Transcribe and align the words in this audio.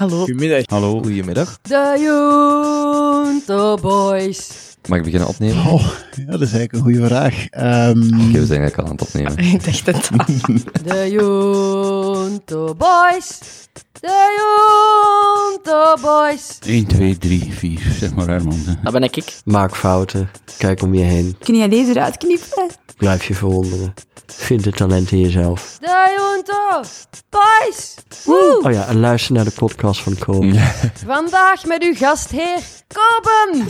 Hallo. 0.00 0.18
Goedemiddag. 0.18 0.62
Hallo. 0.66 1.02
Goedemiddag. 1.02 1.58
De 1.62 1.96
Junto 2.00 3.76
Boys. 3.76 4.48
Mag 4.88 4.98
ik 4.98 5.04
beginnen 5.04 5.28
opnemen? 5.28 5.66
Oh, 5.66 5.82
ja, 6.16 6.24
dat 6.30 6.40
is 6.40 6.52
eigenlijk 6.52 6.72
een 6.72 6.80
goede 6.80 7.06
vraag. 7.06 7.46
Ehm, 7.48 8.02
Oké, 8.28 8.38
we 8.38 8.46
zijn 8.46 8.60
eigenlijk 8.60 8.76
al 8.76 8.84
aan 8.84 8.90
het 8.90 9.02
opnemen. 9.02 9.38
Ik 9.54 9.64
dacht 9.64 9.86
het 9.86 10.10
al. 10.16 10.24
De 10.84 11.10
Junto 11.10 12.74
Boys. 12.74 13.38
De 14.00 14.36
Junto 14.38 15.94
Boys. 16.00 16.58
1, 16.66 16.86
2, 16.86 17.18
3, 17.18 17.52
4, 17.52 17.80
zeg 17.98 18.14
maar 18.14 18.28
Herman. 18.28 18.58
Dat 18.82 18.92
ben 18.92 19.02
ik. 19.02 19.40
Maak 19.44 19.76
fouten. 19.76 20.30
Kijk 20.58 20.82
om 20.82 20.94
je 20.94 21.04
heen. 21.04 21.36
Kun 21.38 21.56
jij 21.56 21.68
deze 21.68 21.90
eruit 21.90 22.16
knippen? 22.16 22.68
Blijf 23.00 23.24
je 23.24 23.34
verwonderen. 23.34 23.94
Vind 24.26 24.64
het 24.64 24.76
talent 24.76 25.12
in 25.12 25.20
jezelf. 25.20 25.78
De 25.80 26.14
Junto 26.18 26.82
Boys. 27.30 27.94
Woe. 28.24 28.60
Oh 28.62 28.72
ja, 28.72 28.86
en 28.86 29.00
luister 29.00 29.34
naar 29.34 29.44
de 29.44 29.50
podcast 29.50 30.00
van 30.00 30.18
Koop. 30.18 30.44
Vandaag 31.06 31.64
met 31.66 31.82
uw 31.82 31.94
gastheer 31.94 32.60
Koben. 32.86 33.66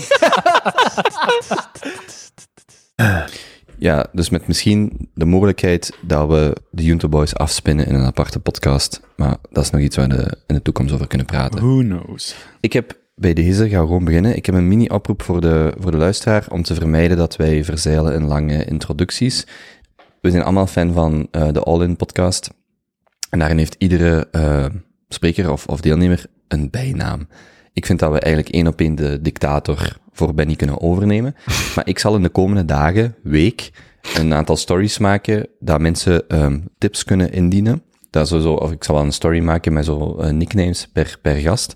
Ja, 3.78 4.06
dus 4.12 4.28
met 4.28 4.46
misschien 4.46 5.10
de 5.14 5.24
mogelijkheid 5.24 5.96
dat 6.00 6.28
we 6.28 6.56
de 6.70 6.82
Junto 6.82 7.08
Boys 7.08 7.34
afspinnen 7.34 7.86
in 7.86 7.94
een 7.94 8.04
aparte 8.04 8.40
podcast. 8.40 9.00
Maar 9.16 9.36
dat 9.50 9.64
is 9.64 9.70
nog 9.70 9.80
iets 9.80 9.96
waar 9.96 10.08
we 10.08 10.36
in 10.46 10.54
de 10.54 10.62
toekomst 10.62 10.94
over 10.94 11.06
kunnen 11.06 11.26
praten. 11.26 11.60
who 11.60 11.78
knows? 11.78 12.34
Ik 12.60 12.72
heb 12.72 12.99
bij 13.20 13.34
deze, 13.34 13.68
ga 13.68 13.78
gewoon 13.78 14.04
beginnen. 14.04 14.36
Ik 14.36 14.46
heb 14.46 14.54
een 14.54 14.68
mini-oproep 14.68 15.22
voor 15.22 15.40
de, 15.40 15.74
voor 15.78 15.90
de 15.90 15.96
luisteraar 15.96 16.46
om 16.48 16.62
te 16.62 16.74
vermijden 16.74 17.16
dat 17.16 17.36
wij 17.36 17.64
verzeilen 17.64 18.14
in 18.14 18.24
lange 18.24 18.64
introducties. 18.64 19.46
We 20.20 20.30
zijn 20.30 20.42
allemaal 20.42 20.66
fan 20.66 20.92
van 20.92 21.28
eh, 21.30 21.52
de 21.52 21.62
All-In 21.62 21.96
podcast. 21.96 22.50
En 23.30 23.38
daarin 23.38 23.58
heeft 23.58 23.74
iedere 23.78 24.28
eh, 24.30 24.66
spreker 25.08 25.52
of, 25.52 25.66
of 25.66 25.80
deelnemer 25.80 26.26
een 26.48 26.70
bijnaam. 26.70 27.28
Ik 27.72 27.86
vind 27.86 27.98
dat 27.98 28.12
we 28.12 28.20
eigenlijk 28.20 28.54
één 28.54 28.66
op 28.66 28.80
één 28.80 28.94
de 28.94 29.20
dictator 29.20 29.96
voor 30.12 30.34
Benny 30.34 30.56
kunnen 30.56 30.80
overnemen. 30.80 31.34
Maar 31.74 31.88
ik 31.88 31.98
zal 31.98 32.16
in 32.16 32.22
de 32.22 32.28
komende 32.28 32.64
dagen, 32.64 33.14
week, 33.22 33.70
een 34.14 34.34
aantal 34.34 34.56
stories 34.56 34.98
maken 34.98 35.46
dat 35.58 35.80
mensen 35.80 36.28
ehm, 36.28 36.60
tips 36.78 37.04
kunnen 37.04 37.32
indienen. 37.32 37.82
Dat 38.10 38.28
zo, 38.28 38.52
of 38.52 38.72
ik 38.72 38.84
zal 38.84 38.94
wel 38.94 39.04
een 39.04 39.12
story 39.12 39.40
maken 39.40 39.72
met 39.72 39.84
zo 39.84 40.16
eh, 40.18 40.30
nicknames 40.30 40.88
per, 40.92 41.18
per 41.22 41.34
gast. 41.34 41.74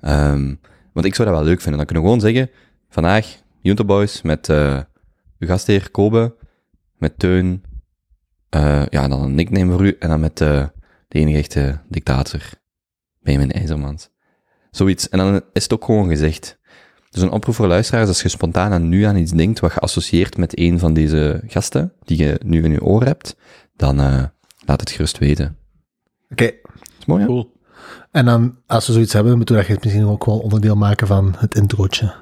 Ehm, 0.00 0.54
want 0.98 1.10
ik 1.10 1.16
zou 1.16 1.28
dat 1.28 1.38
wel 1.38 1.46
leuk 1.46 1.60
vinden. 1.60 1.76
Dan 1.76 1.86
kunnen 1.86 2.04
we 2.04 2.10
gewoon 2.10 2.32
zeggen, 2.32 2.50
vandaag, 2.88 3.36
Junto 3.60 3.84
Boys 3.84 4.22
met 4.22 4.48
eh 4.48 4.80
uw 5.38 5.46
gastheer 5.46 5.90
Kobe, 5.90 6.34
met 6.96 7.18
Teun, 7.18 7.62
eh, 8.48 8.86
ja, 8.86 9.08
dan 9.08 9.22
een 9.22 9.34
nickname 9.34 9.72
voor 9.72 9.86
u, 9.86 9.96
en 9.98 10.08
dan 10.08 10.20
met 10.20 10.40
eh, 10.40 10.66
de 11.08 11.18
enige 11.18 11.38
echte 11.38 11.80
dictator, 11.88 12.40
Benjamin 13.20 13.52
IJzermans. 13.52 14.10
Zoiets. 14.70 15.08
En 15.08 15.18
dan 15.18 15.42
is 15.52 15.62
het 15.62 15.72
ook 15.72 15.84
gewoon 15.84 16.08
gezegd. 16.08 16.58
Dus 17.10 17.22
een 17.22 17.30
oproep 17.30 17.54
voor 17.54 17.66
luisteraars, 17.66 18.08
als 18.08 18.22
je 18.22 18.28
spontaan 18.28 18.72
aan 18.72 18.88
nu 18.88 19.02
aan 19.02 19.16
iets 19.16 19.32
denkt 19.32 19.60
wat 19.60 19.72
geassocieerd 19.72 20.36
met 20.36 20.58
een 20.58 20.78
van 20.78 20.94
deze 20.94 21.42
gasten, 21.46 21.92
die 22.04 22.18
je 22.18 22.40
nu 22.44 22.62
in 22.62 22.70
je 22.70 22.84
oor 22.84 23.04
hebt, 23.04 23.36
dan 23.76 24.00
eh, 24.00 24.24
laat 24.66 24.80
het 24.80 24.90
gerust 24.90 25.18
weten. 25.18 25.56
Oké, 26.30 26.44
Is 26.98 27.06
mooi, 27.06 27.20
hè? 27.20 27.26
Cool. 27.26 27.56
En 28.18 28.24
dan 28.24 28.56
als 28.66 28.86
we 28.86 28.92
zoiets 28.92 29.12
hebben, 29.12 29.36
moeten 29.36 29.56
we 29.56 29.66
dat 29.66 29.84
misschien 29.84 30.06
ook 30.06 30.24
wel 30.24 30.38
onderdeel 30.38 30.76
maken 30.76 31.06
van 31.06 31.34
het 31.38 31.54
introotje. 31.54 32.14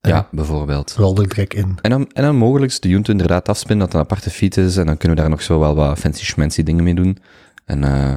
Ja, 0.00 0.28
bijvoorbeeld. 0.30 0.94
Rol 0.96 1.16
er 1.16 1.28
direct 1.28 1.54
in. 1.54 1.78
En 1.82 1.90
dan, 1.90 2.10
en 2.12 2.22
dan 2.22 2.36
mogelijk 2.36 2.82
de 2.82 2.88
Junto 2.88 3.12
inderdaad 3.12 3.48
afspinnen, 3.48 3.86
dat 3.86 3.94
het 3.94 4.02
een 4.02 4.10
aparte 4.10 4.30
feed 4.30 4.56
is, 4.56 4.76
en 4.76 4.86
dan 4.86 4.96
kunnen 4.96 5.16
we 5.16 5.22
daar 5.22 5.30
nog 5.30 5.42
zo 5.42 5.58
wel 5.58 5.74
wat 5.74 5.98
fancy 5.98 6.24
schmancy 6.24 6.62
dingen 6.62 6.84
mee 6.84 6.94
doen. 6.94 7.18
En 7.64 7.84
eh 7.84 8.14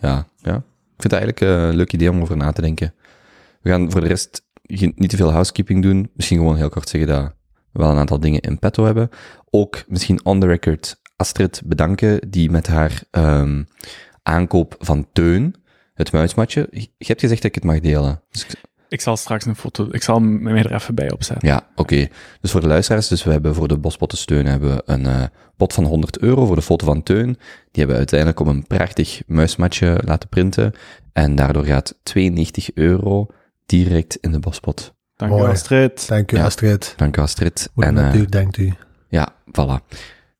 ja, 0.00 0.26
ja, 0.36 0.54
ik 0.56 1.02
vind 1.02 1.12
het 1.12 1.12
eigenlijk 1.12 1.40
een 1.40 1.76
leuk 1.76 1.92
idee 1.92 2.10
om 2.10 2.20
over 2.20 2.36
na 2.36 2.52
te 2.52 2.60
denken. 2.60 2.94
We 3.60 3.70
gaan 3.70 3.90
voor 3.90 4.00
de 4.00 4.06
rest 4.06 4.42
niet 4.94 5.10
te 5.10 5.16
veel 5.16 5.32
housekeeping 5.32 5.82
doen. 5.82 6.10
Misschien 6.14 6.38
gewoon 6.38 6.56
heel 6.56 6.68
kort 6.68 6.88
zeggen 6.88 7.10
dat 7.10 7.34
we 7.72 7.82
wel 7.82 7.90
een 7.90 7.98
aantal 7.98 8.20
dingen 8.20 8.40
in 8.40 8.58
petto 8.58 8.84
hebben. 8.84 9.08
Ook 9.50 9.84
misschien 9.88 10.24
on 10.24 10.40
the 10.40 10.46
record 10.46 11.00
Astrid 11.16 11.62
bedanken, 11.64 12.30
die 12.30 12.50
met 12.50 12.66
haar 12.66 13.02
ehm, 13.10 13.62
aankoop 14.22 14.76
van 14.78 15.06
Teun, 15.12 15.54
het 15.96 16.12
muismatje, 16.12 16.68
je 16.70 16.88
hebt 16.98 17.20
gezegd 17.20 17.42
dat 17.42 17.50
ik 17.50 17.54
het 17.54 17.64
mag 17.64 17.80
delen. 17.80 18.20
Dus 18.30 18.44
ik- 18.46 18.64
Ik 18.88 19.00
zal 19.00 19.16
straks 19.16 19.46
een 19.46 19.56
foto... 19.56 19.88
Ik 19.90 20.02
zal 20.02 20.20
mij 20.20 20.62
er 20.62 20.74
even 20.74 20.94
bij 20.94 21.12
opzetten. 21.12 21.48
ja, 21.48 21.66
oké. 21.74 22.08
Dus 22.40 22.50
voor 22.50 22.60
de 22.60 22.66
luisteraars, 22.66 23.08
dus 23.08 23.24
we 23.24 23.30
hebben 23.30 23.54
voor 23.54 23.68
de 23.68 23.76
bospottensteun 23.78 24.46
hebben 24.46 24.74
we 24.76 24.82
een 24.86 25.06
eh, 25.06 25.22
pot 25.56 25.72
van 25.72 25.84
100 25.84 26.18
euro 26.18 26.46
voor 26.46 26.56
de 26.56 26.62
foto 26.62 26.86
van 26.86 27.02
Teun. 27.02 27.26
Die 27.26 27.36
hebben 27.72 27.90
we 27.92 27.96
uiteindelijk 27.96 28.40
op 28.40 28.46
een 28.46 28.66
prachtig 28.66 29.22
muismatje 29.26 30.00
laten 30.04 30.28
printen. 30.28 30.72
En 31.12 31.34
daardoor 31.36 31.64
gaat 31.64 31.94
92 32.02 32.70
euro 32.74 33.26
direct 33.66 34.16
in 34.20 34.32
de 34.32 34.38
bospot. 34.38 34.94
Dank 35.16 35.32
u. 35.32 35.34
Astrid. 35.42 36.08
Dank 36.08 36.32
u, 36.32 36.36
Ja. 36.36 36.44
Astrid. 36.44 36.94
Dank 36.96 37.16
u, 37.16 37.20
Astrid. 37.20 37.70
Hoe 37.74 37.84
En, 37.84 37.98
eh, 37.98 38.14
u, 38.20 38.26
denkt 38.26 38.56
u? 38.56 38.72
ja, 39.08 39.28
voilà. 39.50 39.96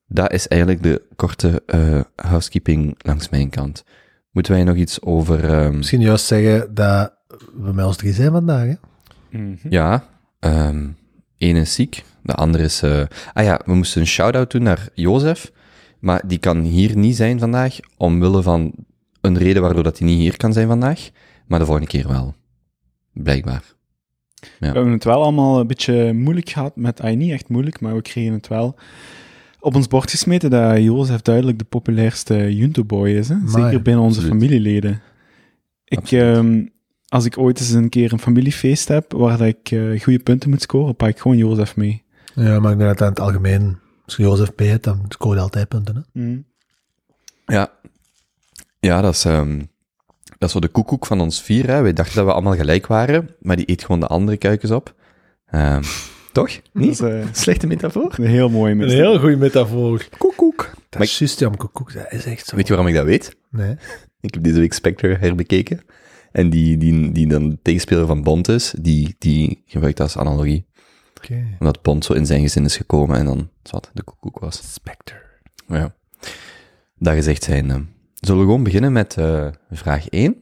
Dat 0.07 0.31
is 0.33 0.47
eigenlijk 0.47 0.83
de 0.83 1.01
korte 1.15 1.63
eh, 1.65 2.01
housekeeping 2.15 2.95
langs 2.97 3.29
mijn 3.29 3.49
kant. 3.49 3.83
Moeten 4.37 4.55
wij 4.55 4.63
nog 4.63 4.75
iets 4.75 5.01
over... 5.01 5.43
ehm, 5.43 5.77
Misschien 5.77 6.01
juist 6.01 6.25
zeggen 6.25 6.73
dat 6.73 7.13
we 7.61 7.73
met 7.73 7.85
ons 7.85 7.95
drie 7.97 8.13
zijn 8.13 8.31
vandaag, 8.31 8.65
hè? 8.67 8.73
Mhm. 9.39 9.53
Ja, 9.69 10.03
ehm 10.39 10.87
één 11.37 11.55
is 11.55 11.73
ziek, 11.73 12.03
de 12.23 12.33
andere 12.33 12.63
is... 12.63 12.81
eh, 12.81 13.01
ah 13.33 13.43
ja, 13.43 13.61
we 13.65 13.73
moesten 13.75 14.01
een 14.01 14.07
shout-out 14.07 14.51
doen 14.51 14.63
naar 14.63 14.89
Jozef, 14.93 15.51
maar 15.99 16.21
die 16.27 16.37
kan 16.37 16.59
hier 16.61 16.97
niet 16.97 17.15
zijn 17.15 17.39
vandaag, 17.39 17.79
omwille 17.97 18.41
van 18.41 18.71
een 19.21 19.37
reden 19.37 19.61
waardoor 19.61 19.83
dat 19.83 19.97
hij 19.99 20.07
niet 20.07 20.19
hier 20.19 20.37
kan 20.37 20.53
zijn 20.53 20.67
vandaag, 20.67 21.09
maar 21.47 21.59
de 21.59 21.65
volgende 21.65 21.89
keer 21.89 22.07
wel. 22.07 22.35
Blijkbaar. 23.13 23.63
We 24.59 24.65
hebben 24.65 24.91
het 24.91 25.03
wel 25.03 25.21
allemaal 25.23 25.59
een 25.59 25.67
beetje 25.67 26.13
moeilijk 26.13 26.49
gehad 26.49 26.75
met... 26.75 27.01
Ah, 27.01 27.15
niet 27.17 27.31
echt 27.31 27.49
moeilijk, 27.49 27.79
maar 27.81 27.95
we 27.95 28.01
kregen 28.01 28.33
het 28.33 28.47
wel 28.47 28.75
op 29.59 29.75
ons 29.75 29.87
bord 29.87 30.11
gesmeten 30.11 30.49
dat 30.49 30.81
Jozef 30.81 31.21
duidelijk 31.21 31.59
de 31.59 31.65
populairste 31.65 32.55
Junto-boy 32.55 33.09
is. 33.09 33.29
Hè? 33.29 33.35
Zeker 33.45 33.81
binnen 33.81 34.03
onze 34.03 34.19
Absoluut. 34.19 34.41
familieleden. 34.41 35.01
Ik, 35.85 36.11
ehm, 36.11 36.65
als 37.07 37.25
ik 37.25 37.37
ooit 37.37 37.59
eens 37.59 37.71
een 37.71 37.89
keer 37.89 38.13
een 38.13 38.19
familiefeest 38.19 38.87
heb 38.87 39.11
waar 39.11 39.37
dat 39.37 39.47
ik 39.47 39.71
eh, 39.71 40.01
goede 40.01 40.19
punten 40.19 40.49
moet 40.49 40.61
scoren, 40.61 40.95
pak 40.95 41.09
ik 41.09 41.19
gewoon 41.19 41.37
Jozef 41.37 41.75
mee. 41.75 42.03
Ja, 42.33 42.59
maar 42.59 42.71
ik 42.71 42.77
denk 42.77 42.89
dat 42.89 43.01
aan 43.01 43.09
het 43.09 43.19
algemeen, 43.19 43.77
als 44.05 44.15
je 44.15 44.23
Jozef 44.23 44.51
hebt, 44.55 44.83
dan 44.83 45.05
scoor 45.07 45.35
je 45.35 45.41
altijd 45.41 45.67
punten, 45.67 45.95
hè? 45.95 46.21
Mhm. 46.21 46.39
Ja, 47.45 47.71
ja 48.79 49.01
dat, 49.01 49.13
is, 49.13 49.25
ehm, 49.25 49.57
dat 50.37 50.47
is 50.47 50.51
zo 50.51 50.59
de 50.59 50.67
koekoek 50.67 51.05
van 51.05 51.21
ons 51.21 51.41
vier. 51.41 51.67
Hè. 51.67 51.81
Wij 51.81 51.93
dachten 51.93 52.15
dat 52.15 52.25
we 52.25 52.33
allemaal 52.33 52.55
gelijk 52.55 52.87
waren, 52.87 53.35
maar 53.39 53.55
die 53.55 53.69
eet 53.69 53.81
gewoon 53.81 53.99
de 53.99 54.07
andere 54.07 54.37
kuikens 54.37 54.71
op. 54.71 54.95
Ehm, 55.45 55.83
toch? 56.43 56.51
Dat 56.53 56.83
Niet? 56.83 56.91
is 56.91 56.99
eh, 56.99 57.25
Slechte 57.31 57.67
metafoor? 57.67 58.13
een 58.17 58.25
heel 58.25 58.49
mooi 58.49 58.71
Een 58.71 58.77
mis. 58.77 58.93
heel 58.93 59.19
goede 59.19 59.35
metafoor. 59.37 60.07
Koekoek. 60.17 60.69
Dat 60.73 60.99
Maar 60.99 61.01
is 61.07 61.17
juist, 61.19 61.41
maar 61.41 61.57
koekoek, 61.57 61.93
dat 61.93 62.11
is 62.11 62.25
echt 62.25 62.45
zo. 62.45 62.55
Weet 62.55 62.67
je 62.67 62.73
waarom 62.73 62.91
ik 62.91 62.97
dat 62.97 63.05
weet? 63.05 63.35
Nee. 63.49 63.75
Ik 64.21 64.33
heb 64.33 64.43
deze 64.43 64.59
week 64.59 64.73
Spectre 64.73 65.15
herbekeken. 65.19 65.81
En 66.31 66.49
die, 66.49 66.77
die, 66.77 67.11
die 67.11 67.27
dan 67.27 67.49
de 67.49 67.57
tegenspeler 67.61 68.05
van 68.07 68.23
Bond 68.23 68.47
is, 68.47 68.73
die, 68.79 69.15
die 69.17 69.63
gebruikt 69.65 69.97
dat 69.97 70.07
als 70.15 70.25
analogie. 70.25 70.65
Oké. 71.17 71.43
Omdat 71.59 71.81
Bond 71.81 72.05
zo 72.05 72.13
in 72.13 72.25
zijn 72.25 72.41
gezin 72.41 72.65
is 72.65 72.77
gekomen 72.77 73.17
en 73.17 73.25
dan 73.25 73.49
wat 73.71 73.91
de 73.93 74.03
koekoek 74.03 74.39
was. 74.39 74.73
Spectre. 74.73 75.21
Ja. 75.67 75.95
Dat 76.97 77.13
gezegd 77.13 77.43
zijn. 77.43 77.65
zullen 78.13 78.39
we 78.41 78.45
gewoon 78.45 78.63
beginnen 78.63 78.91
met 78.91 79.17
eh, 79.17 79.47
vraag 79.71 80.09
1? 80.09 80.41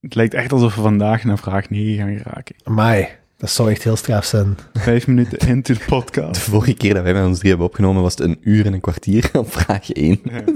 Het 0.00 0.14
lijkt 0.14 0.34
echt 0.34 0.52
alsof 0.52 0.74
we 0.74 0.80
vandaag 0.80 1.24
naar 1.24 1.38
vraag 1.38 1.70
9 1.70 1.96
gaan 2.06 2.16
geraken. 2.16 2.54
Amai, 2.62 3.08
dat 3.40 3.50
zou 3.50 3.70
echt 3.70 3.82
heel 3.82 3.96
straf 3.96 4.24
zijn. 4.24 4.56
Vijf 4.72 5.06
minuten 5.06 5.38
into 5.48 5.72
de 5.72 5.78
De 5.78 5.84
podcast. 5.84 6.40
vorige 6.40 6.74
keer 6.74 6.94
dat 6.94 7.02
wij 7.02 7.14
met 7.14 7.24
ons 7.24 7.38
drie 7.38 7.48
hebben 7.50 7.66
opgenomen, 7.68 8.02
was 8.02 8.14
het 8.14 8.20
een 8.20 8.38
uur 8.42 8.66
en 8.66 8.72
een 8.72 8.80
kwartier 8.80 9.30
op 9.32 9.52
vraag 9.52 9.90
1. 9.90 10.20
Ja. 10.24 10.44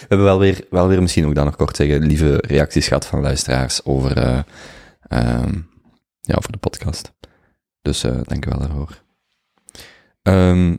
We 0.00 0.06
hebben 0.08 0.26
wel 0.26 0.38
weer, 0.38 0.66
wel 0.70 0.88
weer 0.88 1.02
misschien 1.02 1.26
ook 1.26 1.34
dan 1.34 1.44
nog 1.44 1.56
kort 1.56 1.76
zeggen, 1.76 2.06
lieve 2.06 2.36
reacties 2.46 2.88
gehad 2.88 3.06
van 3.06 3.20
luisteraars 3.20 3.84
over, 3.84 4.16
eh, 4.16 4.38
ehm, 5.02 5.58
ja, 6.20 6.34
over 6.34 6.52
de 6.52 6.58
podcast. 6.58 7.12
Dus 7.82 8.04
eh 8.04 8.20
dank 8.22 8.46
u 8.46 8.50
wel 8.50 8.58
daarvoor. 8.58 9.02
Ehm, 10.22 10.76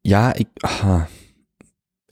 ja, 0.00 0.34
ik, 0.34 0.48
ah, 0.54 1.02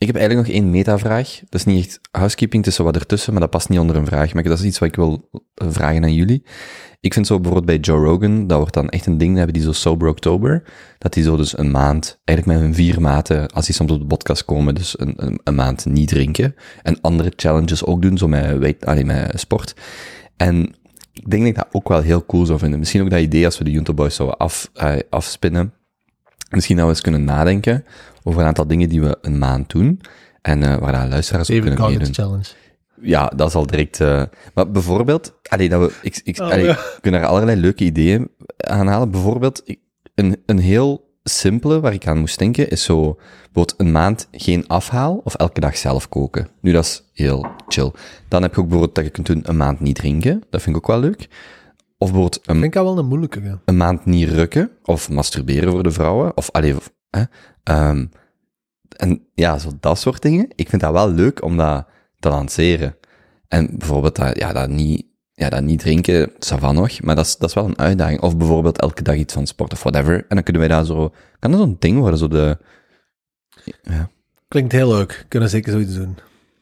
ik 0.00 0.06
heb 0.06 0.16
eigenlijk 0.16 0.46
nog 0.48 0.56
één 0.56 0.70
metavraag. 0.70 1.40
Dat 1.48 1.60
is 1.60 1.64
niet 1.64 1.86
echt 1.86 1.98
housekeeping, 2.10 2.62
het 2.62 2.70
is 2.70 2.78
zo 2.78 2.84
wat 2.84 2.96
ertussen, 2.96 3.32
maar 3.32 3.40
dat 3.40 3.50
past 3.50 3.68
niet 3.68 3.78
onder 3.78 3.96
een 3.96 4.06
vraag. 4.06 4.34
Maar 4.34 4.42
dat 4.42 4.58
is 4.58 4.64
iets 4.64 4.78
wat 4.78 4.88
ik 4.88 4.96
wil 4.96 5.28
eh, 5.54 5.66
vragen 5.70 6.02
aan 6.02 6.14
jullie. 6.14 6.42
Ik 7.00 7.14
vind 7.14 7.26
zo 7.26 7.40
bijvoorbeeld 7.40 7.66
bij 7.66 7.78
Joe 7.78 8.04
Rogan, 8.04 8.46
dat 8.46 8.58
wordt 8.58 8.74
dan 8.74 8.88
echt 8.88 9.06
een 9.06 9.18
ding, 9.18 9.30
dan 9.30 9.38
hebben 9.38 9.54
die 9.54 9.62
zo 9.62 9.72
Sober 9.72 10.08
October, 10.08 10.62
dat 10.98 11.12
die 11.12 11.22
zo 11.22 11.36
dus 11.36 11.58
een 11.58 11.70
maand, 11.70 12.20
eigenlijk 12.24 12.58
met 12.58 12.66
hun 12.66 12.76
vier 12.76 13.00
maten, 13.00 13.50
als 13.50 13.66
die 13.66 13.74
soms 13.74 13.92
op 13.92 14.00
de 14.00 14.06
podcast 14.06 14.44
komen, 14.44 14.74
dus 14.74 14.98
een, 14.98 15.12
een, 15.16 15.40
een 15.44 15.54
maand 15.54 15.84
niet 15.86 16.08
drinken. 16.08 16.54
En 16.82 17.00
andere 17.00 17.32
challenges 17.36 17.84
ook 17.84 18.02
doen, 18.02 18.18
zo 18.18 18.28
met, 18.28 18.86
allee, 18.86 19.04
met 19.04 19.40
sport. 19.40 19.74
En 20.36 20.74
ik 21.12 21.30
denk 21.30 21.42
dat 21.42 21.50
ik 21.50 21.56
dat 21.56 21.68
ook 21.70 21.88
wel 21.88 22.00
heel 22.00 22.26
cool 22.26 22.46
zou 22.46 22.58
vinden. 22.58 22.78
Misschien 22.78 23.02
ook 23.02 23.10
dat 23.10 23.20
idee 23.20 23.44
als 23.44 23.58
we 23.58 23.64
de 23.64 23.70
Junto 23.70 23.94
Boys 23.94 24.14
zouden 24.14 24.38
af, 24.38 24.70
eh, 24.74 24.92
afspinnen. 25.10 25.72
Misschien 26.50 26.76
dat 26.76 26.84
we 26.84 26.90
eens 26.90 27.00
kunnen 27.00 27.24
nadenken 27.24 27.84
over 28.22 28.40
een 28.40 28.46
aantal 28.46 28.66
dingen 28.66 28.88
die 28.88 29.00
we 29.00 29.18
een 29.22 29.38
maand 29.38 29.70
doen. 29.70 30.00
En 30.42 30.62
eh, 30.62 30.76
waar 30.76 31.08
luisteraars 31.08 31.48
Even 31.48 31.68
kunnen 31.74 31.90
meedoen. 31.90 32.14
Challenge. 32.14 32.44
ja, 33.00 33.26
dat 33.36 33.48
is 33.48 33.54
al 33.54 33.66
direct... 33.66 34.00
eh, 34.00 34.22
maar 34.54 34.70
bijvoorbeeld, 34.70 35.34
allee, 35.48 35.68
dat 35.68 35.80
we, 35.80 35.98
ik, 36.02 36.20
ik, 36.24 36.38
Oh, 36.40 36.46
allee, 36.50 36.64
ja. 36.64 36.74
we 36.74 36.98
kunnen 37.00 37.20
er 37.20 37.26
allerlei 37.26 37.60
leuke 37.60 37.84
ideeën 37.84 38.28
aanhalen. 38.56 39.10
Bijvoorbeeld, 39.10 39.62
ik- 39.64 39.80
een, 40.14 40.42
een 40.46 40.58
heel 40.58 41.08
simpele 41.22 41.80
waar 41.80 41.92
ik 41.92 42.06
aan 42.06 42.18
moest 42.18 42.38
denken, 42.38 42.70
is 42.70 42.84
zo, 42.84 43.14
bijvoorbeeld 43.42 43.74
een 43.76 43.92
maand 43.92 44.28
geen 44.32 44.66
afhaal 44.68 45.20
of 45.24 45.34
elke 45.34 45.60
dag 45.60 45.76
zelf 45.76 46.08
koken. 46.08 46.48
Nu, 46.60 46.72
dat 46.72 46.84
is 46.84 47.04
heel 47.12 47.46
chill. 47.68 47.92
Dan 48.28 48.42
heb 48.42 48.54
je 48.54 48.60
ook 48.60 48.68
bijvoorbeeld 48.68 48.94
dat 48.94 49.04
je 49.04 49.10
kunt 49.10 49.26
doen 49.26 49.40
een 49.44 49.56
maand 49.56 49.80
niet 49.80 49.94
drinken. 49.96 50.42
Dat 50.50 50.62
vind 50.62 50.76
ik 50.76 50.82
ook 50.82 50.88
wel 50.88 51.00
leuk. 51.00 51.28
Of 51.98 52.10
bijvoorbeeld 52.12 52.40
een, 52.48 52.54
Ik 52.54 52.60
vind 52.60 52.72
dat 52.72 52.84
wel 52.84 52.98
een 52.98 53.06
moeilijke. 53.06 53.58
een 53.64 53.76
maand 53.76 54.04
niet 54.04 54.28
rukken, 54.28 54.70
of 54.84 55.10
masturberen 55.10 55.70
voor 55.70 55.82
de 55.82 55.90
vrouwen, 55.90 56.36
of 56.36 56.50
allee, 56.50 56.76
of, 56.76 56.92
hè, 57.10 57.22
ehm, 57.62 58.06
en 58.96 59.26
ja, 59.34 59.58
zo 59.58 59.70
dat 59.80 59.98
soort 59.98 60.22
dingen. 60.22 60.48
Ik 60.54 60.68
vind 60.68 60.82
dat 60.82 60.92
wel 60.92 61.10
leuk 61.10 61.42
om 61.44 61.56
dat 61.56 61.86
te 62.18 62.28
lanceren. 62.28 62.96
En 63.48 63.78
bijvoorbeeld 63.78 64.16
dat, 64.16 64.38
ja, 64.38 64.52
dat 64.52 64.68
niet, 64.68 65.06
ja, 65.32 65.48
dat 65.48 65.62
niet 65.62 65.78
drinken, 65.80 66.30
ça 66.30 66.58
va 66.58 66.72
nog, 66.72 67.00
maar 67.02 67.14
dat 67.14 67.26
is, 67.26 67.36
dat 67.36 67.48
is 67.48 67.54
wel 67.54 67.64
een 67.64 67.78
uitdaging. 67.78 68.20
Of 68.20 68.36
bijvoorbeeld 68.36 68.80
elke 68.80 69.02
dag 69.02 69.16
iets 69.16 69.34
van 69.34 69.46
sport 69.46 69.72
of 69.72 69.82
whatever. 69.82 70.14
En 70.14 70.34
dan 70.34 70.42
kunnen 70.42 70.62
wij 70.62 70.70
daar 70.70 70.84
zo, 70.84 71.14
kan 71.38 71.50
dat 71.50 71.60
zo'n 71.60 71.76
ding 71.78 71.98
worden, 71.98 72.18
zo 72.18 72.28
de, 72.28 72.58
ja. 73.82 74.10
Klinkt 74.48 74.72
heel 74.72 74.88
leuk. 74.88 75.24
Kunnen 75.28 75.48
zeker 75.50 75.72
zoiets 75.72 75.94
doen. 75.94 76.16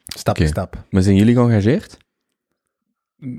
Stap 0.05 0.37
voor 0.37 0.47
stap. 0.47 0.85
Maar 0.91 1.03
zijn 1.03 1.17
jullie 1.17 1.35
geëngageerd? 1.35 1.97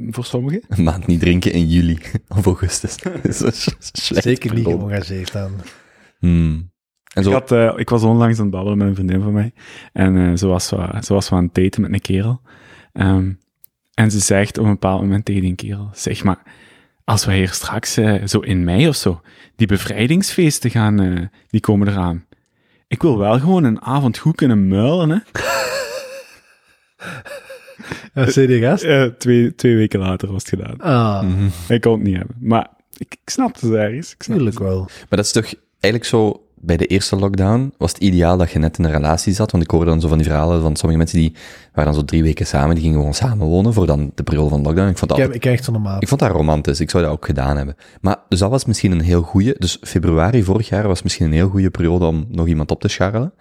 Voor 0.10 0.26
sommigen. 0.26 0.62
Een 0.70 0.84
maand 0.84 1.08
niet 1.08 1.20
drinken 1.20 1.52
in 1.52 1.68
juli 1.68 2.00
of 2.38 2.46
augustus. 2.46 2.98
Dat 3.04 3.26
is 3.26 3.40
een 3.40 3.52
s- 3.54 3.76
slecht 3.92 4.24
Zeker 4.24 4.54
niet 4.54 4.66
geëngageerd 4.66 5.32
dan. 5.32 5.52
Hmm. 6.20 6.72
En 7.20 7.24
zo, 7.24 7.30
Ik, 7.30 7.36
had, 7.36 7.52
eh, 7.52 7.74
ik 7.80 7.90
was 7.90 8.04
onlangs 8.04 8.38
aan 8.38 8.44
het 8.46 8.54
babbelen 8.54 8.78
met 8.78 8.88
een 8.88 8.96
vriendin 8.96 9.22
van 9.22 9.34
mij. 9.34 9.52
En 9.94 10.18
eh 10.18 10.38
ze, 10.38 10.48
was 10.48 10.68
zo, 10.68 10.86
ze 11.04 11.14
was 11.14 11.32
aan 11.32 11.44
het 11.44 11.54
daten 11.56 11.82
met 11.82 11.94
een 11.94 12.02
kerel. 12.02 12.42
Ehm, 12.94 13.32
en 13.94 14.12
ze 14.12 14.20
zegt 14.20 14.58
op 14.58 14.66
een 14.66 14.72
bepaald 14.72 15.02
moment 15.02 15.26
tegen 15.26 15.42
die 15.42 15.56
kerel, 15.56 15.90
zeg 15.94 16.24
maar, 16.24 16.42
als 17.04 17.26
we 17.26 17.34
hier 17.34 17.50
straks, 17.50 17.98
eh, 17.98 18.26
zo 18.26 18.40
in 18.40 18.64
mei 18.64 18.88
of 18.88 18.96
zo, 18.96 19.22
die 19.56 19.68
bevrijdingsfeesten 19.68 20.70
gaan, 20.72 21.00
eh, 21.02 21.22
die 21.50 21.62
komen 21.62 21.88
eraan. 21.88 22.26
Ik 22.88 23.02
wil 23.02 23.18
wel 23.18 23.40
gewoon 23.40 23.64
een 23.64 23.82
avond 23.82 24.18
goed 24.18 24.36
kunnen 24.36 24.68
muilen, 24.68 25.10
hè. 25.10 25.18
Ja, 28.14 28.30
serieus? 28.30 28.82
Eh, 28.84 29.04
twee, 29.04 29.56
twee 29.56 29.76
weken 29.76 30.00
later 30.00 30.32
was 30.32 30.44
het 30.46 30.60
gedaan. 30.60 30.78
Ah, 30.78 31.22
Mhm. 31.24 31.74
Ik 31.74 31.82
kon 31.82 31.94
het 31.94 32.02
niet 32.04 32.18
hebben. 32.18 32.36
Maar 32.40 32.68
ik, 32.98 33.14
ik 33.24 33.30
snapte 33.30 33.66
het 33.66 33.76
ergens. 33.76 34.14
Ik 34.14 34.24
snapte 34.24 34.44
tuurlijk 34.44 34.60
wel. 34.60 34.80
Maar 34.80 35.08
dat 35.10 35.26
is 35.26 35.32
toch 35.32 35.54
eigenlijk 35.80 36.06
zo, 36.06 36.44
bij 36.62 36.78
de 36.78 36.86
eerste 36.86 37.16
lockdown 37.16 37.74
was 37.78 37.92
het 37.92 38.02
ideaal 38.02 38.38
dat 38.38 38.52
je 38.52 38.60
net 38.60 38.78
in 38.78 38.84
een 38.84 38.92
relatie 38.92 39.34
zat, 39.34 39.52
want 39.52 39.64
ik 39.64 39.70
hoorde 39.70 39.90
dan 39.90 40.02
zo 40.02 40.08
van 40.08 40.18
die 40.18 40.28
verhalen 40.28 40.62
van 40.62 40.76
sommige 40.76 40.98
mensen 40.98 41.20
die 41.20 41.36
waren 41.74 41.92
dan 41.92 42.00
zo 42.00 42.06
drie 42.06 42.24
weken 42.24 42.46
samen, 42.46 42.76
die 42.76 42.84
gingen 42.84 42.98
gewoon 42.98 43.14
samen 43.14 43.48
wonen 43.48 43.74
voor 43.74 43.86
dan 43.86 44.12
de 44.16 44.24
periode 44.24 44.50
van 44.50 44.62
lockdown. 44.62 44.90
Ik 44.90 44.98
vond 44.98 45.12
Ik, 45.12 45.18
dat, 45.18 45.26
heb, 45.26 45.36
ik 45.36 45.42
krijg 45.42 45.64
zo'n 45.64 45.82
maat. 45.82 46.02
ik 46.02 46.08
vond 46.08 46.20
dat 46.20 46.32
romantisch, 46.32 46.80
ik 46.80 46.90
zou 46.90 47.04
dat 47.04 47.12
ook 47.12 47.26
gedaan 47.26 47.58
hebben. 47.58 47.76
Maar, 48.02 48.18
dus 48.30 48.40
dat 48.40 48.50
was 48.50 48.66
misschien 48.66 48.92
een 48.92 49.02
heel 49.02 49.22
goeie, 49.22 49.54
dus 49.58 49.78
februari 49.82 50.44
vorig 50.44 50.70
jaar 50.70 50.88
was 50.88 51.02
misschien 51.02 51.26
een 51.26 51.34
heel 51.34 51.50
goede 51.50 51.70
periode 51.70 52.06
om 52.06 52.26
nog 52.30 52.48
iemand 52.48 52.72
op 52.72 52.82
te 52.82 52.88
scharrelen. 52.88 53.34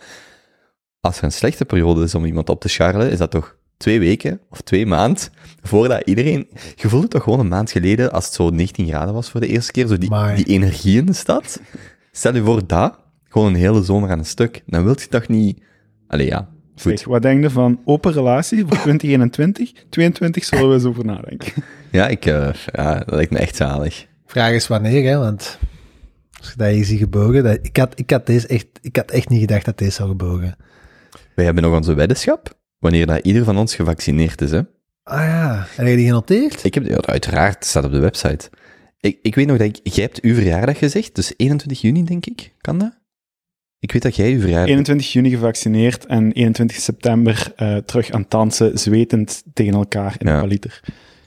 Als 1.01 1.19
er 1.19 1.25
een 1.25 1.33
slechte 1.33 1.65
periode 1.65 2.03
is 2.03 2.15
om 2.15 2.25
iemand 2.25 2.49
op 2.49 2.61
te 2.61 2.69
scharrelen, 2.69 3.11
is 3.11 3.19
dat 3.19 3.31
toch 3.31 3.57
twee 3.77 3.99
weken 3.99 4.41
of 4.51 4.61
twee 4.61 4.87
maand 4.87 5.31
voordat 5.63 6.03
iedereen... 6.05 6.49
Je 6.75 6.89
voelde 6.89 7.09
toch 7.09 7.23
gewoon 7.23 7.41
een 7.41 7.49
maand 7.49 7.71
geleden, 7.71 8.13
als 8.13 8.25
het 8.25 8.35
zo 8.35 8.51
19 8.51 8.87
graden 8.87 9.15
was 9.15 9.31
voor 9.31 9.41
de 9.41 9.47
eerste 9.47 9.73
keer, 9.73 9.87
zo 9.87 9.99
die, 9.99 10.11
die 10.35 10.45
energie 10.45 10.99
in 10.99 11.07
de 11.07 11.13
stad. 11.13 11.61
Stel 12.13 12.35
je 12.35 12.43
voor 12.43 12.67
dat, 12.67 12.99
gewoon 13.29 13.47
een 13.47 13.61
hele 13.61 13.83
zomer 13.83 14.11
aan 14.11 14.19
een 14.19 14.25
stuk. 14.25 14.63
Dan 14.67 14.85
wilt 14.85 15.03
je 15.03 15.09
toch 15.09 15.29
niet... 15.29 15.63
Allee, 16.09 16.27
ja, 16.27 16.49
goed. 16.77 16.99
Zeg, 16.99 17.09
wat 17.09 17.23
denk 17.23 17.43
je 17.43 17.51
van 17.51 17.81
open 17.85 18.13
relatie 18.13 18.59
voor 18.67 18.77
2021? 18.87 19.73
22 19.89 20.45
zullen 20.45 20.69
we 20.69 20.75
eens 20.75 20.85
over 20.85 21.05
nadenken. 21.05 21.53
Ja, 21.91 22.09
ik, 22.09 22.27
eh, 22.27 22.49
ja, 22.73 22.99
dat 22.99 23.11
lijkt 23.11 23.31
me 23.31 23.39
echt 23.39 23.57
zalig. 23.57 24.07
Vraag 24.27 24.53
is 24.53 24.67
wanneer, 24.67 25.11
hè, 25.11 25.19
want 25.19 25.59
als 26.39 26.51
je 26.51 26.57
dat 26.57 26.71
hier 26.71 26.85
ziet 26.85 26.99
gebogen, 26.99 27.43
dat, 27.43 27.59
ik, 27.63 27.77
had, 27.77 27.99
ik, 27.99 28.11
had 28.11 28.27
deze 28.27 28.47
echt, 28.47 28.67
ik 28.81 28.97
had 28.97 29.11
echt 29.11 29.29
niet 29.29 29.41
gedacht 29.41 29.65
dat 29.65 29.79
deze 29.79 29.91
zou 29.91 30.09
gebogen. 30.09 30.57
Wij 31.35 31.45
hebben 31.45 31.63
nog 31.63 31.75
onze 31.75 31.95
weddenschap, 31.95 32.59
wanneer 32.79 33.07
dat 33.07 33.25
ieder 33.25 33.45
van 33.45 33.59
ons 33.59 33.75
gevaccineerd 33.75 34.41
is, 34.41 34.51
hè. 34.51 34.61
Ah 35.03 35.21
ja, 35.21 35.67
heb 35.71 35.87
je 35.87 35.97
die 35.97 36.07
genoteerd? 36.07 36.65
Ik 36.65 36.75
heb, 36.75 36.85
ja, 36.87 37.01
uiteraard, 37.01 37.55
het 37.55 37.65
staat 37.65 37.85
op 37.85 37.93
de 37.93 37.99
website. 37.99 38.51
Ik, 39.01 39.19
ik 39.23 39.35
weet 39.35 39.47
nog 39.47 39.57
dat 39.57 39.67
ik, 39.67 39.81
jij 39.83 40.05
hebt 40.05 40.21
uw 40.21 40.35
verjaardag 40.35 40.79
gezegd, 40.79 41.15
dus 41.15 41.33
21 41.37 41.81
juni, 41.81 42.05
denk 42.05 42.27
ik. 42.27 42.55
Kan 42.61 42.79
dat? 42.79 42.99
Ik 43.81 43.93
weet 43.93 44.03
dat 44.03 44.17
jij 44.17 44.33
uw 44.33 44.41
verjaardag... 44.41 44.69
21 44.69 45.13
juni 45.13 45.31
gevaccineerd 45.31 46.07
en 46.07 46.33
21 46.33 46.77
september 46.77 47.53
eh, 47.57 47.77
terug 47.77 48.11
aan 48.11 48.21
het 48.21 48.31
dansen, 48.31 48.79
zwetend 48.79 49.43
tegen 49.53 49.75
elkaar 49.75 50.15
in 50.19 50.27
Ja. 50.27 50.35
een 50.35 50.41
paliter. 50.41 50.81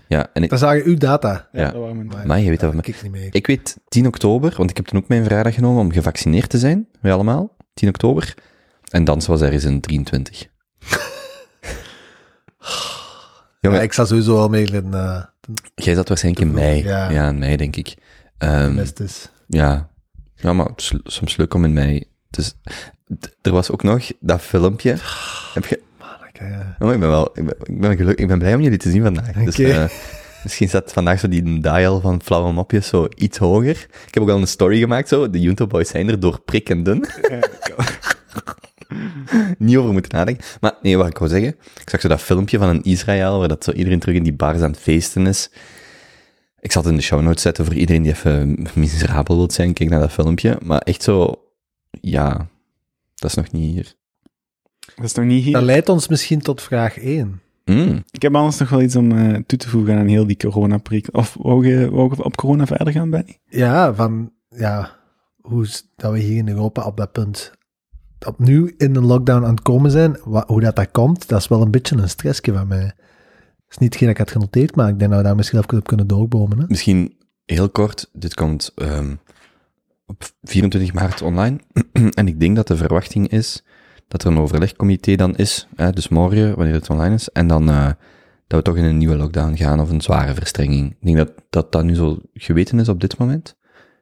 Ja, 0.08 0.28
en 0.34 0.44
ik, 0.44 0.50
Dan 0.50 0.58
zag 0.58 0.76
je 0.76 0.84
uw 0.84 0.98
data. 0.98 1.48
Ja. 1.52 1.72
dat 1.72 1.82
waren 1.82 2.08
mijn- 2.08 2.28
maar 2.28 2.40
je 2.40 2.50
weet 2.50 2.60
dat. 2.60 2.74
Ik 2.88 3.02
niet 3.04 3.12
mee. 3.12 3.28
Ik 3.32 3.48
weet 3.48 3.78
10 3.88 4.08
oktober, 4.08 4.54
want 4.58 4.70
ik 4.70 4.76
heb 4.78 4.86
toen 4.86 5.00
ook 5.00 5.08
mijn 5.08 5.24
verjaardag 5.24 5.54
genomen 5.54 5.82
om 5.82 5.92
gevaccineerd 5.92 6.50
te 6.50 6.58
zijn. 6.58 6.88
Wij 7.02 7.14
allemaal. 7.14 7.56
10 7.74 7.90
oktober. 7.90 8.34
En 8.90 9.04
dansen 9.04 9.32
was 9.32 9.42
ergens 9.42 9.64
in 9.64 9.82
23. 9.82 10.48
Jongen, 13.60 13.78
ja, 13.78 13.84
ik 13.84 13.94
zal 13.94 14.06
sowieso 14.06 14.38
al 14.38 14.50
mee 14.50 14.64
in 14.66 14.86
uh, 14.94 15.24
jij 15.76 15.94
zat 15.94 16.08
waarschijnlijk 16.08 16.46
in 16.46 16.54
mei. 16.54 16.84
Ja. 16.84 17.10
Ja, 17.10 17.28
in 17.30 17.40
mei, 17.40 17.56
denk 17.58 17.76
ik. 17.76 17.94
Ehm, 18.38 18.76
best 18.76 19.00
is. 19.00 19.30
ja. 19.48 19.90
ja, 20.36 20.54
maar 20.54 20.66
het 20.66 20.80
is 20.82 20.94
soms 21.04 21.38
leuk 21.38 21.54
om 21.54 21.66
in 21.66 21.74
mei... 21.74 22.04
Dus, 22.32 22.56
er 23.42 23.52
was 23.52 23.72
ook 23.72 23.84
nog 23.84 24.12
dat 24.20 24.42
filmpje. 24.42 24.96
Heb 25.54 25.66
je... 25.66 25.82
Oh, 26.80 26.94
ik 26.94 27.00
ben 27.00 27.10
wel... 27.10 27.30
Ik 27.34 27.46
ben, 27.46 27.56
ik 27.64 27.80
ben, 27.82 27.98
geluk, 27.98 28.20
ik 28.20 28.28
ben 28.28 28.40
blij 28.40 28.56
om 28.56 28.62
jullie 28.62 28.78
te 28.78 28.90
zien 28.92 29.04
vandaag. 29.04 29.32
Dus, 29.32 29.60
Oké. 29.60 29.70
eh, 29.70 29.90
misschien 30.44 30.68
staat 30.68 30.94
vandaag 30.94 31.20
zo 31.20 31.28
die 31.28 31.60
dial 31.60 32.00
van 32.00 32.22
flauwe 32.24 32.54
mopjes 32.54 32.88
zo 32.88 33.08
iets 33.16 33.38
hoger. 33.38 33.88
Ik 34.08 34.14
heb 34.14 34.24
ook 34.24 34.30
al 34.30 34.38
een 34.38 34.48
story 34.48 34.80
gemaakt 34.80 35.08
zo. 35.08 35.30
De 35.30 35.40
Junto 35.40 35.68
Boys 35.68 35.90
zijn 35.90 36.10
er 36.10 36.20
door 36.20 36.42
prik 36.42 36.70
en 36.70 36.84
dun. 36.84 37.06
Niet 39.58 39.78
over 39.78 39.92
moeten 39.92 40.16
nadenken. 40.18 40.46
Maar 40.60 40.74
nee, 40.82 40.98
wat 40.98 41.08
ik 41.08 41.18
wou 41.18 41.30
zeggen. 41.30 41.56
Ik 41.82 41.90
zag 41.90 42.02
zo 42.02 42.08
dat 42.08 42.22
filmpje 42.22 42.58
van 42.58 42.70
een 42.70 42.84
Israël, 42.84 43.40
waar 43.40 43.48
dat 43.48 43.64
zo 43.64 43.72
iedereen 43.72 44.00
terug 44.00 44.16
in 44.16 44.24
die 44.24 44.34
bars 44.34 44.62
aan 44.62 44.72
het 44.72 44.80
feesten 44.80 45.28
is. 45.28 45.50
Ik 46.60 46.72
zal 46.72 46.82
het 46.82 46.92
in 46.92 46.98
de 46.98 47.04
show 47.04 47.22
notes 47.22 47.42
zetten 47.42 47.66
voor 47.66 47.74
iedereen 47.74 48.02
die 48.02 48.12
even 48.12 48.68
miserabel 48.74 49.36
wil 49.36 49.52
zijn. 49.52 49.74
Kijk 49.74 49.90
naar 49.90 50.00
dat 50.00 50.12
filmpje. 50.12 50.58
Maar 50.64 50.80
echt 50.80 51.04
zo, 51.04 51.36
ja, 52.02 52.48
dat 53.16 53.30
is 53.30 53.36
nog 53.36 53.52
niet 53.52 53.74
hier. 53.74 53.96
Dat 54.96 55.06
is 55.06 55.14
nog 55.14 55.26
niet 55.26 55.44
hier. 55.44 55.54
Dat 55.54 55.64
leidt 55.64 55.90
ons 55.90 56.08
misschien 56.08 56.40
tot 56.42 56.62
vraag 56.62 56.98
1. 56.98 57.42
Mm. 57.66 58.04
Ik 58.12 58.22
heb 58.22 58.36
anders 58.36 58.58
nog 58.58 58.70
wel 58.70 58.82
iets 58.82 58.96
om 58.96 59.12
eh, 59.12 59.36
toe 59.46 59.58
te 59.60 59.70
voegen 59.70 59.98
aan 59.98 60.08
heel 60.08 60.28
die 60.28 60.38
corona-prik. 60.38 61.08
Of 61.12 61.38
wou 61.40 61.68
je, 61.68 61.90
wou 61.90 62.14
je 62.16 62.24
op 62.24 62.36
corona 62.36 62.66
verder 62.66 62.94
gaan, 62.94 63.10
Benny? 63.10 63.40
Ja, 63.46 63.94
van 63.94 64.32
ja, 64.50 64.96
hoe 65.42 65.68
dat 65.96 66.12
we 66.12 66.20
hier 66.20 66.38
in 66.38 66.50
Europa 66.50 66.86
op 66.86 66.98
dat 66.98 67.12
punt 67.12 67.52
opnieuw 68.28 68.70
in 68.78 68.96
een 68.96 69.06
lockdown 69.06 69.44
aan 69.44 69.50
het 69.52 69.62
komen 69.62 69.92
zijn, 69.92 70.18
wa- 70.24 70.44
hoe 70.48 70.62
dat, 70.62 70.76
dat 70.76 70.92
komt, 70.92 71.28
dat 71.28 71.40
is 71.40 71.48
wel 71.48 71.62
een 71.62 71.72
beetje 71.72 71.98
een 71.98 72.10
stressje 72.10 72.54
van 72.54 72.68
mij. 72.68 72.84
Dat 72.84 73.70
is 73.70 73.78
niet 73.78 73.90
hetgeen 73.90 74.08
dat 74.08 74.18
ik 74.20 74.24
had 74.24 74.32
genoteerd, 74.32 74.76
maar 74.76 74.90
ik 74.90 75.00
denk 75.00 75.10
dat 75.12 75.20
we 75.20 75.26
daar 75.26 75.36
misschien 75.36 75.60
even 75.60 75.78
op 75.78 75.88
kunnen 75.88 76.08
doorbomen. 76.08 76.60
Hè? 76.60 76.66
Misschien 76.68 77.16
heel 77.46 77.70
kort, 77.70 78.10
dit 78.14 78.34
komt 78.34 78.72
ehm, 78.76 79.16
op 80.12 80.30
24 80.42 80.94
maart 80.94 81.22
online. 81.22 81.60
en 82.20 82.28
ik 82.28 82.40
denk 82.40 82.56
dat 82.56 82.68
de 82.68 82.76
verwachting 82.76 83.28
is 83.28 83.64
dat 84.08 84.24
er 84.24 84.32
een 84.32 84.38
overlegcomité 84.38 85.16
dan 85.16 85.36
is, 85.36 85.68
hè, 85.76 85.92
dus 85.92 86.08
morgen, 86.08 86.56
wanneer 86.56 86.74
het 86.74 86.90
online 86.90 87.16
is, 87.16 87.30
en 87.30 87.48
dan 87.48 87.70
eh, 87.70 87.92
dat 88.48 88.60
we 88.60 88.62
toch 88.62 88.76
in 88.78 88.84
een 88.84 88.98
nieuwe 88.98 89.16
lockdown 89.16 89.56
gaan 89.56 89.80
of 89.80 89.90
een 89.90 90.02
zware 90.02 90.34
verstrenging. 90.34 90.92
Ik 91.00 91.06
denk 91.06 91.36
dat 91.50 91.72
dat, 91.72 91.84
nu 91.84 91.96
zo 91.96 92.20
geweten 92.34 92.80
is 92.80 92.90
op 92.90 93.02
dit 93.02 93.18
moment. 93.18 93.58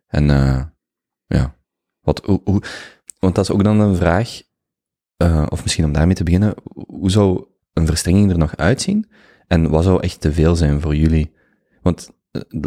En 0.07 0.29
eh, 0.29 0.63
ja, 1.25 1.55
wat, 2.01 2.21
hoe, 2.25 2.61
want 3.19 3.35
dat 3.35 3.43
is 3.43 3.51
ook 3.51 3.63
dan 3.63 3.79
een 3.79 3.95
vraag, 3.95 4.41
eh, 5.17 5.45
of 5.49 5.63
misschien 5.63 5.85
om 5.85 5.93
daarmee 5.93 6.15
te 6.15 6.23
beginnen, 6.23 6.53
hoe 6.73 7.11
zou 7.11 7.45
een 7.73 7.85
verstrenging 7.85 8.31
er 8.31 8.37
nog 8.37 8.57
uitzien? 8.57 9.09
En 9.47 9.69
wat 9.69 9.83
zou 9.83 10.01
echt 10.01 10.21
te 10.21 10.33
veel 10.33 10.55
zijn 10.55 10.81
voor 10.81 10.95
jullie? 10.95 11.33
Want 11.81 12.11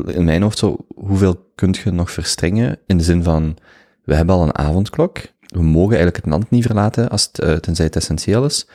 in 0.07 0.25
mijn 0.25 0.43
hoofd 0.43 0.59
zo, 0.59 0.76
hoeveel 0.95 1.50
kunt 1.55 1.76
je 1.76 1.91
nog 1.91 2.11
verstrengen? 2.11 2.79
In 2.87 2.97
de 2.99 3.05
zin 3.05 3.23
van, 3.23 3.57
we 4.05 4.14
hebben 4.14 4.35
al 4.35 4.43
een 4.43 4.59
avondklok. 4.59 5.19
We 5.41 5.62
mogen 5.62 5.88
eigenlijk 5.95 6.17
het 6.17 6.26
land 6.26 6.50
niet 6.50 6.67
verlaten, 6.67 7.09
als 7.09 7.23
het, 7.33 7.38
eh, 7.38 7.55
tenzij 7.55 7.85
het 7.85 7.97
essentieel 7.97 8.45
is. 8.45 8.67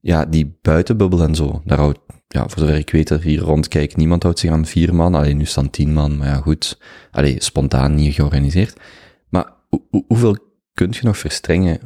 Ja, 0.00 0.24
die 0.24 0.58
buitenbubbel 0.62 1.22
en 1.22 1.34
zo, 1.34 1.62
daar 1.64 1.78
houdt, 1.78 1.98
ja, 2.28 2.48
voor 2.48 2.58
zover 2.58 2.76
ik 2.76 2.90
weet, 2.90 3.10
er 3.10 3.22
hier 3.22 3.40
rondkijk, 3.40 3.96
niemand 3.96 4.22
houdt 4.22 4.38
zich 4.38 4.50
aan 4.50 4.66
vier 4.66 4.94
man. 4.94 5.14
Alleen 5.14 5.36
nu 5.36 5.44
staan 5.44 5.70
tien 5.70 5.92
man, 5.92 6.16
maar 6.16 6.26
ja, 6.28 6.34
goed. 6.36 6.78
Allee, 7.10 7.42
spontaan 7.42 7.94
niet 7.94 8.14
georganiseerd. 8.14 8.80
Maar 9.28 9.46
hoe- 9.68 9.82
hoe- 9.90 10.04
hoeveel 10.08 10.36
kunt 10.74 10.96
je 10.96 11.04
nog 11.06 11.18
verstrengen? 11.18 11.78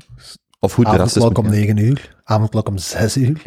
Of 0.61 0.75
hoe 0.75 0.85
drastisch 0.85 1.17
Avondklok 1.17 1.45
om 1.45 1.51
9 1.51 1.77
uur, 1.77 2.17
avondklok 2.25 2.69
om 2.69 2.79
6 2.79 3.17
uur. 3.17 3.43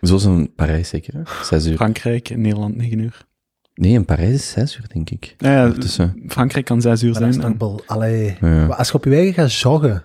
Zoals 0.00 0.24
in 0.24 0.54
Parijs 0.54 0.88
zeker, 0.88 1.14
hè? 1.14 1.20
Zes 1.44 1.66
uur. 1.66 1.76
Frankrijk, 1.76 2.28
in 2.28 2.40
Nederland 2.40 2.76
9 2.76 2.98
uur. 2.98 3.25
Nee, 3.76 3.92
in 3.92 4.04
Parijs 4.04 4.32
is 4.34 4.50
zes 4.50 4.76
uur, 4.76 4.88
denk 4.92 5.10
ik. 5.10 5.34
Ja, 5.38 5.64
ja. 5.96 6.14
Frankrijk 6.28 6.64
kan 6.64 6.80
6 6.80 7.02
uur 7.02 7.10
Maar 7.12 7.20
dat 7.20 7.28
is 7.28 7.34
zijn. 7.34 7.58
en- 7.58 7.80
allee. 7.86 8.36
Ja. 8.40 8.66
Maar 8.66 8.76
als 8.76 8.88
je 8.88 8.94
op 8.94 9.04
je 9.04 9.14
eigen 9.14 9.34
gaat 9.34 9.54
joggen, 9.54 10.04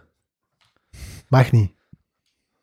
mag 1.28 1.52
niet. 1.52 1.72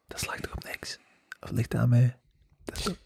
Dat 0.06 0.20
slaagt 0.20 0.42
toch 0.42 0.52
op 0.54 0.64
niks? 0.64 0.98
Of 1.40 1.50
ligt 1.50 1.70
dat 1.70 1.80
aan 1.80 1.88
mij? 1.88 2.16
Dat 2.64 2.76
is 2.76 2.82
toch- 2.82 2.96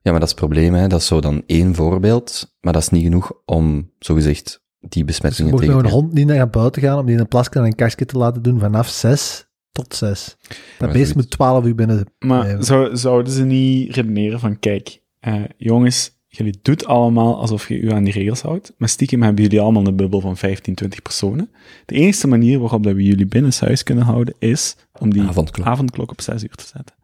Ja, 0.00 0.10
maar 0.10 0.20
dat 0.20 0.28
is 0.28 0.34
het 0.34 0.44
probleem, 0.44 0.74
hè. 0.74 0.86
Dat 0.86 1.00
is 1.00 1.06
zo 1.06 1.20
dan 1.20 1.42
één 1.46 1.74
voorbeeld, 1.74 2.56
maar 2.60 2.72
dat 2.72 2.82
is 2.82 2.88
niet 2.88 3.02
genoeg 3.02 3.32
om, 3.44 3.90
zogezegd, 3.98 4.62
die 4.80 4.88
Dus 4.88 4.96
je 4.98 5.04
besmettingen 5.04 5.56
tegen 5.56 5.72
nog 5.72 5.80
te 5.82 5.86
een 5.88 5.92
hond 5.94 6.12
niet 6.12 6.26
naar 6.26 6.50
buiten 6.50 6.82
gaan 6.82 6.98
om 6.98 7.06
die 7.06 7.14
in 7.14 7.20
een 7.20 7.28
plasje 7.28 7.50
en 7.50 7.64
een 7.64 7.74
kastje 7.74 8.04
te 8.04 8.18
laten 8.18 8.42
doen 8.42 8.58
vanaf 8.58 8.88
6 8.88 9.46
tot 9.72 9.94
6. 9.94 10.36
Dat 10.48 10.56
beest 10.78 10.92
zoiets. 10.92 11.12
moet 11.14 11.30
12 11.30 11.64
uur 11.64 11.74
binnen. 11.74 12.06
Maar 12.18 12.64
zou, 12.64 12.96
zouden 12.96 13.32
ze 13.32 13.44
niet 13.44 13.94
redeneren 13.94 14.40
van, 14.40 14.58
kijk, 14.58 15.00
eh, 15.20 15.42
jongens, 15.56 16.20
jullie 16.36 16.58
doet 16.62 16.86
allemaal 16.86 17.40
alsof 17.40 17.68
je 17.68 17.78
u 17.78 17.92
aan 17.92 18.04
die 18.04 18.12
regels 18.12 18.42
houdt, 18.42 18.72
maar 18.76 18.88
stiekem 18.88 19.22
hebben 19.22 19.42
jullie 19.42 19.60
allemaal 19.60 19.86
een 19.86 19.96
bubbel 19.96 20.20
van 20.20 20.36
15, 20.36 20.74
20 20.74 21.02
personen. 21.02 21.50
De 21.86 21.94
enige 21.94 22.26
manier 22.26 22.58
waarop 22.58 22.82
dat 22.82 22.94
we 22.94 23.02
jullie 23.02 23.26
binnenshuis 23.26 23.82
kunnen 23.82 24.04
houden, 24.04 24.34
is 24.38 24.76
om 24.98 25.12
die 25.12 25.22
Avondklok. 25.22 25.66
avondklok 25.66 26.10
op 26.10 26.20
6 26.20 26.42
uur 26.42 26.54
te 26.54 26.66
zetten. 26.66 26.94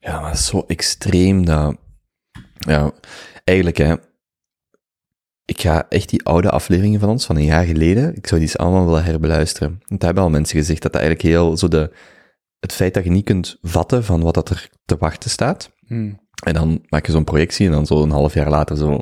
Ja, 0.00 0.20
maar 0.20 0.36
zo 0.36 0.64
extreem 0.66 1.44
dat... 1.44 1.76
Ja, 2.58 2.92
eigenlijk, 3.44 3.76
hè. 3.76 3.94
Ik 5.44 5.60
ga 5.60 5.88
echt 5.88 6.08
die 6.08 6.24
oude 6.24 6.50
afleveringen 6.50 7.00
van 7.00 7.08
ons, 7.08 7.26
van 7.26 7.36
een 7.36 7.44
jaar 7.44 7.64
geleden, 7.64 8.16
ik 8.16 8.26
zou 8.26 8.40
die 8.40 8.50
eens 8.50 8.58
allemaal 8.58 8.84
willen 8.84 9.04
herbeluisteren. 9.04 9.68
Want 9.68 10.00
daar 10.00 10.04
hebben 10.08 10.22
al 10.22 10.30
mensen 10.30 10.58
gezegd 10.58 10.82
dat 10.82 10.92
dat 10.92 11.00
eigenlijk 11.00 11.30
heel 11.30 11.56
zo 11.56 11.68
de... 11.68 11.92
Het 12.58 12.72
feit 12.72 12.94
dat 12.94 13.04
je 13.04 13.10
niet 13.10 13.24
kunt 13.24 13.58
vatten 13.62 14.04
van 14.04 14.20
wat 14.20 14.34
dat 14.34 14.50
er 14.50 14.70
te 14.84 14.96
wachten 14.96 15.30
staat. 15.30 15.70
Hmm. 15.86 16.28
En 16.40 16.54
dan 16.54 16.82
maak 16.88 17.06
je 17.06 17.12
zo'n 17.12 17.24
projectie 17.24 17.66
en 17.66 17.72
dan 17.72 17.86
zo 17.86 18.02
een 18.02 18.10
half 18.10 18.34
jaar 18.34 18.50
later 18.50 18.76
zo... 18.76 18.90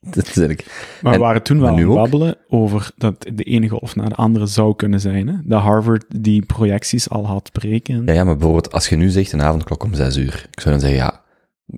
dat 0.00 0.26
is 0.26 0.36
eigenlijk... 0.36 0.66
Maar 1.02 1.12
we 1.12 1.18
waren 1.18 1.42
toen 1.42 1.60
wel 1.60 1.74
nu 1.74 1.86
babbelen 1.86 2.36
over 2.48 2.90
dat 2.96 3.26
de 3.34 3.42
ene 3.42 3.68
golf 3.68 3.96
naar 3.96 4.08
de 4.08 4.14
andere 4.14 4.46
zou 4.46 4.76
kunnen 4.76 5.00
zijn. 5.00 5.28
Hè? 5.28 5.34
Dat 5.44 5.60
Harvard 5.60 6.04
die 6.08 6.46
projecties 6.46 7.08
al 7.08 7.26
had 7.26 7.50
berekend. 7.52 8.08
Ja, 8.08 8.14
ja, 8.14 8.24
maar 8.24 8.36
bijvoorbeeld 8.36 8.72
als 8.72 8.88
je 8.88 8.96
nu 8.96 9.08
zegt 9.08 9.32
een 9.32 9.42
avondklok 9.42 9.82
om 9.82 9.94
zes 9.94 10.16
uur, 10.16 10.46
ik 10.50 10.60
zou 10.60 10.70
dan 10.70 10.80
zeggen, 10.80 10.98
ja, 10.98 11.20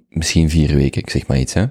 misschien 0.09 0.51
vier 0.51 0.75
weken, 0.75 1.03
ik 1.03 1.11
zeg 1.11 1.27
maar 1.27 1.39
iets, 1.39 1.53
hè. 1.53 1.65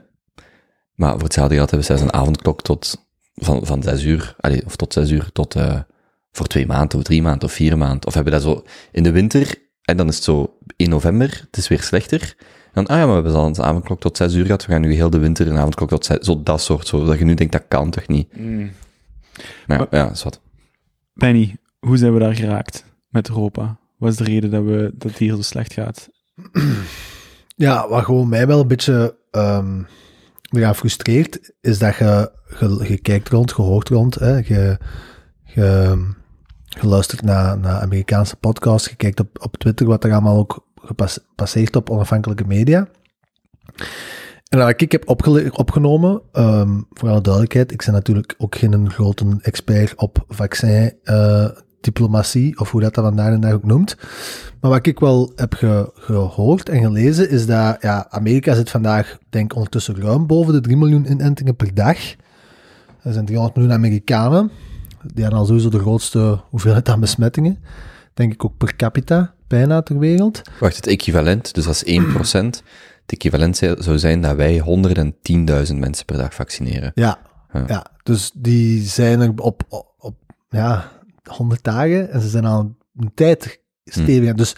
Maar 0.95 1.12
voor 1.12 1.24
hetzelfde 1.24 1.55
geld 1.55 1.69
hebben 1.69 1.88
zij 1.88 2.00
een 2.00 2.13
avondklok 2.13 2.62
tot, 2.62 3.07
van, 3.36 3.65
van 3.65 3.83
zes 3.83 4.03
uur, 4.03 4.36
allee, 4.39 4.65
of 4.65 4.75
tot 4.75 4.93
zes 4.93 5.10
uur, 5.10 5.29
tot, 5.33 5.55
eh, 5.55 5.79
voor 6.31 6.48
twee 6.48 6.65
maanden, 6.65 6.98
of 6.98 7.03
drie 7.03 7.21
maanden, 7.21 7.48
of 7.48 7.53
vier 7.53 7.77
maanden. 7.77 8.07
Of 8.07 8.13
hebben 8.13 8.33
dat 8.33 8.41
zo 8.41 8.63
in 8.91 9.03
de 9.03 9.12
winter, 9.12 9.55
en 9.81 9.98
dan 9.98 10.07
is 10.07 10.15
het 10.15 10.24
zo 10.24 10.57
1 10.77 10.89
november, 10.89 11.41
het 11.45 11.57
is 11.57 11.67
weer 11.67 11.81
slechter. 11.81 12.36
Dan, 12.73 12.85
ah 12.87 12.97
ja, 12.97 13.05
maar 13.05 13.07
we 13.07 13.13
hebben 13.13 13.33
al 13.33 13.47
een 13.47 13.61
avondklok 13.61 13.99
tot 13.99 14.17
zes 14.17 14.33
uur 14.33 14.45
gehad, 14.45 14.65
we 14.65 14.71
gaan 14.71 14.81
nu 14.81 14.93
heel 14.93 15.09
de 15.09 15.19
winter 15.19 15.47
een 15.47 15.57
avondklok 15.57 15.89
tot 15.89 16.05
zes, 16.05 16.17
zo 16.19 16.43
dat 16.43 16.61
soort, 16.61 16.87
zo, 16.87 17.05
dat 17.05 17.17
je 17.19 17.25
nu 17.25 17.33
denkt, 17.33 17.53
dat 17.53 17.63
kan 17.67 17.89
toch 17.89 18.07
niet. 18.07 18.27
Hmm. 18.33 18.71
Maar 19.67 19.77
ja, 19.79 19.87
Maar- 19.89 19.99
ja, 19.99 20.11
is 20.11 20.23
wat. 20.23 20.41
Benny, 21.13 21.55
hoe 21.79 21.97
zijn 21.97 22.13
we 22.13 22.19
daar 22.19 22.35
geraakt 22.35 22.85
met 23.09 23.29
Europa? 23.29 23.77
Wat 23.97 24.11
is 24.11 24.17
de 24.17 24.23
reden 24.23 24.51
dat, 24.51 24.63
we, 24.63 24.91
dat 24.93 25.09
het 25.09 25.19
hier 25.19 25.35
zo 25.35 25.41
slecht 25.41 25.73
gaat? 25.73 26.09
Ja, 27.55 27.87
wat 27.89 28.03
gewoon 28.05 28.29
mij 28.29 28.47
wel 28.47 28.59
een 28.59 28.67
beetje 28.67 29.15
ehm 29.31 29.81
eraan 30.49 30.75
frustreert, 30.75 31.51
is 31.61 31.79
dat 31.79 31.95
je, 31.95 32.31
je, 32.59 32.85
je 32.87 32.97
kijkt 32.97 33.29
rond, 33.29 33.49
je 33.49 33.61
hoort 33.61 33.89
rond, 33.89 34.15
hè, 34.15 34.35
je, 34.35 34.77
je, 35.43 35.97
je 36.63 36.87
luistert 36.87 37.21
naar, 37.21 37.57
naar 37.57 37.81
Amerikaanse 37.81 38.35
podcasts, 38.35 38.89
je 38.89 38.95
kijkt 38.95 39.19
op, 39.19 39.43
op 39.43 39.57
Twitter 39.57 39.85
wat 39.87 40.03
er 40.03 40.11
allemaal 40.11 40.37
ook 40.37 40.67
passeert 41.35 41.75
op 41.75 41.89
onafhankelijke 41.89 42.45
media. 42.47 42.88
En 44.50 44.57
wat 44.59 44.81
ik 44.81 44.91
heb 44.91 45.09
opgenomen, 45.53 46.21
ehm, 46.31 46.81
voor 46.89 47.09
alle 47.09 47.21
duidelijkheid, 47.21 47.71
ik 47.71 47.83
ben 47.85 47.93
natuurlijk 47.93 48.35
ook 48.38 48.55
geen 48.55 48.91
grote 48.91 49.38
expert 49.41 49.95
op 49.95 50.23
vaccin 50.27 50.93
eh, 51.03 51.50
diplomatie, 51.81 52.59
of 52.59 52.71
hoe 52.71 52.81
dat 52.81 52.93
dat 52.95 53.03
vandaag 53.03 53.33
en 53.33 53.39
dag 53.41 53.53
ook 53.53 53.63
noemt. 53.63 53.97
Maar 54.61 54.71
wat 54.71 54.85
ik 54.85 55.00
wel 55.00 55.31
heb 55.35 55.53
ge- 55.53 55.91
gehoord 55.93 56.69
en 56.69 56.81
gelezen, 56.81 57.29
is 57.29 57.45
dat 57.45 57.81
ja, 57.81 58.05
Amerika 58.09 58.53
zit 58.53 58.69
vandaag, 58.69 59.17
denk 59.29 59.55
ondertussen 59.55 60.01
ruim 60.01 60.27
boven 60.27 60.53
de 60.53 60.61
3 60.61 60.77
miljoen 60.77 61.11
inentingen 61.11 61.55
per 61.55 61.73
dag. 61.73 61.97
Er 63.03 63.13
zijn 63.13 63.25
300 63.25 63.55
miljoen 63.57 63.75
Amerikanen. 63.75 64.51
Die 65.13 65.21
hebben 65.23 65.39
al 65.39 65.45
sowieso 65.45 65.69
de 65.69 65.79
grootste 65.79 66.39
hoeveelheid 66.50 66.89
aan 66.89 67.00
besmettingen. 67.00 67.59
Denk 68.13 68.33
ik 68.33 68.45
ook 68.45 68.57
per 68.57 68.75
capita, 68.75 69.33
bijna 69.51 69.81
ter 69.81 70.00
wereld. 70.00 70.41
Wacht, 70.60 70.75
het 70.75 70.88
equivalent, 70.88 71.53
dus 71.53 71.65
dat 71.65 71.84
is 71.86 72.00
1%. 72.00 72.63
Het 73.01 73.20
equivalent 73.20 73.58
zou 73.58 74.00
zijn 74.00 74.22
dat 74.22 74.36
wij 74.36 74.60
110.000 74.60 75.75
mensen 75.75 76.05
per 76.05 76.17
dag 76.17 76.34
vaccineren. 76.34 76.91
Ja, 76.96 77.20
Ja. 77.53 77.63
ja. 77.67 77.86
dus 78.03 78.31
die 78.36 78.81
zijn 78.81 79.20
er 79.22 79.29
op, 79.36 79.63
op, 79.70 79.93
op 79.98 80.15
ja, 80.50 80.91
100 81.24 81.63
dagen 81.63 82.12
en 82.12 82.22
ze 82.22 82.29
zijn 82.29 82.46
al 82.46 82.75
een 82.96 83.12
tijd 83.13 83.62
stevig. 83.86 84.29
aan. 84.29 84.36
Dus 84.36 84.55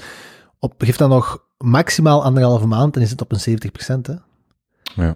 op, 0.59 0.73
geef 0.77 0.97
dan 0.97 1.09
nog 1.09 1.43
maximaal 1.57 2.23
anderhalve 2.23 2.67
maand 2.67 2.95
en 2.95 3.01
is 3.01 3.09
het 3.09 3.21
op 3.21 3.31
een 3.31 3.59
70%. 3.97 4.01
Hè? 4.01 4.13
Ja. 5.03 5.15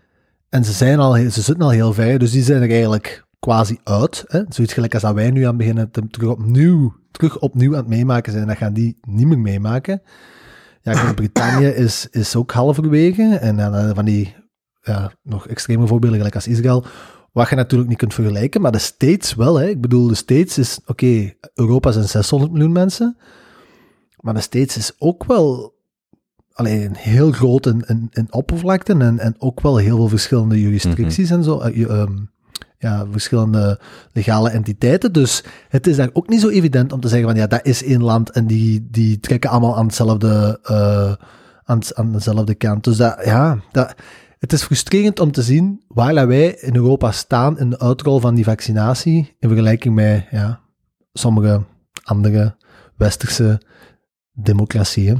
En 0.50 0.66
ze, 0.66 0.72
zijn 0.72 1.00
al, 1.00 1.14
ze 1.14 1.30
zitten 1.42 1.62
al 1.62 1.70
heel 1.70 1.94
ver, 1.94 2.20
dus 2.20 2.32
die 2.32 2.44
zijn 2.44 2.62
er 2.62 2.70
eigenlijk 2.70 3.26
quasi 3.40 3.80
uit. 3.84 4.24
Hè? 4.28 4.42
Zoiets 4.50 4.74
gelijk 4.74 4.94
als 4.94 5.04
dat 5.04 5.14
wij 5.14 5.32
nu 5.32 5.44
aan 5.44 5.58
beginnen 5.58 5.92
te, 5.92 6.08
terug, 6.08 6.30
opnieuw, 6.30 6.96
terug 7.18 7.40
opnieuw 7.40 7.72
aan 7.72 7.80
het 7.80 7.88
meemaken 7.88 8.32
zijn, 8.32 8.48
dat 8.48 8.58
gaan 8.58 8.74
die 8.74 8.98
niet 9.02 9.28
meer 9.28 9.40
meemaken. 9.40 10.02
Ja, 10.82 10.94
Groot-Brittannië 10.94 11.68
is, 11.86 12.08
is 12.12 12.36
ook 12.36 12.52
halverwege. 12.52 13.38
En 13.42 13.58
dan 13.58 13.96
van 13.96 14.06
die 14.06 14.36
ja, 14.82 15.12
nog 15.24 15.48
extreme 15.48 15.88
voorbeelden, 15.88 16.18
gelijk 16.18 16.36
als 16.36 16.48
Israël, 16.48 16.86
wat 17.32 17.50
je 17.50 17.56
natuurlijk 17.56 17.90
niet 17.90 17.98
kunt 17.98 18.14
vergelijken, 18.14 18.62
maar 18.62 18.72
de 18.72 18.78
States 18.78 19.36
wel. 19.36 19.56
Hè. 19.56 19.68
Ik 19.68 19.82
bedoel, 19.82 20.08
de 20.08 20.16
States 20.16 20.58
is, 20.58 20.80
oké, 20.86 21.34
Europa 21.54 21.92
zijn 21.92 22.08
600 22.08 22.52
miljoen 22.52 22.72
mensen, 22.72 23.18
maar 24.20 24.34
de 24.34 24.42
States 24.42 24.78
is 24.78 24.92
ook 24.98 25.26
wel 25.26 25.76
alleen 26.54 26.96
heel 26.96 27.32
groot 27.32 27.66
in, 27.66 27.84
in, 27.88 28.08
in 28.12 28.34
oppervlakte 28.34 28.94
en, 28.94 29.20
en 29.20 29.36
ook 29.38 29.62
wel 29.62 29.78
heel 29.78 29.96
veel 29.96 30.08
verschillende 30.08 30.62
jurisdicties 30.62 31.30
en 31.30 31.44
zo. 31.44 31.60
eh, 31.60 31.84
ehm, 31.84 32.18
ja, 32.78 33.06
verschillende 33.12 33.80
legale 34.12 34.50
entiteiten. 34.50 35.14
Dus 35.14 35.44
het 35.70 35.88
is 35.88 35.96
daar 35.96 36.10
ook 36.14 36.30
niet 36.30 36.42
zo 36.42 36.50
evident 36.50 36.92
om 36.92 37.00
te 37.00 37.08
zeggen 37.08 37.28
van 37.28 37.38
ja, 37.38 37.48
dat 37.48 37.66
is 37.66 37.84
één 37.84 38.04
land 38.04 38.30
en 38.30 38.48
die, 38.48 38.88
die 38.92 39.20
trekken 39.20 39.50
allemaal 39.50 39.78
aan 39.78 39.86
hetzelfde, 39.86 40.60
eh, 40.64 41.14
aan, 41.64 41.80
aan 41.94 42.12
dezelfde 42.12 42.56
kant. 42.56 42.84
Dus 42.84 42.98
dat, 42.98 43.22
ja, 43.26 43.60
dat, 43.72 43.96
het 44.40 44.54
is 44.54 44.64
frustrerend 44.64 45.20
om 45.20 45.32
te 45.32 45.42
zien 45.42 45.84
waar 45.88 46.28
wij 46.28 46.50
in 46.50 46.76
Europa 46.76 47.12
staan 47.12 47.60
in 47.60 47.70
de 47.70 47.80
uitrol 47.80 48.20
van 48.20 48.36
die 48.36 48.44
vaccinatie 48.44 49.36
in 49.40 49.50
vergelijking 49.50 49.96
met 49.96 50.28
ja, 50.32 50.60
sommige 51.14 51.64
andere 52.04 52.56
westerse 52.96 53.62
democratieën. 54.32 55.18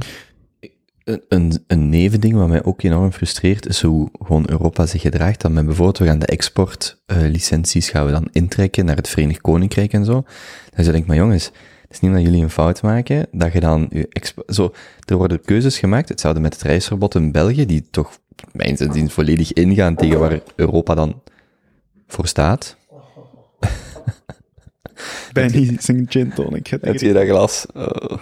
Een, 1.08 1.22
een, 1.28 1.64
een 1.66 1.88
nevending 1.88 2.34
wat 2.34 2.48
mij 2.48 2.64
ook 2.64 2.82
enorm 2.82 3.12
frustreert, 3.12 3.66
is 3.66 3.82
hoe 3.82 4.08
gewoon 4.22 4.44
Europa 4.50 4.86
zich 4.86 5.00
gedraagt. 5.02 5.40
Dan 5.40 5.52
met 5.52 5.64
bijvoorbeeld, 5.66 5.98
we 5.98 6.06
gaan 6.06 6.18
de 6.18 6.26
exportlicenties 6.26 7.90
gaan 7.90 8.06
we 8.06 8.10
dan 8.12 8.28
intrekken 8.32 8.84
naar 8.84 8.96
het 8.96 9.08
Verenigd 9.08 9.40
Koninkrijk 9.40 9.92
en 9.92 10.04
zo. 10.04 10.24
Dan 10.74 10.84
denk 10.84 10.96
ik, 10.96 11.06
maar 11.06 11.16
jongens, 11.16 11.44
het 11.44 11.90
is 11.90 12.00
niet 12.00 12.12
dat 12.12 12.22
jullie 12.22 12.42
een 12.42 12.50
fout 12.50 12.82
maken, 12.82 13.26
dat 13.32 13.52
je 13.52 13.60
dan 13.60 13.86
je 13.90 14.06
export... 14.10 14.54
Zo, 14.54 14.74
er 15.04 15.16
worden 15.16 15.40
keuzes 15.40 15.78
gemaakt, 15.78 16.08
hetzelfde 16.08 16.40
met 16.40 16.52
het 16.52 16.62
reisverbod 16.62 17.14
in 17.14 17.32
België, 17.32 17.66
die 17.66 17.86
toch, 17.90 18.18
mijn 18.52 18.76
zin, 18.76 19.10
volledig 19.10 19.52
ingaan 19.52 19.94
tegen 19.94 20.18
waar 20.18 20.40
Europa 20.56 20.94
dan 20.94 21.22
voor 22.06 22.26
staat. 22.26 22.76
Benny 25.32 25.76
zingt 25.80 26.12
gin 26.12 26.32
tonic. 26.34 26.66
Het- 26.70 26.84
Heb 26.84 27.00
je 27.00 27.12
dat 27.12 27.26
glas? 27.26 27.66
Oh. 27.74 28.18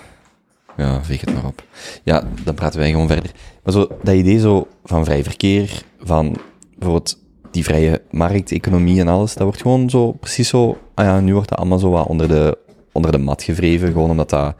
Ja, 0.77 1.05
veeg 1.05 1.21
het 1.21 1.35
maar 1.35 1.45
op. 1.45 1.65
Ja, 2.03 2.23
dan 2.45 2.55
praten 2.55 2.81
wij 2.81 2.91
gewoon 2.91 3.07
verder. 3.07 3.31
Maar 3.63 3.73
zo, 3.73 3.89
dat 4.03 4.15
idee 4.15 4.39
zo 4.39 4.67
van 4.85 5.05
vrij 5.05 5.23
verkeer, 5.23 5.83
van 6.01 6.37
bijvoorbeeld 6.75 7.19
die 7.51 7.65
vrije 7.65 8.03
markteconomie 8.11 9.01
en 9.01 9.09
alles, 9.09 9.35
dat 9.35 9.43
wordt 9.43 9.61
gewoon 9.61 9.91
zo, 9.91 10.13
precies 10.13 10.49
zo, 10.49 10.79
ah 10.95 11.05
ja, 11.05 11.21
nu 11.21 11.33
wordt 11.33 11.49
dat 11.49 11.59
allemaal 11.59 11.79
zo 11.79 11.91
wat 11.91 12.07
onder 12.07 12.29
de, 12.29 12.59
onder 12.93 13.13
de 13.13 13.19
mat 13.19 13.43
gevreven, 13.43 13.93
gewoon 13.93 14.11
omdat 14.11 14.31
dat, 14.31 14.55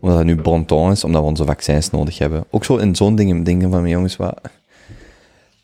omdat 0.00 0.16
dat 0.16 0.26
nu 0.26 0.36
bon 0.36 0.64
ton 0.64 0.90
is, 0.90 1.04
omdat 1.04 1.22
we 1.22 1.28
onze 1.28 1.44
vaccins 1.44 1.90
nodig 1.90 2.18
hebben. 2.18 2.44
Ook 2.50 2.64
zo 2.64 2.76
in 2.76 2.96
zo'n 2.96 3.16
dingen, 3.16 3.44
dingen 3.44 3.70
van, 3.70 3.88
jongens, 3.88 4.16
wat, 4.16 4.40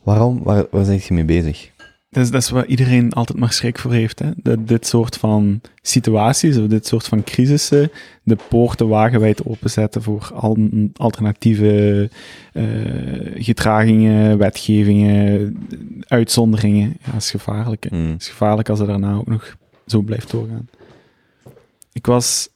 waarom, 0.03 0.43
waar, 0.43 0.67
waar 0.71 0.85
zijn 0.85 1.01
je 1.09 1.15
mee 1.15 1.25
bezig? 1.25 1.71
Dat 2.13 2.25
is, 2.25 2.31
dat 2.31 2.43
is 2.43 2.51
waar 2.51 2.67
iedereen 2.67 3.13
altijd 3.13 3.39
maar 3.39 3.53
schrik 3.53 3.79
voor 3.79 3.93
heeft. 3.93 4.19
Hè? 4.19 4.31
Dat 4.37 4.69
dit 4.69 4.87
soort 4.87 5.17
van 5.17 5.61
situaties, 5.83 6.57
of 6.57 6.67
dit 6.67 6.87
soort 6.87 7.07
van 7.07 7.25
crisissen, 7.25 7.91
de 8.23 8.37
poorten 8.49 8.89
wagenwijd 8.89 9.45
openzetten 9.45 10.03
voor 10.03 10.31
al, 10.35 10.57
alternatieve 10.97 12.11
eh, 12.53 12.65
gedragingen, 13.35 14.39
wetgevingen, 14.39 15.57
uitzonderingen. 16.07 16.97
Ja, 17.05 17.13
dat 17.13 17.21
is 17.21 17.31
gevaarlijk. 17.31 17.85
hè. 17.85 17.97
Hmm. 17.97 18.11
Het 18.11 18.21
is 18.21 18.29
gevaarlijk 18.29 18.69
als 18.69 18.79
het 18.79 18.89
daarna 18.89 19.15
ook 19.15 19.29
nog 19.29 19.57
zo 19.87 20.01
blijft 20.01 20.31
doorgaan. 20.31 20.69
Ik 21.93 22.07
was 22.07 22.49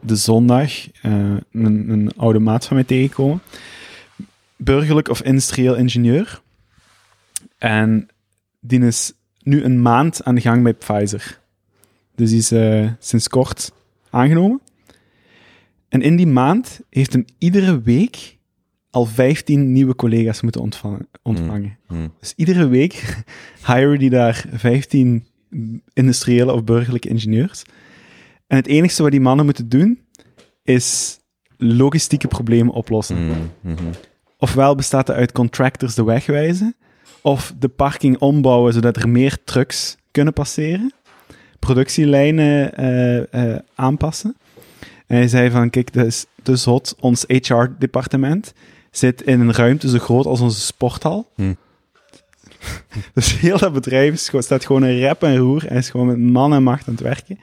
de 0.00 0.16
zondag 0.16 0.90
eh, 1.00 1.12
een, 1.52 1.90
een 1.90 2.10
oude 2.16 2.38
maat 2.38 2.66
van 2.66 2.76
mij 2.76 2.84
tegengekomen. 2.84 3.42
Burgerlijk 4.56 5.08
of 5.08 5.22
industrieel 5.22 5.74
ingenieur. 5.74 6.40
En 7.58 8.08
die 8.64 8.80
is 8.80 9.12
nu 9.42 9.62
een 9.62 9.82
maand 9.82 10.24
aan 10.24 10.34
de 10.34 10.40
gang 10.40 10.62
bij 10.62 10.74
Pfizer. 10.74 11.40
Dus 12.14 12.30
die 12.30 12.38
is 12.38 12.50
eh, 12.50 12.90
sinds 12.98 13.28
kort 13.28 13.72
aangenomen. 14.10 14.60
En 15.88 16.02
in 16.02 16.16
die 16.16 16.26
maand 16.26 16.80
heeft 16.90 17.12
hem 17.12 17.24
iedere 17.38 17.80
week 17.80 18.38
al 18.90 19.04
15 19.04 19.72
nieuwe 19.72 19.94
collega's 19.94 20.40
moeten 20.40 20.60
ontvangen. 20.60 21.08
ontvangen. 21.22 21.78
Hmm. 21.86 22.12
Dus 22.20 22.32
iedere 22.36 22.68
week 22.68 23.24
hiren 23.66 23.98
die 23.98 24.10
daar 24.10 24.44
15 24.52 25.26
industriële 25.92 26.52
of 26.52 26.64
burgerlijke 26.64 27.08
ingenieurs. 27.08 27.62
En 28.46 28.56
het 28.56 28.66
enige 28.66 29.02
wat 29.02 29.10
die 29.10 29.20
mannen 29.20 29.44
moeten 29.44 29.68
doen, 29.68 29.98
is 30.62 31.18
logistieke 31.56 32.28
problemen 32.28 32.74
oplossen. 32.74 33.16
Hmm. 33.16 33.50
Mhm. 33.60 33.92
Ofwel 34.38 34.74
bestaat 34.74 35.06
het 35.06 35.16
uit 35.16 35.32
contractors 35.32 35.94
de 35.94 36.04
weg 36.04 36.26
wijzen, 36.26 36.76
of 37.22 37.54
de 37.58 37.68
parking 37.68 38.18
ombouwen 38.18 38.72
zodat 38.72 38.96
er 38.96 39.08
meer 39.08 39.38
trucks 39.44 39.96
kunnen 40.10 40.32
passeren, 40.32 40.92
productielijnen 41.58 42.74
eh, 42.76 43.52
eh, 43.54 43.58
aanpassen. 43.74 44.36
En 45.06 45.16
hij 45.16 45.28
zei 45.28 45.50
van, 45.50 45.70
kijk, 45.70 45.92
dat 45.92 46.06
is 46.06 46.26
te 46.42 46.56
zot, 46.56 46.96
ons 47.00 47.24
HR-departement 47.26 48.52
zit 48.90 49.22
in 49.22 49.40
een 49.40 49.52
ruimte 49.52 49.88
zo 49.88 49.98
groot 49.98 50.26
als 50.26 50.40
onze 50.40 50.60
sporthal. 50.60 51.30
Hm. 51.34 51.54
Dus 53.14 53.40
heel 53.40 53.58
dat 53.58 53.72
bedrijf 53.72 54.18
staat 54.18 54.66
gewoon 54.66 54.82
een 54.82 54.98
rep 54.98 55.22
en 55.22 55.36
roer 55.36 55.66
en 55.66 55.76
is 55.76 55.90
gewoon 55.90 56.06
met 56.06 56.18
man 56.18 56.54
en 56.54 56.62
macht 56.62 56.88
aan 56.88 56.94
het 56.94 57.02
werken. 57.02 57.38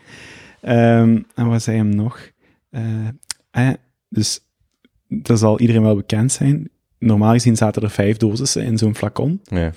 Ehm, 0.61 1.21
en 1.35 1.47
wat 1.47 1.63
zei 1.63 1.77
hem 1.77 1.95
nog? 1.95 2.29
Eh, 3.51 3.69
dus 4.09 4.39
dat 5.07 5.39
zal 5.39 5.59
iedereen 5.59 5.81
wel 5.81 5.95
bekend 5.95 6.31
zijn. 6.31 6.69
Normaal 6.99 7.31
gezien 7.33 7.55
zaten 7.57 7.81
er 7.81 7.89
vijf 7.89 8.17
dosissen 8.17 8.63
in 8.63 8.77
zo'n 8.77 8.95
flacon. 8.95 9.41
Ja. 9.43 9.71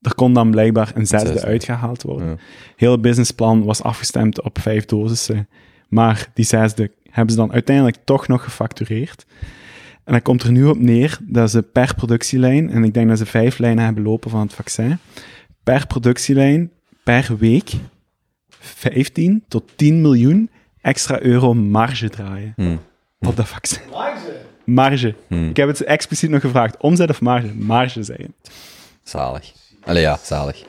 Er 0.00 0.14
kon 0.14 0.34
dan 0.34 0.50
blijkbaar 0.50 0.90
een 0.94 1.06
zesde, 1.06 1.28
Zesde. 1.28 1.46
uitgehaald 1.46 2.02
worden. 2.02 2.28
Ja. 2.28 2.36
Heel 2.76 2.92
het 2.92 3.00
businessplan 3.00 3.64
was 3.64 3.82
afgestemd 3.82 4.42
op 4.42 4.58
vijf 4.60 4.84
dosissen. 4.84 5.48
Maar 5.88 6.28
die 6.34 6.44
zesde 6.44 6.90
hebben 7.10 7.34
ze 7.34 7.40
dan 7.40 7.52
uiteindelijk 7.52 7.96
toch 8.04 8.28
nog 8.28 8.44
gefactureerd. 8.44 9.26
En 10.04 10.12
dan 10.12 10.22
komt 10.22 10.42
er 10.42 10.52
nu 10.52 10.64
op 10.64 10.78
neer 10.78 11.18
dat 11.22 11.50
ze 11.50 11.62
per 11.62 11.94
productielijn, 11.94 12.70
en 12.70 12.84
ik 12.84 12.94
denk 12.94 13.08
dat 13.08 13.18
ze 13.18 13.26
vijf 13.26 13.58
lijnen 13.58 13.84
hebben 13.84 14.02
lopen 14.02 14.30
van 14.30 14.40
het 14.40 14.52
vaccin, 14.54 14.98
per 15.62 15.86
productielijn 15.86 16.70
per 17.04 17.36
week 17.38 17.70
15 18.48 19.44
tot 19.48 19.64
10 19.76 20.00
miljoen 20.00 20.50
extra 20.80 21.20
euro 21.20 21.54
marge 21.54 22.08
draaien 22.10 22.52
Hmm. 22.56 22.78
op 23.20 23.36
dat 23.36 23.48
vaccin. 23.48 23.82
Marge? 24.64 25.14
Hmm. 25.26 25.48
Ik 25.48 25.56
heb 25.56 25.68
het 25.68 25.82
expliciet 25.82 26.30
nog 26.30 26.40
gevraagd. 26.40 26.76
Omzet 26.76 27.10
of 27.10 27.20
marge? 27.20 27.54
Marge 27.54 28.02
zeggen. 28.02 28.34
Zalig. 29.02 29.52
Allee, 29.84 30.02
ja, 30.02 30.18
zalig. 30.22 30.64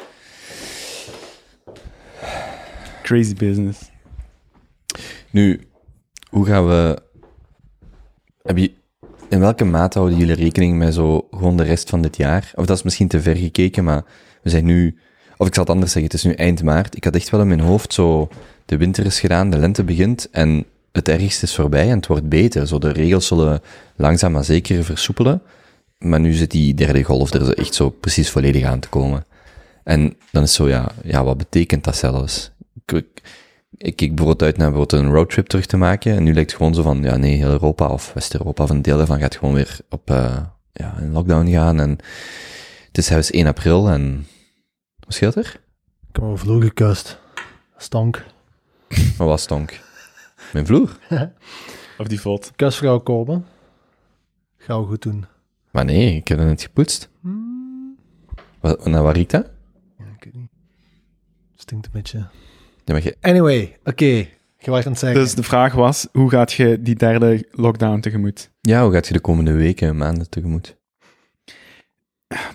Crazy 3.03 3.33
business. 3.33 3.79
Nu, 5.29 5.67
hoe 6.29 6.45
gaan 6.45 6.67
we... 6.67 7.01
Heb 8.41 8.57
je... 8.57 8.71
In 9.29 9.39
welke 9.39 9.65
mate 9.65 9.97
houden 9.97 10.19
jullie 10.19 10.35
rekening 10.35 10.77
met 10.77 10.93
zo 10.93 11.27
gewoon 11.31 11.57
de 11.57 11.63
rest 11.63 11.89
van 11.89 12.01
dit 12.01 12.17
jaar? 12.17 12.51
Of 12.55 12.65
dat 12.65 12.77
is 12.77 12.83
misschien 12.83 13.07
te 13.07 13.21
ver 13.21 13.35
gekeken, 13.35 13.83
maar 13.83 14.03
we 14.41 14.49
zijn 14.49 14.65
nu... 14.65 14.97
Of 15.37 15.47
ik 15.47 15.53
zal 15.53 15.63
het 15.63 15.73
anders 15.73 15.91
zeggen, 15.91 16.11
het 16.11 16.19
is 16.19 16.23
nu 16.23 16.33
eind 16.33 16.63
maart. 16.63 16.95
Ik 16.95 17.03
had 17.03 17.15
echt 17.15 17.29
wel 17.29 17.41
in 17.41 17.47
mijn 17.47 17.59
hoofd 17.59 17.93
zo... 17.93 18.29
De 18.65 18.77
winter 18.77 19.05
is 19.05 19.19
gedaan, 19.19 19.49
de 19.49 19.57
lente 19.57 19.83
begint 19.83 20.29
en 20.29 20.65
het 20.95 21.09
ergste 21.09 21.45
is 21.45 21.55
voorbij 21.55 21.89
en 21.89 21.95
het 21.95 22.07
wordt 22.07 22.29
beter. 22.29 22.67
Zo, 22.67 22.79
de 22.79 22.91
regels 22.91 23.27
zullen 23.27 23.61
langzaam 23.95 24.31
maar 24.31 24.43
zeker 24.43 24.83
versoepelen. 24.83 25.41
Maar 25.97 26.19
nu 26.19 26.33
zit 26.33 26.51
die 26.51 26.73
derde 26.73 27.03
golf 27.03 27.33
er 27.33 27.57
echt 27.57 27.73
zo 27.73 27.89
precies 27.89 28.29
volledig 28.29 28.63
aan 28.63 28.79
te 28.79 28.89
komen. 28.89 29.25
En 29.83 30.15
dan 30.31 30.43
is 30.43 30.53
zo, 30.53 30.67
ja, 30.67 30.91
ja 31.03 31.23
wat 31.23 31.37
betekent 31.37 31.83
dat 31.83 31.95
zelfs? 31.95 32.51
Ik, 32.85 33.21
ik, 33.77 34.01
ik 34.01 34.15
bijvoorbeeld 34.15 34.41
uit 34.41 34.57
naar 34.57 34.71
bijvoorbeeld 34.71 35.01
een 35.03 35.11
roadtrip 35.11 35.47
terug 35.47 35.65
te 35.65 35.77
maken. 35.77 36.15
En 36.15 36.23
nu 36.23 36.33
lijkt 36.33 36.49
het 36.49 36.59
gewoon 36.59 36.75
zo 36.75 36.81
van, 36.81 37.03
ja 37.03 37.17
nee, 37.17 37.35
heel 37.35 37.49
Europa 37.49 37.87
of 37.87 38.13
West-Europa 38.13 38.63
of 38.63 38.69
een 38.69 38.81
deel 38.81 38.97
daarvan 38.97 39.19
gaat 39.19 39.35
gewoon 39.35 39.53
weer 39.53 39.77
op, 39.89 40.09
eh 40.09 40.37
ja, 40.71 40.97
in 40.99 41.11
lockdown 41.11 41.51
gaan. 41.51 41.79
En 41.79 41.89
het 42.87 42.97
is 42.97 43.05
zelfs 43.05 43.31
1 43.31 43.47
april 43.47 43.89
en, 43.89 44.27
wat 44.99 45.13
scheelt 45.13 45.35
er? 45.35 45.59
Ik 46.09 46.15
heb 46.15 46.23
mijn 46.23 46.37
vloer 46.37 46.61
gekust. 46.61 47.17
Stonk. 47.77 48.23
Wat 49.17 49.27
was 49.27 49.41
stonk? 49.41 49.83
Mijn 50.53 50.65
vloer? 50.65 50.97
Of 51.97 52.07
die 52.07 52.21
valt. 52.21 52.51
Kusvrouw 52.55 52.99
komen. 52.99 53.45
Ga 54.57 54.73
goed 54.73 55.01
doen. 55.01 55.25
Maar 55.71 55.85
nee, 55.85 56.15
ik 56.15 56.27
heb 56.27 56.37
het 56.37 56.47
net 56.47 56.61
gepoetst. 56.61 57.09
Wat, 58.59 58.85
naar 58.85 59.03
waar 59.03 59.13
riekt 59.13 59.31
dat? 59.31 59.49
Ja, 59.97 60.05
ik 60.17 60.23
weet 60.23 60.33
niet. 60.35 60.49
Stinkt 61.55 61.85
een 61.85 61.91
beetje. 61.91 62.17
Ja, 62.83 62.93
maar 62.93 63.03
je, 63.03 63.15
Anyway, 63.21 63.77
oké. 63.83 64.27
Je 64.57 64.71
was 64.71 64.85
aan 64.85 64.91
het 64.91 64.99
zeggen. 64.99 65.19
Dus 65.19 65.35
de 65.35 65.43
vraag 65.43 65.73
was, 65.73 66.07
hoe 66.11 66.29
gaat 66.29 66.53
je 66.53 66.81
die 66.81 66.95
derde 66.95 67.47
lockdown 67.51 67.99
tegemoet? 67.99 68.51
ja, 68.61 68.83
hoe 68.83 68.93
gaat 68.93 69.07
je 69.07 69.13
de 69.13 69.19
komende 69.19 69.51
weken 69.51 69.87
en 69.87 69.97
maanden 69.97 70.29
tegemoet? 70.29 70.77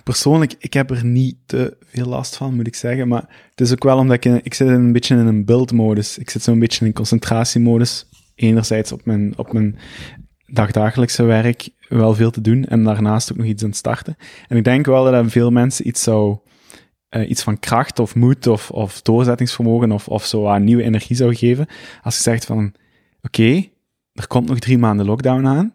Persoonlijk, 0.03 0.53
ik 0.59 0.73
heb 0.73 0.91
er 0.91 1.05
niet 1.05 1.35
te 1.45 1.77
veel 1.85 2.05
last 2.05 2.35
van, 2.35 2.55
moet 2.55 2.67
ik 2.67 2.75
zeggen. 2.75 3.07
Maar 3.07 3.25
het 3.49 3.61
is 3.61 3.71
ook 3.71 3.83
wel 3.83 3.97
omdat 3.97 4.25
ik, 4.25 4.43
ik 4.43 4.53
zit 4.53 4.67
een 4.67 4.91
beetje 4.91 5.15
in 5.15 5.25
een 5.25 5.45
build-modus. 5.45 6.17
Ik 6.17 6.29
zit 6.29 6.43
zo'n 6.43 6.59
beetje 6.59 6.85
in 6.85 6.93
concentratiemodus. 6.93 8.05
Enerzijds 8.35 8.91
op 8.91 9.05
mijn, 9.05 9.37
op 9.37 9.53
mijn 9.53 9.77
dagdagelijkse 10.45 11.23
werk 11.23 11.69
wel 11.89 12.13
veel 12.15 12.31
te 12.31 12.41
doen. 12.41 12.65
En 12.65 12.83
daarnaast 12.83 13.31
ook 13.31 13.37
nog 13.37 13.47
iets 13.47 13.63
aan 13.63 13.69
het 13.69 13.77
starten. 13.77 14.15
En 14.47 14.57
ik 14.57 14.63
denk 14.63 14.85
wel 14.85 15.11
dat 15.11 15.31
veel 15.31 15.51
mensen 15.51 15.87
iets 15.87 16.03
zou... 16.03 16.37
eh, 17.09 17.29
iets 17.29 17.43
van 17.43 17.59
kracht 17.59 17.99
of 17.99 18.15
moed 18.15 18.47
of, 18.47 18.71
of 18.71 19.01
doorzettingsvermogen 19.01 19.91
of, 19.91 20.07
of 20.07 20.25
zo 20.25 20.47
aan 20.47 20.63
nieuwe 20.63 20.83
energie 20.83 21.15
zou 21.15 21.35
geven. 21.35 21.67
Als 22.01 22.15
je 22.15 22.21
zegt 22.21 22.45
van, 22.45 22.73
oké, 23.21 23.65
er 24.13 24.27
komt 24.27 24.47
nog 24.47 24.59
drie 24.59 24.77
maanden 24.77 25.05
lockdown 25.05 25.45
aan. 25.45 25.73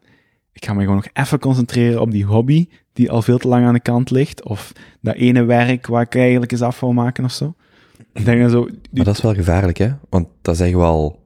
Ik 0.52 0.64
ga 0.64 0.72
me 0.72 0.80
gewoon 0.80 0.96
nog 0.96 1.08
even 1.12 1.38
concentreren 1.38 2.00
op 2.00 2.10
die 2.10 2.24
hobby 2.24 2.68
die 2.96 3.10
al 3.10 3.22
veel 3.22 3.38
te 3.38 3.48
lang 3.48 3.66
aan 3.66 3.74
de 3.74 3.80
kant 3.80 4.10
ligt. 4.10 4.44
Of 4.44 4.72
dat 5.00 5.14
ene 5.14 5.44
werk 5.44 5.86
waar 5.86 6.02
ik 6.02 6.14
eigenlijk 6.14 6.52
eens 6.52 6.62
af 6.62 6.80
wil 6.80 6.92
maken 6.92 7.24
of 7.24 7.32
zo. 7.32 7.54
Ik 8.12 8.24
denk 8.24 8.40
dat 8.42 8.50
zo... 8.50 8.68
Maar 8.90 9.04
dat 9.04 9.16
is 9.16 9.22
wel 9.22 9.34
gevaarlijk, 9.34 9.78
hè? 9.78 9.88
Want 10.08 10.28
dat 10.42 10.56
zeggen 10.56 10.78
we 10.78 10.84
al... 10.84 11.24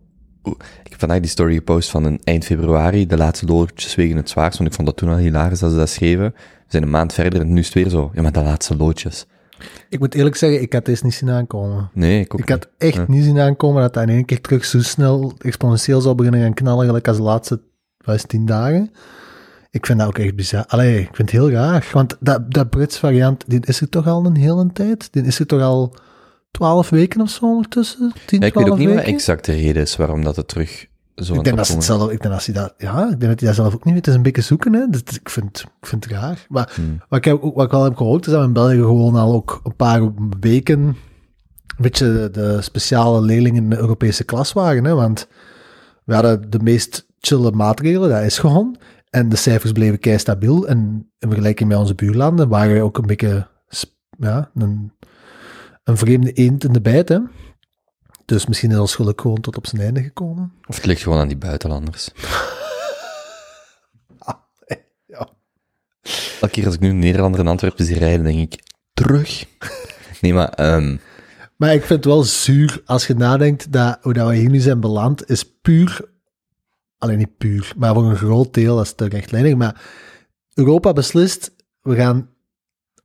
Ik 0.83 0.91
heb 0.91 0.99
vandaag 0.99 1.21
die 1.21 1.31
story 1.31 1.55
gepost 1.55 1.91
van 1.91 2.05
een 2.05 2.21
eind 2.25 2.45
februari, 2.45 3.07
de 3.07 3.17
laatste 3.17 3.47
loodjes 3.47 3.95
wegen 3.95 4.17
het 4.17 4.31
zwaarst, 4.31 4.59
want 4.59 4.71
ik 4.71 4.75
vond 4.77 4.87
dat 4.89 4.97
toen 4.97 5.09
al 5.09 5.17
hilarisch 5.17 5.59
dat 5.59 5.71
ze 5.71 5.77
dat 5.77 5.89
schreven. 5.89 6.25
We 6.35 6.67
zijn 6.67 6.83
een 6.83 6.91
maand 6.91 7.13
verder 7.13 7.41
en 7.41 7.53
nu 7.53 7.59
is 7.59 7.65
het 7.65 7.75
weer 7.75 7.89
zo, 7.89 8.11
ja, 8.15 8.23
maar 8.23 8.33
de 8.33 8.43
laatste 8.43 8.77
loodjes. 8.77 9.27
Ik 9.89 9.99
moet 9.99 10.15
eerlijk 10.15 10.37
zeggen, 10.37 10.63
ik 10.63 10.73
had 10.73 10.85
deze 10.85 11.05
niet 11.05 11.15
zien 11.15 11.31
aankomen. 11.31 11.91
Nee, 11.93 12.21
ik 12.21 12.35
ook 12.35 12.41
Ik 12.41 12.49
had 12.49 12.69
echt 12.79 12.95
Ja. 12.97 13.05
niet 13.09 13.25
zien 13.25 13.39
aankomen 13.39 13.83
dat 13.83 13.95
dat 13.95 14.03
in 14.03 14.09
één 14.09 14.25
keer 14.25 14.41
terug 14.41 14.65
zo 14.65 14.81
snel 14.83 15.33
exponentieel 15.39 16.01
zou 16.01 16.15
beginnen 16.15 16.41
gaan 16.43 16.55
knallen, 16.55 16.87
gelijk 16.87 17.09
als 17.09 17.17
de 17.17 17.23
laatste 17.23 17.61
wat 18.05 18.15
is 18.15 18.21
het, 18.21 18.31
tien 18.31 18.47
dagen. 18.47 18.91
Ik 19.71 19.87
vind 19.87 19.99
dat 19.99 20.09
ook 20.09 20.19
echt 20.19 20.35
bizar. 20.37 20.65
Allee, 20.67 21.01
ik 21.01 21.15
vind 21.17 21.31
het 21.31 21.41
heel 21.41 21.51
raar. 21.51 21.89
Want 21.93 22.17
dat, 22.21 22.51
dat 22.53 22.71
Brits 22.71 22.99
variant, 22.99 23.45
die 23.47 23.61
is 23.67 23.81
er 23.81 23.89
toch 23.89 24.07
al 24.07 24.27
een 24.27 24.37
hele 24.37 24.71
tijd? 24.73 25.09
Die 25.13 25.23
is 25.23 25.39
er 25.39 25.47
toch 25.47 25.61
al 25.61 25.95
twaalf 26.51 26.89
weken 26.91 27.21
of 27.21 27.31
zo 27.31 27.45
ondertussen? 27.45 28.13
Ja, 28.27 28.41
ik 28.47 28.55
weet 28.55 28.57
ook 28.57 28.57
niet 28.57 28.69
wat 28.69 28.79
de 28.79 28.85
weken? 28.87 29.13
exacte 29.13 29.53
reden 29.53 29.83
is 29.83 29.97
waarom 29.97 30.25
dat 30.25 30.37
het 30.37 30.49
terug 30.49 30.87
zo 31.15 31.35
Ik 31.35 31.45
denk 31.45 31.57
dat 31.57 31.67
ze 31.67 31.73
het 31.73 31.85
zelf, 31.85 32.11
ik 32.11 32.21
denk 32.21 32.33
dat 32.35 32.43
ze 32.43 32.53
dat, 32.53 32.75
ja, 32.79 33.03
ik 33.03 33.09
denk 33.09 33.21
dat 33.21 33.41
hij 33.41 33.49
dat 33.49 33.55
zelf 33.55 33.75
ook 33.75 33.85
niet 33.85 33.95
weet. 33.95 33.97
Het 33.97 34.07
is 34.07 34.15
een 34.15 34.23
beetje 34.23 34.43
zoeken, 34.43 34.73
hè. 34.73 34.87
Dat, 34.91 35.15
ik, 35.21 35.29
vind, 35.29 35.61
ik 35.81 35.87
vind 35.87 36.05
het 36.05 36.13
raar. 36.13 36.47
Maar 36.49 36.73
Hmm. 36.75 36.99
wat, 37.09 37.19
ik 37.19 37.25
heb, 37.25 37.43
ook- 37.43 37.55
wat 37.55 37.65
ik 37.65 37.71
wel 37.71 37.85
heb 37.85 37.97
gehoord, 37.97 38.27
is 38.27 38.33
dat 38.33 38.41
we 38.41 38.47
in 38.47 38.53
België 38.53 38.77
gewoon 38.77 39.15
al 39.15 39.33
ook 39.33 39.61
een 39.65 39.77
paar 39.77 40.13
weken 40.41 40.81
een 40.81 40.97
beetje 41.79 42.13
de, 42.13 42.29
de 42.33 42.63
speciale 42.63 43.21
leerlingen 43.21 43.63
in 43.63 43.71
de 43.71 43.79
Europese 43.79 44.25
klas 44.25 44.53
waren, 44.53 44.85
hè. 44.85 44.95
Want 44.95 45.29
we 46.05 46.15
hadden 46.15 46.51
de 46.51 46.59
meest 46.63 47.07
chille 47.21 47.51
maatregelen, 47.51 48.09
dat 48.11 48.23
is 48.23 48.39
gewoon. 48.39 48.77
En 49.11 49.29
de 49.29 49.37
cijfers 49.37 49.73
bleven 49.73 49.99
kei 49.99 50.19
stabiel. 50.19 50.69
En 50.69 51.11
in 51.19 51.29
vergelijking 51.29 51.69
met 51.69 51.79
onze 51.79 51.95
buurlanden 51.95 52.49
waren 52.49 52.75
we 52.75 52.83
ook 52.83 52.99
een 52.99 53.07
beetje, 53.07 53.49
ja, 54.19 54.51
een, 54.55 54.93
een 55.85 55.97
vreemde 55.97 56.33
eend 56.33 56.65
in 56.65 56.73
de 56.73 56.81
bijt, 56.81 57.09
hè. 57.09 57.19
Dus 58.25 58.47
misschien 58.47 58.71
is 58.71 58.79
ons 58.79 58.95
geluk 58.95 59.21
gewoon 59.21 59.41
tot 59.41 59.57
op 59.57 59.67
zijn 59.67 59.83
einde 59.83 60.03
gekomen. 60.03 60.53
Of 60.67 60.77
het 60.77 60.87
ligt 60.87 61.03
gewoon 61.03 61.19
aan 61.19 61.29
die 61.29 61.37
buitenlanders. 61.37 62.11
Ja. 65.07 65.29
Elke 66.41 66.55
keer 66.55 66.67
als 66.67 66.75
ik 66.75 66.81
nu 66.81 66.89
een 66.89 66.99
Nederlander 66.99 67.41
in 67.41 67.47
Antwerpen 67.47 67.85
zie 67.85 67.99
rijden, 67.99 68.25
denk 68.25 68.53
ik, 68.53 68.63
terug. 68.95 69.45
Nee, 70.21 70.35
maar, 70.35 70.49
ehm, 70.49 70.97
Maar 71.57 71.75
ik 71.75 71.81
vind 71.81 72.05
het 72.05 72.05
wel 72.05 72.23
zuur 72.23 72.83
als 72.85 73.07
je 73.07 73.15
nadenkt 73.15 73.73
dat 73.73 73.99
hoe 74.03 74.13
dat 74.13 74.29
we 74.29 74.35
hier 74.37 74.51
nu 74.51 74.59
zijn 74.59 74.81
beland, 74.81 75.31
is 75.31 75.61
puur, 75.61 76.01
alleen 77.01 77.19
niet 77.19 77.37
puur, 77.39 77.73
maar 77.77 77.95
voor 77.95 78.05
een 78.05 78.17
groot 78.17 78.55
deel, 78.55 78.77
dat 78.77 78.85
is 78.85 78.93
te 78.93 79.09
rechtlijnig, 79.09 79.55
maar 79.55 79.83
Europa 80.55 80.93
beslist, 80.93 81.55
we 81.83 81.95
gaan 81.95 82.29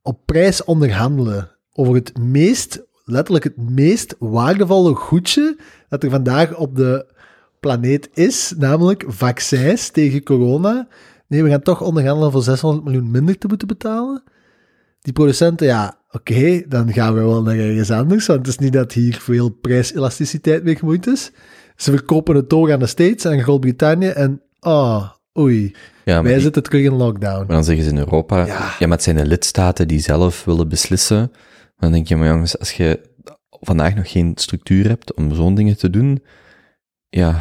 op 0.01 0.25
prijs 0.25 0.63
onderhandelen 0.63 1.51
over 1.73 1.93
het 1.93 2.17
meest, 2.17 2.83
letterlijk 3.03 3.43
het 3.43 3.57
meest 3.57 4.15
waardevolle 4.19 4.95
goedje 4.95 5.57
dat 5.89 6.03
er 6.03 6.09
vandaag 6.09 6.55
op 6.55 6.75
de 6.75 7.13
planeet 7.59 8.09
is, 8.13 8.53
namelijk 8.57 9.03
vaccins 9.07 9.89
tegen 9.89 10.23
corona. 10.23 10.87
Nee, 11.27 11.43
we 11.43 11.49
gaan 11.49 11.61
toch 11.61 11.81
onderhandelen 11.81 12.31
voor 12.31 12.43
600 12.43 12.83
miljoen 12.83 13.11
minder 13.11 13.37
te 13.37 13.47
moeten 13.47 13.67
betalen. 13.67 14.23
Die 15.01 15.13
producenten, 15.13 15.67
ja, 15.67 15.97
oké, 16.11 16.63
dan 16.67 16.93
gaan 16.93 17.13
we 17.13 17.19
wel 17.19 17.43
naar 17.43 17.57
ergens 17.57 17.91
anders, 17.91 18.25
want 18.25 18.39
het 18.39 18.47
is 18.47 18.57
niet 18.57 18.73
dat 18.73 18.91
hier 18.91 19.15
veel 19.15 19.49
prijselasticiteit 19.49 20.63
mee 20.63 20.75
gemoeid 20.75 21.07
is. 21.07 21.31
Ze 21.75 21.91
verkopen 21.91 22.35
het 22.35 22.49
door 22.49 22.73
aan 22.73 22.79
de 22.79 22.85
States 22.87 23.25
en 23.25 23.43
Groot-Brittannië 23.43 24.07
en, 24.07 24.41
oh, 24.59 25.09
oei. 25.39 25.75
Ja, 26.05 26.21
Wij 26.23 26.33
die- 26.33 26.41
zitten 26.41 26.63
terug 26.63 26.83
in 26.83 26.93
lockdown. 26.93 27.37
maar 27.37 27.55
dan 27.55 27.63
zeggen 27.63 27.83
ze 27.83 27.89
in 27.89 27.97
Europa, 27.97 28.37
ja. 28.45 28.45
Ja. 28.79 28.87
maar 28.87 28.89
het 28.97 29.03
zijn 29.03 29.15
de 29.15 29.25
lidstaten 29.25 29.87
die 29.87 29.99
zelf 29.99 30.43
willen 30.45 30.69
beslissen. 30.69 31.31
Dan 31.77 31.91
denk 31.91 32.07
je, 32.07 32.15
maar 32.15 32.27
jongens, 32.27 32.59
als 32.59 32.71
je 32.71 33.01
vandaag 33.49 33.95
nog 33.95 34.11
geen 34.11 34.31
structuur 34.35 34.87
hebt 34.87 35.13
om 35.13 35.35
zo'n 35.35 35.55
dingen 35.55 35.77
te 35.77 35.89
doen, 35.89 36.23
ja. 37.09 37.39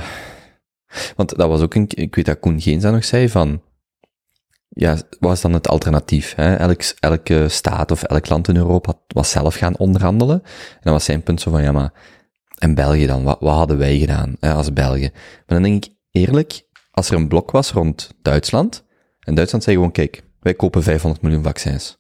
Want 1.17 1.37
dat 1.37 1.49
was 1.49 1.61
ook 1.61 1.75
een, 1.75 1.87
ik 1.89 2.15
weet 2.15 2.27
dat 2.27 2.41
Koen 2.41 2.61
Geens 2.61 2.83
dat 2.83 2.93
nog 2.93 3.05
zei, 3.05 3.29
van, 3.29 3.63
ja, 4.69 4.97
wat 5.21 5.33
is 5.33 5.41
dan 5.41 5.53
het 5.53 5.69
alternatief? 5.69 6.35
Hè? 6.35 6.55
Elk, 6.55 6.83
elke 7.01 7.49
staat 7.49 7.91
of 7.91 8.03
elk 8.03 8.29
land 8.29 8.49
in 8.49 8.57
Europa 8.57 8.93
was 9.07 9.31
zelf 9.31 9.55
gaan 9.55 9.77
onderhandelen. 9.79 10.43
En 10.45 10.81
dan 10.81 10.93
was 10.93 11.05
zijn 11.05 11.23
punt 11.23 11.41
zo 11.41 11.51
van, 11.51 11.63
ja, 11.63 11.73
maar, 11.73 11.93
en 12.59 12.75
België 12.75 13.07
dan? 13.07 13.23
Wat, 13.23 13.41
wat 13.41 13.55
hadden 13.55 13.79
wij 13.79 13.99
gedaan 13.99 14.37
hè, 14.41 14.53
als 14.53 14.73
België? 14.73 15.11
Maar 15.13 15.61
dan 15.61 15.63
denk 15.63 15.85
ik, 15.85 15.93
eerlijk, 16.11 16.63
als 16.91 17.11
er 17.11 17.17
een 17.17 17.29
blok 17.29 17.51
was 17.51 17.73
rond 17.73 18.15
Duitsland, 18.23 18.85
en 19.21 19.35
Duitsland 19.35 19.65
zei 19.65 19.77
gewoon, 19.77 19.93
kijk, 19.93 20.23
wij 20.41 20.55
kopen 20.55 20.83
500 20.83 21.23
miljoen 21.23 21.43
vaccins. 21.43 21.99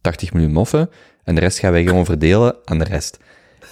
80 0.00 0.32
miljoen 0.32 0.52
moffen, 0.52 0.90
en 1.24 1.34
de 1.34 1.40
rest 1.40 1.58
gaan 1.58 1.72
wij 1.72 1.84
gewoon 1.84 2.04
verdelen 2.04 2.56
aan 2.64 2.78
de 2.78 2.84
rest. 2.84 3.18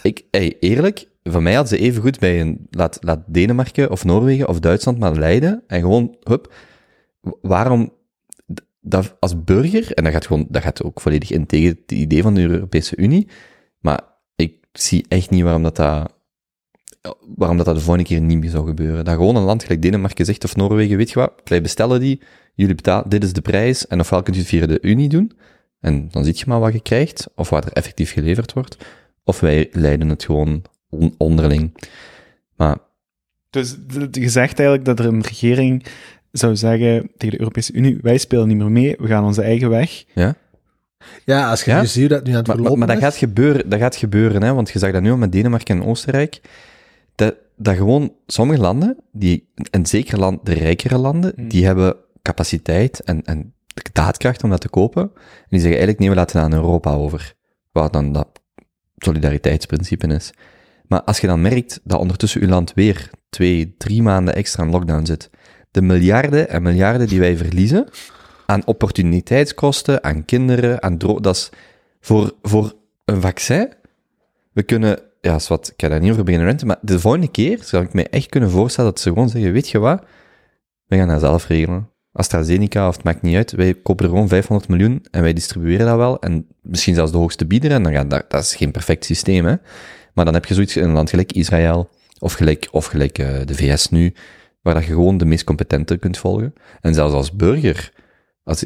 Ik, 0.03 0.25
hey, 0.31 0.57
eerlijk, 0.61 1.09
van 1.23 1.43
mij 1.43 1.55
hadden 1.55 1.79
ze 1.79 1.85
even 1.85 2.03
goed 2.03 2.19
bij 2.19 2.40
een, 2.40 2.66
laat, 2.71 2.99
laat 3.01 3.21
Denemarken 3.27 3.90
of 3.90 4.05
Noorwegen 4.05 4.49
of 4.49 4.61
Duitsland 4.61 4.99
maar 4.99 5.16
leiden, 5.16 5.62
en 5.66 5.81
gewoon, 5.81 6.16
hup, 6.23 6.55
waarom, 7.40 7.93
dat 8.81 9.16
als 9.21 9.45
burger, 9.45 9.93
en 9.95 10.05
dat 10.05 10.12
gaat 10.12 10.27
gewoon, 10.27 10.47
dat 10.49 10.62
gaat 10.62 10.83
ook 10.83 11.01
volledig 11.01 11.31
in 11.31 11.47
tegen 11.47 11.69
het 11.69 11.93
idee 11.93 12.23
van 12.23 12.35
de 12.35 12.40
Europese 12.40 12.97
Unie, 12.97 13.29
maar 13.81 14.01
ik 14.37 14.55
zie 14.73 15.05
echt 15.09 15.31
niet 15.31 15.43
waarom 15.43 15.62
dat, 15.62 15.77
dat 15.77 16.12
waarom 17.36 17.56
dat, 17.56 17.66
dat 17.66 17.74
de 17.74 17.80
volgende 17.80 18.08
keer 18.08 18.20
niet 18.20 18.38
meer 18.38 18.50
zou 18.50 18.66
gebeuren. 18.66 19.04
Dat 19.04 19.14
gewoon 19.14 19.36
een 19.36 19.42
land 19.42 19.62
gelijk 19.62 19.82
Denemarken 19.82 20.24
zegt 20.24 20.44
of 20.44 20.56
Noorwegen, 20.56 20.96
weet 20.96 21.10
je 21.10 21.18
wat, 21.18 21.32
wij 21.44 21.62
bestellen 21.62 22.00
die, 22.00 22.20
jullie 22.54 22.74
betalen, 22.74 23.08
dit 23.08 23.24
is 23.24 23.32
de 23.32 23.40
prijs, 23.40 23.86
en 23.86 24.00
ofwel 24.00 24.22
kunt 24.22 24.36
u 24.36 24.38
het 24.38 24.48
via 24.48 24.66
de 24.66 24.78
Unie 24.82 25.08
doen, 25.08 25.32
en 25.80 26.08
dan 26.10 26.24
zie 26.24 26.34
je 26.36 26.44
maar 26.46 26.60
wat 26.60 26.72
je 26.72 26.80
krijgt, 26.82 27.28
of 27.34 27.50
wat 27.50 27.64
er 27.64 27.72
effectief 27.72 28.12
geleverd 28.12 28.52
wordt, 28.52 28.76
of 29.24 29.40
wij 29.40 29.68
leiden 29.72 30.08
het 30.08 30.24
gewoon 30.24 30.62
on- 30.90 31.14
onderling. 31.18 31.74
Maar 32.56 32.78
Dus 33.50 33.76
je 34.10 34.28
zegt 34.28 34.58
eigenlijk 34.58 34.84
dat 34.84 34.98
er 34.98 35.04
een 35.06 35.22
regering 35.22 35.84
zou 36.32 36.56
zeggen 36.56 37.10
tegen 37.16 37.30
de 37.30 37.40
Europese 37.40 37.72
Unie, 37.72 37.98
wij 38.02 38.18
spelen 38.18 38.48
niet 38.48 38.56
meer 38.56 38.70
mee, 38.70 38.96
we 38.98 39.06
gaan 39.06 39.24
onze 39.24 39.42
eigen 39.42 39.68
weg. 39.70 40.04
Ja, 41.24 41.50
als 41.50 41.62
je 41.62 41.70
Ja? 41.70 41.84
ziet 41.84 42.00
hoe 42.00 42.08
dat 42.08 42.24
nu 42.24 42.30
aan 42.30 42.36
het 42.38 42.46
Maar, 42.46 42.58
maar, 42.60 42.78
maar 42.78 42.86
dat, 42.86 42.98
gaat 42.98 43.16
gebeuren, 43.16 43.68
dat 43.68 43.78
gaat 43.78 43.96
gebeuren, 43.96 44.42
hè, 44.42 44.54
want 44.54 44.70
je 44.70 44.78
zag 44.78 44.92
dat 44.92 45.02
nu 45.02 45.10
al 45.10 45.16
met 45.16 45.32
Denemarken 45.32 45.76
en 45.80 45.84
Oostenrijk. 45.86 46.40
Dat, 47.62 47.77
gewoon 47.77 48.14
sommige 48.27 48.61
landen, 48.61 48.96
die, 49.12 49.49
en 49.70 49.87
zeker 49.87 50.18
land, 50.18 50.46
de 50.46 50.53
rijkere 50.53 50.99
landen, 50.99 51.33
Hmm. 51.37 51.49
die 51.49 51.64
hebben 51.66 51.96
capaciteit 52.23 53.01
en, 53.01 53.25
en 53.25 53.55
daadkracht 53.92 54.44
om 54.44 54.51
dat 54.51 54.61
te 54.61 54.68
kopen. 54.68 55.03
En 55.03 55.49
die 55.49 55.61
zeggen 55.61 55.79
eigenlijk, 55.79 55.99
nee, 55.99 56.09
we 56.09 56.14
laten 56.14 56.37
het 56.37 56.46
aan 56.46 56.59
Europa 56.59 56.94
over. 56.94 57.35
Wat 57.73 57.92
dan 57.92 58.12
dat 58.12 58.29
solidariteitsprincipe 58.96 60.07
is. 60.07 60.33
Maar 60.87 61.03
als 61.03 61.20
je 61.20 61.27
dan 61.27 61.40
merkt 61.40 61.81
dat 61.85 62.01
ondertussen 62.01 62.40
uw 62.40 62.49
land 62.49 62.73
weer 62.75 63.11
twee, 63.31 63.75
drie 63.79 64.03
maanden 64.03 64.35
extra 64.35 64.64
in 64.64 64.70
lockdown 64.70 65.07
zit, 65.07 65.31
de 65.70 65.83
miljarden 65.83 66.49
en 66.49 66.62
miljarden 66.62 67.09
die 67.09 67.20
wij 67.20 67.37
verliezen 67.37 67.88
aan 68.46 68.66
opportuniteitskosten, 68.66 70.05
aan 70.05 70.25
kinderen, 70.25 70.83
aan 70.83 70.99
dro 70.99 71.20
dat 71.20 71.37
is 71.37 71.51
voor, 72.01 72.35
voor 72.42 72.75
een 73.05 73.20
vaccin. 73.20 73.73
We 74.53 74.62
kunnen, 74.62 74.99
ja, 75.20 75.35
is 75.35 75.48
wat, 75.48 75.68
ik 75.68 75.74
ga 75.76 75.88
daar 75.88 76.00
niet 76.00 76.11
over 76.11 76.24
beginnen 76.24 76.48
renten, 76.48 76.66
maar 76.66 76.78
de 76.83 77.00
volgende 77.00 77.30
keer 77.30 77.59
zou 77.62 77.85
ik 77.85 77.92
mij 77.92 78.09
echt 78.09 78.28
kunnen 78.28 78.50
voorstellen 78.50 78.90
dat 78.90 79.00
ze 79.00 79.09
gewoon 79.09 79.28
zeggen, 79.28 79.52
weet 79.52 79.68
je 79.68 79.78
wat, 79.78 80.02
we 80.87 80.96
gaan 80.96 81.09
dat 81.09 81.20
zelf 81.20 81.46
regelen. 81.46 81.88
AstraZeneca, 82.12 82.88
of 82.88 82.96
het 82.96 83.04
maakt 83.04 83.22
niet 83.22 83.37
uit, 83.37 83.52
wij 83.52 83.74
kopen 83.74 84.04
er 84.04 84.11
gewoon 84.11 84.28
500 84.28 84.68
miljoen 84.68 85.06
en 85.11 85.22
wij 85.22 85.33
distribueren 85.33 85.87
dat 85.87 85.96
wel, 85.96 86.20
en 86.20 86.46
misschien 86.62 86.94
zelfs 86.94 87.12
de 87.12 87.18
hoogste 87.18 87.46
bieder, 87.46 87.70
en 87.70 87.83
dan 87.83 87.92
gaat 87.92 88.11
dat, 88.11 88.24
dat 88.28 88.42
is 88.42 88.54
geen 88.54 88.70
perfect 88.70 89.04
systeem, 89.04 89.44
hè. 89.44 89.54
Maar 90.14 90.24
dan 90.24 90.35
heb 90.35 90.44
je 90.44 90.54
zoiets 90.54 90.76
in 90.76 90.85
een 90.85 90.92
land 90.92 91.11
gelijk 91.11 91.33
Israël, 91.33 91.90
of 92.18 92.33
gelijk, 92.33 92.68
of 92.70 92.87
gelijk 92.87 93.18
eh, 93.18 93.40
de 93.44 93.54
VS 93.54 93.88
nu, 93.88 94.14
waar 94.62 94.74
dat 94.74 94.85
je 94.85 94.92
gewoon 94.92 95.18
de 95.18 95.24
meest 95.24 95.44
competente 95.44 95.96
kunt 95.96 96.18
volgen. 96.18 96.52
En 96.80 96.94
zelfs 96.94 97.14
als 97.14 97.33
burger, 97.33 97.92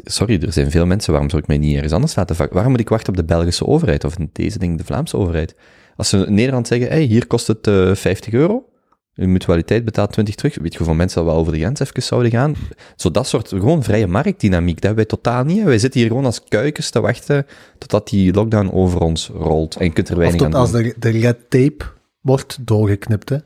sorry, 0.05 0.43
er 0.43 0.53
zijn 0.53 0.71
veel 0.71 0.87
mensen, 0.87 1.11
waarom 1.13 1.31
zou 1.31 1.43
ik 1.43 1.49
mij 1.49 1.59
niet 1.59 1.75
ergens 1.75 1.93
anders 1.93 2.15
laten 2.15 2.37
vac- 2.37 2.53
Waarom 2.53 2.71
moet 2.71 2.81
ik 2.81 2.89
wachten 2.89 3.09
op 3.09 3.17
de 3.17 3.25
Belgische 3.25 3.67
overheid, 3.67 4.05
of 4.05 4.19
in 4.19 4.31
deze 4.33 4.59
ding 4.59 4.79
de 4.79 4.85
Vlaamse 4.85 5.17
overheid? 5.17 5.55
Als 5.97 6.09
ze 6.09 6.27
in 6.27 6.35
Nederland 6.35 6.67
zeggen, 6.67 6.89
hey, 6.89 7.03
hier 7.03 7.27
kost 7.27 7.47
het 7.47 7.67
eh 7.67 7.95
50 7.95 8.33
euro, 8.33 8.69
uw 9.15 9.29
mutualiteit 9.29 9.85
betaalt 9.85 10.13
20 10.13 10.35
terug, 10.35 10.55
weet 10.59 10.73
je 10.73 10.79
hoeveel 10.79 10.97
mensen 10.97 11.21
al 11.21 11.27
wel 11.27 11.37
over 11.37 11.53
de 11.53 11.59
grens 11.59 11.81
even 11.81 12.03
zouden 12.03 12.31
gaan? 12.31 12.55
Zo 12.97 13.11
dat 13.11 13.27
soort, 13.27 13.49
gewoon 13.49 13.83
vrije 13.83 14.07
marktdynamiek, 14.07 14.75
dat 14.75 14.85
hebben 14.85 15.07
wij 15.07 15.19
totaal 15.19 15.45
niet. 15.45 15.65
Wij 15.65 15.79
zitten 15.79 16.01
hier 16.01 16.09
gewoon 16.09 16.25
als 16.25 16.45
kuikens 16.49 16.91
te 16.91 17.01
wachten 17.01 17.47
totdat 17.79 18.09
die 18.09 18.33
lockdown 18.33 18.71
over 18.73 19.01
ons 19.01 19.31
rolt. 19.35 19.77
En 19.77 19.85
je 19.85 19.93
kunt 19.93 20.09
er 20.09 20.15
Of 20.15 20.21
weinig 20.21 20.41
tot 20.41 20.55
aan 20.55 20.61
als 20.61 20.71
doen. 20.71 20.83
de, 20.83 20.95
de 20.99 21.11
red 21.11 21.51
tape 21.51 21.85
wordt 22.21 22.59
doorgeknipt, 22.67 23.29
hè. 23.29 23.39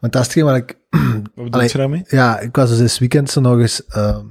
Want 0.00 0.12
dat 0.12 0.22
is 0.22 0.26
hetgeen 0.34 0.44
wat 0.44 0.56
ik... 0.56 0.78
Wat 1.34 1.44
bedoel 1.44 1.62
je 1.62 1.78
daarmee? 1.78 2.02
Ja, 2.06 2.40
ik 2.40 2.56
was 2.56 2.68
dus 2.68 2.78
dit 2.78 2.98
weekend 2.98 3.30
zo 3.30 3.40
nog 3.40 3.58
eens 3.58 3.86
ehm, 3.86 4.24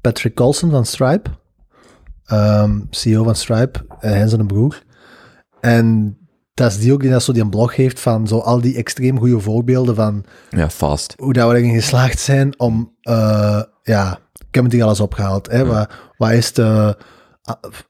Patrick 0.00 0.34
Colson 0.34 0.70
van 0.70 0.86
Stripe, 0.86 1.30
ehm, 2.24 2.80
CEO 2.90 3.22
van 3.24 3.34
Stripe, 3.34 3.86
en 4.00 4.10
hij 4.10 4.20
en 4.20 4.28
zijn 4.28 4.46
broer. 4.46 4.82
En 5.60 6.18
dat 6.60 6.70
is 6.72 6.78
die 6.78 6.92
ook 6.92 7.00
die 7.00 7.10
dat 7.10 7.22
zo 7.22 7.32
die 7.32 7.42
een 7.42 7.50
blog 7.50 7.76
heeft 7.76 8.00
van 8.00 8.26
zo 8.28 8.38
al 8.38 8.60
die 8.60 8.76
extreem 8.76 9.18
goede 9.18 9.40
voorbeelden 9.40 9.94
van 9.94 10.24
Ja, 10.50 10.70
fast. 10.70 11.14
hoe 11.18 11.32
dat 11.32 11.50
we 11.50 11.56
erin 11.56 11.74
geslaagd 11.74 12.18
zijn 12.18 12.58
om, 12.58 12.92
eh, 13.00 13.62
ja, 13.82 14.18
ik 14.48 14.54
heb 14.54 14.64
het 14.64 14.72
hier 14.72 14.82
alles 14.84 15.00
opgehaald. 15.00 15.50
Hè, 15.50 15.66
wat, 15.66 15.90
wat 16.16 16.30
is 16.30 16.52
eh, 16.52 16.90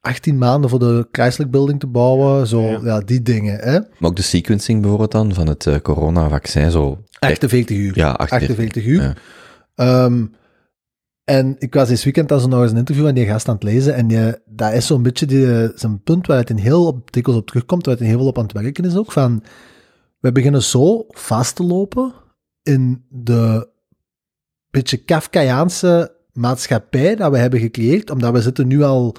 18 0.01 0.39
maanden 0.39 0.71
voor 0.71 0.79
de 0.79 1.09
Chrysler 1.13 1.51
Building 1.51 1.81
te 1.81 1.87
bouwen, 1.87 2.47
zo, 2.47 2.61
Ja. 2.63 2.79
ja, 2.85 3.01
die 3.01 3.23
dingen. 3.23 3.59
Hè. 3.59 3.73
Maar 3.73 4.11
ook 4.11 4.17
de 4.17 4.23
sequencing 4.23 4.81
bijvoorbeeld 4.81 5.13
dan, 5.13 5.35
van 5.35 5.47
het 5.47 5.67
eh, 5.67 5.75
coronavaccin, 5.83 6.71
zo... 6.71 6.99
48 7.19 7.77
uur. 7.77 7.93
Ja, 7.99 8.13
48. 8.13 8.49
48 8.49 8.85
uur. 8.85 9.03
Ja. 9.03 9.15
Ehm, 9.75 10.25
en 11.31 11.57
ik 11.59 11.75
was 11.75 11.89
dit 11.89 12.05
weekend 12.05 12.31
zo 12.31 12.49
nog 12.49 12.63
eens 12.63 12.71
een 12.71 12.77
interview 12.77 13.07
aan 13.07 13.15
die 13.15 13.27
gast 13.27 13.49
aan 13.49 13.55
het 13.55 13.63
lezen. 13.63 13.95
En 13.95 14.07
die, 14.07 14.35
dat 14.47 14.73
is 14.73 14.87
zo'n 14.87 15.03
beetje 15.03 15.27
die, 15.27 15.71
zijn 15.75 16.03
punt 16.03 16.27
waar 16.27 16.37
het 16.37 16.51
in 16.51 16.57
heel 16.57 16.87
op 16.87 17.13
dikwijls 17.13 17.41
op 17.41 17.47
terugkomt, 17.47 17.87
waar 17.87 17.95
het 17.95 18.05
heel 18.07 18.19
veel 18.19 18.27
op 18.27 18.39
aan 18.39 18.45
het 18.45 18.53
werken 18.53 18.85
is 18.85 18.97
ook. 18.97 19.13
Van, 19.13 19.43
we 20.21 20.33
beginnen 20.33 20.63
zo 20.63 21.05
vast 21.09 21.57
te 21.57 21.63
lopen 21.63 22.13
in 22.63 23.05
de 23.09 23.69
beetje 24.71 24.97
Kafkaiaanse 24.97 26.15
maatschappij 26.33 27.17
dat 27.17 27.31
we 27.31 27.39
hebben 27.39 27.61
gecreëerd, 27.61 28.11
omdat 28.11 28.33
we 28.33 28.43
zitten 28.43 28.67
nu 28.67 28.83
al 28.83 29.17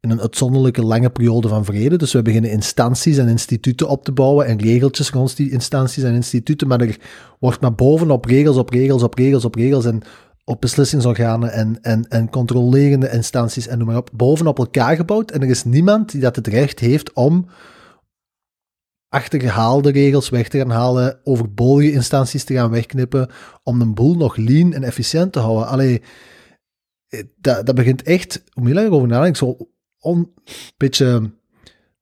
in 0.00 0.10
een 0.10 0.20
uitzonderlijke 0.20 0.82
lange 0.82 1.10
periode 1.10 1.48
van 1.48 1.64
vrede. 1.64 1.96
Dus 1.96 2.12
we 2.12 2.22
beginnen 2.22 2.50
instanties 2.50 3.16
en 3.16 3.28
instituten 3.28 3.88
op 3.88 4.04
te 4.04 4.12
bouwen 4.12 4.46
en 4.46 4.60
regeltjes 4.60 5.10
rond 5.10 5.36
die 5.36 5.50
instanties 5.50 6.02
en 6.02 6.14
instituten, 6.14 6.68
maar 6.68 6.80
er 6.80 6.98
wordt 7.38 7.60
maar 7.60 7.74
bovenop 7.74 8.24
regels, 8.24 8.56
op 8.56 8.70
regels, 8.70 9.02
op 9.02 9.14
regels, 9.14 9.44
op 9.44 9.54
regels 9.54 9.84
en 9.84 10.02
op 10.48 10.60
beslissingsorganen 10.60 11.52
en, 11.52 11.82
en, 11.82 12.08
en 12.08 12.30
controlerende 12.30 13.10
instanties 13.10 13.66
en 13.66 13.78
noem 13.78 13.86
maar 13.86 13.96
op, 13.96 14.10
bovenop 14.12 14.58
elkaar 14.58 14.96
gebouwd. 14.96 15.30
En 15.30 15.42
er 15.42 15.48
is 15.48 15.64
niemand 15.64 16.10
die 16.10 16.20
dat 16.20 16.36
het 16.36 16.46
recht 16.46 16.78
heeft 16.78 17.12
om 17.12 17.46
achtergehaalde 19.08 19.90
regels 19.90 20.28
weg 20.28 20.48
te 20.48 20.58
gaan 20.58 20.70
halen, 20.70 21.20
overbodige 21.24 21.92
instanties 21.92 22.44
te 22.44 22.54
gaan 22.54 22.70
wegknippen, 22.70 23.30
om 23.62 23.80
een 23.80 23.94
boel 23.94 24.14
nog 24.14 24.36
lean 24.36 24.72
en 24.72 24.82
efficiënt 24.82 25.32
te 25.32 25.38
houden. 25.38 25.68
Allee, 25.68 26.02
eh, 27.08 27.22
dat, 27.36 27.66
dat 27.66 27.74
begint 27.74 28.02
echt, 28.02 28.44
hoe 28.52 28.64
meer 28.64 28.78
ik 28.78 28.86
erover 28.86 29.08
nadenk, 29.08 29.36
zo 29.36 29.56
on, 29.98 30.32
beetje 30.76 31.32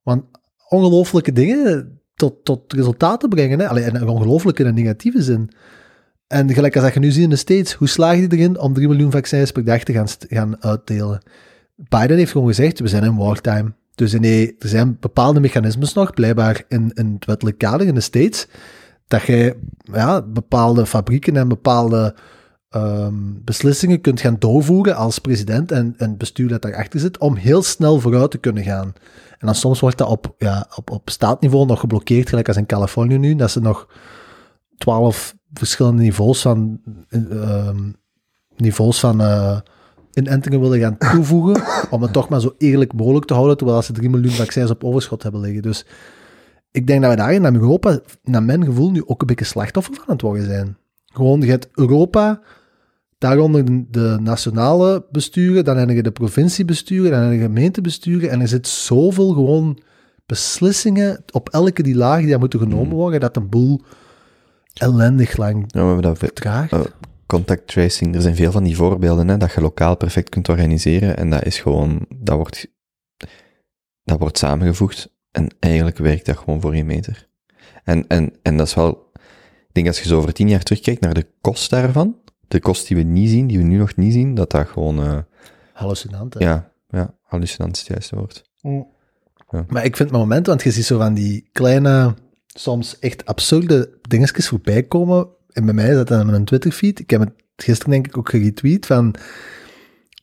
want 0.03 0.23
ongelooflijke 0.69 1.31
dingen 1.31 1.99
tot, 2.15 2.45
tot 2.45 2.73
resultaat 2.73 3.19
te 3.19 3.27
brengen. 3.27 3.59
Hè? 3.59 3.67
Allee, 3.67 3.83
en 3.83 3.95
een 3.95 4.07
ongelooflijke 4.07 4.63
en 4.63 4.73
negatieve 4.73 5.21
zin. 5.21 5.51
En 6.27 6.53
gelijk 6.53 6.75
als 6.75 6.83
dat 6.83 6.93
je 6.93 6.99
nu 6.99 7.11
ziet 7.11 7.23
in 7.23 7.29
de 7.29 7.35
States, 7.35 7.73
hoe 7.73 7.87
slaag 7.87 8.15
je 8.15 8.27
erin 8.29 8.59
om 8.59 8.73
3 8.73 8.87
miljoen 8.87 9.11
vaccins 9.11 9.51
per 9.51 9.63
dag 9.63 9.83
te 9.83 9.93
gaan, 9.93 10.07
gaan 10.19 10.63
uitdelen? 10.63 11.21
Biden 11.75 12.17
heeft 12.17 12.31
gewoon 12.31 12.47
gezegd, 12.47 12.79
we 12.79 12.87
zijn 12.87 13.03
in 13.03 13.15
wartime. 13.15 13.73
Dus 13.95 14.13
nee, 14.13 14.55
er 14.59 14.69
zijn 14.69 14.97
bepaalde 14.99 15.39
mechanismes 15.39 15.93
nog, 15.93 16.13
blijkbaar 16.13 16.63
in, 16.67 16.91
in 16.93 17.13
het 17.13 17.25
wettelijk 17.25 17.57
kader 17.57 17.87
in 17.87 17.93
de 17.93 18.01
States, 18.01 18.47
dat 19.07 19.21
je 19.21 19.55
ja, 19.83 20.21
bepaalde 20.21 20.85
fabrieken 20.85 21.37
en 21.37 21.47
bepaalde 21.47 22.15
ehm, 22.69 23.13
beslissingen 23.43 24.01
kunt 24.01 24.19
gaan 24.21 24.35
doorvoeren 24.39 24.95
als 24.95 25.19
president 25.19 25.71
en, 25.71 25.93
en 25.97 26.17
bestuur 26.17 26.47
dat 26.47 26.61
daarachter 26.61 26.99
zit, 26.99 27.17
om 27.17 27.35
heel 27.35 27.63
snel 27.63 27.99
vooruit 27.99 28.31
te 28.31 28.37
kunnen 28.37 28.63
gaan. 28.63 28.93
En 29.29 29.45
dan 29.45 29.55
soms 29.55 29.79
wordt 29.79 29.97
dat 29.97 30.07
op, 30.07 30.35
ja, 30.37 30.67
op, 30.75 30.91
op 30.91 31.09
staatniveau 31.09 31.65
nog 31.65 31.79
geblokkeerd, 31.79 32.29
gelijk 32.29 32.47
als 32.47 32.57
in 32.57 32.65
Californië 32.65 33.17
nu, 33.17 33.35
dat 33.35 33.51
ze 33.51 33.59
nog 33.59 33.87
twaalf 34.77 35.36
verschillende 35.53 36.01
niveaus 36.01 36.41
van, 36.41 36.81
ehm, 37.09 37.91
niveaus 38.57 38.99
van 38.99 39.21
eh, 39.21 39.59
inentingen 40.13 40.59
willen 40.59 40.79
gaan 40.79 40.97
toevoegen, 40.97 41.63
om 41.93 42.01
het 42.01 42.13
toch 42.13 42.29
maar 42.29 42.41
zo 42.41 42.55
eerlijk 42.57 42.93
mogelijk 42.93 43.25
te 43.25 43.33
houden, 43.33 43.57
terwijl 43.57 43.81
ze 43.81 43.91
3 43.91 44.09
miljoen 44.09 44.31
vaccins 44.31 44.69
op 44.69 44.83
overschot 44.83 45.23
hebben 45.23 45.41
liggen. 45.41 45.61
Dus 45.61 45.85
ik 46.71 46.87
denk 46.87 47.01
dat 47.01 47.11
we 47.11 47.17
daarin 47.17 47.41
naar 47.41 47.53
Europa, 47.53 47.99
naar 48.23 48.43
mijn 48.43 48.65
gevoel, 48.65 48.91
nu 48.91 49.03
ook 49.05 49.21
een 49.21 49.27
beetje 49.27 49.45
slachtoffer 49.45 49.93
van 49.93 50.03
het 50.07 50.21
worden 50.21 50.45
zijn. 50.45 50.77
Gewoon, 51.05 51.41
je 51.41 51.49
hebt 51.49 51.69
Europa 51.73 52.41
daaronder 53.17 53.65
de, 53.65 53.85
de 53.89 54.17
nationale 54.21 55.05
besturen, 55.11 55.65
dan 55.65 55.77
heb 55.77 55.89
je 55.89 56.03
de 56.03 56.11
provinciebesturen, 56.11 57.11
dan 57.11 57.21
heb 57.21 57.31
je 57.31 57.39
gemeentebesturen, 57.39 58.29
en 58.29 58.41
er 58.41 58.47
zit 58.47 58.67
zoveel 58.67 59.33
gewoon 59.33 59.79
beslissingen 60.25 61.23
op 61.31 61.49
elke 61.49 61.83
die 61.83 61.95
laag 61.95 62.19
die 62.19 62.29
daar 62.29 62.39
moeten 62.39 62.59
genomen 62.59 62.95
worden, 62.95 63.19
dat 63.19 63.35
een 63.35 63.49
boel 63.49 63.81
ellendig 64.79 65.37
lang 65.37 65.63
Ja, 65.67 65.81
we 65.81 65.85
hebben 65.85 66.01
dat 66.01 66.93
contact 67.25 67.67
tracing, 67.67 68.15
er 68.15 68.21
zijn 68.21 68.35
veel 68.35 68.51
van 68.51 68.63
die 68.63 68.75
voorbeelden, 68.75 69.27
hè, 69.27 69.37
dat 69.37 69.53
je 69.53 69.61
lokaal 69.61 69.97
perfect 69.97 70.29
kunt 70.29 70.49
organiseren 70.49 71.17
en 71.17 71.29
dat 71.29 71.45
is 71.45 71.59
gewoon, 71.59 72.05
dat 72.15 72.35
wordt, 72.35 72.67
dat 74.03 74.19
wordt 74.19 74.37
samengevoegd 74.37 75.15
en 75.31 75.47
eigenlijk 75.59 75.97
werkt 75.97 76.25
dat 76.25 76.37
gewoon 76.37 76.61
voor 76.61 76.71
geen 76.71 76.85
meter. 76.85 77.27
En, 77.83 78.07
en, 78.07 78.33
en 78.41 78.57
dat 78.57 78.67
is 78.67 78.73
wel, 78.73 79.11
ik 79.67 79.73
denk 79.73 79.87
als 79.87 79.99
je 79.99 80.07
zo 80.07 80.17
over 80.17 80.33
tien 80.33 80.49
jaar 80.49 80.63
terugkijkt 80.63 81.01
naar 81.01 81.13
de 81.13 81.27
kost 81.41 81.69
daarvan, 81.69 82.15
de 82.47 82.59
kost 82.59 82.87
die 82.87 82.97
we 82.97 83.03
niet 83.03 83.29
zien, 83.29 83.47
die 83.47 83.57
we 83.57 83.63
nu 83.63 83.77
nog 83.77 83.95
niet 83.95 84.13
zien, 84.13 84.35
dat 84.35 84.51
dat 84.51 84.67
gewoon, 84.67 85.03
eh, 85.03 85.17
Hallucinant, 85.73 86.33
hè? 86.33 86.39
ja, 86.39 86.71
ja, 86.89 87.15
hallucinant 87.21 87.75
is 87.75 87.79
het 87.79 87.87
juiste 87.87 88.15
woord. 88.15 88.43
Maar 89.67 89.85
ik 89.85 89.95
vind 89.95 90.09
het 90.09 90.19
moment, 90.19 90.47
want 90.47 90.63
je 90.63 90.71
ziet 90.71 90.85
zo 90.85 90.97
van 90.97 91.13
die 91.13 91.49
kleine, 91.51 92.15
soms 92.59 92.99
echt 92.99 93.25
absurde 93.25 93.89
dingetjes 94.01 94.47
voorbij 94.47 94.83
komen. 94.83 95.27
En 95.51 95.65
bij 95.65 95.73
mij 95.73 95.89
is 95.89 95.95
dat 95.95 96.07
dan 96.07 96.19
in 96.19 96.25
mijn 96.25 96.45
Twitterfeed. 96.45 96.99
Ik 96.99 97.09
heb 97.09 97.19
het 97.19 97.31
gisteren 97.55 97.91
denk 97.91 98.07
ik 98.07 98.17
ook 98.17 98.29
geretweet 98.29 98.85
van, 98.85 99.15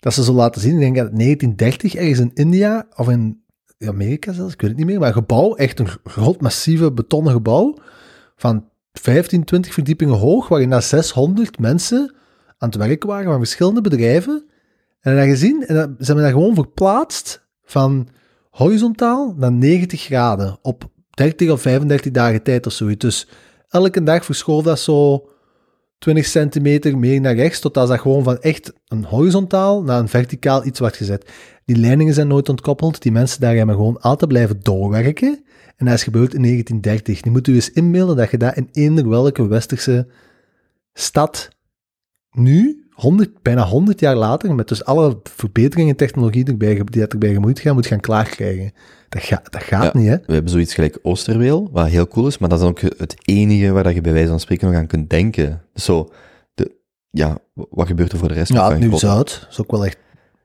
dat 0.01 0.15
ze 0.15 0.25
zo 0.25 0.33
laten 0.33 0.61
zien, 0.61 0.75
ik 0.75 0.81
denk 0.81 0.97
dat 0.97 1.07
het 1.07 1.19
1930 1.19 1.95
ergens 1.95 2.19
in 2.19 2.31
India, 2.35 2.87
of 2.97 3.09
in 3.09 3.43
Amerika 3.87 4.33
zelfs, 4.33 4.53
ik 4.53 4.61
weet 4.61 4.71
het 4.71 4.79
niet 4.79 4.89
meer, 4.89 4.99
maar 4.99 5.09
een 5.09 5.15
gebouw, 5.15 5.55
echt 5.55 5.79
een 5.79 5.89
groot, 6.05 6.41
massieve 6.41 6.93
betonnen 6.93 7.33
gebouw, 7.33 7.77
van 8.37 8.69
15, 8.93 9.45
20 9.45 9.73
verdiepingen 9.73 10.15
hoog, 10.15 10.49
waarin 10.49 10.71
daar 10.71 10.83
600 10.83 11.59
mensen 11.59 12.15
aan 12.59 12.69
het 12.69 12.79
werken 12.79 13.09
waren 13.09 13.31
van 13.31 13.39
verschillende 13.39 13.81
bedrijven. 13.81 14.45
En 15.01 15.17
dat 15.17 15.25
gezien, 15.25 15.67
en 15.67 15.75
dat, 15.75 15.91
ze 15.99 16.05
hebben 16.05 16.25
dat 16.25 16.33
gewoon 16.33 16.55
verplaatst 16.55 17.47
van 17.65 18.09
horizontaal 18.51 19.35
naar 19.37 19.53
90 19.53 20.01
graden 20.01 20.59
op 20.63 20.93
30 21.15 21.51
of 21.51 21.61
35 21.61 22.11
dagen 22.11 22.43
tijd 22.43 22.67
of 22.67 22.73
zoiets. 22.73 23.05
Dus 23.05 23.29
elke 23.69 24.03
dag 24.03 24.25
verschoof 24.25 24.63
dat 24.63 24.79
zo 24.81 25.29
20 25.99 26.27
centimeter 26.27 26.99
meer 26.99 27.21
naar 27.21 27.35
rechts, 27.35 27.61
totdat 27.61 27.89
dat 27.89 28.01
gewoon 28.01 28.23
van 28.23 28.41
echt 28.41 28.73
een 28.89 29.05
horizontaal 29.05 29.83
naar 29.83 29.99
een 29.99 30.09
verticaal 30.09 30.67
iets 30.67 30.79
wordt 30.79 30.97
gezet. 30.97 31.31
Die 31.65 31.77
leidingen 31.77 32.15
zijn 32.15 32.29
nooit 32.29 32.49
ontkoppeld, 32.49 33.03
die 33.03 33.13
mensen 33.13 33.41
daar 33.41 33.57
hebben 33.57 33.75
gewoon 33.75 34.01
altijd 34.01 34.31
blijven 34.31 34.61
doorwerken. 34.63 35.45
En 35.77 35.87
dat 35.87 35.95
is 35.95 36.03
gebeurd 36.03 36.35
in 36.35 36.43
1930. 36.43 37.25
Nu 37.25 37.31
moet 37.31 37.49
u 37.49 37.55
eens 37.55 37.73
inbeelden 37.73 38.17
dat 38.17 38.31
je 38.31 38.39
dat 38.39 38.57
in 38.57 38.69
eender 38.73 39.09
welke 39.09 39.47
westerse 39.49 40.07
stad 40.93 41.49
nu, 42.31 42.87
100, 42.91 43.43
bijna 43.43 43.65
100 43.65 44.01
jaar 44.01 44.17
later, 44.17 44.55
met 44.55 44.69
dus 44.69 44.85
alle 44.85 45.21
verbeteringen 45.23 45.91
in 45.91 45.97
technologie 45.97 46.45
die 46.45 47.07
erbij 47.07 47.33
gemoeid 47.33 47.59
gaan, 47.61 47.75
moet 47.75 47.87
gaan 47.87 48.01
klaarkrijgen. 48.01 48.73
Dat, 49.15 49.23
ga, 49.23 49.43
dat 49.51 49.63
gaat 49.63 49.93
Ja. 49.93 49.99
niet, 50.01 50.09
hè? 50.09 50.17
We 50.27 50.33
hebben 50.33 50.51
zoiets 50.51 50.75
gelijk 50.75 50.99
Oosterweel, 51.03 51.69
wat 51.73 51.87
heel 51.87 52.09
cool 52.09 52.27
is, 52.27 52.39
maar 52.39 52.49
dat 52.49 52.61
is 52.61 52.67
ook 52.67 52.81
het 52.81 53.15
enige 53.25 53.71
waar 53.73 53.83
dat 53.83 53.95
je 53.95 54.01
bij 54.01 54.13
wijze 54.13 54.29
van 54.29 54.41
spreken 54.41 54.69
nog 54.71 54.77
aan 54.77 54.87
kunt 54.87 55.11
denken. 55.11 55.63
Dus 55.73 55.85
zo, 55.85 56.11
de, 56.55 56.77
ja, 57.11 57.39
wat 57.55 57.87
gebeurt 57.87 58.13
er 58.13 58.19
voor 58.19 58.29
de 58.29 58.35
rest? 58.35 58.53
Ja, 58.53 58.71
van 58.71 58.79
nu 58.79 58.97
Zuid 58.97 59.47
is 59.51 59.61
ook 59.61 59.71
wel 59.71 59.85
echt 59.85 59.99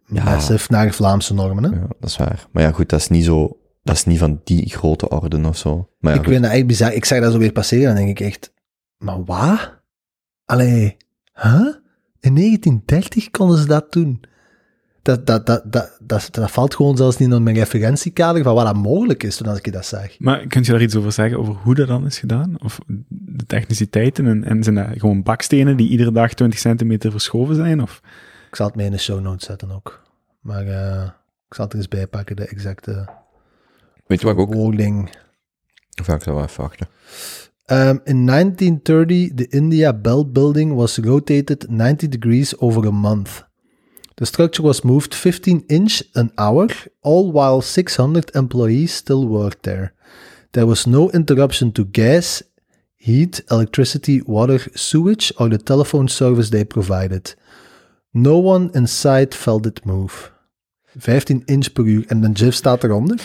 Ja. 0.06 0.24
massief 0.24 0.70
naar 0.70 0.94
Vlaamse 0.94 1.34
normen, 1.34 1.64
hè? 1.64 1.70
Ja, 1.70 1.88
dat 2.00 2.10
is 2.10 2.18
waar. 2.18 2.48
Maar 2.52 2.64
ja, 2.64 2.72
goed, 2.72 2.90
dat 2.90 3.00
is 3.00 3.08
niet 3.08 3.26
zo, 3.26 3.58
dat 3.84 3.96
is 3.96 4.06
niet 4.06 4.20
van 4.20 4.42
die 4.44 4.70
grote 4.70 5.10
orde 5.10 5.48
of 5.48 5.58
zo. 5.58 5.90
Maar 6.00 6.14
ja, 6.14 6.20
ik 6.20 6.28
vind 6.28 6.44
dat 6.44 6.52
echt 6.52 6.68
bizar. 6.68 6.94
Ik 6.94 7.06
zag 7.06 7.20
dat 7.20 7.32
zo 7.32 7.38
weer 7.38 7.52
passeren 7.52 7.90
en 7.90 7.96
dan 7.96 8.06
denk 8.06 8.20
ik 8.20 8.26
echt, 8.28 8.54
maar 8.98 9.24
wat? 9.24 9.78
Allee, 10.46 10.98
huh? 11.34 11.74
In 12.20 12.36
1930 12.36 13.30
konden 13.32 13.58
ze 13.58 13.66
dat 13.66 13.92
doen. 13.92 14.22
Dat, 15.02 15.26
dat, 15.28 15.46
dat, 15.46 15.72
dat, 15.72 15.99
dat, 16.10 16.28
dat 16.32 16.52
valt 16.52 16.76
gewoon 16.76 16.98
zelfs 16.98 17.18
niet 17.18 17.32
in 17.32 17.44
mijn 17.44 17.56
referentiekader 17.56 18.44
van 18.44 18.56
wat 18.56 18.66
dat 18.66 18.76
mogelijk 18.76 19.24
is 19.24 19.36
toen 19.36 19.48
als 19.48 19.58
ik 19.62 19.74
dat 19.74 19.86
zag. 19.86 20.20
Maar 20.20 20.48
kun 20.48 20.64
je 20.64 20.72
daar 20.72 20.82
iets 20.82 20.96
over 20.96 21.12
zeggen, 21.12 21.40
over 21.40 21.54
hoe 21.54 21.76
dat 21.76 21.88
dan 21.88 22.06
is 22.06 22.20
gedaan? 22.20 22.56
Of 22.64 22.80
de 23.08 23.46
techniciteiten? 23.46 24.28
En, 24.28 24.44
en 24.44 24.64
zijn 24.64 24.76
dat 24.76 24.88
gewoon 24.92 25.24
bakstenen 25.24 25.78
die 25.78 25.90
iedere 25.90 26.12
dag 26.12 26.34
20 26.34 26.60
centimeter 26.60 27.12
verschoven 27.12 27.56
zijn? 27.56 27.82
Of? 27.82 28.02
Ik 28.48 28.56
zal 28.56 28.66
het 28.66 28.76
mee 28.76 28.86
in 28.86 28.92
de 28.92 28.98
show 28.98 29.20
notes 29.20 29.46
zetten 29.46 29.72
ook. 29.72 30.04
Maar 30.42 30.68
eh, 30.68 31.04
ik 31.48 31.54
zal 31.54 31.64
het 31.64 31.74
er 31.74 31.80
eens 31.80 31.88
bij 31.88 32.08
pakken, 32.08 32.36
de 32.36 32.48
exacte 32.48 33.10
Weet 34.06 34.20
je 34.20 34.26
wat 34.26 34.36
ik 34.36 34.42
ook... 34.42 34.54
wording. 34.54 35.10
Of 36.02 36.08
ik 36.08 36.24
zal 36.24 36.34
wel 36.34 36.44
even 36.44 36.62
wachten. 36.62 36.88
Um, 37.66 38.02
in 38.04 38.26
1930, 38.26 39.34
the 39.36 39.48
India 39.48 39.94
Bell 39.94 40.26
Building 40.28 40.74
was 40.74 40.98
rotated 40.98 41.70
90 41.70 42.10
degrees 42.10 42.58
over 42.58 42.88
a 42.88 42.92
month. 42.92 43.48
The 44.20 44.26
structure 44.26 44.66
was 44.66 44.82
moved 44.84 45.14
15 45.16 45.64
inch 45.70 46.04
an 46.14 46.32
hour, 46.36 46.68
all 47.02 47.32
while 47.32 47.62
600 47.62 48.32
employees 48.36 48.94
still 48.96 49.26
worked 49.28 49.62
there. 49.64 49.94
There 50.52 50.66
was 50.68 50.86
no 50.86 51.10
interruption 51.10 51.72
to 51.72 51.86
gas, 51.92 52.44
heat, 52.96 53.44
electricity, 53.48 54.22
water, 54.26 54.68
sewage, 54.74 55.32
or 55.38 55.50
the 55.50 55.58
telephone 55.64 56.08
service 56.10 56.50
they 56.50 56.66
provided. 56.66 57.36
No 58.12 58.40
one 58.44 58.70
inside 58.74 59.34
felt 59.36 59.66
it 59.66 59.86
move. 59.86 60.32
15 60.98 61.42
inch 61.46 61.72
per 61.74 61.86
uur. 61.86 62.04
En 62.08 62.22
de 62.22 62.30
GIF 62.34 62.54
staat 62.54 62.84
eronder. 62.84 63.20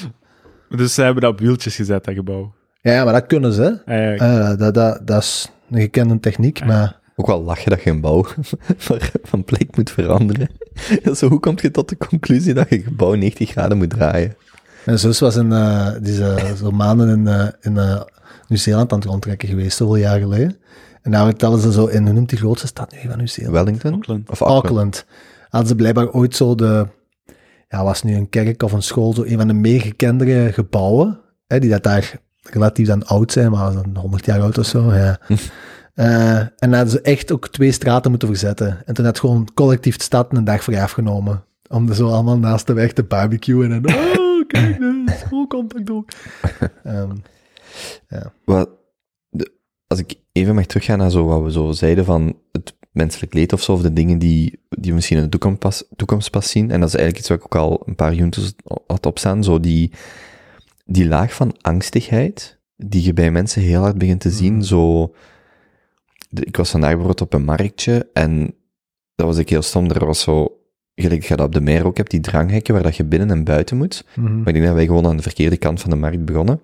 Dus 0.68 0.94
ze 0.94 1.02
hebben 1.02 1.22
dat 1.22 1.33
op 1.33 1.40
wieltjes 1.40 1.76
gezet, 1.76 2.04
dat 2.04 2.14
gebouw. 2.14 2.54
Ja, 2.83 3.04
maar 3.04 3.12
dat 3.12 3.26
kunnen 3.26 3.52
ze. 3.52 3.83
Eh, 4.16 4.59
dat, 4.59 4.74
dat, 4.74 5.07
dat 5.07 5.22
is 5.22 5.48
een 5.70 5.80
gekende 5.80 6.20
techniek, 6.20 6.64
maar... 6.64 7.00
Ook 7.16 7.26
wel 7.26 7.42
lachen 7.42 7.70
dat 7.70 7.83
je 7.83 7.90
een 7.90 8.00
bouw 8.00 8.24
van- 8.76 8.98
van 9.30 9.44
plek 9.44 9.76
moet 9.76 9.90
veranderen. 9.90 10.48
Zo, 11.16 11.28
hoe 11.28 11.40
kom 11.40 11.54
je 11.60 11.70
tot 11.70 11.88
de 11.88 11.96
conclusie 11.96 12.54
dat 12.54 12.68
je 12.68 12.82
gebouw 12.82 13.14
90 13.14 13.50
graden 13.50 13.76
moet 13.76 13.90
draaien? 13.90 14.37
Mijn 14.84 14.98
zus 14.98 15.20
was 15.20 15.37
in, 15.37 15.52
eh, 15.52 15.92
die 16.00 16.12
is 16.12 16.18
eh, 16.18 16.52
zo 16.52 16.70
maanden 16.70 17.08
in, 17.08 17.26
eh, 17.26 17.46
in 17.60 17.78
eh, 17.78 18.00
Nieuw-Zeeland 18.48 18.92
aan 18.92 18.98
het 18.98 19.08
rondtrekken 19.08 19.48
geweest, 19.48 19.76
zoveel 19.76 19.96
jaar 19.96 20.20
geleden. 20.20 20.56
En 21.02 21.10
daar 21.10 21.24
vertellen 21.24 21.60
ze 21.60 21.72
zo 21.72 21.87
in, 21.87 22.04
hoe 22.04 22.12
noemt 22.12 22.28
die 22.28 22.38
grootste 22.38 22.66
stad 22.66 22.92
nu 22.92 22.98
van 23.08 23.16
Nieuw-Zeeland? 23.18 23.54
Wellington? 23.54 23.92
Auckland. 23.92 24.30
Of 24.30 24.40
Auckland? 24.40 24.64
Auckland. 24.64 25.06
Hadden 25.48 25.68
ze 25.68 25.74
blijkbaar 25.74 26.10
ooit 26.10 26.37
zo 26.37 26.54
de, 26.54 26.87
ja, 27.68 27.84
was 27.84 28.02
nu 28.02 28.14
een 28.14 28.28
kerk 28.28 28.62
of 28.62 28.72
een 28.72 28.82
school, 28.82 29.14
zo 29.14 29.22
een 29.22 29.38
van 29.38 29.46
de 29.46 29.54
meer 29.54 29.80
gekendere 29.80 30.52
gebouwen, 30.52 31.20
hè, 31.46 31.58
die 31.58 31.70
dat 31.70 31.82
daar 31.82 32.20
relatief 32.42 32.87
dan 32.87 33.06
oud 33.06 33.32
zijn, 33.32 33.50
maar 33.50 33.72
dan 33.72 33.96
100 33.96 34.24
jaar 34.24 34.40
oud 34.40 34.58
of 34.58 34.66
zo, 34.66 34.94
ja. 34.94 35.18
Eh, 35.94 36.37
en 36.38 36.50
dan 36.59 36.72
hadden 36.72 36.90
ze 36.90 37.00
echt 37.00 37.33
ook 37.33 37.48
twee 37.48 37.72
straten 37.72 38.11
moeten 38.11 38.28
verzetten. 38.28 38.83
En 38.87 38.94
toen 38.94 39.04
had 39.04 39.18
gewoon 39.18 39.48
collectief 39.54 39.96
de 39.96 40.02
stad 40.02 40.37
een 40.37 40.44
dag 40.44 40.64
vrij 40.64 40.83
afgenomen. 40.83 41.44
Om 41.68 41.88
er 41.88 41.94
zo 41.94 42.09
allemaal 42.09 42.38
naast 42.38 42.66
de 42.66 42.72
weg 42.72 42.92
te 42.92 43.02
barbecuen 43.02 43.72
en 43.72 43.87
oh, 43.88 44.46
kijk, 44.48 44.78
de 44.78 45.14
schoolcontact 45.26 45.90
ook. 45.90 46.09
Ehm, 46.85 47.11
Wat, 48.44 48.70
de- 49.30 49.52
als 49.87 49.98
ik 49.98 50.14
even 50.33 50.54
mag 50.54 50.66
teruggaan 50.66 50.98
naar 50.98 51.11
zo 51.11 51.24
wat 51.24 51.42
we 51.42 51.52
zo 51.52 51.72
zeiden 51.72 52.04
van 52.04 52.38
het 52.52 52.76
menselijk 52.92 53.35
leed 53.35 53.52
of 53.52 53.62
zo, 53.62 53.72
of 53.72 53.83
de 53.83 53.92
dingen 53.92 54.18
die, 54.18 54.61
die 54.68 54.88
we 54.90 54.94
misschien 54.94 55.16
in 55.16 55.22
de 55.22 55.28
toekomst 55.28 55.59
pas, 55.59 55.85
toekomst 55.96 56.30
pas 56.30 56.50
zien, 56.50 56.70
en 56.70 56.80
dat 56.80 56.88
is 56.88 56.94
eigenlijk 56.94 57.18
iets 57.18 57.28
wat 57.28 57.38
ik 57.38 57.44
ook 57.44 57.57
al 57.57 57.83
een 57.87 57.94
paar 57.94 58.14
juntos 58.14 58.54
had 58.87 59.07
opstaan, 59.07 59.44
zo 59.44 59.61
die, 59.61 59.92
die 60.85 61.07
laag 61.07 61.35
van 61.35 61.57
angstigheid, 61.61 62.59
die 62.76 63.02
je 63.04 63.12
bij 63.12 63.30
mensen 63.30 63.62
heel 63.62 63.80
hard 63.80 63.98
begint 63.98 64.20
te 64.20 64.30
zien, 64.30 64.64
zo... 64.64 65.14
ik 66.40 66.57
was 66.57 66.70
vandaag 66.70 66.90
bijvoorbeeld 66.90 67.20
op 67.20 67.33
een 67.33 67.44
marktje, 67.44 68.11
en 68.12 68.55
dat 69.14 69.27
was 69.27 69.38
ik 69.38 69.49
heel 69.49 69.62
stom, 69.62 69.90
er 69.90 70.07
was 70.07 70.20
zo, 70.20 70.61
gelijk 70.94 71.25
je 71.25 71.37
dat 71.37 71.47
op 71.47 71.53
de 71.53 71.61
meer 71.61 71.87
ook 71.87 71.97
hebt, 71.97 72.11
die 72.11 72.20
dranghekken 72.20 72.75
waar 72.75 72.83
dat 72.83 72.97
je 72.97 73.05
binnen 73.05 73.31
en 73.31 73.44
buiten 73.44 73.77
moet, 73.77 74.05
mhm. 74.14 74.38
maar 74.38 74.49
ik 74.49 74.55
denk 74.55 74.64
dat 74.66 74.75
wij 74.75 74.87
gewoon 74.87 75.07
aan 75.07 75.16
de 75.16 75.23
verkeerde 75.23 75.57
kant 75.57 75.81
van 75.81 75.90
de 75.90 75.97
markt 75.97 76.25
begonnen. 76.25 76.61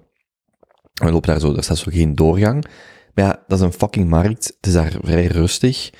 En 1.01 1.07
we 1.07 1.13
lopen 1.13 1.29
daar 1.29 1.41
zo, 1.41 1.55
er 1.55 1.63
staat 1.63 1.79
zo 1.79 1.91
geen 1.91 2.15
doorgang. 2.15 2.65
Maar 3.15 3.25
ja, 3.25 3.45
dat 3.47 3.59
is 3.59 3.65
een 3.65 3.73
fucking 3.73 4.09
markt. 4.09 4.47
Het 4.57 4.67
is 4.67 4.73
daar 4.73 4.97
vrij 5.03 5.27
rustig. 5.27 5.91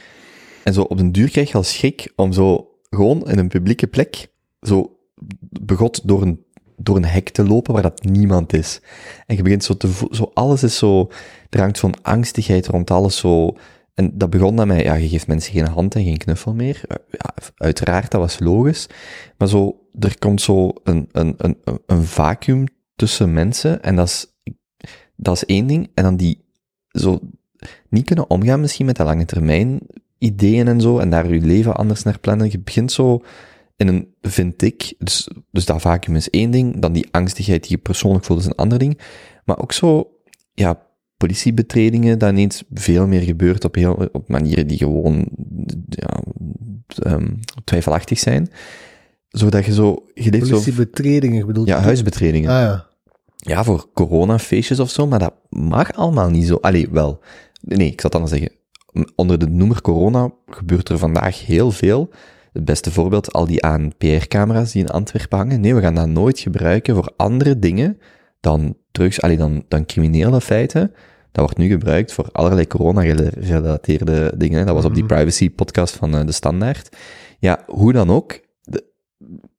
En 0.65 0.73
zo 0.73 0.83
op 0.83 0.97
den 0.97 1.13
duur 1.13 1.31
krijg 1.31 1.49
je 1.49 1.55
al 1.55 1.63
schrik 1.63 2.13
om 2.17 2.33
zo 2.33 2.71
gewoon 2.91 3.31
in 3.31 3.39
een 3.39 3.49
publieke 3.49 3.87
plek 3.87 4.29
zo 4.61 4.99
begot 5.41 6.09
door 6.09 6.23
een, 6.23 6.45
door 6.83 6.97
een 6.97 7.05
hek 7.05 7.29
te 7.29 7.45
lopen 7.45 7.73
waar 7.73 7.83
dat 7.83 8.05
niemand 8.05 8.53
is. 8.53 8.81
En 9.27 9.37
je 9.37 9.43
begint 9.43 9.65
zo 9.65 9.77
te 9.77 10.07
zo 10.11 10.31
alles 10.35 10.63
is 10.63 10.79
zo, 10.79 11.11
er 11.51 11.61
hangt 11.61 11.79
zo'n 11.79 12.03
angstigheid 12.03 12.67
rond 12.67 12.91
alles 12.91 13.17
zo. 13.17 13.57
En 13.95 14.19
dat 14.19 14.31
begon 14.31 14.57
dan 14.57 14.67
met, 14.67 14.83
ja, 14.83 14.95
je 14.95 15.09
geeft 15.09 15.27
mensen 15.27 15.53
geen 15.53 15.67
hand 15.67 15.95
en 15.95 16.05
geen 16.05 16.17
knuffel 16.17 16.55
meer. 16.55 16.81
Ja, 17.11 17.35
uiteraard, 17.57 18.11
dat 18.11 18.21
was 18.21 18.39
logisch. 18.39 18.87
Maar 19.39 19.49
zo, 19.49 19.81
er 19.99 20.19
komt 20.19 20.41
zo 20.41 20.73
een, 20.85 21.09
een, 21.13 21.35
een, 21.37 21.59
een 21.87 22.05
vacuüm 22.05 22.65
tussen 22.97 23.33
mensen 23.33 23.83
en 23.83 23.97
dat 23.97 24.07
is, 24.07 24.27
dat 25.17 25.35
is 25.35 25.45
één 25.45 25.67
ding. 25.67 25.91
En 25.95 26.05
dan 26.05 26.17
die 26.17 26.45
zo 26.89 27.19
niet 27.89 28.05
kunnen 28.05 28.31
omgaan 28.31 28.61
misschien 28.61 28.87
met 28.87 28.97
de 28.97 29.05
lange 29.05 29.25
termijn 29.25 29.81
ideeën 30.19 30.69
en 30.69 30.81
zo 30.81 30.99
en 30.99 31.11
daar 31.11 31.33
je 31.33 31.41
leven 31.41 31.77
anders 31.77 32.03
naar 32.03 32.19
plannen. 32.19 32.51
Je 32.51 32.59
begint 32.59 32.93
zo 32.93 33.23
in 33.81 33.89
een, 33.89 34.15
vind 34.21 34.63
ik, 34.63 34.95
dus, 34.99 35.29
dus 35.51 35.65
dat 35.65 35.81
vacuüm 35.81 36.17
is 36.17 36.31
één 36.31 36.51
ding, 36.51 36.81
dan 36.81 36.93
die 36.93 37.09
angstigheid 37.11 37.63
die 37.63 37.71
je 37.71 37.79
persoonlijk 37.79 38.25
voelt 38.25 38.41
is 38.41 38.47
een 38.47 38.55
ander 38.55 38.79
ding. 38.79 38.99
Maar 39.45 39.59
ook 39.59 39.73
zo, 39.73 40.11
ja, 40.55 40.83
politiebetredingen, 41.17 42.19
dat 42.19 42.31
ineens 42.31 42.63
veel 42.73 43.07
meer 43.07 43.21
gebeurt 43.21 43.65
op, 43.65 43.75
heel, 43.75 44.09
op 44.13 44.29
manieren 44.29 44.67
die 44.67 44.79
gewoon 44.79 45.29
ja, 45.89 46.23
ehm, 46.97 47.27
twijfelachtig 47.65 48.19
zijn. 48.19 48.51
Zodat 49.29 49.65
je 49.65 49.73
zo... 49.73 50.05
Je 50.15 50.31
Politiebetredingen, 50.31 51.47
bedoel 51.47 51.67
ja, 51.67 51.81
huisbetredingen. 51.81 52.51
Ah 52.51 52.61
ja. 52.61 52.87
Ja, 53.37 53.65
voor 53.65 53.91
coronafeestjes 53.95 54.81
of 54.81 54.91
zo, 54.91 55.07
maar 55.07 55.19
dat 55.19 55.35
mag 55.49 55.93
allemaal 55.93 56.31
niet 56.31 56.47
zo. 56.47 56.55
Allee, 56.55 56.89
wel. 56.91 57.21
Nee, 57.61 57.87
ik 57.87 58.01
zal 58.01 58.11
het 58.11 58.21
anders 58.21 58.33
zeggen. 58.33 58.59
Onder 59.15 59.39
de 59.39 59.47
noemer 59.47 59.81
corona 59.81 60.33
gebeurt 60.47 60.89
er 60.89 60.99
vandaag 60.99 61.47
heel 61.47 61.71
veel. 61.71 62.11
Het 62.53 62.65
beste 62.65 62.91
voorbeeld, 62.91 63.33
al 63.33 63.47
die 63.47 63.63
ANPR-camera's 63.63 64.73
die 64.73 64.83
in 64.83 64.89
Antwerpen 64.91 65.39
hangen. 65.39 65.61
Nee, 65.61 65.75
we 65.75 65.81
gaan 65.81 65.95
dat 65.95 66.09
nooit 66.09 66.39
gebruiken 66.39 66.95
voor 66.95 67.13
andere 67.17 67.59
dingen 67.59 67.99
dan 68.41 68.77
drugs, 68.93 69.21
allee, 69.23 69.37
dan, 69.37 69.65
dan 69.69 69.87
criminele 69.87 70.41
feiten. 70.41 70.93
Dat 71.33 71.45
wordt 71.45 71.59
nu 71.59 71.69
gebruikt 71.69 72.13
voor 72.13 72.29
allerlei 72.33 72.67
corona-gerelateerde 72.67 74.33
dingen. 74.37 74.67
Dat 74.67 74.75
was 74.75 74.85
op 74.85 74.95
die 74.95 75.05
privacy-podcast 75.07 75.97
van 75.97 76.17
eh, 76.17 76.27
De 76.27 76.33
Standaard. 76.33 76.97
Ja, 77.39 77.63
hoe 77.67 77.93
dan 77.93 78.11
ook. 78.11 78.41
de- 78.63 78.85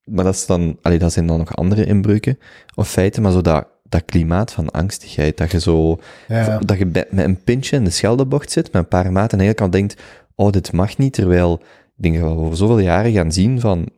maar 0.04 0.24
dat, 0.24 0.34
is 0.34 0.46
dan, 0.46 0.78
allee, 0.82 1.00
dat 1.00 1.14
zijn 1.14 1.28
dan 1.28 1.38
nog 1.38 1.56
andere 1.56 1.86
inbreuken 1.86 2.38
of 2.76 2.90
feiten, 2.90 3.22
maar 3.22 3.32
zo 3.32 3.42
dat, 3.42 3.68
dat 3.84 4.06
klimaat 4.06 4.52
van 4.54 4.70
angstigheid, 4.70 5.38
dat 5.38 5.52
je 5.52 5.60
zo, 5.60 5.98
Ja. 6.28 6.58
dat 6.60 6.78
je 6.78 6.86
met 6.86 7.08
een 7.12 7.44
pintje 7.44 7.76
in 7.76 7.84
de 7.84 7.90
Scheldebocht 7.90 8.52
zit, 8.52 8.72
met 8.72 8.82
een 8.82 8.88
paar 8.88 9.12
maten, 9.12 9.38
en 9.40 9.44
eigenlijk 9.46 9.62
al 9.62 9.80
denkt, 9.80 10.02
oh, 10.36 10.52
dit 10.52 10.72
mag 10.72 10.98
niet, 10.98 11.14
terwijl 11.14 11.62
denk 12.04 12.20
dat 12.20 12.34
we 12.34 12.40
over 12.40 12.58
zoveel 12.58 12.80
jaren 12.80 13.12
gaan 13.12 13.32
zien 13.32 13.60
van, 13.60 13.90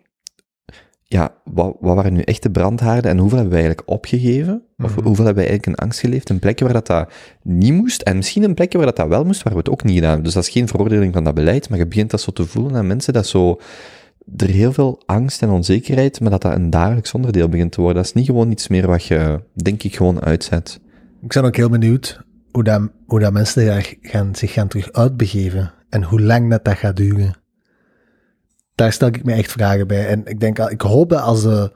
ja, 1.03 1.33
wat, 1.43 1.75
wat 1.79 1.95
waren 1.95 2.13
nu 2.13 2.21
echte 2.21 2.49
brandhaarden 2.49 3.11
en 3.11 3.17
hoeveel 3.17 3.37
hebben 3.37 3.55
wij 3.55 3.63
eigenlijk 3.65 3.95
opgegeven? 3.95 4.63
Of 4.77 4.95
Mhm. 4.95 5.05
hoeveel 5.05 5.25
hebben 5.25 5.43
wij 5.43 5.51
eigenlijk 5.51 5.65
in 5.79 5.85
angst 5.85 5.99
geleefd? 5.99 6.29
Een 6.29 6.39
plekje 6.39 6.65
waar 6.65 6.73
dat, 6.73 6.87
dat 6.87 7.11
niet 7.43 7.73
moest, 7.73 8.01
en 8.01 8.15
misschien 8.15 8.43
een 8.43 8.53
plekje 8.53 8.77
waar 8.77 8.87
dat, 8.87 8.95
dat 8.95 9.07
wel 9.07 9.23
moest, 9.23 9.43
waar 9.43 9.53
we 9.53 9.59
het 9.59 9.69
ook 9.69 9.83
niet 9.83 9.93
gedaan 9.93 10.07
hebben. 10.07 10.25
Dus 10.25 10.33
dat 10.33 10.43
is 10.43 10.49
geen 10.49 10.67
veroordeling 10.67 11.13
van 11.13 11.23
dat 11.23 11.33
beleid, 11.33 11.69
maar 11.69 11.77
je 11.77 11.87
begint 11.87 12.11
dat 12.11 12.21
zo 12.21 12.31
te 12.31 12.45
voelen 12.45 12.75
aan 12.75 12.87
mensen, 12.87 13.13
dat 13.13 13.27
zo, 13.27 13.59
er 14.37 14.49
heel 14.49 14.73
veel 14.73 15.01
angst 15.05 15.41
en 15.41 15.49
onzekerheid, 15.49 16.19
maar 16.19 16.29
dat 16.31 16.41
dat 16.41 16.53
een 16.55 16.69
dagelijks 16.69 17.13
onderdeel 17.13 17.49
begint 17.49 17.71
te 17.71 17.81
worden. 17.81 17.97
Dat 17.97 18.05
is 18.05 18.13
niet 18.13 18.25
gewoon 18.25 18.51
iets 18.51 18.67
meer 18.67 18.87
wat 18.87 19.03
je, 19.03 19.41
denk 19.53 19.83
ik, 19.83 19.95
gewoon 19.95 20.21
uitzet. 20.21 20.79
Ik 21.21 21.33
ben 21.33 21.43
ook 21.43 21.55
heel 21.55 21.69
benieuwd 21.69 22.21
hoe, 22.51 22.63
dat, 22.63 22.89
hoe 23.05 23.19
dat 23.19 23.33
mensen 23.33 23.65
daar 23.65 23.93
gaan, 24.01 24.35
zich 24.35 24.53
gaan 24.53 24.67
terug 24.67 24.91
uitbegeven. 24.91 25.73
En 25.89 26.03
hoe 26.03 26.21
lang 26.21 26.49
dat, 26.49 26.65
dat 26.65 26.77
gaat 26.77 26.95
duren. 26.95 27.35
Daar 28.75 28.93
stel 28.93 29.07
ik 29.07 29.23
me 29.23 29.33
echt 29.33 29.51
vragen 29.51 29.87
bij. 29.87 30.07
En 30.07 30.25
ik 30.25 30.39
denk, 30.39 30.59
al- 30.59 30.69
ik 30.71 30.81
hoop 30.81 31.09
dat 31.09 31.21
als, 31.21 31.41
de, 31.41 31.71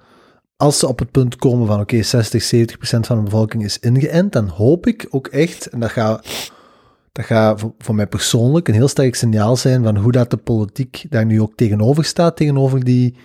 als 0.57 0.79
ze 0.79 0.87
op 0.87 0.99
het 0.99 1.11
punt 1.11 1.35
komen 1.35 1.67
van 1.67 1.79
oké, 1.79 2.01
60, 2.03 2.43
70 2.43 2.77
procent 2.77 3.05
van 3.07 3.17
de 3.17 3.23
bevolking 3.23 3.63
is 3.63 3.79
ingeënt, 3.79 4.31
dan 4.33 4.47
hoop 4.47 4.87
ik 4.87 5.07
ook 5.09 5.27
echt, 5.27 5.65
en 5.67 5.79
dat 5.79 5.89
gaat, 5.91 6.27
dat 7.11 7.25
gaat 7.25 7.59
voor, 7.59 7.73
voor 7.77 7.95
mij 7.95 8.07
persoonlijk 8.07 8.67
een 8.67 8.73
heel 8.73 8.87
sterk 8.87 9.15
signaal 9.15 9.55
zijn 9.55 9.83
van 9.83 9.97
hoe 9.97 10.11
dat 10.11 10.29
de 10.29 10.37
politiek 10.37 11.05
daar 11.09 11.25
nu 11.25 11.41
ook 11.41 11.55
tegenover 11.55 12.03
staat, 12.05 12.35
tegenover 12.35 12.83
die 12.83 13.17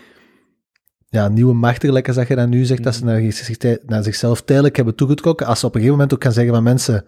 ja, 1.08 1.28
nieuwe 1.28 1.54
machterlijkers, 1.54 2.16
dat 2.16 2.28
je 2.28 2.36
dat 2.36 2.48
nu 2.48 2.64
zegt, 2.64 2.82
dat 2.82 2.94
ze 2.94 3.04
naar, 3.04 3.32
zich- 3.32 3.78
naar 3.86 4.02
zichzelf 4.02 4.42
tijdelijk 4.42 4.76
hebben 4.76 4.94
toegetrokken. 4.94 5.46
Als 5.46 5.60
ze 5.60 5.66
op 5.66 5.74
een 5.74 5.80
gegeven 5.80 5.98
moment 6.00 6.16
ook 6.16 6.24
gaan 6.24 6.32
zeggen 6.32 6.54
van 6.54 6.62
mensen, 6.62 7.04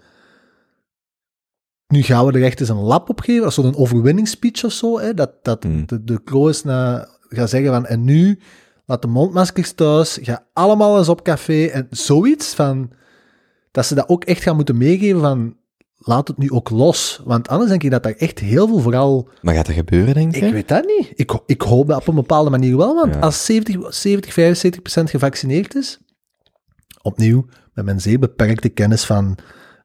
nu 1.94 2.02
gaan 2.02 2.26
we 2.26 2.32
er 2.32 2.44
echt 2.44 2.60
eens 2.60 2.68
een 2.68 2.76
lap 2.76 3.08
op 3.08 3.20
geven, 3.20 3.44
als 3.44 3.54
zo'n 3.54 3.76
overwinningsspeech 3.76 4.64
of 4.64 4.72
zo, 4.72 4.98
hè, 4.98 5.14
dat, 5.14 5.30
dat 5.42 5.62
Hmm. 5.62 5.86
de, 5.86 6.04
de 6.04 6.22
Kroos 6.24 6.62
na 6.64 7.08
gaat 7.28 7.50
zeggen 7.50 7.70
van, 7.72 7.86
en 7.86 8.04
nu, 8.04 8.38
laat 8.86 9.02
de 9.02 9.08
mondmaskers 9.08 9.72
thuis, 9.72 10.18
ga 10.22 10.46
allemaal 10.52 10.98
eens 10.98 11.08
op 11.08 11.22
café, 11.22 11.64
en 11.66 11.86
zoiets 11.90 12.54
van, 12.54 12.90
dat 13.70 13.86
ze 13.86 13.94
dat 13.94 14.08
ook 14.08 14.24
echt 14.24 14.42
gaan 14.42 14.56
moeten 14.56 14.76
meegeven 14.76 15.20
van, 15.20 15.56
laat 15.98 16.28
het 16.28 16.38
nu 16.38 16.50
ook 16.50 16.70
los. 16.70 17.20
Want 17.24 17.48
anders 17.48 17.70
denk 17.70 17.82
ik 17.82 17.90
dat 17.90 18.02
daar 18.02 18.12
echt 18.12 18.38
heel 18.38 18.66
veel, 18.66 18.78
vooral 18.80 19.28
Maar 19.42 19.54
gaat 19.54 19.66
dat 19.66 19.74
gebeuren, 19.74 20.14
denk 20.14 20.34
je? 20.34 20.46
ik 20.46 20.52
weet 20.52 20.68
dat 20.68 20.84
niet. 20.84 21.10
Ik, 21.14 21.32
ik 21.46 21.62
hoop 21.62 21.86
dat 21.86 21.96
op 22.00 22.08
een 22.08 22.14
bepaalde 22.14 22.50
manier 22.50 22.76
wel, 22.76 22.94
want 22.94 23.14
Ja. 23.14 23.20
als 23.20 23.44
70, 23.44 23.94
70, 23.94 24.32
75 24.32 24.82
procent 24.82 25.10
gevaccineerd 25.10 25.74
is, 25.74 25.98
opnieuw, 27.02 27.46
met 27.74 27.84
mijn 27.84 28.00
zeer 28.00 28.18
beperkte 28.18 28.68
kennis 28.68 29.04
van 29.04 29.38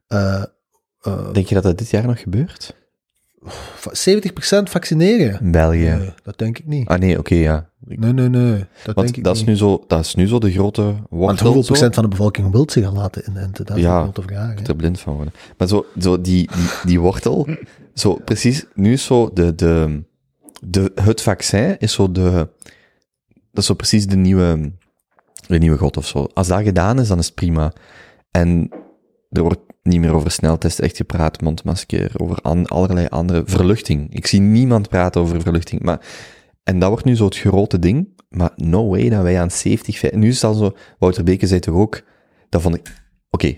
eh, 0.06 0.42
eh, 1.02 1.32
Denk 1.32 1.46
je 1.46 1.54
dat 1.54 1.62
dat 1.64 1.78
dit 1.78 1.90
jaar 1.90 2.06
nog 2.06 2.20
gebeurt? 2.20 2.78
70 3.92 4.32
procent 4.32 4.70
vaccineren. 4.70 5.40
In 5.40 5.50
België. 5.50 5.78
Nee, 5.98 6.14
dat 6.22 6.38
denk 6.38 6.58
ik 6.58 6.66
niet. 6.66 6.88
Ah 6.88 6.98
nee, 6.98 7.18
oké, 7.18 7.34
ja. 7.34 7.68
Nee, 7.78 8.12
nee, 8.12 8.28
nee. 8.28 8.52
Dat 8.58 8.66
denk 8.84 8.96
Want 8.96 9.16
ik 9.16 9.24
dat 9.24 9.36
is, 9.36 9.44
nu 9.44 9.56
zo, 9.56 9.84
dat 9.86 10.00
is 10.04 10.14
nu 10.14 10.26
zo 10.26 10.38
de 10.38 10.50
grote 10.52 10.82
wortel. 10.82 11.18
Want 11.26 11.40
hoeveel 11.40 11.62
procent 11.62 11.94
van 11.94 12.02
de 12.02 12.08
bevolking 12.10 12.50
wil 12.52 12.70
zich 12.70 12.86
al 12.86 12.92
laten 12.92 13.22
inenten? 13.28 13.66
Dat 13.66 13.76
is 13.76 13.82
Ja, 13.82 13.96
een 13.96 14.02
grote 14.02 14.22
vraag. 14.22 14.54
hè. 14.60 14.66
er 14.66 14.76
blind 14.76 15.00
van 15.00 15.14
worden. 15.14 15.32
Maar 15.58 15.68
zo, 15.68 15.86
zo 16.00 16.20
die, 16.20 16.48
die, 16.54 16.68
die 16.84 17.00
wortel, 17.00 17.48
zo 17.94 18.14
precies, 18.24 18.64
nu 18.74 18.92
is 18.92 19.04
zo 19.04 19.30
de, 19.34 19.54
de, 19.54 20.02
de, 20.60 20.92
het 20.94 21.22
vaccin 21.22 21.76
is 21.78 21.92
zo 21.92 22.12
de, 22.12 22.30
dat 23.30 23.62
is 23.62 23.66
zo 23.66 23.74
precies 23.74 24.06
de 24.06 24.16
nieuwe, 24.16 24.72
de 25.46 25.58
nieuwe 25.58 25.78
god 25.78 25.96
of 25.96 26.06
zo. 26.06 26.26
Als 26.34 26.48
dat 26.48 26.62
gedaan 26.62 27.00
is, 27.00 27.08
dan 27.08 27.18
is 27.18 27.26
het 27.26 27.34
prima. 27.34 27.72
En 28.30 28.70
er 29.30 29.42
wordt 29.42 29.60
niet 29.82 30.00
meer 30.00 30.12
over 30.12 30.30
sneltesten 30.30 30.84
echt 30.84 30.96
gepraat, 30.96 31.40
mondmasker, 31.40 32.12
over 32.16 32.36
allerlei 32.68 33.06
andere 33.06 33.42
verluchting. 33.46 34.14
Ik 34.14 34.26
zie 34.26 34.40
niemand 34.40 34.88
praten 34.88 35.20
over 35.20 35.40
verluchting, 35.40 35.82
maar, 35.82 36.06
en 36.62 36.78
dat 36.78 36.88
wordt 36.88 37.04
nu 37.04 37.16
zo 37.16 37.24
het 37.24 37.36
grote 37.36 37.78
ding, 37.78 38.08
maar 38.28 38.52
no 38.56 38.88
way 38.88 39.08
dat 39.08 39.22
wij 39.22 39.40
aan 39.40 39.50
70, 39.50 39.98
vij- 39.98 40.12
nu 40.14 40.28
is 40.28 40.44
al 40.44 40.54
zo, 40.54 40.76
Wouter 40.98 41.24
Beke 41.24 41.46
zei 41.46 41.60
toch 41.60 41.74
ook, 41.74 42.02
dat 42.48 42.62
vond 42.62 42.74
ik, 42.74 43.04
oké, 43.30 43.56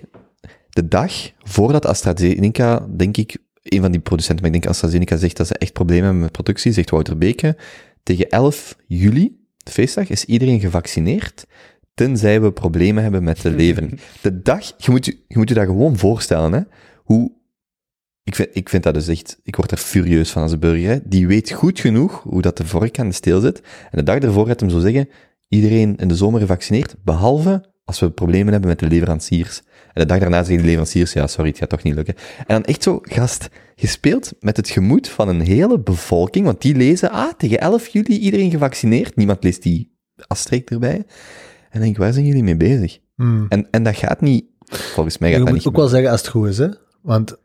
de 0.69 0.89
dag 0.89 1.13
voordat 1.39 1.87
AstraZeneca, 1.87 2.87
denk 2.97 3.17
ik, 3.17 3.37
een 3.63 3.81
van 3.81 3.91
die 3.91 4.01
producenten, 4.01 4.45
maar 4.45 4.55
ik 4.55 4.61
denk 4.61 4.75
AstraZeneca 4.75 5.17
zegt 5.17 5.37
dat 5.37 5.47
ze 5.47 5.59
echt 5.59 5.73
problemen 5.73 6.05
hebben 6.05 6.23
met 6.23 6.33
productie, 6.33 6.73
zegt 6.73 6.91
Wouter 6.91 7.19
Beke, 7.19 7.57
tegen 8.03 8.29
11 8.29 8.77
juli, 8.87 9.41
feestdag, 9.71 10.09
is 10.09 10.25
iedereen 10.25 10.61
gevaccineerd, 10.61 11.47
tenzij 11.95 12.41
we 12.41 12.53
problemen 12.53 13.03
hebben 13.03 13.25
met 13.25 13.43
de 13.43 13.51
levering. 13.63 14.01
De 14.21 14.43
dag, 14.43 14.73
je 14.77 14.91
moet 14.91 15.05
je, 15.05 15.17
je, 15.29 15.39
moet 15.39 15.49
je 15.49 15.55
dat 15.55 15.67
gewoon 15.67 15.97
voorstellen, 15.97 16.53
hè, 16.53 16.61
hoe, 16.97 17.33
ik 18.23 18.35
vind, 18.35 18.49
ik 18.53 18.69
vind 18.69 18.83
dat 18.83 18.95
dus 18.95 19.09
echt, 19.09 19.41
ik 19.43 19.57
word 19.57 19.71
er 19.71 19.77
furieus 19.77 20.31
van 20.31 20.43
als 20.43 20.53
een 20.53 20.59
burger, 20.59 20.89
hè. 20.89 20.99
die 21.05 21.27
weet 21.27 21.51
goed 21.51 21.81
genoeg 21.81 22.23
hoe 22.23 22.43
dat 22.43 22.57
de 22.57 22.67
vork 22.67 22.99
aan 22.99 23.09
de 23.09 23.15
steel 23.15 23.41
zit, 23.41 23.61
en 23.61 23.99
de 23.99 24.03
dag 24.03 24.19
ervoor 24.19 24.47
gaat 24.47 24.61
hem 24.61 24.71
zo 24.71 24.79
zeggen, 24.79 25.09
iedereen 25.49 25.97
in 25.97 26.09
de 26.09 26.17
zomer 26.17 26.41
gevaccineerd, 26.41 26.95
behalve 27.05 27.71
als 27.85 28.01
we 28.01 28.11
problemen 28.11 28.53
hebben 28.53 28.71
met 28.71 28.79
de 28.79 28.87
leveranciers. 28.87 29.63
En 29.93 30.01
de 30.01 30.07
dag 30.07 30.19
daarna 30.19 30.39
zeggen 30.39 30.57
de 30.57 30.63
leveranciers, 30.63 31.13
ja, 31.13 31.27
sorry, 31.27 31.49
het 31.49 31.59
gaat 31.59 31.69
toch 31.69 31.83
niet 31.83 31.95
lukken. 31.95 32.15
En 32.39 32.45
dan 32.47 32.65
echt 32.65 32.83
zo, 32.83 32.99
gast, 33.03 33.49
gespeeld 33.77 34.33
met 34.41 34.57
het 34.57 34.71
gemoed 34.71 35.09
van 35.09 35.29
een 35.29 35.41
hele 35.41 35.81
bevolking, 35.81 36.45
want 36.45 36.63
die 36.63 36.75
lezen, 36.75 37.11
ah, 37.11 37.33
tegen 37.33 37.61
11 37.61 37.89
juli 37.89 38.19
iedereen 38.19 38.51
gevaccineerd. 38.51 39.17
Niemand 39.17 39.45
leest 39.45 39.63
die 39.63 39.99
astreek 40.27 40.71
erbij. 40.71 41.05
En 41.73 41.81
denk 41.81 41.93
ik, 41.93 41.99
waar 41.99 42.13
zijn 42.13 42.27
jullie 42.27 42.43
mee 42.43 42.57
bezig? 42.57 42.99
Hmm. 43.15 43.47
En, 43.49 43.67
en 43.71 43.83
dat 43.83 43.97
gaat 43.97 44.21
niet, 44.21 44.45
volgens 44.65 45.19
mij 45.19 45.29
Je 45.29 45.35
gaat 45.35 45.45
dat 45.45 45.55
moet 45.55 45.65
niet 45.65 45.73
ook 45.75 45.81
wel 45.81 45.89
zeggen 45.89 46.11
als 46.11 46.21
het 46.21 46.31
goed 46.31 46.49
is, 46.49 46.59
hè? 46.59 46.69
Want 47.03 47.37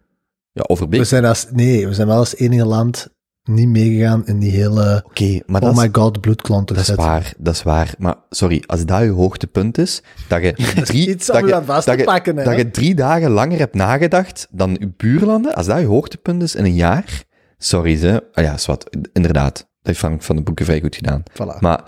Ja, 0.51 0.63
overbeek. 0.67 0.99
we 0.99 1.05
zijn, 1.05 1.25
als, 1.25 1.47
nee, 1.51 1.87
we 1.87 1.93
zijn 1.93 2.07
wel 2.07 2.17
als 2.17 2.35
enige 2.35 2.65
land 2.65 3.15
niet 3.43 3.67
meegegaan 3.67 4.25
in 4.25 4.39
die 4.39 4.51
hele 4.51 5.03
Oké, 5.05 5.39
maar 5.45 5.61
dat 5.61 5.69
oh 5.69 5.77
my 5.77 5.89
god 5.91 6.21
bloedklonten 6.21 6.75
Dat 6.75 6.87
is 6.87 6.95
waar, 6.95 7.33
dat 7.37 7.53
is 7.53 7.63
waar. 7.63 7.93
Maar 7.97 8.15
sorry, 8.29 8.63
als 8.65 8.85
dat 8.85 9.01
je 9.01 9.09
hoogtepunt 9.09 9.77
is, 9.77 10.01
dat 10.27 10.41
je 10.41 10.53
drie, 10.83 11.09
je 11.09 11.15
dat 11.25 11.85
je- 11.97 12.03
pakken, 12.03 12.37
hè. 12.37 12.43
dat 12.43 12.57
je 12.57 12.71
drie 12.71 12.95
dagen 12.95 13.31
langer 13.31 13.57
hebt 13.57 13.75
nagedacht 13.75 14.47
dan 14.51 14.75
je 14.79 14.91
buurlanden, 14.97 15.55
als 15.55 15.65
dat 15.65 15.79
je 15.79 15.85
hoogtepunt 15.85 16.41
is 16.43 16.55
in 16.55 16.65
een 16.65 16.75
jaar, 16.75 17.23
sorry 17.57 17.95
ze, 17.95 18.23
ah 18.33 18.43
ja, 18.43 18.57
zwart, 18.57 18.97
inderdaad, 19.13 19.55
dat 19.55 19.65
heeft 19.81 19.99
Frank 19.99 20.21
van 20.23 20.35
de 20.35 20.41
Boeken 20.41 20.65
vrij 20.65 20.81
goed 20.81 20.95
gedaan. 20.95 21.23
Voilà. 21.31 21.59
Maar, 21.59 21.83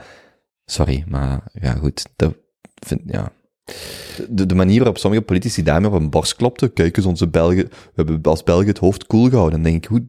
sorry, 0.72 1.04
maar 1.08 1.44
ja 1.54 1.74
goed, 1.74 2.06
dat 2.16 2.36
vind, 2.86 3.02
ja. 3.06 3.32
De, 4.30 4.46
de 4.46 4.56
manier 4.56 4.78
waarop 4.78 4.98
sommige 4.98 5.24
politici 5.24 5.64
daarmee 5.64 5.90
op 5.90 5.96
een 5.96 6.10
borst 6.10 6.36
klopten, 6.36 6.74
kijk 6.74 6.98
eens 6.98 7.06
onze 7.06 7.28
Belgen, 7.28 7.66
we 7.68 7.92
hebben 7.96 8.22
als 8.22 8.44
Belgen 8.44 8.68
het 8.68 8.78
hoofd 8.78 9.06
koel 9.08 9.30
gehouden, 9.30 9.62
dan 9.62 9.72
denk 9.72 9.84
ik, 9.84 9.90
hoe, 9.90 10.08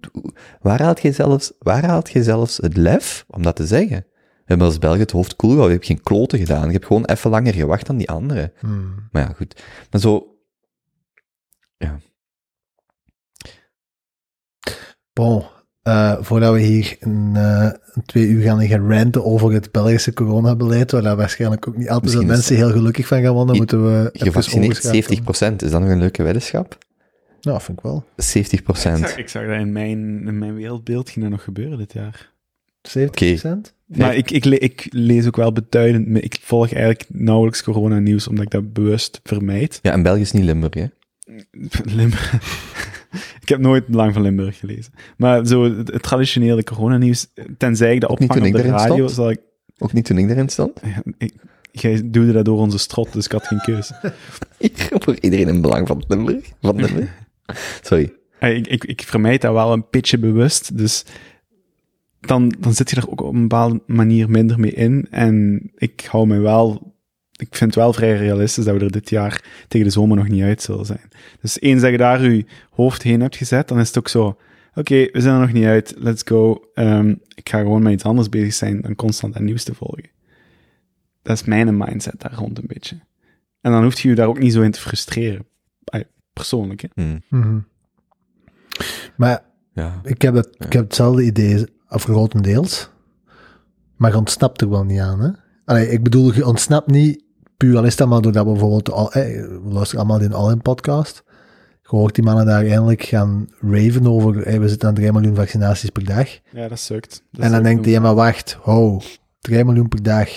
waar 0.61 0.83
haalt 0.83 1.01
je 1.01 1.13
zelfs, 1.13 1.53
waar 1.59 1.85
haalt 1.85 2.11
je 2.11 2.23
zelfs 2.23 2.57
het 2.57 2.77
lef 2.77 3.25
om 3.29 3.43
dat 3.43 3.57
te 3.57 3.67
zeggen? 3.67 4.07
We 4.17 4.57
hebben 4.57 4.67
als 4.67 4.79
Belgen 4.79 5.01
het 5.01 5.11
hoofd 5.11 5.37
koel 5.37 5.51
gehouden, 5.51 5.79
je 5.79 5.85
hebt 5.85 5.93
geen 5.93 6.03
kloten 6.03 6.39
gedaan, 6.39 6.67
je 6.67 6.73
hebt 6.73 6.87
gewoon 6.87 7.05
even 7.05 7.31
langer 7.31 7.55
gewacht 7.55 7.87
dan 7.87 7.97
die 7.97 8.11
anderen. 8.11 8.53
Hmm. 8.59 9.09
Maar 9.13 9.23
ja, 9.23 9.33
goed. 9.33 9.63
Maar 9.91 10.01
zo, 10.01 10.37
ja. 11.77 11.99
Bon, 15.13 15.45
eh, 15.91 16.17
voordat 16.21 16.53
we 16.53 16.61
hier 16.61 16.97
een, 17.01 17.31
eh, 17.37 17.71
een 17.93 18.03
twee 18.07 18.27
uur 18.27 18.43
gaan 18.43 18.67
gaan 18.67 18.93
ranten 18.93 19.25
over 19.25 19.53
het 19.53 19.73
Belgische 19.73 20.13
coronabeleid, 20.13 20.91
waar 20.91 21.03
daar 21.03 21.17
waarschijnlijk 21.17 21.69
ook 21.69 21.77
niet 21.77 21.89
altijd 21.89 22.13
veel 22.13 22.23
mensen 22.25 22.57
heel 22.57 22.71
gelukkig 22.71 23.07
van 23.07 23.23
gaan 23.23 23.35
worden, 23.35 23.57
moeten 23.57 23.83
we 23.85 24.11
Gevaccineerd 24.13 24.71
overschakelen. 24.71 25.57
70%, 25.59 25.63
is 25.63 25.71
dat 25.71 25.81
nog 25.81 25.91
een 25.91 25.99
leuke 25.99 26.23
weddenschap? 26.23 26.79
Nou, 27.41 27.61
vind 27.61 27.79
ik 27.79 27.85
wel. 27.85 28.05
70%. 28.17 28.99
Ik 28.99 29.07
zag, 29.07 29.17
ik 29.17 29.29
zag 29.29 29.47
dat 29.47 29.57
in 29.61 29.73
mijn, 29.73 30.27
in 30.27 30.39
mijn 30.39 30.55
wereldbeeld 30.55 31.11
ging 31.11 31.25
dat 31.25 31.31
nog 31.35 31.43
gebeuren 31.45 31.79
dit 31.79 31.93
jaar. 31.93 32.31
70%? 32.83 33.75
Maar 33.87 34.17
ik, 34.17 34.31
ik, 34.31 34.45
le- 34.45 34.57
ik 34.57 34.87
lees 34.91 35.27
ook 35.27 35.37
wel 35.37 35.53
beduidend. 35.53 36.25
Ik 36.25 36.39
volg 36.43 36.73
eigenlijk 36.73 37.05
nauwelijks 37.09 37.63
corona-nieuws, 37.63 38.29
omdat 38.29 38.45
ik 38.45 38.51
dat 38.51 38.73
bewust 38.73 39.21
vermijd. 39.23 39.79
Ja, 39.83 39.93
en 39.93 40.03
België 40.03 40.21
is 40.21 40.33
niet 40.33 40.45
Limburg, 40.45 40.75
hè? 40.75 40.87
Limburg. 41.97 42.39
ik 43.43 43.49
heb 43.49 43.59
nooit 43.59 43.85
lang 43.89 44.13
van 44.13 44.23
Limburg 44.23 44.59
gelezen. 44.59 44.93
Maar 45.17 45.47
zo 45.47 45.65
het, 45.65 45.93
het 45.93 46.03
traditionele 46.03 46.65
coronanieuws, 46.65 47.27
tenzij 47.59 47.95
ik 47.95 48.01
dat 48.01 48.11
Ook 48.11 48.21
opvang 48.21 48.47
op 48.47 48.53
de 48.53 48.63
radio, 48.63 49.07
zal 49.07 49.31
ik... 49.31 49.41
Ook 49.79 49.93
niet 49.93 50.05
toen 50.05 50.19
ik 50.19 50.31
erin 50.31 50.49
stond. 50.49 50.81
Ja, 50.83 51.03
ik 51.19 51.33
jij 51.73 52.11
duwde 52.11 52.33
dat 52.33 52.45
door 52.45 52.59
onze 52.59 52.79
strot, 52.79 53.13
dus 53.13 53.25
ik 53.25 53.33
had 53.33 53.47
geen 53.47 53.61
keus. 53.61 53.93
Voor 55.05 55.17
iedereen 55.21 55.49
in 55.49 55.61
belang 55.61 55.87
van 55.87 56.05
Limburg. 56.09 56.53
Van 56.61 56.77
Limburg. 56.77 57.11
Sorry. 57.83 58.13
Eh, 58.39 58.57
Ik, 58.57 58.67
ik, 58.67 58.85
ik 58.85 59.03
vermijd 59.03 59.41
dat 59.41 59.53
wel 59.53 59.73
een 59.73 59.85
beetje 59.91 60.19
bewust, 60.19 60.77
dus 60.79 61.05
dan, 62.21 62.55
dan 62.59 62.75
zit 62.75 62.91
je 62.91 62.97
er 62.97 63.11
ook 63.11 63.21
op 63.21 63.35
een 63.35 63.41
bepaalde 63.41 63.83
manier 63.87 64.31
minder 64.31 64.61
mee 64.61 64.73
in. 64.73 65.07
En 65.11 65.63
ik 65.77 66.07
hou 66.11 66.27
me 66.27 66.39
wel, 66.39 66.95
ik 67.41 67.55
vind 67.57 67.75
het 67.75 67.83
wel 67.83 67.93
vrij 67.93 68.17
realistisch 68.17 68.65
dat 68.65 68.77
we 68.77 68.85
er 68.85 68.91
dit 68.91 69.11
jaar 69.11 69.45
tegen 69.69 69.87
de 69.87 69.93
zomer 69.93 70.17
nog 70.17 70.29
niet 70.29 70.43
uit 70.43 70.63
zullen 70.63 70.87
zijn. 70.87 71.09
Dus 71.41 71.61
eens 71.61 71.83
dat 71.83 71.91
je 71.91 71.97
daar 71.97 72.31
je 72.31 72.45
hoofd 72.71 73.03
heen 73.03 73.21
hebt 73.21 73.37
gezet, 73.37 73.69
dan 73.69 73.79
is 73.81 73.89
het 73.89 73.99
ook 73.99 74.09
zo, 74.09 74.39
oké, 74.75 75.09
we 75.13 75.21
zijn 75.21 75.35
er 75.35 75.41
nog 75.41 75.53
niet 75.53 75.65
uit, 75.65 75.95
let's 75.99 76.23
go. 76.25 76.65
Ehm, 76.75 77.15
ik 77.35 77.49
ga 77.49 77.59
gewoon 77.59 77.83
met 77.83 77.93
iets 77.93 78.05
anders 78.05 78.29
bezig 78.29 78.55
zijn 78.55 78.81
dan 78.81 78.95
constant 78.95 79.37
aan 79.37 79.45
nieuws 79.45 79.65
te 79.65 79.75
volgen. 79.75 80.11
Dat 81.23 81.37
is 81.37 81.45
mijn 81.45 81.77
mindset 81.77 82.21
daar 82.21 82.35
rond 82.35 82.59
een 82.59 82.67
beetje. 82.67 83.01
En 83.61 83.73
dan 83.73 83.83
hoef 83.83 84.01
je 84.01 84.09
je 84.09 84.15
daar 84.15 84.27
ook 84.29 84.39
niet 84.39 84.53
zo 84.53 84.61
in 84.61 84.71
te 84.71 84.81
frustreren. 84.81 85.45
Persoonlijk, 86.33 86.81
hè. 86.81 86.89
Hmm. 86.95 87.23
Mhm. 87.29 87.59
Maar 89.17 89.43
Ja. 89.75 90.01
ik 90.05 90.23
heb, 90.23 90.35
het, 90.35 90.49
ik 90.59 90.73
heb 90.73 90.85
hetzelfde 90.85 91.23
idee, 91.25 91.67
of 91.89 92.03
grotendeels. 92.03 92.91
Maar 93.97 94.11
je 94.11 94.17
ontsnapt 94.17 94.61
er 94.61 94.71
wel 94.71 94.85
niet 94.85 95.01
aan, 95.01 95.21
hè? 95.21 95.31
Allee, 95.65 95.89
ik 95.89 96.03
bedoel, 96.03 96.35
je 96.35 96.47
ontsnapt 96.47 96.87
niet 96.91 97.25
puur 97.61 97.77
al 97.77 97.85
is 97.85 97.97
dat 97.97 98.09
maar 98.09 98.21
doordat 98.21 98.45
we 98.45 98.51
bijvoorbeeld, 98.51 98.91
al, 98.91 99.13
eh, 99.13 99.23
we 99.43 99.61
luisteren 99.63 100.05
allemaal 100.05 100.19
die 100.29 100.35
All-In 100.35 100.63
podcast. 100.63 101.23
Je 101.83 101.97
hoort 101.97 102.15
die 102.15 102.25
mannen 102.25 102.47
daar 102.47 102.65
eindelijk 102.65 103.03
gaan 103.03 103.49
raven 103.61 104.07
over, 104.07 104.43
eh, 104.43 104.59
we 104.59 104.69
zitten 104.69 104.89
aan 104.89 104.95
3 104.95 105.13
miljoen 105.13 105.35
vaccinaties 105.35 105.91
per 105.91 106.05
dag. 106.05 106.39
Ja, 106.51 106.69
dat 106.69 106.79
sukt. 106.79 107.23
Dat 107.31 107.45
en 107.45 107.51
dan 107.51 107.63
denkt 107.63 107.85
hij, 107.85 107.95
ook. 107.95 108.01
ja 108.01 108.07
maar 108.07 108.15
wacht, 108.15 108.59
ho, 108.61 109.01
3 109.41 109.65
miljoen 109.65 109.89
per 109.89 110.03
dag. 110.03 110.29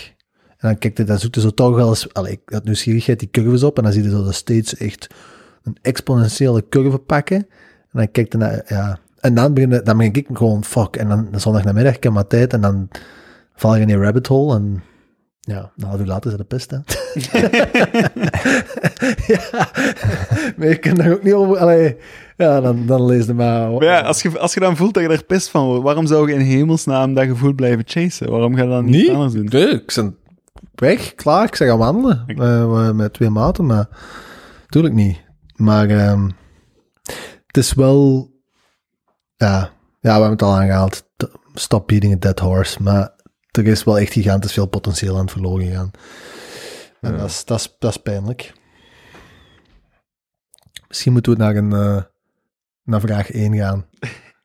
En 0.48 0.70
dan 0.70 0.78
kijkt 0.78 0.98
hij, 0.98 1.06
dan 1.06 1.20
zoekt 1.20 1.36
hij 1.36 1.44
zo 1.44 1.50
toch 1.50 1.76
wel 1.76 1.90
eens, 1.90 2.14
allee, 2.14 2.32
ik 2.32 2.42
had 2.46 2.64
nieuwsgierigheid 2.64 3.20
die 3.20 3.30
curves 3.32 3.64
op, 3.64 3.78
en 3.78 3.84
dan 3.84 3.94
zie 3.94 4.04
je 4.04 4.10
zo 4.10 4.24
dat 4.24 4.34
steeds 4.34 4.78
echt 4.78 5.08
een 5.64 5.78
exponentiële 5.82 6.66
curve 6.70 6.98
pakken. 6.98 7.38
En 7.38 8.00
dan 8.00 8.12
kijkt 8.12 8.34
hij 8.34 8.42
naar, 8.42 8.64
ja, 8.68 9.00
en 9.20 9.34
dan 9.34 9.54
begin, 9.54 9.70
dan 9.70 9.98
begin 9.98 10.14
ik 10.14 10.28
gewoon, 10.34 10.64
fuck, 10.64 10.96
en 10.96 11.08
dan 11.08 11.28
zondag 11.36 11.64
namiddag, 11.64 11.96
ik 11.96 12.04
heb 12.04 12.14
maar 12.14 12.28
tijd, 12.28 12.54
en 12.54 12.62
dan 12.62 12.88
val 13.56 13.76
je 13.76 13.82
in 13.82 13.88
die 13.88 13.98
rabbit 13.98 14.28
hole, 14.28 14.56
en 14.56 14.84
ja, 15.40 15.72
half 15.80 16.00
uur 16.00 16.06
later 16.06 16.32
is 16.32 16.38
het 16.38 16.50
de 16.50 16.56
pest, 16.56 16.72
hè. 16.72 16.78
Ja, 19.28 19.70
maar 20.58 20.68
je 20.68 20.78
kunt 20.80 20.98
daar 20.98 21.12
ook 21.12 21.24
niet 21.24 21.34
over, 21.34 21.58
allee, 21.58 21.98
ja, 22.38 22.62
dan, 22.62 22.86
dan 22.86 23.06
lees 23.06 23.26
je 23.26 23.34
maar. 23.34 23.72
Maar 23.72 23.84
ja, 23.84 24.02
als 24.02 24.22
je, 24.22 24.40
als 24.40 24.54
je 24.54 24.60
dan 24.60 24.78
voelt 24.78 24.94
dat 24.94 25.04
je 25.04 25.10
er 25.10 25.24
pist 25.24 25.50
van 25.50 25.66
wordt, 25.66 25.84
waarom 25.84 26.08
zou 26.08 26.28
je 26.28 26.34
in 26.34 26.40
hemelsnaam 26.40 27.14
dat 27.14 27.26
gevoel 27.26 27.54
blijven 27.54 27.84
chasen? 27.88 28.32
Waarom 28.32 28.56
ga 28.56 28.64
je 28.64 28.70
dat 28.70 28.84
niet 28.84 29.10
anders 29.10 29.34
doen? 29.34 29.46
Nee, 29.46 29.70
ik 29.70 29.92
ben 29.96 30.18
weg, 30.76 31.16
klaar. 31.16 31.46
Ik 31.46 31.56
zeg 31.56 31.68
gaan 31.68 31.78
wandelen 31.78 32.24
eh, 32.28 32.92
met 32.92 33.14
twee 33.14 33.30
maten, 33.30 33.66
maar 33.66 33.88
natuurlijk 34.62 34.94
niet. 34.94 35.22
Maar 35.56 35.90
ehm, 35.90 36.30
het 37.48 37.58
is 37.58 37.74
wel, 37.74 38.32
ja, 39.36 39.72
ja, 40.00 40.14
we 40.16 40.22
hebben 40.22 40.30
het 40.30 40.42
al 40.42 40.56
aangehaald. 40.56 41.04
Stop 41.54 41.88
beating 41.88 42.14
a 42.14 42.18
dead 42.20 42.40
horse. 42.40 42.84
Maar 42.84 43.10
er 43.52 43.68
is 43.68 43.84
wel 43.84 44.00
echt 44.00 44.14
gigantisch 44.14 44.54
veel 44.54 44.66
potentieel 44.66 45.16
aan 45.16 45.22
het 45.22 45.32
verloren 45.32 45.66
gegaan. 45.66 45.92
En 47.04 47.12
Ja. 47.12 47.18
dat, 47.18 47.30
is, 47.30 47.46
dat, 47.46 47.60
is, 47.60 47.76
dat 47.80 47.92
is 47.92 47.98
pijnlijk. 47.98 48.54
Misschien 50.88 51.12
moeten 51.14 51.32
we 51.32 51.38
naar, 51.38 51.56
een, 51.56 51.74
eh, 51.74 52.02
naar 52.84 53.02
vraag 53.02 53.32
1 53.32 53.56
gaan. 53.56 53.86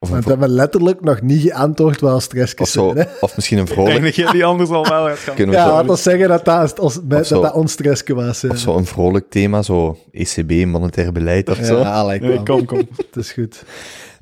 Of, 0.01 0.09
Want 0.09 0.25
we 0.25 0.31
hebben 0.31 0.49
letterlijk 0.49 1.01
nog 1.01 1.21
niet 1.23 1.43
geantwoord 1.43 2.01
waar 2.01 2.15
of, 2.15 2.23
zo, 2.69 2.93
zijn. 2.95 2.97
Hè? 2.97 3.13
of 3.21 3.37
misschien 3.37 3.59
een 3.59 3.65
Ik 3.67 3.75
denk 3.75 3.87
vrolijk, 3.89 4.05
dat 4.05 4.15
je 4.15 4.31
die 4.33 4.45
anders 4.45 4.71
al 4.71 4.89
wel 4.89 5.07
gaat 5.07 5.19
gaan. 5.19 5.35
kunnen 5.35 5.55
we 5.55 5.61
Ja, 5.61 5.71
laat 5.71 5.89
ons 5.89 6.03
zeggen 6.03 6.29
dat 6.29 6.45
dat, 6.45 6.79
ons, 6.79 6.99
dat, 7.03 7.27
zo. 7.27 7.43
dat 7.43 7.55
ons 7.55 7.73
stressje 7.73 8.15
was. 8.15 8.45
of 8.45 8.59
zo 8.59 8.77
een 8.77 8.85
vrolijk 8.87 9.31
thema, 9.31 9.63
zo 9.63 9.99
ECB, 10.11 10.67
monetair 10.67 11.13
beleid 11.13 11.49
of 11.51 11.57
zo. 11.57 11.79
Ja, 11.79 12.05
lijkt 12.05 12.25
Nee, 12.25 12.43
kom, 12.43 12.65
kom. 12.65 12.79
Het 12.97 13.17
is 13.17 13.33
goed. 13.33 13.63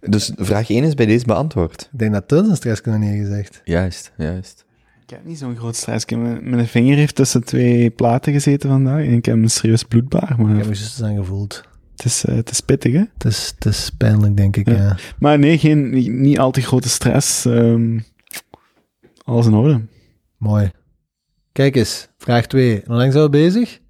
Dus 0.00 0.32
vraag 0.36 0.70
1 0.70 0.84
is 0.84 0.94
bij 0.94 1.06
deze 1.06 1.24
beantwoord. 1.24 1.88
Ik 1.92 1.98
denk 1.98 2.12
dat 2.12 2.28
Tuns 2.28 2.48
een 2.48 2.56
stressje 2.56 2.90
nog 2.90 2.98
niet 2.98 3.20
gezegd. 3.26 3.60
Juist, 3.64 4.12
juist. 4.16 4.64
Ik 5.06 5.12
heb 5.12 5.24
niet 5.24 5.38
zo'n 5.38 5.56
groot 5.56 5.76
stress. 5.76 6.02
Ik 6.04 6.10
heb 6.10 6.18
Mijn, 6.18 6.50
mijn 6.50 6.66
vinger 6.66 6.96
heeft 6.96 7.14
tussen 7.14 7.44
twee 7.44 7.90
platen 7.90 8.32
gezeten 8.32 8.70
vandaag 8.70 9.04
en 9.04 9.12
ik 9.12 9.24
heb 9.24 9.34
een 9.34 9.50
serieus 9.50 9.82
bloedbaar. 9.82 10.30
Ik 10.30 10.36
Maar 10.36 10.48
heb 10.56 10.66
me 10.66 10.74
juist 10.74 11.02
aan 11.02 11.16
gevoeld. 11.16 11.62
het 11.96 12.04
is, 12.04 12.24
eh, 12.24 12.34
het 12.34 12.50
is 12.50 12.60
pittig, 12.60 12.92
hè? 12.92 12.98
Het 13.14 13.24
is, 13.24 13.52
het 13.54 13.64
is 13.64 13.90
pijnlijk, 13.90 14.36
denk 14.36 14.56
ik. 14.56 14.68
Ja. 14.68 14.74
Ja. 14.74 14.96
Maar 15.18 15.38
nee, 15.38 15.58
geen, 15.58 15.90
niet, 15.90 16.10
niet 16.12 16.38
al 16.38 16.50
te 16.50 16.60
grote 16.60 16.88
stress. 16.88 17.44
ehm, 17.44 17.98
alles 19.24 19.46
in 19.46 19.54
orde. 19.54 19.80
Mooi. 20.36 20.70
Kijk 21.52 21.76
eens, 21.76 22.08
vraag 22.18 22.46
2. 22.46 22.82
Hoe 22.86 22.96
lang 22.96 23.12
zijn 23.12 23.24
we 23.24 23.30
bezig? 23.30 23.80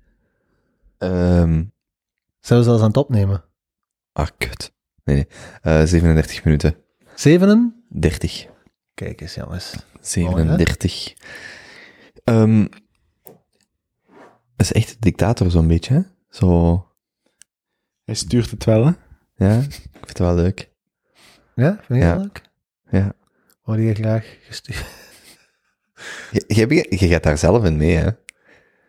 Ehm 0.98 1.62
Zijn 2.40 2.58
we 2.58 2.64
zelfs 2.64 2.80
aan 2.80 2.88
het 2.88 2.96
opnemen? 2.96 3.44
ah, 4.12 4.26
kut. 4.38 4.72
Nee, 5.04 5.16
nee. 5.16 5.26
Eh, 5.62 5.84
37 5.86 6.44
minuten. 6.44 6.76
Zevenen? 7.14 7.84
30. 7.88 8.46
Kijk 8.94 9.20
eens, 9.20 9.34
jongens. 9.34 9.74
37. 10.06 11.14
Ehm 12.24 12.66
dat 14.56 14.66
is 14.66 14.72
echt 14.72 14.88
de 14.88 14.96
dictator 14.98 15.50
zo'n 15.50 15.66
beetje, 15.68 15.94
hè? 15.94 16.00
Zo, 16.30 16.84
Hij 18.04 18.14
stuurt 18.14 18.50
het 18.50 18.64
wel, 18.64 18.84
hè? 18.86 18.92
ja. 19.46 19.58
Ik 19.58 19.72
vind 19.92 20.08
het 20.08 20.18
wel 20.18 20.34
leuk. 20.34 20.70
Ja, 21.54 21.80
vind 21.82 22.00
je 22.00 22.06
Ja. 22.06 22.14
dat 22.14 22.22
leuk? 22.22 22.42
Ja. 22.90 23.12
Word 23.62 23.78
je 23.80 23.94
graag 23.94 24.36
gestuurd? 24.46 24.84
Je, 26.30 26.44
je, 26.46 26.86
je 26.98 27.08
gaat 27.08 27.22
daar 27.22 27.38
zelf 27.38 27.64
in 27.64 27.76
mee, 27.76 27.96
hè? 27.96 28.10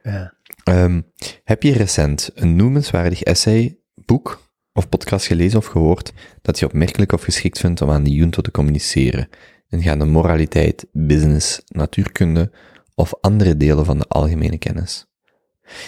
Ja. 0.03 0.33
Ehm, 0.63 1.01
heb 1.43 1.63
je 1.63 1.73
recent 1.73 2.29
een 2.33 2.55
noemenswaardig 2.55 3.21
essay, 3.23 3.77
boek 3.95 4.41
of 4.73 4.89
podcast 4.89 5.25
gelezen 5.25 5.59
of 5.59 5.65
gehoord 5.65 6.13
dat 6.41 6.59
je 6.59 6.65
opmerkelijk 6.65 7.11
of 7.11 7.23
geschikt 7.23 7.59
vindt 7.59 7.81
om 7.81 7.89
aan 7.91 8.03
de 8.03 8.09
junto 8.11 8.41
te 8.41 8.51
communiceren, 8.51 9.29
ingaande 9.69 10.05
moraliteit, 10.05 10.87
business, 10.91 11.61
natuurkunde 11.67 12.51
of 12.95 13.13
andere 13.21 13.57
delen 13.57 13.85
van 13.85 13.97
de 13.97 14.07
algemene 14.07 14.57
kennis? 14.57 15.05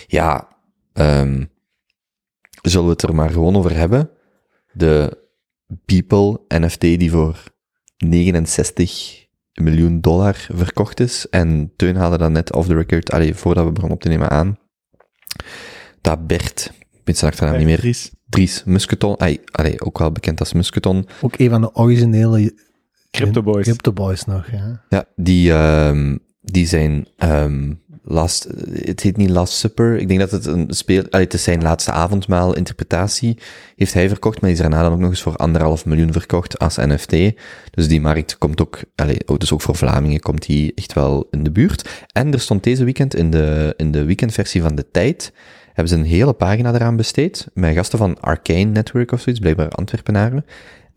Ja, 0.07 0.47
ehm, 0.93 1.45
zullen 2.61 2.85
we 2.85 2.91
het 2.91 3.01
er 3.01 3.15
maar 3.15 3.29
gewoon 3.29 3.55
over 3.55 3.75
hebben? 3.75 4.09
De 4.71 5.27
People 5.85 6.41
NFT 6.47 6.81
die 6.81 7.11
voor 7.11 7.43
69 7.97 9.27
miljoen 9.53 10.01
dollar 10.01 10.47
verkocht 10.53 10.99
is. 10.99 11.29
En 11.29 11.73
Teun 11.75 11.95
haalde 11.95 12.17
dat 12.17 12.31
net 12.31 12.53
off 12.53 12.67
the 12.67 12.75
record, 12.75 13.11
allee, 13.11 13.35
voordat 13.35 13.65
we 13.65 13.71
begonnen 13.71 13.97
op 13.97 14.03
te 14.03 14.09
nemen 14.09 14.29
aan, 14.29 14.57
dat 16.01 16.27
Bert, 16.27 16.71
ik 16.91 17.01
weet 17.03 17.17
zijn 17.17 17.31
achternaam 17.31 17.57
niet 17.57 17.65
meer, 17.65 17.79
Dries. 17.79 18.11
Dries 18.25 18.63
Musketon, 18.63 19.17
allee, 19.17 19.41
allee, 19.51 19.81
ook 19.81 19.97
wel 19.97 20.11
bekend 20.11 20.39
als 20.39 20.53
Musketon, 20.53 21.07
Ook 21.21 21.37
een 21.37 21.49
van 21.49 21.61
de 21.61 21.75
originele 21.75 22.53
Crypto 23.11 23.41
Boys. 23.43 23.63
Crypto 23.65 23.91
Boys 23.93 24.25
nog, 24.25 24.51
ja. 24.51 24.81
ja, 24.89 25.05
die, 25.15 25.51
ehm, 25.51 26.17
die 26.41 26.67
zijn, 26.67 27.07
ehm, 27.17 27.73
last, 28.03 28.47
het 28.71 29.01
heet 29.01 29.17
niet 29.17 29.29
Last 29.29 29.53
Supper, 29.53 29.97
ik 29.97 30.07
denk 30.07 30.19
dat 30.19 30.31
het 30.31 30.45
een 30.45 30.65
speel, 30.69 31.03
allee, 31.09 31.25
het 31.25 31.33
is 31.33 31.43
zijn 31.43 31.61
laatste 31.61 31.91
avondmaal 31.91 32.55
interpretatie, 32.55 33.37
heeft 33.75 33.93
hij 33.93 34.07
verkocht, 34.09 34.41
maar 34.41 34.49
die 34.49 34.59
is 34.59 34.65
daarna 34.65 34.83
dan 34.83 34.91
ook 34.93 34.99
nog 34.99 35.09
eens 35.09 35.21
voor 35.21 35.35
anderhalf 35.35 35.85
miljoen 35.85 36.11
verkocht 36.11 36.59
als 36.59 36.75
NFT. 36.77 37.11
Dus 37.71 37.87
die 37.87 38.01
markt 38.01 38.37
komt 38.37 38.61
ook, 38.61 38.79
allee, 38.95 39.17
ook- 39.25 39.39
dus 39.39 39.53
ook 39.53 39.61
voor 39.61 39.75
Vlamingen 39.75 40.19
komt 40.19 40.45
die 40.45 40.71
echt 40.75 40.93
wel 40.93 41.27
in 41.31 41.43
de 41.43 41.51
buurt. 41.51 42.05
En 42.11 42.33
er 42.33 42.39
stond 42.39 42.63
deze 42.63 42.83
weekend 42.83 43.15
in 43.15 43.29
de, 43.29 43.73
in 43.77 43.91
de 43.91 44.03
weekendversie 44.03 44.61
van 44.61 44.75
De 44.75 44.91
Tijd, 44.91 45.33
hebben 45.65 45.87
ze 45.87 45.95
een 45.95 46.05
hele 46.09 46.33
pagina 46.33 46.73
eraan 46.73 46.95
besteed, 46.95 47.47
met 47.53 47.75
gasten 47.75 47.97
van 47.97 48.19
Arcane 48.19 48.63
Network 48.63 49.11
of 49.11 49.21
zoiets, 49.21 49.41
blijkbaar 49.41 49.69
Antwerpenaren. 49.69 50.45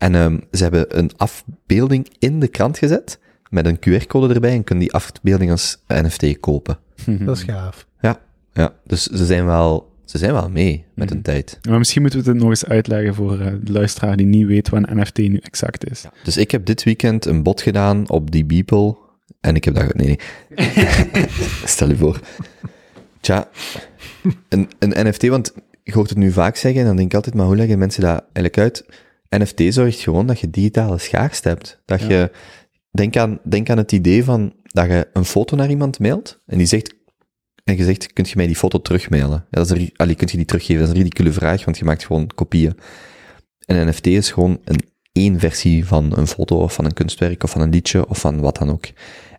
En 0.03 0.15
ehm, 0.15 0.37
ze 0.51 0.63
hebben 0.63 0.97
een 0.97 1.11
afbeelding 1.17 2.09
in 2.19 2.39
de 2.39 2.47
krant 2.47 2.77
gezet, 2.77 3.19
met 3.49 3.65
een 3.65 3.79
QR-code 3.79 4.33
erbij, 4.33 4.51
en 4.51 4.63
kunnen 4.63 4.83
die 4.83 4.93
afbeelding 4.93 5.51
als 5.51 5.77
NFT 5.87 6.39
kopen. 6.39 6.77
Dat 7.05 7.37
is 7.37 7.43
gaaf. 7.43 7.87
Ja, 8.01 8.19
ja. 8.53 8.73
dus 8.83 9.03
ze 9.03 9.25
zijn 9.25 9.45
wel, 9.45 9.91
ze 10.05 10.17
zijn 10.17 10.33
wel 10.33 10.49
mee 10.49 10.85
met 10.93 11.09
hun 11.09 11.21
tijd. 11.21 11.59
Maar 11.69 11.77
misschien 11.77 12.01
moeten 12.01 12.23
we 12.23 12.29
het 12.29 12.39
nog 12.39 12.49
eens 12.49 12.65
uitleggen 12.65 13.15
voor 13.15 13.39
eh, 13.39 13.53
de 13.61 13.71
luisteraar 13.71 14.17
die 14.17 14.25
niet 14.25 14.47
weet 14.47 14.69
wat 14.69 14.83
een 14.87 14.99
NFT 14.99 15.17
nu 15.17 15.37
exact 15.37 15.89
is. 15.89 16.05
Dus 16.23 16.37
ik 16.37 16.51
heb 16.51 16.65
dit 16.65 16.83
weekend 16.83 17.25
een 17.25 17.43
bod 17.43 17.61
gedaan 17.61 18.09
op 18.09 18.31
die 18.31 18.45
Beeple. 18.45 18.97
En 19.41 19.55
ik 19.55 19.63
heb 19.63 19.75
dat... 19.75 19.93
Nee, 19.93 20.05
nee. 20.05 20.19
Stel 21.65 21.89
je 21.89 21.95
voor. 21.95 22.19
Tja, 23.19 23.49
een, 24.49 24.69
een 24.79 25.07
NFT, 25.07 25.27
want 25.27 25.53
je 25.83 25.93
hoort 25.93 26.09
het 26.09 26.17
nu 26.17 26.31
vaak 26.31 26.55
zeggen, 26.55 26.81
en 26.81 26.87
dan 26.87 26.95
denk 26.95 27.07
ik 27.07 27.15
altijd, 27.15 27.35
maar 27.35 27.45
hoe 27.45 27.55
leggen 27.55 27.79
mensen 27.79 28.01
dat 28.01 28.23
eigenlijk 28.33 28.57
uit? 28.57 28.85
NFT 29.37 29.61
zorgt 29.73 29.99
gewoon 29.99 30.27
dat 30.27 30.39
je 30.39 30.49
digitale 30.49 30.97
schaarste 30.97 31.47
hebt. 31.49 31.81
Dat 31.85 32.01
Ja. 32.01 32.07
je... 32.09 32.31
Denk 32.91 33.17
aan, 33.17 33.39
denk 33.43 33.69
aan 33.69 33.77
het 33.77 33.91
idee 33.91 34.23
van 34.23 34.53
dat 34.63 34.85
je 34.85 35.07
een 35.13 35.25
foto 35.25 35.55
naar 35.55 35.69
iemand 35.69 35.99
mailt, 35.99 36.39
en 36.45 36.57
die 36.57 36.67
zegt, 36.67 36.93
en 37.63 37.77
je 37.77 37.83
zegt, 37.83 38.13
kunt 38.13 38.29
je 38.29 38.35
mij 38.35 38.47
die 38.47 38.55
foto 38.55 38.81
terugmailen? 38.81 39.45
Ja, 39.49 39.57
dat 39.59 39.71
is 39.71 39.79
een, 39.79 39.91
allee, 39.95 40.15
kunt 40.15 40.31
je 40.31 40.37
die 40.37 40.45
teruggeven? 40.45 40.81
Dat 40.81 40.89
is 40.89 40.95
een 40.95 41.01
ridicule 41.01 41.31
vraag, 41.31 41.65
want 41.65 41.77
je 41.77 41.85
maakt 41.85 42.05
gewoon 42.05 42.27
kopieën. 42.35 42.77
Een 43.65 43.87
NFT 43.87 44.07
is 44.07 44.31
gewoon 44.31 44.59
een 44.63 44.81
één 45.11 45.39
versie 45.39 45.85
van 45.85 46.17
een 46.17 46.27
foto 46.27 46.61
of 46.61 46.73
van 46.73 46.85
een 46.85 46.93
kunstwerk 46.93 47.43
of 47.43 47.51
van 47.51 47.61
een 47.61 47.69
liedje 47.69 48.07
of 48.09 48.19
van 48.19 48.39
wat 48.39 48.57
dan 48.57 48.69
ook. 48.69 48.85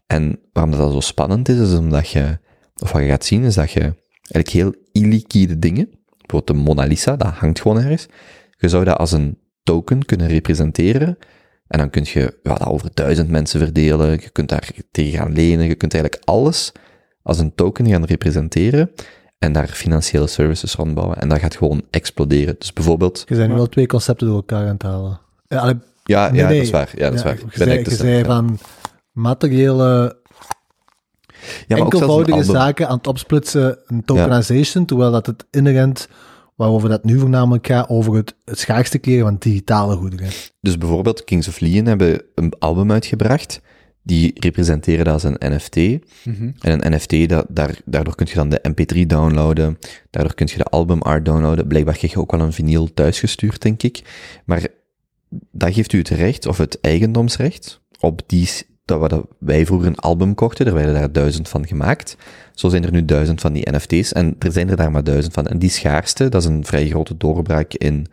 En 0.06 0.40
waarom 0.52 0.72
dat, 0.72 0.80
dat 0.80 0.92
zo 0.92 1.00
spannend 1.00 1.48
is, 1.48 1.58
is 1.58 1.78
omdat 1.78 2.08
je, 2.08 2.38
of 2.82 2.92
wat 2.92 3.02
je 3.02 3.08
gaat 3.08 3.24
zien, 3.24 3.44
is 3.44 3.54
dat 3.54 3.70
je 3.70 3.80
eigenlijk 3.80 4.48
heel 4.48 4.74
illiquide 4.92 5.58
dingen, 5.58 5.88
bijvoorbeeld 6.18 6.46
de 6.46 6.64
Mona 6.64 6.84
Lisa, 6.84 7.16
dat 7.16 7.32
hangt 7.32 7.60
gewoon 7.60 7.76
ergens, 7.78 8.06
je 8.56 8.68
zou 8.68 8.84
dat 8.84 8.96
als 8.98 9.12
een 9.12 9.38
token 9.64 10.04
kunnen 10.04 10.28
representeren 10.28 11.18
en 11.66 11.78
dan 11.78 11.90
kun 11.90 12.02
je 12.06 12.38
ja, 12.42 12.54
dat 12.54 12.66
over 12.66 12.90
duizend 12.94 13.28
mensen 13.28 13.60
verdelen, 13.60 14.10
je 14.10 14.30
kunt 14.30 14.48
daar 14.48 14.70
tegen 14.90 15.18
gaan 15.18 15.32
lenen, 15.32 15.66
je 15.66 15.74
kunt 15.74 15.94
eigenlijk 15.94 16.22
alles 16.24 16.72
als 17.22 17.38
een 17.38 17.54
token 17.54 17.88
gaan 17.88 18.04
representeren 18.04 18.90
en 19.38 19.52
daar 19.52 19.68
financiële 19.68 20.26
services 20.26 20.74
rondbouwen. 20.74 21.20
En 21.20 21.28
dat 21.28 21.38
gaat 21.38 21.56
gewoon 21.56 21.82
exploderen. 21.90 22.54
Dus 22.58 22.72
bijvoorbeeld, 22.72 23.24
Je 23.26 23.34
zijn 23.34 23.48
nu 23.48 23.54
wel 23.54 23.68
twee 23.68 23.86
concepten 23.86 24.26
door 24.26 24.36
elkaar 24.36 24.66
aan 24.66 24.72
het 24.72 24.82
halen. 24.82 25.20
Ja, 25.48 25.58
allee, 25.58 25.74
ja, 26.04 26.24
ja 26.26 26.30
nee. 26.32 26.42
dat 26.42 26.66
is 26.66 26.70
waar. 26.70 26.90
Ja, 26.94 27.04
dat 27.10 27.14
is 27.14 27.22
waar. 27.22 27.34
Ik 27.34 27.40
ben 27.40 27.68
zei, 27.68 27.78
je 27.78 27.90
zei 27.94 28.16
ja. 28.18 28.24
van 28.24 28.58
materiële, 29.12 30.16
Ja, 31.66 31.76
maar 31.76 31.78
enkelvoudige 31.78 32.42
zaken 32.42 32.88
aan 32.88 32.96
het 32.96 33.06
opsplitsen, 33.06 33.78
een 33.86 34.04
tokenization, 34.04 34.84
terwijl 34.84 35.10
dat 35.10 35.26
het 35.26 35.46
inherent, 35.50 36.08
waarover 36.54 36.88
dat 36.88 37.04
nu 37.04 37.18
voornamelijk 37.18 37.66
gaat, 37.66 37.88
over 37.88 38.14
het, 38.14 38.36
het 38.44 38.58
schaarste 38.58 38.98
keren 38.98 39.24
van 39.24 39.36
digitale 39.38 39.96
goederen. 39.96 40.28
Dus 40.60 40.78
bijvoorbeeld 40.78 41.24
Kings 41.24 41.48
of 41.48 41.60
Leon 41.60 41.86
hebben 41.86 42.22
een 42.34 42.52
album 42.58 42.92
uitgebracht. 42.92 43.60
Die 44.02 44.40
representeren 44.40 45.04
dat 45.04 45.14
als 45.14 45.22
een 45.22 45.54
NFT. 45.54 45.76
Mhm. 45.76 46.50
En 46.60 46.86
een 46.86 46.92
NFT, 46.92 47.28
dat, 47.28 47.46
daar, 47.48 47.80
daardoor 47.84 48.14
kun 48.14 48.26
je 48.28 48.34
dan 48.34 48.48
de 48.48 48.60
MP3 48.70 49.06
downloaden. 49.06 49.78
Daardoor 50.10 50.34
kun 50.34 50.48
je 50.50 50.56
de 50.56 50.64
album 50.64 51.02
art 51.02 51.24
downloaden. 51.24 51.66
Blijkbaar 51.66 51.96
krijg 51.96 52.12
je 52.12 52.18
ook 52.18 52.30
wel 52.30 52.40
een 52.40 52.52
vinyl 52.52 52.94
thuisgestuurd, 52.94 53.62
denk 53.62 53.82
ik. 53.82 54.02
Maar 54.44 54.66
dat 55.50 55.74
geeft 55.74 55.92
u 55.92 55.98
het 55.98 56.08
recht, 56.08 56.46
of 56.46 56.58
het 56.58 56.80
eigendomsrecht, 56.80 57.80
op 58.00 58.22
die, 58.26 58.48
dat 58.84 58.98
wat 58.98 59.10
dat 59.10 59.26
wij 59.38 59.66
vroeger 59.66 59.88
een 59.88 59.98
album 59.98 60.34
kochten, 60.34 60.66
er 60.66 60.74
werden 60.74 60.94
daar 60.94 61.12
duizend 61.12 61.48
van 61.48 61.66
gemaakt. 61.66 62.16
Zo 62.52 62.68
zijn 62.68 62.84
er 62.84 62.92
nu 62.92 63.04
duizend 63.04 63.40
van 63.40 63.52
die 63.52 63.70
NFT's, 63.70 64.12
en 64.12 64.36
er 64.38 64.52
zijn 64.52 64.68
er 64.68 64.76
daar 64.76 64.90
maar 64.90 65.04
duizend 65.04 65.34
van. 65.34 65.46
En 65.46 65.58
die 65.58 65.70
schaarste, 65.70 66.28
dat 66.28 66.42
is 66.42 66.48
een 66.48 66.64
vrij 66.64 66.88
grote 66.88 67.16
doorbraak 67.16 67.74
in 67.74 68.06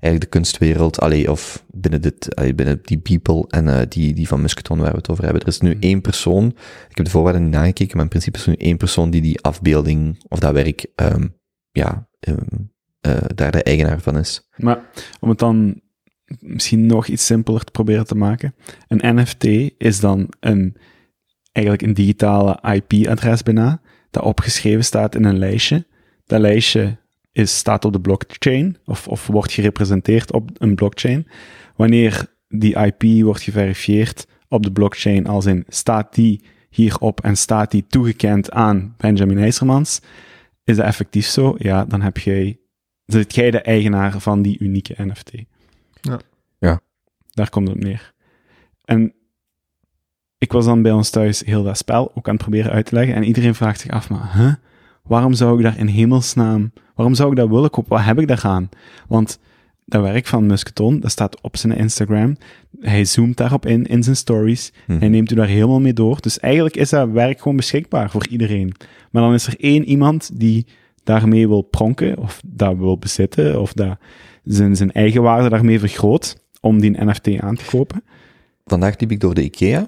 eigenlijk 0.00 0.20
de 0.20 0.38
kunstwereld, 0.38 1.00
allee, 1.00 1.30
of 1.30 1.64
binnen, 1.72 2.02
dit, 2.02 2.36
allee, 2.36 2.54
binnen 2.54 2.80
die 2.82 2.98
people 2.98 3.44
en 3.48 3.68
eh, 3.68 3.80
die, 3.88 4.14
die 4.14 4.28
van 4.28 4.40
Musketon 4.40 4.78
waar 4.78 4.90
we 4.90 4.96
het 4.96 5.08
over 5.08 5.24
hebben. 5.24 5.42
Er 5.42 5.48
is 5.48 5.60
nu 5.60 5.76
één 5.80 6.00
persoon, 6.00 6.46
ik 6.88 6.96
heb 6.96 7.04
de 7.04 7.10
voorwaarden 7.10 7.42
niet 7.42 7.52
nagekeken, 7.52 7.94
maar 7.94 8.04
in 8.04 8.10
principe 8.10 8.38
is 8.38 8.44
er 8.44 8.50
nu 8.50 8.56
één 8.56 8.76
persoon 8.76 9.10
die 9.10 9.20
die 9.20 9.40
afbeelding, 9.40 10.24
of 10.28 10.38
dat 10.38 10.52
werk, 10.52 10.86
ehm, 10.94 11.26
ja, 11.70 12.08
ehm, 12.20 12.38
eh, 13.00 13.16
daar 13.34 13.50
de 13.50 13.62
eigenaar 13.62 14.00
van 14.00 14.18
is. 14.18 14.48
Maar 14.56 14.82
om 15.20 15.28
het 15.28 15.38
dan 15.38 15.80
misschien 16.38 16.86
nog 16.86 17.06
iets 17.06 17.26
simpeler 17.26 17.64
te 17.64 17.72
proberen 17.72 18.06
te 18.06 18.14
maken. 18.14 18.54
Een 18.88 19.16
NFT 19.16 19.44
is 19.78 20.00
dan 20.00 20.28
een, 20.40 20.76
eigenlijk 21.52 21.86
een 21.86 21.94
digitale 21.94 22.58
IP-adres 22.72 23.42
bijna, 23.42 23.80
dat 24.10 24.22
opgeschreven 24.22 24.84
staat 24.84 25.14
in 25.14 25.24
een 25.24 25.38
lijstje. 25.38 25.86
Dat 26.26 26.40
lijstje 26.40 26.96
is, 27.32 27.56
staat 27.56 27.84
op 27.84 27.92
de 27.92 28.00
blockchain, 28.00 28.76
of, 28.84 29.08
of 29.08 29.26
wordt 29.26 29.52
gerepresenteerd 29.52 30.32
op 30.32 30.50
een 30.58 30.74
blockchain. 30.74 31.26
Wanneer 31.76 32.26
die 32.48 32.76
IP 32.76 33.24
wordt 33.24 33.42
geverifieerd 33.42 34.26
op 34.48 34.62
de 34.62 34.72
blockchain, 34.72 35.26
als 35.26 35.46
in 35.46 35.64
staat 35.68 36.14
die 36.14 36.44
hierop 36.70 37.20
en 37.20 37.36
staat 37.36 37.70
die 37.70 37.86
toegekend 37.86 38.50
aan 38.50 38.94
Benjamin 38.96 39.38
IJzermans, 39.38 40.00
is 40.64 40.76
dat 40.76 40.86
effectief 40.86 41.26
zo? 41.26 41.54
Ja, 41.58 41.84
dan 41.84 42.02
heb 42.02 42.18
jij 42.18 42.60
zit 43.12 43.34
jij 43.34 43.50
de 43.50 43.60
eigenaar 43.60 44.20
van 44.20 44.42
die 44.42 44.58
unieke 44.58 44.94
NFT. 44.96 45.32
Ja. 46.00 46.20
Ja. 46.58 46.80
Daar 47.30 47.50
komt 47.50 47.68
het 47.68 47.76
op 47.76 47.82
neer. 47.82 48.12
En 48.84 49.12
ik 50.38 50.52
was 50.52 50.64
dan 50.64 50.82
bij 50.82 50.92
ons 50.92 51.10
thuis 51.10 51.42
heel 51.44 51.62
dat 51.62 51.76
spel 51.76 52.10
ook 52.14 52.28
aan 52.28 52.34
het 52.34 52.42
proberen 52.42 52.72
uit 52.72 52.86
te 52.86 52.94
leggen. 52.94 53.14
En 53.14 53.24
iedereen 53.24 53.54
vraagt 53.54 53.80
zich 53.80 53.90
af, 53.90 54.10
maar 54.10 54.36
huh? 54.36 54.54
waarom 55.02 55.34
zou 55.34 55.56
ik 55.56 55.62
daar 55.62 55.78
in 55.78 55.86
hemelsnaam, 55.86 56.72
waarom 56.94 57.14
zou 57.14 57.30
ik 57.30 57.36
dat 57.36 57.48
willen 57.48 57.70
kopen? 57.70 57.90
Wat 57.90 58.04
heb 58.04 58.18
ik 58.18 58.28
daaraan? 58.28 58.68
Want 59.08 59.38
dat 59.84 60.02
werk 60.02 60.26
van 60.26 60.46
Musketon, 60.46 61.00
dat 61.00 61.10
staat 61.10 61.40
op 61.40 61.56
zijn 61.56 61.76
Instagram. 61.76 62.36
Hij 62.80 63.04
zoomt 63.04 63.36
daarop 63.36 63.66
in, 63.66 63.86
in 63.86 64.02
zijn 64.02 64.16
stories. 64.16 64.72
Mhm. 64.86 64.98
Hij 64.98 65.08
neemt 65.08 65.30
u 65.30 65.34
daar 65.34 65.46
helemaal 65.46 65.80
mee 65.80 65.92
door. 65.92 66.20
Dus 66.20 66.38
eigenlijk 66.38 66.76
is 66.76 66.90
dat 66.90 67.10
werk 67.10 67.38
gewoon 67.38 67.56
beschikbaar 67.56 68.10
voor 68.10 68.26
iedereen. 68.26 68.74
Maar 69.10 69.22
dan 69.22 69.34
is 69.34 69.46
er 69.46 69.54
één 69.58 69.84
iemand 69.84 70.30
die 70.40 70.66
daarmee 71.04 71.48
wil 71.48 71.62
pronken, 71.62 72.18
of 72.18 72.40
dat 72.46 72.76
wil 72.76 72.98
bezitten, 72.98 73.60
of 73.60 73.72
dat 73.72 73.98
zijn, 74.44 74.76
zijn 74.76 74.92
eigen 74.92 75.22
waarde 75.22 75.48
daarmee 75.48 75.78
vergroot, 75.78 76.36
om 76.60 76.80
die 76.80 77.04
NFT 77.04 77.38
aan 77.40 77.56
te 77.56 77.64
kopen. 77.70 78.02
Vandaag 78.64 78.98
liep 79.00 79.10
ik 79.10 79.20
door 79.20 79.34
de 79.34 79.42
IKEA. 79.42 79.78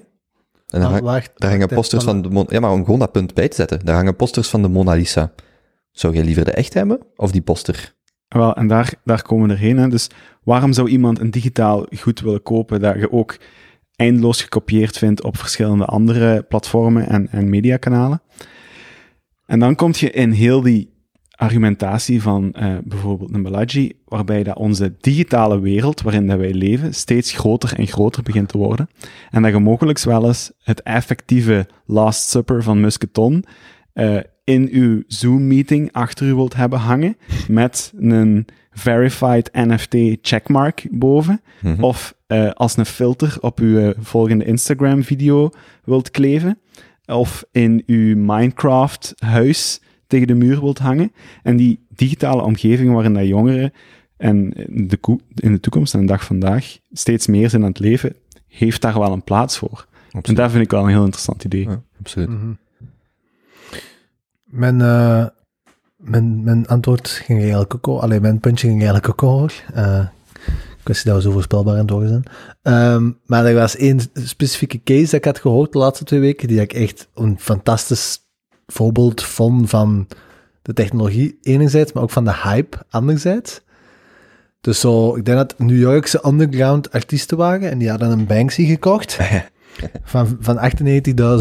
En 0.69 0.79
daar, 0.81 0.93
Ah, 0.93 0.99
wacht, 0.99 1.31
daar 1.35 1.49
hangen 1.49 1.65
wacht, 1.67 1.73
posters 1.79 2.03
van- 2.03 2.13
van 2.13 2.21
de 2.21 2.29
Mon- 2.29 2.45
Ja, 2.49 2.59
maar 2.59 2.71
om 2.71 2.83
gewoon 2.85 2.99
dat 2.99 3.11
punt 3.11 3.33
bij 3.33 3.47
te 3.47 3.55
zetten. 3.55 3.79
Daar 3.85 3.95
hangen 3.95 4.15
posters 4.15 4.49
van 4.49 4.61
de 4.61 4.67
Mona 4.67 4.93
Lisa. 4.93 5.33
Zou 5.91 6.13
jij 6.13 6.23
liever 6.23 6.45
de 6.45 6.51
echt 6.51 6.73
hebben, 6.73 6.99
of 7.15 7.31
die 7.31 7.41
poster? 7.41 7.93
Wel, 8.27 8.55
en 8.55 8.67
daar, 8.67 8.93
daar 9.03 9.21
komen 9.21 9.47
we 9.47 9.53
erheen. 9.53 9.77
Hè. 9.77 9.87
Dus 9.87 10.07
waarom 10.43 10.73
zou 10.73 10.89
iemand 10.89 11.19
een 11.19 11.31
digitaal 11.31 11.85
goed 11.99 12.19
willen 12.19 12.41
kopen 12.43 12.79
dat 12.81 12.95
je 12.99 13.11
ook 13.11 13.37
eindeloos 13.95 14.41
gekopieerd 14.41 14.97
vindt 14.97 15.23
op 15.23 15.37
verschillende 15.37 15.85
andere 15.85 16.43
platformen 16.43 17.07
en, 17.09 17.27
en 17.31 17.49
mediakanalen? 17.49 18.21
En 19.45 19.59
dan 19.59 19.75
kom 19.75 19.91
je 19.95 20.11
in 20.11 20.31
heel 20.31 20.61
die 20.61 20.92
argumentatie 21.43 22.21
van 22.21 22.53
eh, 22.53 22.75
bijvoorbeeld 22.83 23.33
een 23.33 23.43
Balaji, 23.43 23.91
waarbij 24.05 24.43
dat 24.43 24.57
onze 24.57 24.93
digitale 24.99 25.59
wereld 25.59 26.01
waarin 26.01 26.27
dat 26.27 26.37
wij 26.37 26.53
leven 26.53 26.93
steeds 26.93 27.31
groter 27.31 27.73
en 27.79 27.87
groter 27.87 28.23
begint 28.23 28.49
te 28.49 28.57
worden. 28.57 28.89
En 29.31 29.41
dat 29.41 29.51
je 29.51 29.59
mogelijk 29.59 29.99
wel 29.99 30.27
eens 30.27 30.51
het 30.63 30.81
effectieve 30.81 31.67
Last 31.85 32.29
Supper 32.29 32.63
van 32.63 32.79
Musketon 32.79 33.45
eh, 33.93 34.17
in 34.43 34.69
uw 34.71 35.03
Zoom-meeting 35.07 35.91
achter 35.91 36.27
u 36.27 36.33
wilt 36.33 36.55
hebben 36.55 36.79
hangen 36.79 37.17
met 37.47 37.93
een 37.99 38.45
verified 38.71 39.49
NFT 39.53 39.95
checkmark 40.21 40.87
boven. 40.91 41.41
Mhm. 41.61 41.83
Of 41.83 42.15
eh, 42.27 42.51
als 42.51 42.77
een 42.77 42.85
filter 42.85 43.37
op 43.39 43.59
uw 43.59 43.93
volgende 43.99 44.45
Instagram-video 44.45 45.49
wilt 45.83 46.11
kleven. 46.11 46.57
Of 47.05 47.43
in 47.51 47.83
uw 47.85 48.17
Minecraft-huis 48.17 49.81
tegen 50.13 50.27
de 50.27 50.45
muur 50.45 50.59
wilt 50.59 50.79
hangen. 50.79 51.11
En 51.43 51.57
die 51.57 51.85
digitale 51.89 52.41
omgeving 52.41 52.93
waarin 52.93 53.13
dat 53.13 53.27
jongeren 53.27 53.73
en 54.17 54.53
in 54.53 54.87
de, 54.87 54.97
koe- 54.97 55.19
in 55.35 55.51
de 55.51 55.59
toekomst 55.59 55.93
en 55.93 55.99
de 55.99 56.05
dag 56.05 56.23
vandaag 56.23 56.77
steeds 56.91 57.27
meer 57.27 57.49
zijn 57.49 57.61
aan 57.61 57.69
het 57.69 57.79
leven, 57.79 58.15
heeft 58.47 58.81
daar 58.81 58.99
wel 58.99 59.11
een 59.11 59.23
plaats 59.23 59.57
voor. 59.57 59.87
En 60.21 60.33
dat 60.33 60.51
vind 60.51 60.63
ik 60.63 60.71
wel 60.71 60.83
een 60.83 60.89
heel 60.89 61.03
interessant 61.03 61.43
idee. 61.43 61.69
Ja, 61.69 61.81
absoluut. 61.99 62.29
Mhm. 62.29 62.53
Mijn, 64.43 64.81
eh, 64.81 65.25
mijn, 65.97 66.43
mijn 66.43 66.67
antwoord 66.67 67.09
ging 67.09 67.39
eigenlijk 67.39 67.75
ook 67.75 67.87
over. 67.87 68.03
Allee, 68.03 68.19
mijn 68.19 68.39
puntje 68.39 68.67
ging 68.67 68.81
eigenlijk 68.81 69.09
ook 69.09 69.23
over. 69.23 69.65
Eh, 69.73 70.05
ik 70.79 70.87
wist 70.89 71.05
niet 71.05 71.13
dat 71.13 71.23
we 71.23 71.29
zo 71.29 71.31
voorspelbaar 71.31 71.73
aan 71.73 71.79
het 71.79 71.89
worden 71.89 72.09
zijn. 72.09 72.23
Ehm, 72.61 73.11
maar 73.25 73.45
er 73.45 73.53
was 73.53 73.75
één 73.75 73.99
specifieke 74.13 74.83
case 74.83 75.03
dat 75.03 75.13
ik 75.13 75.25
had 75.25 75.39
gehoord 75.39 75.71
de 75.71 75.77
laatste 75.77 76.03
twee 76.03 76.19
weken, 76.19 76.47
die 76.47 76.61
ik 76.61 76.73
echt 76.73 77.09
een 77.13 77.39
fantastisch 77.39 78.22
voorbeeld 78.65 79.23
vond 79.23 79.69
van 79.69 80.07
de 80.61 80.73
technologie 80.73 81.37
enerzijds, 81.41 81.91
maar 81.93 82.03
ook 82.03 82.09
van 82.09 82.23
de 82.23 82.35
hype 82.35 82.77
anderzijds. 82.89 83.61
Dus 84.61 84.79
zo, 84.79 85.15
ik 85.15 85.25
denk 85.25 85.37
dat 85.37 85.59
New 85.59 85.79
Yorkse 85.79 86.25
underground 86.25 86.91
artiesten 86.91 87.37
waren 87.37 87.69
en 87.69 87.77
die 87.77 87.89
hadden 87.89 88.11
een 88.11 88.25
Banksy 88.25 88.65
gekocht 88.65 89.17
van, 90.03 90.37
van 90.39 90.71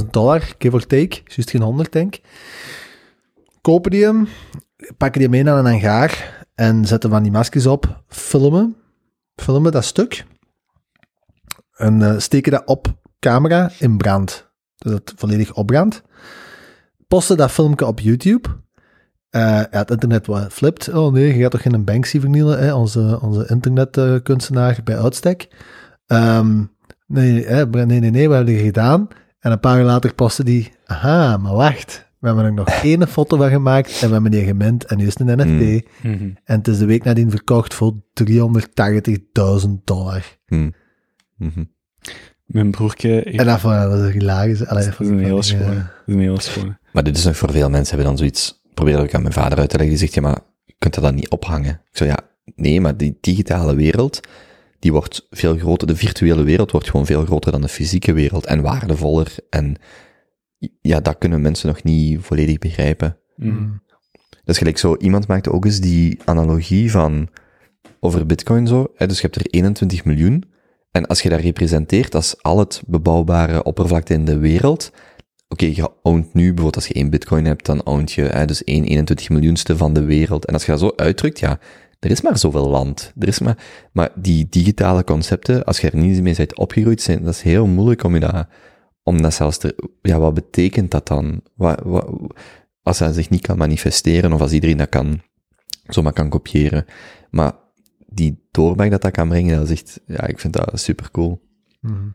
98.000 0.03 0.11
dollar, 0.11 0.55
give 0.59 0.75
or 0.75 0.87
take, 0.87 1.21
juist 1.25 1.51
geen 1.51 1.63
100 1.63 1.93
denk 1.93 2.15
ik. 2.15 2.23
Kopen 3.61 3.91
die 3.91 4.05
hem, 4.05 4.29
pakken 4.97 5.21
die 5.21 5.29
mee 5.29 5.43
naar 5.43 5.59
een 5.59 5.67
hangaar 5.67 6.45
en 6.55 6.87
zetten 6.87 7.11
van 7.11 7.23
die 7.23 7.33
maskers 7.33 7.67
op, 7.67 8.03
filmen, 8.09 8.77
filmen 9.37 9.73
dat 9.73 9.85
stuk 9.85 10.25
en 11.73 12.03
eh, 12.03 12.19
steken 12.19 12.53
dat 12.53 12.67
op 12.67 12.95
camera 13.19 13.71
in 13.79 13.97
brand. 13.97 14.51
Dus 14.77 14.93
dat 14.93 15.09
het 15.09 15.19
volledig 15.21 15.55
opbrandt. 15.55 16.03
Posten 17.13 17.37
dat 17.37 17.51
filmpje 17.51 17.87
op 17.87 18.01
YouTube. 18.01 18.49
Eh, 19.31 19.41
ja, 19.43 19.69
het 19.71 19.91
internet 19.91 20.27
wat 20.27 20.53
flipt. 20.53 20.89
Oh 20.89 21.13
nee, 21.13 21.37
je 21.37 21.43
gaat 21.43 21.51
toch 21.51 21.63
geen 21.63 21.85
Banksy 21.85 22.21
vernielen, 22.21 22.59
hè? 22.59 22.75
Onze, 22.75 23.19
onze 23.23 23.47
internetkunstenaar 23.49 24.81
bij 24.85 24.99
uitstek. 24.99 25.49
Ehm, 26.07 26.63
nee, 27.07 27.45
hè, 27.45 27.67
nee, 27.67 28.01
nee, 28.01 28.11
nee, 28.11 28.29
we 28.29 28.35
hebben 28.35 28.55
het 28.55 28.65
gedaan. 28.65 29.09
En 29.39 29.53
een 29.53 29.61
paar 29.61 29.79
uur 29.79 29.85
later 29.85 30.15
postte 30.15 30.45
die, 30.45 30.73
aha, 30.87 31.37
maar 31.37 31.55
wacht. 31.55 32.09
We 32.19 32.27
hebben 32.27 32.45
er 32.45 32.53
nog 32.53 32.69
één 32.83 33.09
foto 33.09 33.37
van 33.37 33.51
gemaakt 33.51 34.01
en 34.01 34.07
we 34.07 34.13
hebben 34.13 34.31
die 34.31 34.45
gemint 34.45 34.85
en 34.85 34.99
nu 34.99 35.07
is 35.07 35.19
het 35.19 35.29
een 35.29 35.39
NFT. 35.39 35.89
Mhm. 36.03 36.31
En 36.45 36.59
het 36.59 36.69
is 36.69 36.79
de 36.79 36.87
week 36.87 37.05
nadien 37.05 37.31
verkocht 37.31 37.75
voor 37.75 37.95
380.000 38.13 39.85
dollar. 39.85 40.39
Hmm. 40.47 40.75
Mhm. 41.37 41.65
Mijn 42.45 42.71
broertje 42.71 43.23
En 43.23 43.47
dat, 43.47 43.61
was 43.61 44.13
hilarisch. 44.13 44.67
Allee, 44.67 44.85
Dat 44.85 45.01
is 45.01 45.09
een 45.09 45.19
hele 45.19 45.43
schone. 45.43 45.75
Dat 45.75 45.85
is 46.07 46.15
een 46.15 46.21
hele 46.21 46.41
schone. 46.41 46.81
Maar 46.93 47.03
dit 47.03 47.17
is 47.17 47.25
nog 47.25 47.37
voor 47.37 47.53
veel 47.53 47.71
mensen 47.71 47.89
hebben 47.89 48.07
dan 48.07 48.19
zoiets, 48.19 48.63
probeer 48.75 48.95
dat 48.95 49.03
ook 49.03 49.15
aan 49.15 49.23
mijn 49.23 49.35
vader 49.35 49.59
uit 49.59 49.71
te 49.71 49.77
leggen, 49.77 49.97
die 49.97 50.07
zegt, 50.07 50.15
ja, 50.15 50.21
maar 50.21 50.41
je 50.65 50.75
kunt 50.79 50.95
dat 50.95 51.05
dan 51.05 51.15
niet 51.15 51.31
ophangen. 51.31 51.71
Ik 51.91 51.97
zeg, 51.97 52.09
ja, 52.09 52.19
nee, 52.55 52.81
maar 52.81 52.97
die 52.97 53.19
digitale 53.21 53.75
wereld, 53.75 54.21
die 54.79 54.93
wordt 54.93 55.27
veel 55.31 55.57
groter, 55.57 55.87
de 55.87 55.97
virtuele 55.97 56.43
wereld 56.43 56.71
wordt 56.71 56.91
gewoon 56.91 57.07
veel 57.07 57.25
groter 57.25 57.53
dan 57.53 57.61
de 57.61 57.69
fysieke 57.69 58.13
wereld 58.13 58.47
en 58.47 58.63
waardevoller 58.63 59.35
en 59.51 59.77
ja, 60.81 61.01
dat 61.01 61.19
kunnen 61.19 61.41
mensen 61.41 61.69
nog 61.69 61.83
niet 61.83 62.21
volledig 62.21 62.59
begrijpen. 62.59 63.19
Mm. 63.37 63.83
Dus 64.45 64.59
gelijk 64.59 64.79
zo, 64.79 64.97
iemand 64.97 65.27
maakte 65.27 65.53
ook 65.53 65.65
eens 65.65 65.81
die 65.81 66.21
analogie 66.25 66.91
van 66.91 67.29
over 68.01 68.27
bitcoin 68.27 68.67
zo, 68.67 68.93
hè, 68.95 69.07
dus 69.07 69.17
je 69.17 69.23
hebt 69.23 69.37
er 69.37 69.47
21 69.51 70.05
miljoen, 70.05 70.45
en 70.91 71.07
als 71.07 71.23
je 71.23 71.29
dat 71.29 71.41
representeert 71.41 72.15
als 72.15 72.43
al 72.43 72.59
het 72.59 72.83
bebouwbare 72.87 73.63
oppervlakte 73.63 74.15
in 74.15 74.25
de 74.25 74.39
wereld, 74.39 74.93
oké, 75.53 75.67
je 75.67 75.91
ownt 76.03 76.35
nu, 76.35 76.43
bijvoorbeeld 76.43 76.77
als 76.77 76.87
je 76.87 76.95
één 76.95 77.11
bitcoin 77.11 77.45
hebt, 77.45 77.67
dan 77.67 77.85
ownt 77.87 78.13
je 78.13 78.43
dus 78.47 78.65
1 78.65 78.85
21 78.85 79.29
miljoenste 79.29 79.77
van 79.77 79.93
de 79.93 80.05
wereld. 80.05 80.45
En 80.45 80.55
als 80.55 80.65
je 80.65 80.71
dat 80.71 80.81
zo 80.81 80.93
uitdrukt, 80.97 81.39
ja, 81.39 81.59
er 81.99 82.11
is 82.11 82.21
maar 82.21 82.39
zoveel 82.39 82.69
land. 82.69 83.13
Er 83.19 83.29
is 83.29 83.39
maar, 83.39 83.89
maar 83.93 84.11
die 84.15 84.47
digitale 84.49 85.05
concepten, 85.05 85.65
als 85.65 85.81
je 85.81 85.91
er 85.91 85.97
niet 85.97 86.23
mee 86.23 86.35
bent 86.37 86.57
opgegroeid, 86.57 87.03
zijn, 87.03 87.23
dat 87.25 87.35
is 87.35 87.43
heel 87.43 87.67
moeilijk 87.67 88.05
om 88.05 88.15
je 88.15 88.21
dat, 88.21 88.47
om 89.03 89.23
dat 89.23 89.35
zelfs 89.35 89.59
te, 89.59 89.91
ja, 90.03 90.19
wat 90.19 90.35
betekent 90.35 90.91
dat 90.91 91.07
dan? 91.07 91.41
Wat, 91.55 91.81
wat, 91.85 92.07
als 92.83 92.99
dat 92.99 93.15
zich 93.15 93.31
niet 93.31 93.47
kan 93.47 93.59
manifesteren, 93.59 94.33
of 94.33 94.41
als 94.41 94.53
iedereen 94.53 94.77
dat 94.77 94.89
kan, 94.89 95.21
zomaar 95.87 96.13
kan 96.13 96.29
kopiëren. 96.29 96.85
Maar 97.31 97.53
die 98.07 98.47
doorbraak 98.51 98.91
dat 98.91 99.03
dat 99.03 99.13
kan 99.13 99.29
brengen, 99.29 99.59
dat 99.59 99.71
is 99.71 99.83
echt, 99.83 100.01
ja, 100.07 100.27
ik 100.27 100.39
vind 100.39 100.53
dat 100.53 100.81
super 100.81 101.11
cool. 101.11 101.41
Mhm. 101.81 102.09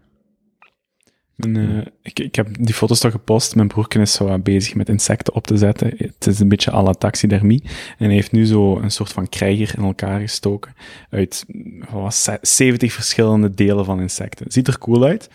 Eh, 1.37 1.85
ik, 2.01 2.19
ik 2.19 2.35
heb 2.35 2.47
die 2.59 2.73
foto's 2.73 2.99
toch 2.99 3.11
gepost. 3.11 3.55
Mijn 3.55 3.67
broerken 3.67 4.01
is 4.01 4.13
zo 4.13 4.39
bezig 4.39 4.75
met 4.75 4.89
insecten 4.89 5.33
op 5.33 5.47
te 5.47 5.57
zetten. 5.57 5.93
Het 5.97 6.27
is 6.27 6.39
een 6.39 6.49
beetje 6.49 6.71
à 6.71 6.83
la 6.83 6.91
taxidermie. 6.91 7.63
En 7.97 8.05
hij 8.05 8.13
heeft 8.13 8.31
nu 8.31 8.45
zo 8.45 8.77
een 8.77 8.91
soort 8.91 9.11
van 9.11 9.29
krijger 9.29 9.77
in 9.77 9.83
elkaar 9.83 10.19
gestoken 10.19 10.73
uit 11.09 11.45
wat 11.79 12.01
was 12.01 12.25
het, 12.25 12.47
70 12.47 12.93
verschillende 12.93 13.49
delen 13.49 13.85
van 13.85 14.01
insecten. 14.01 14.51
Ziet 14.51 14.67
er 14.67 14.77
cool 14.77 15.03
uit. 15.03 15.29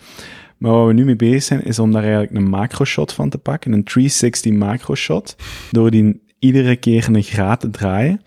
Maar 0.57 0.71
waar 0.71 0.87
we 0.87 0.93
nu 0.93 1.05
mee 1.05 1.15
bezig 1.15 1.43
zijn, 1.43 1.63
is 1.63 1.79
om 1.79 1.91
daar 1.91 2.03
eigenlijk 2.03 2.33
een 2.33 2.49
macro-shot 2.49 3.13
van 3.13 3.29
te 3.29 3.37
pakken. 3.37 3.71
Een 3.71 3.83
360 3.83 4.51
macro-shot. 4.51 5.35
Door 5.71 5.91
die 5.91 6.21
iedere 6.39 6.75
keer 6.75 7.07
een 7.09 7.23
graad 7.23 7.59
te 7.59 7.69
draaien. 7.69 8.21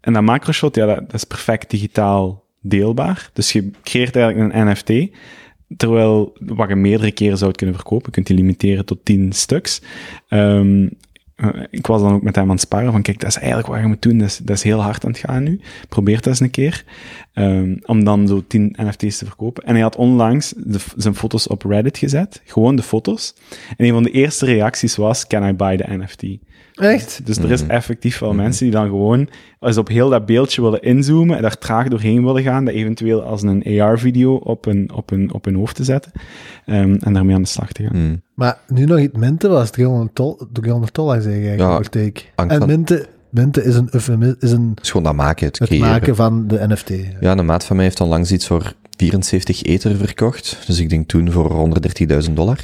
En 0.00 0.12
dat 0.12 0.22
macro-shot, 0.22 0.74
ja, 0.74 0.86
dat, 0.86 0.98
dat 0.98 1.14
is 1.14 1.24
perfect 1.24 1.70
digitaal 1.70 2.44
deelbaar. 2.60 3.30
Dus 3.32 3.52
je 3.52 3.70
creëert 3.82 4.16
eigenlijk 4.16 4.54
een 4.54 4.66
NFT. 4.66 5.16
Terwijl, 5.76 6.36
wat 6.38 6.68
je 6.68 6.76
meerdere 6.76 7.12
keren 7.12 7.38
zou 7.38 7.52
kunnen 7.52 7.74
verkopen, 7.74 8.06
je 8.06 8.12
kunt 8.12 8.26
die 8.26 8.36
limiteren 8.36 8.84
tot 8.84 8.98
10 9.02 9.32
stuks. 9.32 9.82
Ehm, 10.28 10.88
eh, 11.34 11.48
ik 11.70 11.86
was 11.86 12.00
dan 12.00 12.12
ook 12.12 12.22
met 12.22 12.34
hem 12.34 12.44
aan 12.44 12.50
het 12.50 12.60
sparen 12.60 12.92
van, 12.92 13.02
kijk, 13.02 13.20
dat 13.20 13.28
is 13.28 13.36
eigenlijk 13.36 13.68
wat 13.68 13.80
je 13.80 13.86
moet 13.86 14.02
doen, 14.02 14.18
dat 14.18 14.28
is, 14.28 14.36
dat 14.36 14.56
is 14.56 14.62
heel 14.62 14.82
hard 14.82 15.04
aan 15.04 15.10
het 15.10 15.20
gaan 15.20 15.42
nu. 15.42 15.60
Probeer 15.88 16.16
het 16.16 16.26
eens 16.26 16.40
een 16.40 16.50
keer. 16.50 16.84
Ehm, 17.32 17.76
om 17.84 18.04
dan 18.04 18.28
zo 18.28 18.44
10 18.46 18.74
NFT's 18.76 19.18
te 19.18 19.24
verkopen. 19.24 19.64
En 19.64 19.72
hij 19.72 19.82
had 19.82 19.96
onlangs 19.96 20.54
zijn 20.96 21.14
foto's 21.14 21.46
op 21.46 21.62
Reddit 21.62 21.98
gezet, 21.98 22.42
gewoon 22.44 22.76
de 22.76 22.82
foto's. 22.82 23.34
En 23.76 23.84
een 23.84 23.92
van 23.92 24.02
de 24.02 24.10
eerste 24.10 24.44
reacties 24.44 24.96
was, 24.96 25.26
can 25.26 25.48
I 25.48 25.52
buy 25.52 25.76
the 25.76 25.96
NFT? 25.96 26.22
Echt? 26.78 27.20
Dus 27.24 27.36
er 27.36 27.50
is 27.50 27.62
Mhm. 27.62 27.70
effectief 27.70 28.18
wel 28.18 28.32
mensen 28.34 28.64
die 28.64 28.74
dan 28.74 28.86
gewoon 28.86 29.28
eens 29.60 29.76
op 29.76 29.88
heel 29.88 30.08
dat 30.08 30.26
beeldje 30.26 30.62
willen 30.62 30.82
inzoomen 30.82 31.36
en 31.36 31.42
daar 31.42 31.58
traag 31.58 31.88
doorheen 31.88 32.24
willen 32.24 32.42
gaan, 32.42 32.64
dat 32.64 32.74
eventueel 32.74 33.22
als 33.22 33.42
een 33.42 33.80
AR-video 33.80 34.34
op 34.34 34.64
hun, 34.64 34.92
op, 34.94 35.10
hun, 35.10 35.32
op 35.32 35.44
hun 35.44 35.54
hoofd 35.54 35.76
te 35.76 35.84
zetten 35.84 36.12
ehm, 36.66 36.94
en 37.00 37.12
daarmee 37.12 37.34
aan 37.34 37.42
de 37.42 37.48
slag 37.48 37.72
te 37.72 37.82
gaan. 37.82 37.96
Hmm. 37.96 38.22
Maar 38.34 38.58
nu 38.68 38.84
nog 38.84 38.98
iets 38.98 39.16
minten 39.16 39.50
was 39.50 39.70
300 39.70 40.16
dollar, 40.16 40.46
300 40.52 40.94
dollar 40.94 41.20
zeg 41.20 41.34
ik 41.52 41.58
Ja, 41.58 41.80
take. 41.80 42.20
hangt 42.34 42.52
En 42.52 42.58
van- 42.58 42.68
minten, 42.68 43.06
minten 43.30 43.64
is 43.64 43.74
een 43.74 43.88
eufemisme, 43.90 44.36
is 44.40 44.50
een, 44.52 44.70
Het 44.74 44.82
is 44.84 44.90
gewoon 44.90 45.06
dat 45.06 45.14
maken, 45.14 45.46
het 45.46 45.58
het 45.58 45.78
maken 45.78 46.16
van 46.16 46.46
de 46.46 46.66
NFT. 46.68 46.90
Ja, 47.20 47.36
een 47.38 47.46
maat 47.46 47.64
van 47.64 47.76
mij 47.76 47.84
heeft 47.84 48.00
onlangs 48.00 48.32
iets 48.32 48.46
voor 48.46 48.72
74 48.96 49.62
ether 49.62 49.96
verkocht. 49.96 50.58
Dus 50.66 50.78
ik 50.80 50.88
denk 50.88 51.08
toen 51.08 51.30
voor 51.32 51.52
130.000 51.52 52.36
dollar. 52.36 52.58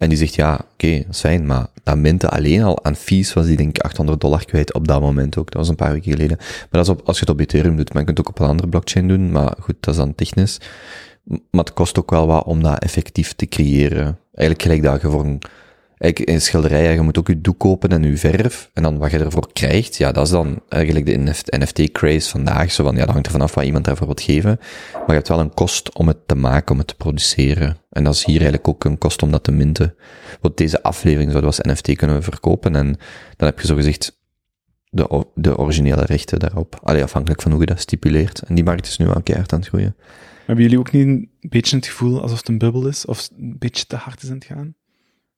En 0.00 0.08
die 0.08 0.18
zegt, 0.18 0.34
ja, 0.34 0.60
oké, 0.72 0.96
dat 0.96 1.14
is 1.14 1.20
fijn, 1.20 1.46
maar 1.46 1.66
dat 1.82 1.96
minten 1.96 2.30
alleen 2.30 2.62
al 2.62 2.84
aan 2.84 2.96
fees 2.96 3.32
was 3.32 3.46
die 3.46 3.56
denk 3.56 3.76
ik 3.76 3.82
800 3.82 4.20
dollar 4.20 4.44
kwijt 4.44 4.74
op 4.74 4.88
dat 4.88 5.00
moment 5.00 5.38
ook. 5.38 5.44
Dat 5.44 5.54
was 5.60 5.68
een 5.68 5.74
paar 5.74 5.92
weken 5.92 6.12
geleden. 6.12 6.36
Maar 6.38 6.68
dat 6.70 6.82
is 6.82 6.88
op, 6.88 7.00
als 7.04 7.18
je 7.18 7.24
het 7.24 7.34
op 7.34 7.40
Ethereum 7.40 7.76
doet, 7.76 7.88
maar 7.92 7.98
je 7.98 8.04
kunt 8.04 8.18
het 8.18 8.26
ook 8.26 8.32
op 8.32 8.40
een 8.40 8.50
andere 8.50 8.68
blockchain 8.68 9.08
doen. 9.08 9.30
Maar 9.30 9.54
goed, 9.58 9.74
dat 9.80 9.94
is 9.94 10.00
dan 10.00 10.14
technisch. 10.14 10.60
Maar 11.24 11.64
het 11.64 11.72
kost 11.72 11.98
ook 11.98 12.10
wel 12.10 12.26
wat 12.26 12.44
om 12.44 12.62
dat 12.62 12.82
effectief 12.82 13.32
te 13.32 13.46
creëren. 13.46 14.18
Eigenlijk 14.34 14.62
gelijk 14.62 14.82
dat 14.82 15.00
je 15.00 15.10
voor 15.10 15.24
een, 15.24 15.38
eigenlijk 16.00 16.30
in 16.30 16.40
schilderij, 16.40 16.82
ja, 16.82 16.90
je 16.90 17.00
moet 17.00 17.18
ook 17.18 17.28
je 17.28 17.40
doek 17.40 17.58
kopen 17.58 17.90
en 17.90 18.02
je 18.02 18.16
verf. 18.16 18.70
En 18.74 18.82
dan 18.82 18.98
wat 18.98 19.10
je 19.10 19.18
ervoor 19.18 19.52
krijgt, 19.52 19.96
ja, 19.96 20.12
dat 20.12 20.24
is 20.24 20.30
dan 20.30 20.62
eigenlijk 20.68 21.06
de 21.06 21.32
NFT-craze 21.58 22.30
vandaag. 22.30 22.72
Zo 22.72 22.84
van, 22.84 22.94
ja, 22.94 23.00
dat 23.00 23.10
hangt 23.10 23.26
er 23.26 23.32
vanaf 23.32 23.54
wat 23.54 23.64
iemand 23.64 23.84
daarvoor 23.84 24.06
wil 24.06 24.24
geven. 24.24 24.58
Maar 24.92 25.06
je 25.06 25.12
hebt 25.12 25.28
wel 25.28 25.40
een 25.40 25.54
kost 25.54 25.94
om 25.94 26.08
het 26.08 26.28
te 26.28 26.34
maken, 26.34 26.72
om 26.72 26.78
het 26.78 26.86
te 26.86 26.94
produceren. 26.94 27.76
En 27.90 28.04
dat 28.04 28.14
is 28.14 28.24
hier 28.24 28.34
eigenlijk 28.34 28.68
ook 28.68 28.84
een 28.84 28.98
kost 28.98 29.22
om 29.22 29.30
dat 29.30 29.44
te 29.44 29.52
minten. 29.52 29.94
Want 30.40 30.56
deze 30.56 30.82
aflevering 30.82 31.30
zouden 31.30 31.50
we 31.50 31.62
als 31.62 31.74
NFT 31.74 31.96
kunnen 31.96 32.22
verkopen. 32.22 32.76
En 32.76 32.86
dan 33.36 33.48
heb 33.48 33.60
je 33.60 33.66
zogezegd 33.66 34.18
de, 34.90 35.26
de 35.34 35.58
originele 35.58 36.04
rechten 36.04 36.38
daarop. 36.38 36.80
Allee, 36.82 37.02
afhankelijk 37.02 37.42
van 37.42 37.50
hoe 37.50 37.60
je 37.60 37.66
dat 37.66 37.80
stipuleert. 37.80 38.42
En 38.42 38.54
die 38.54 38.64
markt 38.64 38.86
is 38.86 38.96
nu 38.96 39.06
wel 39.06 39.22
keihard 39.22 39.52
aan 39.52 39.58
het 39.58 39.68
groeien. 39.68 39.96
Hebben 40.46 40.64
jullie 40.64 40.78
ook 40.78 40.92
niet 40.92 41.06
een 41.06 41.30
beetje 41.40 41.76
het 41.76 41.86
gevoel 41.86 42.22
alsof 42.22 42.38
het 42.38 42.48
een 42.48 42.58
bubbel 42.58 42.86
is 42.86 43.04
of 43.04 43.28
een 43.38 43.56
beetje 43.58 43.86
te 43.86 43.96
hard 43.96 44.22
is 44.22 44.28
aan 44.28 44.34
het 44.34 44.44
gaan? 44.44 44.74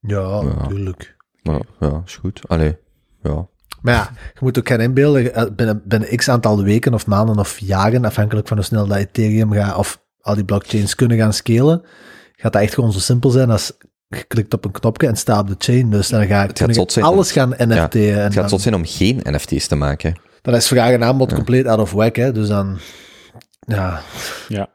Ja, 0.06 0.20
Ja. 0.20 0.42
natuurlijk. 0.42 1.16
Maar 1.42 1.60
ja, 1.80 2.02
is 2.06 2.16
goed. 2.16 2.40
Allee, 2.48 2.76
ja. 3.22 3.46
Maar 3.82 3.94
ja, 3.94 4.10
je 4.34 4.38
moet 4.40 4.58
ook 4.58 4.68
geen 4.68 4.80
inbeelden, 4.80 5.34
eh, 5.34 5.44
binnen, 5.56 5.82
binnen 5.84 6.16
x 6.16 6.28
aantal 6.28 6.62
weken 6.62 6.94
of 6.94 7.06
maanden 7.06 7.38
of 7.38 7.58
jaren, 7.58 8.04
afhankelijk 8.04 8.48
van 8.48 8.56
hoe 8.56 8.66
snel 8.66 8.86
dat 8.86 8.96
Ethereum 8.96 9.52
gaat, 9.52 9.76
of 9.76 10.02
al 10.20 10.34
die 10.34 10.44
blockchains 10.44 10.94
kunnen 10.94 11.16
gaan 11.18 11.32
scalen, 11.32 11.82
gaat 12.36 12.52
dat 12.52 12.62
echt 12.62 12.74
gewoon 12.74 12.92
zo 12.92 12.98
simpel 12.98 13.30
zijn 13.30 13.50
als 13.50 13.72
je 14.08 14.24
klikt 14.24 14.54
op 14.54 14.64
een 14.64 14.70
knopje 14.70 15.06
en 15.06 15.16
staat 15.16 15.40
op 15.40 15.48
de 15.48 15.54
chain. 15.58 15.90
Dus 15.90 16.08
dan 16.08 16.26
ga 16.26 16.46
gaat 16.46 16.92
zijn. 16.92 17.06
alles 17.06 17.32
gaan 17.32 17.48
NFT'en. 17.48 18.14
en 18.14 18.22
Het 18.22 18.32
gaat 18.34 18.50
zot 18.50 18.60
zijn 18.60 18.74
om 18.74 18.84
geen 18.84 19.20
NFT's 19.22 19.66
te 19.66 19.74
maken. 19.74 20.20
dan 20.42 20.54
is 20.54 20.66
vraag 20.66 20.90
en 20.90 21.04
aanbod 21.04 21.34
compleet 21.34 21.66
out 21.66 21.78
of 21.78 21.92
whack, 21.92 22.16
hè. 22.16 22.32
Dus 22.32 22.48
dan, 22.48 22.78
ja, 23.60 24.00
Ja, 24.48 24.68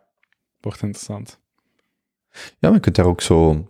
wordt 0.61 0.81
interessant. 0.81 1.39
Ja, 2.31 2.41
maar 2.59 2.73
je 2.73 2.79
kunt 2.79 2.95
daar 2.95 3.05
ook 3.05 3.21
zo... 3.21 3.67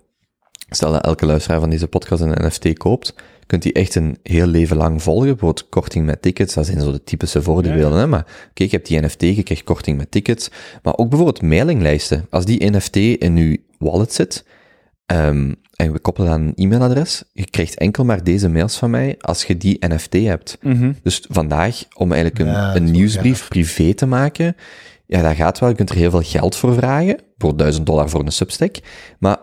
Stel 0.70 0.91
dat 0.91 1.05
elke 1.05 1.26
luisteraar 1.26 1.59
van 1.59 1.70
deze 1.70 1.88
podcast 1.88 2.22
een 2.22 2.45
NFT 2.47 2.78
koopt, 2.78 3.13
kunt 3.45 3.61
die 3.61 3.74
echt 3.74 3.95
een 3.95 4.18
heel 4.24 4.45
leven 4.45 4.78
lang 4.78 5.01
volgen. 5.03 5.28
Bijvoorbeeld 5.28 5.70
korting 5.70 6.05
met 6.05 6.22
tickets, 6.22 6.53
dat 6.53 6.65
zijn 6.65 6.82
zo 6.82 6.91
de 6.91 7.03
typische 7.03 7.41
voordelen. 7.41 7.91
Hè? 7.93 8.07
Maar 8.07 8.26
kijk, 8.53 8.70
je 8.72 8.76
hebt 8.76 8.88
die 8.88 9.01
NFT, 9.01 9.22
je 9.22 9.43
krijgt 9.43 9.63
korting 9.63 9.97
met 9.97 10.11
tickets. 10.11 10.49
Maar 10.84 10.97
ook 10.97 11.09
bijvoorbeeld 11.09 11.41
mailinglijsten. 11.41 12.28
Als 12.30 12.45
die 12.45 12.72
NFT 12.72 12.95
in 12.95 13.38
je 13.38 13.59
wallet 13.80 14.13
zit, 14.13 14.45
ehm, 15.05 15.53
en 15.76 15.91
we 15.91 15.99
koppelen 15.99 16.32
aan 16.32 16.41
een 16.41 16.53
e-mailadres, 16.55 17.24
je 17.34 17.49
krijgt 17.49 17.78
enkel 17.78 18.05
maar 18.05 18.24
deze 18.24 18.49
mails 18.49 18.78
van 18.78 18.89
mij 18.89 19.15
als 19.20 19.43
je 19.43 19.57
die 19.57 19.78
NFT 19.88 20.13
hebt. 20.13 20.57
Mhm. 20.61 20.91
Dus 21.03 21.26
vandaag, 21.30 21.84
om 21.95 22.11
eigenlijk 22.11 22.41
een, 22.41 22.53
Ja, 22.53 22.76
een 22.76 22.91
nieuwsbrief 22.91 23.39
gaaf. 23.39 23.47
privé 23.47 23.93
te 23.93 24.05
maken, 24.05 24.55
ja, 25.05 25.22
dat 25.22 25.36
gaat 25.36 25.59
wel. 25.59 25.70
Je 25.70 25.76
kunt 25.76 25.89
er 25.89 25.95
heel 25.95 26.09
veel 26.09 26.22
geld 26.22 26.55
voor 26.55 26.74
vragen, 26.74 27.20
voor 27.38 27.57
1000 27.57 27.86
dollar 27.86 28.09
voor 28.09 28.20
een 28.26 28.32
substack. 28.32 28.76
Maar 29.20 29.38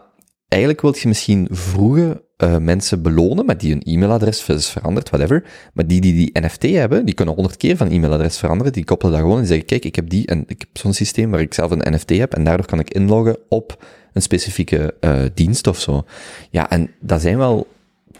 eigenlijk 0.55 0.81
wil 0.81 0.95
je 0.99 1.09
misschien 1.09 1.49
vroege 1.51 2.23
eh, 2.37 2.57
mensen 2.57 3.03
belonen, 3.03 3.47
met 3.47 3.61
die 3.61 3.73
hun 3.73 3.83
e-mailadres 3.83 4.49
is 4.49 4.69
veranderd, 4.69 5.11
whatever. 5.11 5.45
Maar 5.73 5.87
die 5.87 6.01
die 6.01 6.15
die 6.15 6.41
NFT 6.41 6.63
hebben, 6.63 7.05
die 7.05 7.15
kunnen 7.15 7.35
100 7.35 7.57
keer 7.57 7.77
van 7.77 7.91
e-mailadres 7.91 8.39
veranderen. 8.39 8.73
Die 8.73 8.85
koppelen 8.85 9.13
dat 9.13 9.23
gewoon 9.23 9.39
en 9.39 9.47
zeggen, 9.47 9.67
kijk, 9.67 9.85
ik 9.85 9.95
heb 9.95 10.09
die 10.09 10.27
en 10.27 10.45
ik 10.47 10.61
heb 10.61 10.69
zo'n 10.73 10.93
systeem 10.93 11.31
waar 11.31 11.41
ik 11.41 11.55
zelf 11.55 11.71
een 11.71 11.95
NFT 11.95 12.09
heb 12.09 12.35
en 12.35 12.45
daardoor 12.45 12.67
kan 12.67 12.79
ik 12.79 12.91
inloggen 12.91 13.37
op 13.49 13.85
een 14.13 14.23
specifieke 14.23 14.95
eh, 15.01 15.23
dienst 15.35 15.67
of 15.67 15.81
zo. 15.81 16.05
Ja, 16.51 16.71
en 16.71 16.91
dat 17.01 17.21
zijn 17.21 17.39
wel 17.39 17.67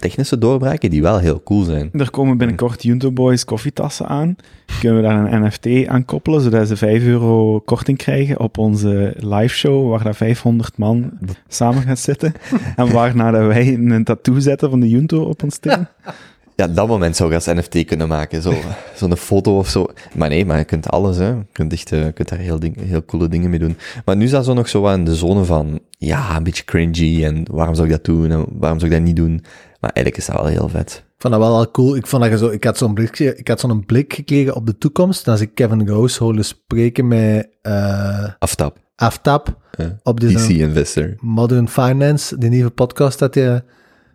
technische 0.05 0.37
doorbraken 0.37 0.89
die 0.89 1.01
wel 1.01 1.19
heel 1.19 1.43
cool 1.43 1.63
zijn. 1.63 1.89
Er 1.93 2.09
komen 2.09 2.37
binnenkort 2.37 2.83
Junto 2.83 3.11
Boys 3.11 3.45
koffietassen 3.45 4.07
aan. 4.07 4.35
Kunnen 4.79 5.01
we 5.01 5.07
daar 5.07 5.33
een 5.33 5.43
NFT 5.43 5.87
aan 5.87 6.05
koppelen, 6.05 6.41
zodat 6.41 6.67
ze 6.67 6.77
5 6.77 7.03
euro 7.03 7.59
korting 7.59 7.97
krijgen 7.97 8.39
op 8.39 8.57
onze 8.57 9.13
live 9.17 9.55
show, 9.55 9.89
waar 9.89 10.03
daar 10.03 10.15
500 10.15 10.77
man 10.77 11.11
samen 11.47 11.81
gaan 11.81 11.97
zitten. 11.97 12.33
en 12.75 12.91
waarna 12.91 13.31
dat 13.31 13.45
wij 13.45 13.73
een 13.73 14.03
tattoo 14.03 14.39
zetten 14.39 14.69
van 14.69 14.79
de 14.79 14.89
Junto 14.89 15.23
op 15.23 15.43
ons 15.43 15.57
teen. 15.57 15.87
Ja, 16.55 16.67
dat 16.67 16.87
moment 16.87 17.15
zou 17.15 17.29
je 17.29 17.35
als 17.35 17.45
NFT 17.45 17.85
kunnen 17.85 18.07
maken. 18.07 18.41
Zo, 18.41 18.53
zo'n 18.95 19.17
foto 19.17 19.57
of 19.57 19.69
zo. 19.69 19.87
Maar 20.13 20.29
nee, 20.29 20.45
maar 20.45 20.57
je 20.57 20.63
kunt 20.63 20.89
alles, 20.89 21.17
hè. 21.17 21.27
Je 21.27 21.45
kunt, 21.51 21.73
echt, 21.73 21.91
eh, 21.91 22.05
je 22.05 22.11
kunt 22.11 22.29
daar 22.29 22.39
heel, 22.39 22.59
ding, 22.59 22.75
heel 22.81 23.05
coole 23.05 23.27
dingen 23.27 23.49
mee 23.49 23.59
doen. 23.59 23.77
Maar 24.05 24.15
nu 24.15 24.23
is 24.23 24.31
dat 24.31 24.45
zo 24.45 24.53
nog 24.53 24.69
zo 24.69 24.81
wat 24.81 24.97
in 24.97 25.05
de 25.05 25.15
zone 25.15 25.43
van, 25.43 25.79
ja, 25.97 26.35
een 26.35 26.43
beetje 26.43 26.63
cringy 26.63 27.23
en 27.23 27.45
waarom 27.51 27.75
zou 27.75 27.87
ik 27.87 27.93
dat 27.93 28.05
doen 28.05 28.31
en 28.31 28.45
waarom 28.51 28.79
zou 28.79 28.91
ik 28.91 28.97
dat 28.97 29.07
niet 29.07 29.15
doen? 29.15 29.43
Maar 29.85 29.93
eigenlijk 29.93 30.25
is 30.27 30.33
dat 30.33 30.43
wel 30.43 30.51
heel 30.51 30.69
vet. 30.69 31.03
Ik 31.05 31.21
vond 31.21 31.33
dat 31.33 31.43
wel 31.43 31.55
al 31.55 31.71
cool. 31.71 31.95
Ik 31.95 32.07
vond 32.07 32.21
dat 32.21 32.31
je 32.31 32.37
zo, 32.37 32.49
ik 32.49 32.63
had 32.63 32.77
zo'n 32.77 32.93
blik, 32.93 33.19
ik 33.19 33.47
had 33.47 33.59
zo'n 33.59 33.85
blik 33.85 34.13
gekregen 34.13 34.55
op 34.55 34.65
de 34.65 34.77
toekomst. 34.77 35.25
En 35.25 35.31
als 35.31 35.41
ik 35.41 35.55
Kevin 35.55 35.87
Rose 35.87 36.23
hoorde 36.23 36.43
spreken 36.43 37.07
met 37.07 37.49
eh 37.61 38.29
Aftap, 38.39 38.77
Aftap 38.95 39.57
eh, 39.71 39.87
op 40.03 40.19
DC 40.19 40.27
deze 40.27 40.57
Investor. 40.57 41.15
Modern 41.19 41.69
Finance, 41.69 42.37
die 42.37 42.49
nieuwe 42.49 42.69
podcast 42.69 43.19
dat 43.19 43.35
je 43.35 43.63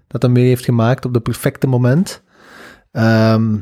dat 0.06 0.22
hem 0.22 0.34
weer 0.34 0.44
heeft 0.44 0.64
gemaakt 0.64 1.04
op 1.04 1.12
de 1.12 1.20
perfecte 1.20 1.66
moment. 1.66 2.22
Ehm, 2.92 3.56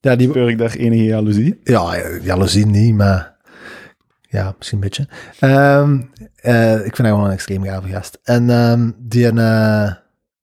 ja, 0.00 0.16
die, 0.16 0.28
Speur 0.28 0.48
ik 0.48 0.58
daar 0.58 0.74
enige 0.74 1.04
jaloezie? 1.04 1.60
ja, 1.64 2.08
jaloezie 2.22 2.66
niet, 2.66 2.94
maar 2.94 3.36
ja, 4.20 4.54
misschien 4.58 4.78
een 4.78 4.84
beetje. 4.84 5.08
Ehm, 5.38 6.00
eh, 6.36 6.74
ik 6.74 6.82
vind 6.82 6.98
hij 6.98 7.08
gewoon 7.08 7.24
een 7.24 7.32
extreem 7.32 7.64
gave 7.64 7.88
gast. 7.88 8.18
En 8.22 8.50
ehm, 8.50 8.90
die, 8.98 9.30
eh, 9.30 9.92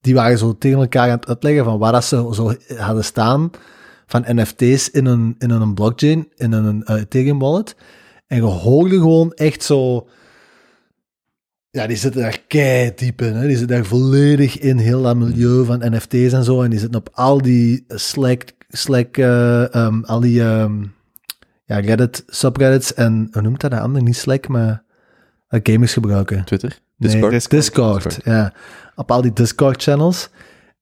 die 0.02 0.14
waren 0.14 0.38
zo 0.38 0.58
tegen 0.58 0.80
elkaar 0.80 1.10
aan 1.10 1.18
het 1.18 1.28
uitleggen 1.28 1.64
van 1.64 1.80
waar 1.80 1.92
dat 1.92 2.04
ze 2.04 2.30
zo 2.34 2.56
hadden 2.78 3.04
staan 3.04 3.52
van 4.06 4.26
NFT's 4.28 4.90
in 4.90 5.06
een, 5.06 5.36
in 5.40 5.50
een 5.50 5.74
blockchain, 5.74 6.28
in 6.36 6.52
een 6.52 6.84
eh, 6.84 6.96
Ethereum 6.96 7.40
wallet. 7.40 7.76
En 8.28 8.38
je 8.38 8.44
hoorde 8.44 8.96
gewoon 8.96 9.34
echt 9.34 9.64
zo... 9.64 10.08
Ja, 11.70 11.88
die 11.88 11.98
zitten 11.98 12.22
daar 12.22 12.42
kei 12.48 12.92
diep 12.96 13.22
in. 13.22 13.34
Hè? 13.34 13.48
Die 13.48 13.58
zitten 13.58 13.76
daar 13.76 13.86
volledig 13.86 14.60
in, 14.60 14.78
heel 14.78 15.02
dat 15.02 15.16
milieu 15.16 15.66
van 15.66 15.96
NFT's 15.96 16.34
en 16.34 16.44
zo. 16.44 16.62
En 16.62 16.70
die 16.70 16.80
zitten 16.80 17.00
op 17.00 17.10
al 17.14 17.42
die 17.42 17.86
Slack, 17.88 18.44
Slack 18.70 19.18
eh, 19.18 19.76
ehm, 19.76 20.04
al 20.04 20.20
die 20.20 20.42
ehm, 20.42 20.84
ja, 21.66 21.80
Reddit, 21.80 22.24
subreddits 22.28 22.94
en 22.94 23.28
hoe 23.32 23.42
noemt 23.42 23.62
dat 23.62 23.72
de 23.72 23.80
ander? 23.80 24.02
Niet 24.02 24.16
Slack, 24.16 24.48
maar 24.48 24.84
dat 25.48 25.60
gamers 25.64 25.94
gebruiken. 25.94 26.46
Twitter? 26.46 26.80
Nee, 26.98 27.12
Discord? 27.12 27.32
Discord, 27.32 28.04
Discord. 28.04 28.26
ja. 28.26 28.54
Op 29.02 29.12
al 29.12 29.22
die 29.22 29.34
Discord-channels. 29.34 30.30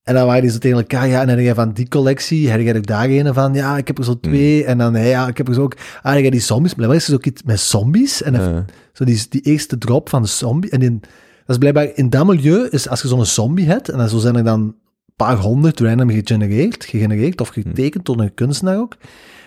En 0.03 0.13
dan 0.13 0.25
waren 0.25 0.41
die 0.41 0.51
zo 0.51 0.57
tegen 0.57 0.77
elkaar, 0.77 1.07
ja, 1.07 1.21
en 1.21 1.27
dan 1.27 1.35
heb 1.37 1.45
je 1.45 1.53
van 1.53 1.71
die 1.71 1.87
collectie, 1.87 2.49
heb 2.49 2.61
je 2.61 2.73
er 2.73 2.85
daar 2.85 3.09
een 3.09 3.33
van, 3.33 3.53
ja, 3.53 3.77
ik 3.77 3.87
heb 3.87 3.97
er 3.97 4.03
zo 4.03 4.19
twee, 4.19 4.63
en 4.65 4.77
dan, 4.77 4.93
ja, 5.05 5.27
ik 5.27 5.37
heb 5.37 5.47
er 5.47 5.53
zo 5.53 5.61
ook, 5.61 5.75
ah, 6.01 6.13
heb 6.13 6.23
je 6.23 6.31
die 6.31 6.39
zombies, 6.39 6.73
blijkbaar 6.73 6.97
is 6.99 7.07
er 7.07 7.13
ook 7.13 7.25
iets 7.25 7.43
met 7.43 7.59
zombies, 7.59 8.21
en 8.21 8.33
dan- 8.33 8.65
zo 8.93 9.05
die, 9.05 9.25
die 9.29 9.41
eerste 9.41 9.77
drop 9.77 10.09
van 10.09 10.21
de 10.21 10.27
zombie, 10.27 10.69
en 10.69 10.81
in, 10.81 10.99
dat 11.01 11.09
is 11.47 11.57
blijkbaar, 11.57 11.89
in 11.95 12.09
dat 12.09 12.25
milieu, 12.25 12.67
is 12.69 12.89
als 12.89 13.01
je 13.01 13.07
zo'n 13.07 13.25
zombie 13.25 13.65
hebt, 13.67 13.89
en 13.89 13.97
dan 13.97 14.09
zo 14.09 14.17
zijn 14.17 14.35
er 14.35 14.43
dan 14.43 14.59
een 14.61 14.75
paar 15.15 15.37
honderd 15.37 15.79
random 15.79 16.09
gegenereerd, 16.09 16.85
gegenereerd, 16.85 17.41
of 17.41 17.47
getekend 17.47 18.05
door 18.05 18.19
een 18.19 18.33
kunstenaar 18.33 18.77
ook, 18.79 18.95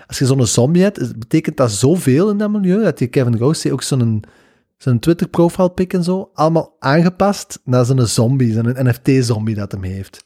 als 0.06 0.18
je 0.18 0.26
zo'n 0.26 0.46
zombie 0.46 0.82
hebt, 0.82 1.18
betekent 1.18 1.56
dat 1.56 1.70
zoveel 1.70 2.30
in 2.30 2.38
dat 2.38 2.50
milieu, 2.50 2.82
dat 2.82 2.98
die 2.98 3.08
Kevin 3.08 3.36
Rose 3.36 3.72
ook 3.72 3.82
zo'n 3.82 4.22
zijn 4.82 4.98
Twitter-profile 5.00 5.70
pic 5.70 5.92
en 5.92 6.04
zo, 6.04 6.30
allemaal 6.34 6.76
aangepast 6.78 7.58
naar 7.64 7.84
zijn 7.84 8.06
zombie, 8.08 8.52
zijn 8.52 8.86
NFT-zombie 8.88 9.54
dat 9.54 9.72
hem 9.72 9.82
heeft. 9.82 10.22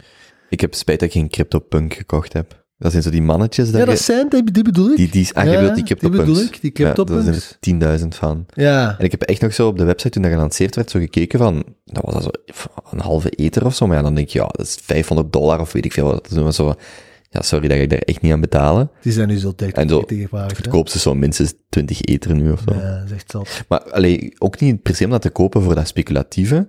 ik 0.48 0.60
heb 0.60 0.74
spijt 0.74 1.00
dat 1.00 1.08
ik 1.08 1.14
geen 1.14 1.28
CryptoPunk 1.30 1.94
gekocht 1.94 2.32
heb. 2.32 2.64
Dat 2.78 2.90
zijn 2.90 3.02
zo 3.02 3.10
die 3.10 3.22
mannetjes. 3.22 3.66
Ja, 3.66 3.72
daar 3.72 3.86
dat 3.86 3.98
je- 3.98 4.04
zijn, 4.04 4.28
die, 4.28 4.50
die 4.50 4.62
bedoel 4.64 4.90
ik. 4.90 4.96
die, 4.96 5.10
die, 5.10 5.28
ah, 5.34 5.44
Ja, 5.44 5.60
die 5.60 5.72
die 5.72 5.84
CryptoPunks. 5.84 6.24
bedoel 6.26 6.42
ik, 6.42 6.60
die 6.60 6.70
Ja, 6.74 6.82
CryptoPunks. 6.82 7.24
daar 7.24 7.34
zijn 7.60 7.80
er 7.80 7.98
10.000 8.00 8.08
van. 8.16 8.46
Ja, 8.54 8.98
En 8.98 9.04
ik 9.04 9.10
heb 9.10 9.22
echt 9.22 9.40
nog 9.40 9.54
zo 9.54 9.66
op 9.68 9.78
de 9.78 9.84
website, 9.84 10.10
toen 10.10 10.22
dat 10.22 10.30
gelanceerd 10.32 10.74
werd, 10.74 10.90
zo 10.90 10.98
gekeken 10.98 11.38
van, 11.38 11.64
dat 11.84 12.04
was 12.04 12.14
dat 12.14 12.22
zo 12.22 12.64
een 12.90 13.00
halve 13.00 13.30
eter 13.30 13.64
of 13.64 13.74
zo, 13.74 13.86
maar 13.86 13.96
ja, 13.96 14.02
dan 14.02 14.14
denk 14.14 14.28
je, 14.28 14.38
ja, 14.38 14.46
dat 14.50 14.66
is 14.66 14.78
500 14.82 15.32
dollar 15.32 15.60
of 15.60 15.72
weet 15.72 15.84
ik 15.84 15.92
veel 15.92 16.04
wat. 16.06 16.28
Dat 16.30 16.46
is 16.46 16.56
zo, 16.56 16.74
ja, 17.36 17.42
sorry, 17.42 17.68
dat 17.68 17.78
ik 17.78 17.90
daar 17.90 17.98
echt 17.98 18.20
niet 18.20 18.32
aan 18.32 18.40
betalen. 18.40 18.90
die 19.02 19.12
zijn 19.12 19.28
nu 19.28 19.36
zo 19.38 19.52
dik 19.56 19.76
En 19.76 19.88
zo. 19.88 20.00
Het 20.00 20.30
hè. 20.30 20.48
goedkoopste 20.54 20.96
is 20.96 21.02
zo 21.02 21.14
minstens 21.14 21.54
20 21.68 22.02
eter 22.02 22.34
nu 22.34 22.50
of 22.52 22.62
zo. 22.68 22.74
Ja, 22.74 22.96
dat 22.98 23.04
is 23.04 23.12
echt 23.12 23.30
zot. 23.30 23.64
Maar 23.68 23.80
allee, 23.92 24.34
ook 24.38 24.60
niet 24.60 24.82
per 24.82 24.94
se 24.94 25.04
om 25.04 25.10
dat 25.10 25.22
te 25.22 25.30
kopen 25.30 25.62
voor 25.62 25.74
dat 25.74 25.88
speculatieve. 25.88 26.68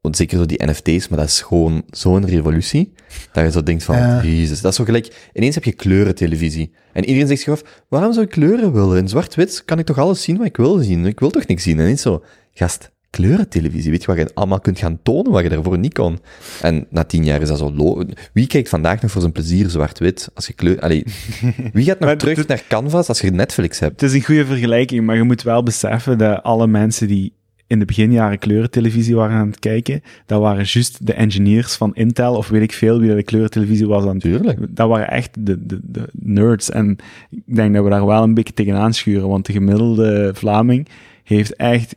Want 0.00 0.16
zeker 0.16 0.38
zo 0.38 0.46
die 0.46 0.64
NFT's, 0.66 1.08
maar 1.08 1.18
dat 1.18 1.28
is 1.28 1.40
gewoon 1.40 1.82
zo'n 1.90 2.26
revolutie. 2.26 2.92
Dat 3.32 3.44
je 3.44 3.50
zo 3.50 3.62
denkt 3.62 3.82
van, 3.84 3.96
Ja. 3.96 4.22
jezus, 4.24 4.60
dat 4.60 4.70
is 4.70 4.76
zo 4.76 4.84
gelijk. 4.84 5.28
Ineens 5.32 5.54
heb 5.54 5.64
je 5.64 5.72
kleurentelevisie. 5.72 6.72
En 6.92 7.04
iedereen 7.04 7.28
zegt 7.28 7.40
zich 7.40 7.52
af, 7.52 7.82
waarom 7.88 8.12
zou 8.12 8.24
ik 8.24 8.30
kleuren 8.32 8.72
willen? 8.72 8.96
In 8.98 9.08
zwart-wit 9.08 9.62
kan 9.64 9.78
ik 9.78 9.86
toch 9.86 9.98
alles 9.98 10.22
zien 10.22 10.36
wat 10.36 10.46
ik 10.46 10.56
wil 10.56 10.76
zien? 10.78 11.06
Ik 11.06 11.20
wil 11.20 11.30
toch 11.30 11.46
niks 11.46 11.62
zien? 11.62 11.80
En 11.80 11.86
niet 11.86 12.00
zo, 12.00 12.22
gast, 12.52 12.90
kleurentelevisie. 13.16 13.90
Weet 13.90 14.00
je 14.00 14.06
wat 14.06 14.16
je 14.16 14.30
allemaal 14.34 14.60
kunt 14.60 14.78
gaan 14.78 14.98
tonen 15.02 15.32
wat 15.32 15.42
je 15.42 15.48
daarvoor 15.48 15.78
niet 15.78 15.94
kon? 15.94 16.18
En 16.62 16.86
na 16.90 17.04
tien 17.04 17.24
jaar 17.24 17.40
is 17.42 17.48
dat 17.48 17.58
zo 17.58 17.72
lo 17.74 18.04
Wie 18.32 18.46
kijkt 18.46 18.68
vandaag 18.68 19.02
nog 19.02 19.10
voor 19.10 19.20
zijn 19.20 19.32
plezier 19.32 19.70
zwart-wit? 19.70 20.30
Als 20.34 20.46
je 20.46 20.52
kleur... 20.52 20.80
Allee, 20.80 21.04
wie 21.72 21.84
gaat 21.84 21.98
nog 21.98 22.14
terug 22.16 22.36
dit- 22.36 22.48
naar 22.48 22.62
Canvas 22.68 23.08
als 23.08 23.20
je 23.20 23.30
Netflix 23.30 23.78
hebt? 23.78 24.00
Het 24.00 24.10
is 24.10 24.16
een 24.16 24.24
goede 24.24 24.46
vergelijking, 24.46 25.04
maar 25.04 25.16
je 25.16 25.22
moet 25.22 25.42
wel 25.42 25.62
beseffen 25.62 26.18
dat 26.18 26.42
alle 26.42 26.66
mensen 26.66 27.08
die 27.08 27.32
in 27.66 27.78
de 27.78 27.84
beginjaren 27.84 28.38
kleurentelevisie 28.38 29.16
waren 29.16 29.36
aan 29.36 29.46
het 29.46 29.58
kijken, 29.58 30.02
dat 30.26 30.40
waren 30.40 30.64
juist 30.66 31.06
de 31.06 31.12
engineers 31.12 31.74
van 31.74 31.94
Intel 31.94 32.34
of 32.36 32.48
weet 32.48 32.62
ik 32.62 32.72
veel 32.72 32.98
wie 32.98 33.08
dat 33.08 33.16
de 33.16 33.22
kleurentelevisie 33.22 33.86
was 33.86 34.02
aan 34.02 34.08
het 34.08 34.20
Tuurlijk. 34.20 34.58
Dat 34.68 34.88
waren 34.88 35.10
echt 35.10 35.46
de, 35.46 35.66
de, 35.66 35.80
de 35.82 36.08
nerds. 36.12 36.70
En 36.70 36.96
ik 37.30 37.42
denk 37.56 37.74
dat 37.74 37.84
we 37.84 37.90
daar 37.90 38.06
wel 38.06 38.22
een 38.22 38.34
beetje 38.34 38.54
tegenaan 38.54 38.94
schuren, 38.94 39.28
want 39.28 39.46
de 39.46 39.52
gemiddelde 39.52 40.30
Vlaming 40.34 40.88
heeft 41.22 41.56
echt 41.56 41.96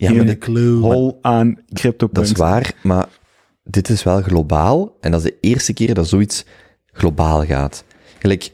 Ja, 0.00 0.08
geen 0.08 0.16
maar 0.16 0.26
de 0.26 0.38
clue. 0.38 0.80
hol 0.80 1.18
aan 1.22 1.54
Dat 1.66 1.78
CryptoPunks. 1.78 2.30
is 2.30 2.36
waar, 2.36 2.72
maar 2.82 3.06
dit 3.64 3.88
is 3.88 4.02
wel 4.02 4.22
globaal. 4.22 4.96
En 5.00 5.10
dat 5.10 5.24
is 5.24 5.30
de 5.30 5.36
eerste 5.40 5.72
keer 5.72 5.94
dat 5.94 6.08
zoiets 6.08 6.44
globaal 6.92 7.44
gaat. 7.44 7.84
Gelijk, 8.18 8.52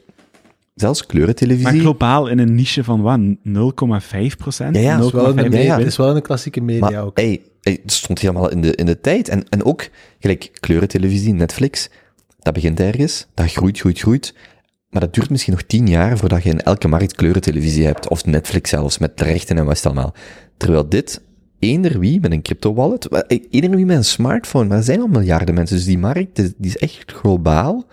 zelfs 0.75 0.99
Maar 0.99 1.09
kleurentelevisie. 1.09 1.79
globaal 1.79 2.27
in 2.27 2.39
een 2.39 2.55
niche 2.55 2.83
van 2.83 3.01
wat? 3.01 3.19
0,5 3.19 4.37
procent? 4.37 4.75
Ja, 4.75 4.81
ja, 4.81 4.95
Het 4.95 5.05
is 5.05 5.11
wel 5.11 5.29
in 5.29 5.35
de 5.35 5.43
0,5 5.43 5.49
media, 5.49 5.61
ja. 5.73 5.77
het 5.77 5.87
is 5.87 5.97
wel 5.97 6.09
in 6.09 6.15
de 6.15 6.21
klassieke 6.21 6.61
media 6.61 6.89
maar 6.89 7.03
ook. 7.03 7.17
hey, 7.17 7.41
het 7.61 7.91
stond 7.91 8.19
helemaal 8.19 8.49
in 8.51 8.61
de, 8.61 8.75
in 8.75 8.85
de 8.85 8.99
tijd. 9.01 9.29
En, 9.29 9.49
en 9.49 9.63
ook, 9.63 9.89
gelijk, 10.19 10.49
kleurentelevisie, 10.59 11.33
Netflix, 11.33 11.89
dat 12.39 12.53
begint 12.53 12.79
ergens, 12.79 13.27
dat 13.33 13.51
groeit, 13.51 13.79
groeit, 13.79 13.99
groeit. 13.99 14.33
Maar 14.89 15.01
dat 15.01 15.13
duurt 15.13 15.29
misschien 15.29 15.53
nog 15.53 15.61
tien 15.61 15.87
jaar 15.87 16.17
voordat 16.17 16.43
je 16.43 16.49
in 16.49 16.61
elke 16.61 16.87
markt 16.87 17.15
kleurentelevisie 17.15 17.85
hebt. 17.85 18.07
Of 18.07 18.25
Netflix 18.25 18.69
zelfs, 18.69 18.97
met 18.97 19.17
de 19.17 19.23
rechten 19.23 19.57
en 19.57 19.63
wat 19.65 19.73
is 19.75 19.83
het 19.83 19.91
allemaal. 19.93 20.13
Terwijl 20.57 20.89
dit, 20.89 21.21
eender 21.59 21.99
wie 21.99 22.19
met 22.19 22.31
een 22.31 22.41
crypto-wallet, 22.41 23.07
wel, 23.09 23.21
eh, 23.21 23.43
eender 23.49 23.75
wie 23.75 23.85
met 23.85 23.97
een 23.97 24.03
smartphone, 24.03 24.67
maar 24.67 24.77
er 24.77 24.83
zijn 24.83 25.01
al 25.01 25.07
miljarden 25.07 25.55
mensen, 25.55 25.75
dus 25.75 25.85
die 25.85 25.97
markt, 25.97 26.35
die, 26.35 26.53
is 26.59 26.77
echt 26.77 27.11
globaal. 27.11 27.85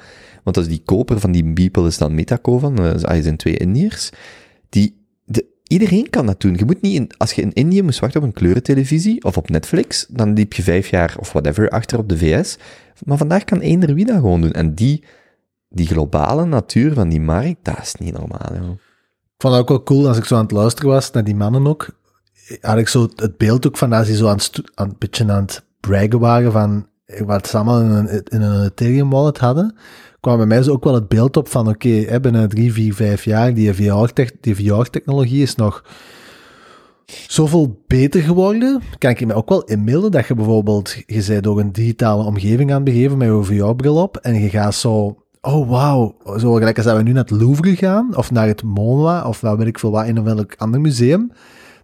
Want 0.42 0.56
als 0.56 0.68
die 0.68 0.82
koper 0.84 1.20
van 1.20 1.32
die 1.32 1.44
Beeple 1.44 1.86
is 1.86 1.98
dan 1.98 2.14
Metaco 2.14 2.58
van, 2.58 2.80
uh, 2.80 2.92
zijn 2.96 3.36
twee 3.36 3.56
Indiërs, 3.56 4.10
die, 4.68 5.06
de, 5.24 5.46
iedereen 5.62 6.10
kan 6.10 6.26
dat 6.26 6.40
doen. 6.40 6.54
Je 6.56 6.64
moet 6.64 6.80
niet 6.80 6.94
in, 6.94 7.10
als 7.16 7.32
je 7.32 7.42
in 7.42 7.52
Indië 7.52 7.82
moest 7.82 7.98
wachten 7.98 8.20
op 8.20 8.26
een 8.26 8.32
kleurentelevisie 8.32 9.24
of 9.24 9.36
op 9.36 9.48
Netflix, 9.48 10.06
dan 10.08 10.32
liep 10.32 10.52
je 10.52 10.62
vijf 10.62 10.88
jaar 10.88 11.16
of 11.18 11.32
whatever 11.32 11.68
achter 11.68 11.98
op 11.98 12.08
de 12.08 12.18
VS. 12.18 12.56
Maar 13.04 13.16
vandaag 13.16 13.44
kan 13.44 13.60
eender 13.60 13.94
wie 13.94 14.04
dat 14.04 14.16
gewoon 14.16 14.40
doen. 14.40 14.52
En 14.52 14.74
die, 14.74 15.04
die 15.68 15.86
globale 15.86 16.44
natuur 16.44 16.94
van 16.94 17.08
die 17.08 17.20
markt, 17.20 17.58
dat 17.62 17.78
is 17.82 17.94
niet 17.94 18.18
normaal. 18.18 18.54
Joh. 18.54 18.70
Ik 19.34 19.40
vond 19.40 19.54
het 19.54 19.62
ook 19.62 19.68
wel 19.68 19.82
cool 19.82 20.08
als 20.08 20.18
ik 20.18 20.24
zo 20.24 20.34
aan 20.34 20.42
het 20.42 20.52
luisteren 20.52 20.90
was 20.90 21.10
naar 21.10 21.24
die 21.24 21.34
mannen 21.34 21.66
ook. 21.66 22.02
Had 22.60 22.78
ik 22.78 22.88
zo 22.88 23.08
het 23.16 23.36
beeld 23.36 23.66
ook 23.66 23.76
van 23.76 23.92
als 23.92 24.06
die 24.06 24.16
zo 24.16 24.28
aan 24.28 24.38
aan, 24.74 24.88
een 24.88 24.96
beetje 24.98 25.32
aan 25.32 25.42
het 25.42 25.64
braggen 25.80 26.18
waren 26.18 26.52
van 26.52 26.86
wat 27.24 27.46
ze 27.46 27.56
allemaal 27.56 27.80
in 27.80 27.90
een, 27.90 28.22
in 28.24 28.42
een 28.42 28.64
Ethereum 28.64 29.10
wallet 29.10 29.38
hadden. 29.38 29.74
kwam 30.20 30.36
bij 30.36 30.46
mij 30.46 30.62
zo 30.62 30.72
ook 30.72 30.84
wel 30.84 30.94
het 30.94 31.08
beeld 31.08 31.36
op 31.36 31.48
van 31.48 31.68
oké, 31.68 31.88
okay, 31.88 32.20
binnen 32.20 32.48
drie, 32.48 32.72
vier, 32.72 32.94
vijf 32.94 33.24
jaar, 33.24 33.54
die 33.54 33.74
VR-tech- 33.74 34.40
die 34.40 34.56
VR-technologie 34.56 35.42
is 35.42 35.54
nog 35.54 35.84
zoveel 37.06 37.82
beter 37.86 38.22
geworden. 38.22 38.82
Kan 38.98 39.10
ik 39.10 39.26
me 39.26 39.34
ook 39.34 39.48
wel 39.48 39.64
inbeelden 39.64 40.10
dat 40.10 40.26
je 40.26 40.34
bijvoorbeeld, 40.34 40.94
je 41.06 41.24
bent 41.26 41.44
door 41.44 41.60
een 41.60 41.72
digitale 41.72 42.24
omgeving 42.24 42.72
aan 42.72 42.84
begeven 42.84 43.18
met 43.18 43.28
je 43.28 43.42
VR-bril 43.42 43.96
op 43.96 44.16
en 44.16 44.40
je 44.40 44.48
gaat 44.48 44.74
zo 44.74 45.16
oh 45.40 45.68
wauw, 45.68 46.16
zo 46.38 46.52
gelijk 46.52 46.76
als 46.76 46.86
dat 46.86 46.96
we 46.96 47.02
nu 47.02 47.12
naar 47.12 47.22
het 47.22 47.40
Louvre 47.40 47.76
gaan, 47.76 48.16
of 48.16 48.30
naar 48.30 48.46
het 48.46 48.62
MoMA, 48.62 49.28
of 49.28 49.40
wat 49.40 49.58
weet 49.58 49.66
ik 49.66 49.78
veel 49.78 49.90
wat, 49.90 50.06
in 50.06 50.16
een 50.16 50.24
welk 50.24 50.54
ander 50.56 50.80
museum, 50.80 51.30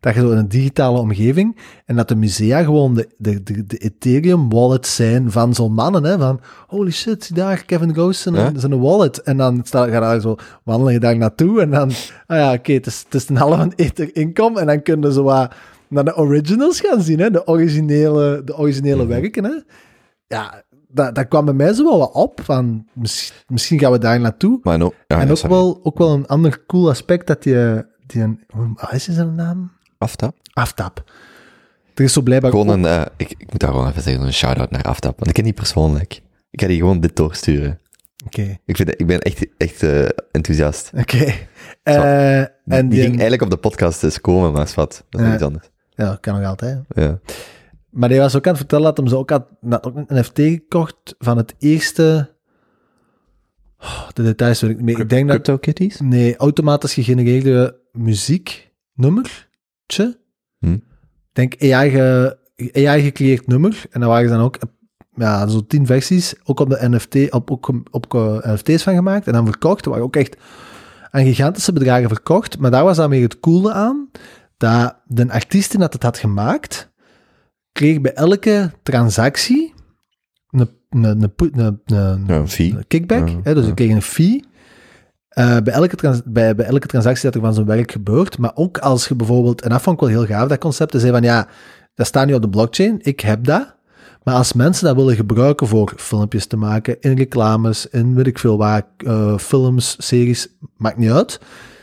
dat 0.01 0.14
je 0.14 0.20
zo 0.20 0.30
in 0.30 0.36
een 0.36 0.48
digitale 0.48 0.98
omgeving, 0.98 1.57
en 1.86 1.96
dat 1.96 2.09
de 2.09 2.14
musea 2.14 2.62
gewoon 2.62 2.94
de, 2.94 3.09
de, 3.18 3.42
de, 3.42 3.64
de 3.64 3.76
Ethereum 3.76 4.48
wallets 4.51 4.94
zijn 4.94 5.30
van 5.30 5.55
zo'n 5.55 5.72
mannen, 5.72 6.05
hè, 6.05 6.18
van 6.18 6.40
holy 6.66 6.90
shit, 6.90 7.34
daar, 7.34 7.64
Kevin 7.64 7.92
Ghost 7.92 8.20
zijn, 8.20 8.34
Ja. 8.34 8.53
zijn 8.55 8.80
wallet, 8.80 9.22
en 9.22 9.36
dan 9.36 9.61
sta, 9.64 9.84
ga 9.86 9.94
je 9.94 10.01
daar 10.01 10.20
zo, 10.20 10.36
wandel 10.64 10.90
je 10.90 11.01
daar 11.01 11.16
naartoe, 11.16 11.61
en 11.61 11.70
dan, 11.70 11.90
ah 12.26 12.36
ja, 12.38 12.53
oké, 12.53 12.72
het, 12.72 12.86
is, 12.86 13.03
het 13.05 13.14
is 13.14 13.28
een 13.28 13.36
halve 13.36 13.72
ether 13.76 14.16
inkom, 14.16 14.59
en 14.59 14.66
dan 14.66 14.82
kun 14.82 15.01
je 15.01 15.12
zo 15.12 15.22
wat 15.22 15.55
naar 15.88 16.05
de 16.05 16.16
originals 16.16 16.80
gaan 16.80 17.03
zien, 17.03 17.18
hè, 17.18 17.30
de 17.30 17.46
originele, 17.46 18.42
de 18.44 18.57
originele 18.57 19.07
werken, 19.07 19.44
hè. 19.44 19.55
Ja, 20.26 20.62
dat, 20.88 21.14
dat 21.14 21.28
kwam 21.28 21.44
bij 21.44 21.55
mij 21.55 21.72
zo 21.72 21.84
wel 21.84 21.98
wat 21.98 22.12
op, 22.12 22.40
van 22.44 22.86
misschien, 22.92 23.36
misschien 23.46 23.78
gaan 23.78 23.92
we 23.92 23.98
daar 23.98 24.20
naartoe. 24.20 24.59
Maar 24.62 24.78
no, 24.78 24.92
ja, 25.07 25.18
en 25.18 25.24
ja, 25.24 25.30
ook, 25.30 25.36
sorry. 25.36 25.55
wel, 25.55 25.80
ook 25.82 25.98
wel 25.98 26.12
een 26.12 26.26
ander 26.26 26.64
cool 26.66 26.88
aspect 26.88 27.26
dat 27.26 27.42
die, 27.42 27.55
die 28.07 28.22
een, 28.22 28.40
hoe 28.53 28.74
is 28.90 29.05
zijn 29.05 29.34
naam? 29.34 29.70
Aftap. 30.01 30.36
Aftap. 30.53 31.05
Er 31.94 32.05
is 32.05 32.12
zo 32.12 32.20
blijkbaar 32.22 32.51
Gewoon 32.51 32.68
ook- 32.68 32.74
een, 32.74 32.84
eh, 32.84 33.07
ik, 33.16 33.30
ik 33.38 33.51
moet 33.51 33.61
daar 33.61 33.70
gewoon 33.70 33.88
even 33.88 34.03
zeggen, 34.03 34.22
een 34.22 34.32
shout-out 34.32 34.70
naar 34.70 34.82
Aftap. 34.82 35.14
Want 35.16 35.28
ik 35.28 35.34
ken 35.34 35.44
die 35.44 35.53
persoonlijk. 35.53 36.22
Ik 36.51 36.61
ga 36.61 36.66
die 36.66 36.78
gewoon 36.78 37.01
dit 37.01 37.16
doorsturen. 37.16 37.80
Oké, 38.26 38.59
Ik, 38.64 38.76
vind, 38.76 39.01
ik 39.01 39.07
ben 39.07 39.20
echt, 39.20 39.46
echt 39.57 39.82
eh, 39.82 40.09
enthousiast. 40.32 40.90
oké. 40.98 41.32
Eh, 41.82 41.94
Die, 42.64 42.76
en 42.78 42.88
die 42.88 43.01
ging 43.01 43.12
eigenlijk 43.12 43.42
op 43.42 43.51
de 43.51 43.57
podcast 43.57 44.03
eens 44.05 44.20
komen, 44.20 44.53
maar 44.53 44.62
is 44.62 44.74
wat. 44.74 45.05
Dat 45.11 45.20
is 45.20 45.34
iets 45.34 45.42
anders. 45.42 45.70
ja, 45.90 46.18
kan 46.20 46.34
nog 46.40 46.48
altijd. 46.48 46.80
Ja. 46.88 47.20
Maar 47.90 48.09
die 48.09 48.18
was 48.18 48.36
ook 48.36 48.44
aan 48.44 48.48
het 48.51 48.59
vertellen 48.61 48.84
dat 48.84 48.96
hem 48.96 49.07
zo 49.07 49.16
ook 49.18 49.30
had 49.30 49.46
dat 49.61 49.84
ook 49.84 49.96
een 49.96 50.07
NFT 50.09 50.38
gekocht 50.38 51.14
van 51.18 51.36
het 51.36 51.55
eerste... 51.59 52.34
Oh, 53.80 54.09
de 54.12 54.22
details 54.22 54.61
weet 54.61 54.70
ik 54.70 54.76
niet 54.76 54.84
meer. 54.86 54.98
Ik 55.01 55.09
denk 55.09 55.28
dat... 55.28 55.34
CryptoKitties? 55.42 56.01
Nee, 56.01 56.36
automatisch 56.36 56.94
gegenereerde 56.94 57.80
muzieknummertje. 59.99 60.18
Hm. 60.59 60.78
Denk 61.32 61.62
AI, 61.62 61.91
ge, 61.91 62.36
AI 62.86 63.03
gecreëerd 63.03 63.47
nummer. 63.47 63.82
En 63.91 64.01
daar 64.01 64.09
waren 64.09 64.28
ze 64.28 64.34
dan 64.34 64.45
ook 64.45 64.59
ja, 65.14 65.47
zo 65.47 65.66
tien 65.66 65.86
versies, 65.86 66.34
ook 66.45 66.61
op 66.61 66.68
de 66.70 66.88
NFT, 66.88 67.32
op, 67.32 67.51
ook 67.51 67.68
op 67.91 68.14
eh, 68.14 68.53
NFT's 68.53 68.82
van 68.82 68.95
gemaakt 68.95 69.26
en 69.26 69.32
dan 69.32 69.47
verkocht. 69.47 69.84
Er 69.84 69.91
waren 69.91 70.05
ook 70.05 70.16
echt 70.16 70.36
aan 71.11 71.24
gigantische 71.24 71.72
bedragen 71.72 72.09
verkocht. 72.09 72.59
Maar 72.59 72.70
daar 72.70 72.84
was 72.84 72.97
dan 72.97 73.11
weer 73.11 73.22
het 73.22 73.41
coole 73.41 73.72
aan, 73.72 74.11
dat 74.57 74.97
de 75.07 75.32
artiest 75.32 75.70
die 75.70 75.80
dat 75.80 75.93
het 75.93 76.03
had 76.03 76.18
gemaakt, 76.18 76.93
kreeg 77.72 78.01
bij 78.01 78.12
elke 78.12 78.70
transactie 78.82 79.74
een, 80.51 80.68
een, 80.91 81.05
een, 81.05 81.32
een, 81.36 81.80
een, 81.84 82.24
Ja, 82.26 82.34
een 82.34 82.49
fee. 82.49 82.74
een 82.76 82.86
kickback. 82.86 83.28
Ja, 83.28 83.41
hè, 83.43 83.55
dus 83.55 83.64
ja. 83.64 83.70
ik 83.70 83.76
kreeg 83.76 83.91
een 83.91 84.03
fee. 84.03 84.45
Eh, 85.30 85.56
bij, 85.64 85.72
elke 85.72 86.22
bij, 86.24 86.54
bij 86.54 86.66
elke 86.66 86.86
transactie 86.86 87.24
dat 87.24 87.34
er 87.34 87.40
van 87.40 87.54
zo'n 87.54 87.64
werk 87.64 87.92
gebeurt. 87.92 88.38
Maar 88.38 88.52
ook 88.54 88.78
als 88.78 89.08
je 89.08 89.14
bijvoorbeeld, 89.14 89.62
en 89.62 89.70
dat 89.70 89.82
vond 89.82 90.00
ik 90.00 90.08
wel 90.08 90.16
heel 90.16 90.36
gaaf, 90.36 90.48
dat 90.48 90.58
concept, 90.58 90.90
te 90.90 91.00
zeggen 91.00 91.18
van 91.18 91.28
ja, 91.28 91.48
dat 91.94 92.06
staat 92.06 92.26
nu 92.26 92.34
op 92.34 92.42
de 92.42 92.48
blockchain, 92.48 92.98
ik 93.02 93.20
heb 93.20 93.44
dat. 93.44 93.74
Maar 94.22 94.34
als 94.34 94.52
mensen 94.52 94.84
dat 94.84 94.96
willen 94.96 95.16
gebruiken 95.16 95.66
voor 95.66 95.92
filmpjes 95.96 96.46
te 96.46 96.56
maken, 96.56 97.00
in 97.00 97.16
reclames, 97.16 97.86
in 97.86 98.14
weet 98.14 98.26
ik 98.26 98.38
veel 98.38 98.56
waar, 98.56 98.82
eh, 98.96 99.38
films, 99.38 99.96
series, 99.98 100.48
maakt 100.76 100.96
niet 100.96 101.10
uit. 101.10 101.40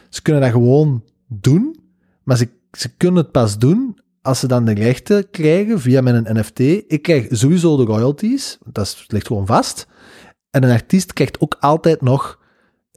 Ze 0.09 0.21
kunnen 0.21 0.41
dat 0.41 0.51
gewoon 0.51 1.03
doen, 1.27 1.79
maar 2.23 2.37
ze, 2.37 2.49
ze 2.71 2.95
kunnen 2.97 3.23
het 3.23 3.31
pas 3.31 3.57
doen 3.57 3.99
als 4.21 4.39
ze 4.39 4.47
dan 4.47 4.65
de 4.65 4.73
rechten 4.73 5.29
krijgen 5.29 5.79
via 5.79 6.01
mijn 6.01 6.37
NFT. 6.37 6.59
Ik 6.87 7.01
krijg 7.01 7.27
sowieso 7.29 7.77
de 7.77 7.83
royalties, 7.83 8.57
dat 8.65 9.05
ligt 9.07 9.27
gewoon 9.27 9.45
vast. 9.45 9.87
En 10.49 10.63
een 10.63 10.71
artiest 10.71 11.13
krijgt 11.13 11.39
ook 11.39 11.57
altijd 11.59 12.01
nog 12.01 12.39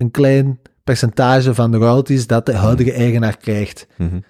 een 0.00 0.10
klein 0.10 0.58
percentage 0.84 1.54
van 1.54 1.70
de 1.70 1.76
royalties 1.76 2.26
dat 2.26 2.46
de 2.46 2.54
huidige 2.54 2.92
eigenaar 2.92 3.36
krijgt. 3.36 3.86
Mhm. 3.96 4.20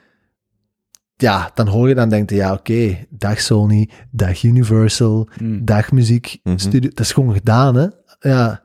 Ja, 1.16 1.50
dan 1.54 1.66
hoor 1.68 1.88
je 1.88 1.94
dan 1.94 2.08
denkt, 2.08 2.30
ja 2.30 2.52
oké, 2.52 3.06
dag 3.08 3.40
Sony, 3.40 3.88
dag 4.10 4.42
Universal, 4.42 5.28
Hmm. 5.36 5.64
dag 5.64 5.92
muziek, 5.92 6.38
Mhm. 6.42 6.58
studio, 6.58 6.88
dat 6.88 7.00
is 7.00 7.12
gewoon 7.12 7.34
gedaan 7.34 7.74
hè. 7.74 7.86
Ja, 8.20 8.62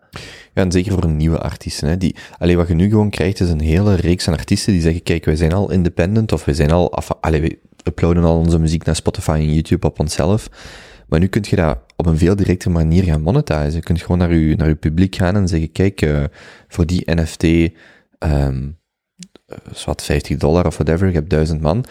Ja, 0.54 0.62
en 0.64 0.72
zeker 0.72 0.92
voor 0.92 1.08
nieuwe 1.12 1.40
artiesten. 1.40 1.88
Hè, 1.90 1.98
die, 1.98 2.16
allee, 2.38 2.58
wat 2.58 2.68
je 2.68 2.74
nu 2.74 2.90
gewoon 2.90 3.10
krijgt, 3.10 3.40
is 3.40 3.50
een 3.50 3.60
hele 3.62 3.96
reeks 3.96 4.28
aan 4.28 4.34
artiesten 4.34 4.74
die 4.74 4.82
zeggen, 4.82 5.04
kijk, 5.04 5.26
wij 5.26 5.36
zijn 5.36 5.54
al 5.54 5.72
independent, 5.72 6.32
of 6.32 6.46
wij 6.46 6.54
zijn 6.54 6.72
al, 6.72 6.92
af, 6.94 7.10
allee, 7.22 7.42
we 7.42 7.60
uploaden 7.84 8.24
al 8.24 8.38
onze 8.38 8.60
muziek 8.60 8.86
naar 8.86 8.96
Spotify 8.96 9.32
en 9.32 9.54
YouTube 9.54 9.88
op 9.88 10.00
onszelf. 10.00 10.50
Maar 11.08 11.20
nu 11.20 11.28
kun 11.28 11.44
je 11.50 11.56
dat 11.56 11.78
op 11.96 12.06
een 12.06 12.18
veel 12.18 12.36
directere 12.36 12.74
manier 12.74 13.04
gaan 13.04 13.22
monetizen. 13.22 13.74
Je 13.74 13.80
kunt 13.80 14.02
gewoon 14.02 14.18
naar 14.18 14.34
je, 14.34 14.56
naar 14.56 14.68
je 14.68 14.76
publiek 14.76 15.16
gaan 15.16 15.36
en 15.36 15.48
zeggen, 15.48 15.72
kijk, 15.72 16.02
eh, 16.02 16.24
voor 16.68 16.86
die 16.86 17.04
NFT, 17.06 17.44
eh, 18.18 18.50
wat 19.86 20.04
50 20.04 20.38
dollar 20.38 20.66
of 20.66 20.78
whatever, 20.78 21.08
je 21.08 21.14
hebt 21.14 21.30
1000 21.30 21.62
man. 21.62 21.86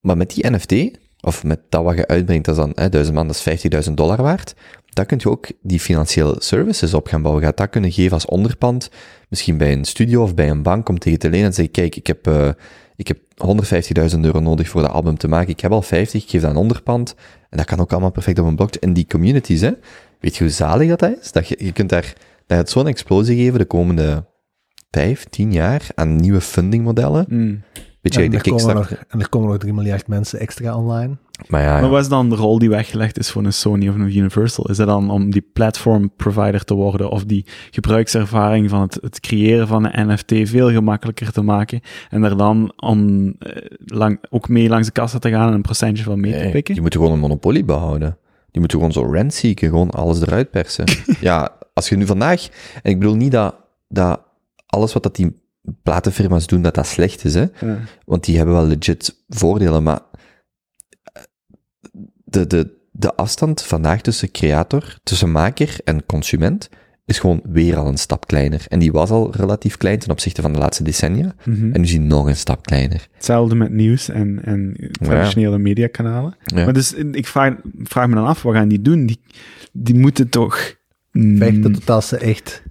Maar 0.00 0.16
met 0.16 0.34
die 0.34 0.50
NFT, 0.50 0.98
of 1.20 1.44
met 1.44 1.60
dat 1.68 1.84
wat 1.84 1.96
je 1.96 2.06
uitbrengt, 2.06 2.44
dat 2.44 2.56
is 2.56 2.60
dan, 2.64 2.72
hè, 2.74 2.88
1000 2.88 3.14
man, 3.14 3.26
dat 3.26 3.36
is 3.36 3.42
50.000 3.42 3.96
dollar 3.96 4.22
waard. 4.22 4.54
Daar 4.86 5.06
kun 5.06 5.18
je 5.20 5.30
ook 5.30 5.46
die 5.62 5.80
financiële 5.80 6.36
services 6.38 6.94
op 6.94 7.06
gaan 7.06 7.22
bouwen. 7.22 7.44
Gaat 7.44 7.56
dat 7.56 7.70
kunnen 7.70 7.92
geven 7.92 8.12
als 8.12 8.26
onderpand, 8.26 8.90
misschien 9.28 9.56
bij 9.56 9.72
een 9.72 9.84
studio 9.84 10.22
of 10.22 10.34
bij 10.34 10.50
een 10.50 10.62
bank, 10.62 10.88
om 10.88 10.98
tegen 10.98 11.18
te 11.18 11.30
lenen 11.30 11.46
en 11.46 11.54
zeggen, 11.54 11.74
kijk, 11.74 11.96
ik 11.96 12.06
heb, 12.06 12.26
eh, 12.26 12.48
ik 13.00 13.08
heb 13.08 13.18
150.000 14.14 14.20
euro 14.20 14.40
nodig 14.40 14.68
voor 14.68 14.82
dat 14.82 14.90
album 14.90 15.18
te 15.18 15.28
maken. 15.28 15.48
Ik 15.48 15.60
heb 15.60 15.72
al 15.72 15.82
50, 15.82 16.22
ik 16.22 16.30
geef 16.30 16.40
dat 16.40 16.50
een 16.50 16.56
onderpand. 16.56 17.14
En 17.50 17.56
dat 17.56 17.66
kan 17.66 17.80
ook 17.80 17.90
allemaal 17.90 18.10
perfect 18.10 18.38
op 18.38 18.46
een 18.46 18.56
blockchain. 18.56 18.82
En 18.82 18.92
die 18.92 19.06
communities, 19.06 19.60
hè, 19.60 19.70
weet 20.20 20.36
je 20.36 20.44
hoe 20.44 20.52
zalig 20.52 20.96
dat, 20.96 21.16
is? 21.18 21.32
Dat 21.32 21.48
je, 21.48 21.64
je 21.64 21.72
kunt 21.72 21.88
daar, 21.88 22.14
dat 22.46 22.58
gaat 22.58 22.70
zo'n 22.70 22.86
explosie 22.86 23.36
geven 23.36 23.58
de 23.58 23.64
komende 23.64 24.26
vijf, 24.90 25.24
tien 25.24 25.52
jaar 25.52 25.86
aan 25.94 26.16
nieuwe 26.16 26.40
fundingmodellen. 26.40 27.24
Hmm. 27.28 27.62
Weet 28.00 28.14
je, 28.14 28.22
en, 28.22 28.30
de 28.30 28.68
er 28.68 28.74
nog, 28.74 28.90
en 28.90 29.20
er 29.20 29.28
komen 29.28 29.48
nog 29.48 29.58
3 29.58 29.72
miljard 29.72 30.06
mensen 30.06 30.40
extra 30.40 30.76
online. 30.76 31.16
Maar 31.48 31.62
ja, 31.62 31.74
ja. 31.74 31.80
Maar 31.80 31.90
wat 31.90 32.00
is 32.00 32.08
dan 32.08 32.28
de 32.28 32.36
rol 32.36 32.58
die 32.58 32.68
weggelegd 32.68 33.18
is 33.18 33.30
voor 33.30 33.44
een 33.44 33.52
Sony 33.52 33.88
of 33.88 33.94
een 33.94 34.16
Universal? 34.16 34.68
Is 34.68 34.76
dat 34.76 34.86
dan 34.86 35.10
om 35.10 35.30
die 35.30 35.46
platform 35.52 36.10
provider 36.16 36.64
te 36.64 36.74
worden 36.74 37.10
of 37.10 37.24
die 37.24 37.46
gebruikservaring 37.70 38.70
van 38.70 38.80
het, 38.80 38.98
het 39.00 39.20
creëren 39.20 39.66
van 39.66 39.84
een 39.92 40.08
NFT 40.08 40.32
veel 40.48 40.70
gemakkelijker 40.70 41.32
te 41.32 41.42
maken 41.42 41.80
en 42.10 42.22
er 42.22 42.36
dan 42.36 42.72
om, 42.76 43.28
eh, 43.38 43.66
lang, 43.84 44.18
ook 44.30 44.48
mee 44.48 44.68
langs 44.68 44.86
de 44.86 44.92
kassa 44.92 45.18
te 45.18 45.30
gaan 45.30 45.48
en 45.48 45.54
een 45.54 45.62
procentje 45.62 46.04
van 46.04 46.20
mee 46.20 46.32
te 46.32 46.48
pikken? 46.50 46.72
die 46.72 46.82
moeten 46.82 47.00
gewoon 47.00 47.14
een 47.14 47.20
monopolie 47.20 47.64
behouden. 47.64 48.16
Die 48.50 48.60
moeten 48.60 48.78
gewoon 48.78 48.92
zo 48.92 49.12
rent 49.12 49.34
zieken, 49.34 49.68
gewoon 49.68 49.90
alles 49.90 50.20
eruit 50.20 50.50
persen. 50.50 50.84
ja, 51.20 51.56
als 51.72 51.88
je 51.88 51.96
nu 51.96 52.06
vandaag, 52.06 52.48
en 52.82 52.90
ik 52.90 52.98
bedoel 52.98 53.16
niet 53.16 53.32
dat, 53.32 53.54
dat 53.88 54.20
alles 54.66 54.92
wat 54.92 55.02
dat 55.02 55.16
die 55.16 55.39
platenfirma's 55.82 56.46
doen, 56.46 56.62
dat 56.62 56.74
dat 56.74 56.86
slecht 56.86 57.24
is, 57.24 57.34
hè. 57.34 57.46
Ja. 57.60 57.78
Want 58.04 58.24
die 58.24 58.36
hebben 58.36 58.54
wel 58.54 58.66
legit 58.66 59.24
voordelen, 59.28 59.82
maar 59.82 60.00
eh, 61.02 61.22
de, 62.24 62.46
de, 62.46 62.78
de 62.92 63.14
afstand 63.14 63.62
vandaag 63.62 64.00
tussen 64.00 64.30
creator, 64.30 64.96
tussen 65.02 65.30
maker 65.30 65.76
en 65.84 66.06
consument, 66.06 66.68
is 67.04 67.18
gewoon 67.18 67.40
weer 67.44 67.76
al 67.76 67.86
een 67.86 67.98
stap 67.98 68.26
kleiner. 68.26 68.64
En 68.68 68.78
die 68.78 68.92
was 68.92 69.10
al 69.10 69.34
relatief 69.34 69.76
klein 69.76 69.98
ten 69.98 70.10
opzichte 70.10 70.42
van 70.42 70.52
de 70.52 70.58
laatste 70.58 70.82
decennia. 70.82 71.34
Mhm. 71.44 71.72
En 71.72 71.80
nu 71.80 71.82
is 71.82 71.90
die 71.90 72.00
nog 72.00 72.26
een 72.26 72.36
stap 72.36 72.62
kleiner. 72.66 73.08
Hetzelfde 73.12 73.54
met 73.54 73.70
nieuws 73.70 74.08
en, 74.08 74.44
en 74.44 74.90
traditionele 74.90 75.58
mediakanalen. 75.58 76.36
Ja. 76.44 76.64
Maar 76.64 76.72
dus 76.72 76.92
ik 76.92 77.26
vraag, 77.26 77.54
vraag 77.82 78.08
me 78.08 78.14
dan 78.14 78.26
af, 78.26 78.42
wat 78.42 78.54
gaan 78.54 78.68
die 78.68 78.82
doen? 78.82 79.06
Die, 79.06 79.20
die 79.72 79.94
moeten 79.94 80.28
toch... 80.28 80.76
mm, 81.12 81.36
Vechten 81.36 81.72
totdat 81.72 82.04
ze 82.04 82.16
echt 82.16 82.62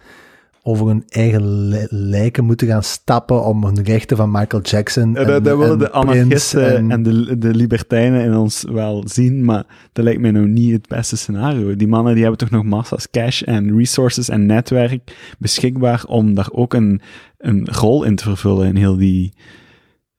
over 0.63 0.87
hun 0.87 1.03
eigen 1.07 1.67
li- 1.67 1.87
lijken 1.89 2.45
moeten 2.45 2.67
gaan 2.67 2.83
stappen 2.83 3.45
om 3.45 3.63
hun 3.63 3.83
rechten 3.83 4.17
van 4.17 4.31
Michael 4.31 4.61
Jackson 4.61 5.13
Ja, 5.13 5.23
dat, 5.23 5.43
dat 5.43 5.57
willen 5.57 5.79
de 5.79 5.91
anarchisten 5.91 6.91
en, 6.91 7.03
de, 7.03 7.37
de 7.37 7.55
libertijnen 7.55 8.23
in 8.23 8.35
ons 8.35 8.65
wel 8.71 9.03
zien, 9.07 9.45
maar 9.45 9.65
dat 9.93 10.03
lijkt 10.03 10.21
mij 10.21 10.31
nou 10.31 10.47
niet 10.47 10.71
het 10.71 10.87
beste 10.87 11.17
scenario. 11.17 11.75
Die 11.75 11.87
mannen 11.87 12.13
die 12.13 12.21
hebben 12.21 12.39
toch 12.39 12.49
nog 12.49 12.63
massa's 12.63 13.09
cash 13.09 13.41
en 13.41 13.77
resources 13.77 14.29
en 14.29 14.45
netwerk 14.45 15.33
beschikbaar 15.39 16.03
om 16.07 16.33
daar 16.33 16.49
ook 16.51 16.73
een, 16.73 17.01
een 17.37 17.67
rol 17.71 18.03
in 18.03 18.15
te 18.15 18.23
vervullen 18.23 18.67
in 18.67 18.75
heel 18.75 18.97
die 18.97 19.33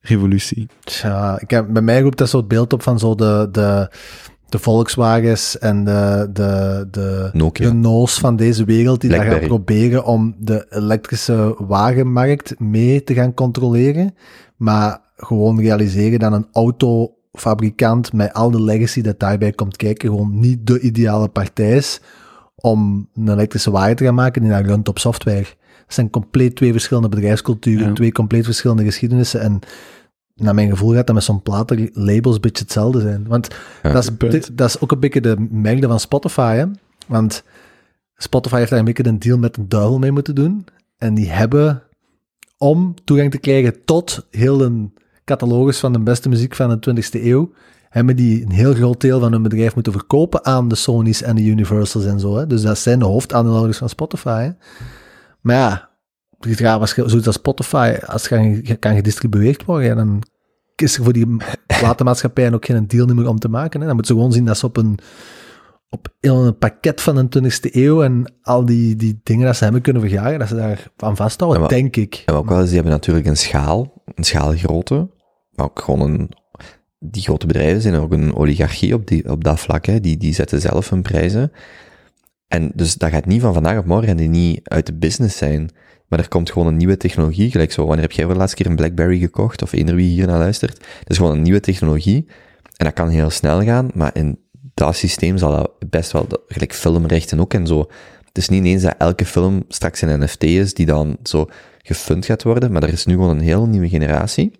revolutie. 0.00 0.68
Tja, 0.84 1.40
ik 1.40 1.50
heb, 1.50 1.66
bij 1.72 1.82
mij 1.82 2.00
roept 2.00 2.18
dat 2.18 2.28
zo 2.28 2.36
het 2.36 2.48
beeld 2.48 2.72
op 2.72 2.82
van 2.82 2.98
zo 2.98 3.14
de, 3.14 3.48
de, 3.52 3.90
de 4.52 4.58
Volkswagens 4.58 5.58
en 5.58 5.84
de, 5.84 6.28
de, 6.32 6.86
de, 6.90 7.30
Nokia. 7.32 7.68
de 7.68 7.74
No's 7.74 8.18
van 8.18 8.36
deze 8.36 8.64
wereld 8.64 9.00
die 9.00 9.10
daar 9.10 9.24
gaan 9.24 9.40
proberen 9.40 10.04
om 10.04 10.34
de 10.38 10.66
elektrische 10.70 11.54
wagenmarkt 11.58 12.60
mee 12.60 13.04
te 13.04 13.14
gaan 13.14 13.34
controleren, 13.34 14.14
maar 14.56 15.00
gewoon 15.16 15.60
realiseren 15.60 16.18
dat 16.18 16.32
een 16.32 16.46
autofabrikant 16.52 18.12
met 18.12 18.32
al 18.32 18.50
de 18.50 18.62
legacy 18.62 19.00
dat 19.02 19.18
daarbij 19.20 19.52
komt 19.52 19.76
kijken 19.76 20.08
gewoon 20.08 20.40
niet 20.40 20.66
de 20.66 20.80
ideale 20.80 21.28
partij 21.28 21.76
is 21.76 22.00
om 22.54 23.08
een 23.14 23.28
elektrische 23.28 23.70
wagen 23.70 23.96
te 23.96 24.04
gaan 24.04 24.14
maken 24.14 24.42
die 24.42 24.50
naar 24.50 24.64
runt 24.66 24.88
op 24.88 24.98
software. 24.98 25.46
Het 25.86 25.98
zijn 25.98 26.10
compleet 26.10 26.56
twee 26.56 26.72
verschillende 26.72 27.08
bedrijfsculturen, 27.08 27.86
Ja. 27.86 27.92
twee 27.92 28.12
compleet 28.12 28.44
verschillende 28.44 28.84
geschiedenissen 28.84 29.40
en 29.40 29.58
naar 30.40 30.54
mijn 30.54 30.70
gevoel 30.70 30.94
gaat 30.94 31.06
dat 31.06 31.14
met 31.14 31.24
zo'n 31.24 31.42
platenlabels 31.42 32.34
een 32.34 32.40
beetje 32.40 32.62
hetzelfde 32.62 33.00
zijn. 33.00 33.28
Want 33.28 33.48
Ja, 33.82 33.92
dat, 33.92 34.34
is, 34.34 34.48
dat 34.52 34.68
is 34.68 34.80
ook 34.80 34.92
een 34.92 35.00
beetje 35.00 35.20
de 35.20 35.36
merkde 35.50 35.86
van 35.86 36.00
Spotify. 36.00 36.56
Hè? 36.56 36.64
Want 37.06 37.42
Spotify 38.16 38.56
heeft 38.56 38.70
daar 38.70 38.78
een 38.78 38.84
beetje 38.84 39.06
een 39.06 39.18
deal 39.18 39.38
met 39.38 39.54
de 39.54 39.66
duivel 39.66 39.98
mee 39.98 40.12
moeten 40.12 40.34
doen. 40.34 40.64
En 40.98 41.14
die 41.14 41.30
hebben, 41.30 41.82
om 42.58 42.94
toegang 43.04 43.30
te 43.30 43.38
krijgen 43.38 43.84
tot 43.84 44.26
heel 44.30 44.62
een 44.62 44.94
catalogus 45.24 45.78
van 45.78 45.92
de 45.92 46.00
beste 46.00 46.28
muziek 46.28 46.54
van 46.54 46.80
de 46.80 47.02
20e 47.02 47.24
eeuw, 47.24 47.52
hebben 47.88 48.16
die 48.16 48.42
een 48.42 48.52
heel 48.52 48.74
groot 48.74 49.00
deel 49.00 49.20
van 49.20 49.32
hun 49.32 49.42
bedrijf 49.42 49.74
moeten 49.74 49.92
verkopen 49.92 50.44
aan 50.44 50.68
de 50.68 50.74
Sony's 50.74 51.22
en 51.22 51.36
de 51.36 51.42
Universals 51.42 52.04
en 52.04 52.20
zo. 52.20 52.36
Hè? 52.36 52.46
Dus 52.46 52.62
dat 52.62 52.78
zijn 52.78 52.98
de 52.98 53.04
hoofdaandeelhouders 53.04 53.78
van 53.78 53.88
Spotify. 53.88 54.42
Hè? 54.42 54.50
Maar 55.40 55.56
ja, 55.56 55.89
ja, 56.40 56.74
als 56.74 56.94
je- 56.94 57.08
zoiets 57.08 57.26
als 57.26 57.36
Spotify, 57.36 57.94
als 58.06 58.28
het 58.28 58.62
kan, 58.62 58.78
kan 58.78 58.94
gedistribueerd 58.94 59.64
worden, 59.64 59.88
ja, 59.88 59.94
dan 59.94 60.22
is 60.76 60.96
er 60.96 61.04
voor 61.04 61.12
die 61.12 61.36
platenmaatschappijen 61.80 62.54
ook 62.54 62.64
geen 62.64 62.86
deal 62.86 63.06
meer 63.06 63.28
om 63.28 63.38
te 63.38 63.48
maken. 63.48 63.80
Hè. 63.80 63.86
Dan 63.86 63.94
moeten 63.94 64.14
ze 64.14 64.20
gewoon 64.20 64.34
zien 64.34 64.44
dat 64.44 64.58
ze 64.58 64.66
op 64.66 64.76
een, 64.76 64.98
op 65.88 66.08
een 66.20 66.58
pakket 66.58 67.00
van 67.00 67.26
de 67.28 67.40
20e 67.50 67.70
eeuw 67.74 68.02
en 68.02 68.34
al 68.42 68.64
die, 68.64 68.96
die 68.96 69.20
dingen 69.22 69.46
dat 69.46 69.56
ze 69.56 69.62
hebben 69.64 69.82
kunnen 69.82 70.02
vergaren, 70.02 70.38
dat 70.38 70.48
ze 70.48 70.54
daar 70.56 70.90
aan 70.96 71.16
vasthouden, 71.16 71.60
Ja, 71.62 71.66
maar- 71.68 71.76
denk 71.78 71.96
ik. 71.96 72.22
Ook 72.26 72.48
wel 72.48 72.56
eens, 72.58 72.66
die 72.66 72.74
hebben 72.74 72.92
natuurlijk 72.92 73.26
een 73.26 73.36
schaal, 73.36 74.02
een 74.14 74.24
schaalgrootte, 74.24 75.08
maar 75.50 75.66
ook 75.66 75.80
gewoon 75.80 76.00
een, 76.00 76.30
die 76.98 77.22
grote 77.22 77.46
bedrijven 77.46 77.82
zijn 77.82 77.94
ook 77.94 78.12
een 78.12 78.34
oligarchie 78.34 78.94
op, 78.94 79.06
die, 79.06 79.30
op 79.30 79.44
dat 79.44 79.60
vlak, 79.60 79.84
hè. 79.86 80.00
Die, 80.00 80.16
die 80.16 80.34
zetten 80.34 80.60
zelf 80.60 80.90
hun 80.90 81.02
prijzen. 81.02 81.52
En 82.48 82.70
dus 82.74 82.94
dat 82.94 83.10
gaat 83.10 83.26
niet 83.26 83.40
van 83.40 83.54
vandaag 83.54 83.78
op 83.78 83.86
morgen 83.86 84.08
en 84.08 84.16
die 84.16 84.28
niet 84.28 84.60
uit 84.68 84.86
de 84.86 84.94
business 84.94 85.36
zijn. 85.36 85.70
Maar 86.10 86.18
er 86.18 86.28
komt 86.28 86.50
gewoon 86.50 86.68
een 86.68 86.76
nieuwe 86.76 86.96
technologie, 86.96 87.50
gelijk 87.50 87.72
zo, 87.72 87.86
wanneer 87.86 88.02
heb 88.02 88.12
jij 88.12 88.24
voor 88.24 88.32
de 88.32 88.38
laatste 88.38 88.56
keer 88.56 88.70
een 88.70 88.76
Blackberry 88.76 89.18
gekocht, 89.18 89.62
of 89.62 89.72
eender 89.72 89.94
wie 89.94 90.08
hier 90.08 90.26
naar 90.26 90.38
luistert? 90.38 90.78
Dat 90.78 91.10
is 91.10 91.16
gewoon 91.16 91.32
een 91.32 91.42
nieuwe 91.42 91.60
technologie, 91.60 92.26
en 92.76 92.84
dat 92.84 92.94
kan 92.94 93.08
heel 93.08 93.30
snel 93.30 93.62
gaan, 93.62 93.90
maar 93.94 94.10
in 94.14 94.38
dat 94.74 94.96
systeem 94.96 95.38
zal 95.38 95.50
dat 95.50 95.90
best 95.90 96.12
wel, 96.12 96.26
gelijk 96.46 96.74
filmrechten 96.74 97.40
ook 97.40 97.54
en 97.54 97.66
zo. 97.66 97.78
Het 98.24 98.38
is 98.38 98.48
niet 98.48 98.60
ineens 98.60 98.82
dat 98.82 98.94
elke 98.98 99.24
film 99.24 99.64
straks 99.68 100.00
een 100.00 100.20
NFT 100.20 100.42
is, 100.42 100.74
die 100.74 100.86
dan 100.86 101.16
zo 101.22 101.48
gefund 101.82 102.26
gaat 102.26 102.42
worden, 102.42 102.72
maar 102.72 102.82
er 102.82 102.92
is 102.92 103.06
nu 103.06 103.14
gewoon 103.14 103.36
een 103.36 103.44
heel 103.44 103.66
nieuwe 103.66 103.88
generatie, 103.88 104.52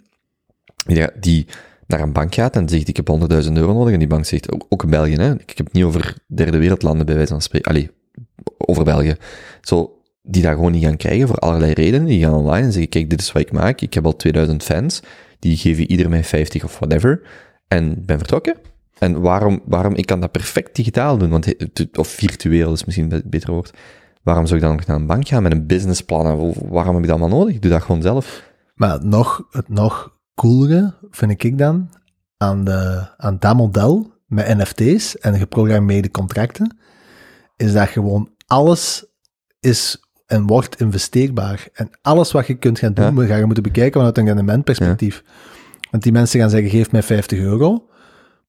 die, 1.21 1.47
naar 1.87 2.01
een 2.01 2.13
bank 2.13 2.35
gaat 2.35 2.57
en 2.57 2.69
zegt, 2.69 2.89
ik 2.89 2.97
heb 2.97 3.11
100.000 3.11 3.53
euro 3.53 3.73
nodig, 3.73 3.93
en 3.93 3.99
die 3.99 4.09
bank 4.09 4.25
zegt, 4.25 4.53
ook, 4.53 4.67
ook 4.69 4.83
in 4.83 4.91
België, 4.91 5.15
hè, 5.15 5.33
ik 5.33 5.57
heb 5.57 5.67
het 5.67 5.73
niet 5.73 5.85
over 5.85 6.17
derde 6.27 6.59
wereldlanden 6.59 7.07
bij 7.07 7.15
wijze 7.15 7.33
van 7.33 7.43
spreken, 7.43 7.71
allee, 7.71 7.91
over 8.59 8.85
België, 8.85 9.17
zo, 9.61 10.00
die 10.23 10.43
dat 10.43 10.55
gewoon 10.55 10.73
niet 10.73 10.85
gaan 10.85 10.97
krijgen 10.97 11.29
voor 11.29 11.37
allerlei 11.37 11.73
redenen, 11.73 12.07
die 12.07 12.23
gaan 12.25 12.35
online 12.35 12.67
en 12.67 12.73
zeggen, 12.73 12.91
kijk, 12.91 13.11
dit 13.11 13.21
is 13.21 13.33
wat 13.33 13.43
ik 13.43 13.53
maak, 13.53 13.81
ik 13.81 13.95
heb 13.95 14.05
al 14.05 14.17
2000 14.17 14.63
fans, 14.63 15.03
die 15.39 15.57
geven 15.57 15.91
ieder 15.91 16.09
mij 16.09 16.25
50 16.25 16.65
of 16.65 16.79
whatever, 16.79 17.23
en 17.69 18.05
ben 18.05 18.19
vertrokken. 18.19 18.57
En 18.99 19.21
waarom, 19.21 19.61
waarom, 19.65 19.95
ik 19.95 20.07
kan 20.07 20.21
dat 20.21 20.33
perfect 20.33 20.77
digitaal 20.77 21.19
doen, 21.19 21.31
want, 21.31 21.55
of 21.99 22.09
virtueel 22.09 22.73
is 22.73 22.85
misschien 22.85 23.13
een 23.13 23.23
beter 23.25 23.53
woord. 23.53 23.73
Waarom 24.23 24.47
zou 24.47 24.59
ik 24.59 24.67
dan 24.67 24.77
nog 24.77 24.87
naar 24.87 24.97
een 24.97 25.07
bank 25.07 25.29
gaan 25.29 25.43
met 25.43 25.53
een 25.53 25.67
businessplan? 25.67 26.55
Waarom 26.69 26.95
heb 26.95 27.03
ik 27.03 27.11
dat 27.11 27.19
allemaal 27.19 27.39
nodig? 27.39 27.55
Ik 27.55 27.63
doe 27.63 27.71
dat 27.71 27.83
gewoon 27.83 28.03
zelf. 28.03 28.43
Maar 28.75 28.93
het 28.93 29.05
nog, 29.05 29.47
het 29.51 29.69
nog 29.69 30.19
coolere 30.35 30.95
vind 31.11 31.45
ik 31.45 31.59
dan 31.59 31.91
aan, 32.37 32.65
de, 32.65 33.09
aan 33.17 33.37
dat 33.39 33.57
model 33.57 34.13
met 34.27 34.57
NFT's 34.57 35.19
en 35.19 35.39
geprogrammeerde 35.39 36.11
contracten, 36.11 36.79
is 37.57 37.73
dat 37.73 37.89
gewoon 37.89 38.31
alles 38.47 39.05
is 39.61 40.10
en 40.31 40.47
wordt 40.47 40.81
investeerbaar. 40.81 41.69
En 41.73 41.91
alles 42.03 42.33
wat 42.33 42.47
je 42.47 42.55
kunt 42.55 42.79
gaan 42.79 42.95
doen, 42.95 43.15
Ja. 43.21 43.27
ga 43.27 43.37
je 43.37 43.45
moeten 43.45 43.63
bekijken 43.63 43.93
vanuit 43.93 44.19
een 44.19 44.27
rendementperspectief. 44.27 45.23
Want 45.91 46.03
die 46.03 46.13
mensen 46.13 46.41
gaan 46.41 46.51
zeggen, 46.51 46.71
geef 46.71 46.93
mij 46.93 47.03
50 47.03 47.39
euro. 47.39 47.89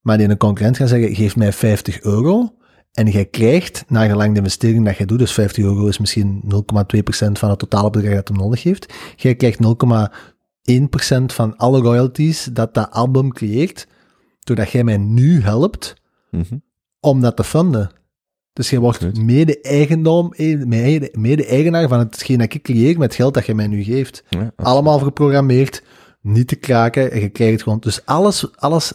Maar 0.01 0.17
die 0.17 0.29
een 0.29 0.37
concurrent 0.37 0.77
gaan 0.77 0.87
zeggen, 0.87 1.15
geef 1.15 1.35
mij 1.35 1.53
50 1.53 2.01
euro. 2.01 2.55
En 2.91 3.07
jij 3.07 3.25
krijgt, 3.25 3.83
naar 3.87 4.09
gelang 4.09 4.31
de 4.33 4.37
investering 4.37 4.85
dat 4.85 4.97
je 4.97 5.05
doet, 5.05 5.19
dus 5.19 5.33
50 5.33 5.63
euro 5.63 5.87
is 5.87 5.97
misschien 5.99 6.41
0,2% 6.45 7.39
van 7.39 7.49
het 7.49 7.59
totale 7.59 7.89
bedrag 7.89 8.13
dat 8.15 8.27
hij 8.27 8.37
nodig 8.37 8.63
heeft. 8.63 8.93
Jij 9.15 9.35
krijgt 9.35 9.59
0,1% 9.59 11.33
van 11.33 11.57
alle 11.57 11.79
royalties 11.81 12.49
dat 12.53 12.73
dat 12.73 12.91
album 12.91 13.31
creëert, 13.33 13.87
doordat 14.39 14.69
jij 14.71 14.83
mij 14.83 14.97
nu 14.97 15.41
helpt 15.41 15.93
Mhm. 16.31 16.57
om 16.99 17.21
dat 17.21 17.35
te 17.35 17.43
funden. 17.43 17.91
Dus 18.61 18.69
je 18.69 18.79
wordt 18.79 19.17
mede-eigendom, 19.21 20.33
eh, 20.33 20.63
mede- 20.65 21.09
mede-eigenaar 21.13 21.87
van 21.87 21.99
hetgeen 21.99 22.37
dat 22.37 22.53
ik 22.53 22.63
creëer 22.63 22.93
met 22.97 23.07
het 23.07 23.15
geld 23.15 23.33
dat 23.33 23.45
je 23.45 23.55
mij 23.55 23.67
nu 23.67 23.83
geeft. 23.83 24.23
Ja, 24.29 24.51
Allemaal 24.55 24.99
geprogrammeerd, 24.99 25.83
niet 26.21 26.47
te 26.47 26.55
kraken, 26.55 27.11
en 27.11 27.21
je 27.21 27.29
krijgt 27.29 27.53
het 27.53 27.63
gewoon. 27.63 27.79
Dus 27.79 28.05
alles, 28.05 28.55
alles, 28.57 28.93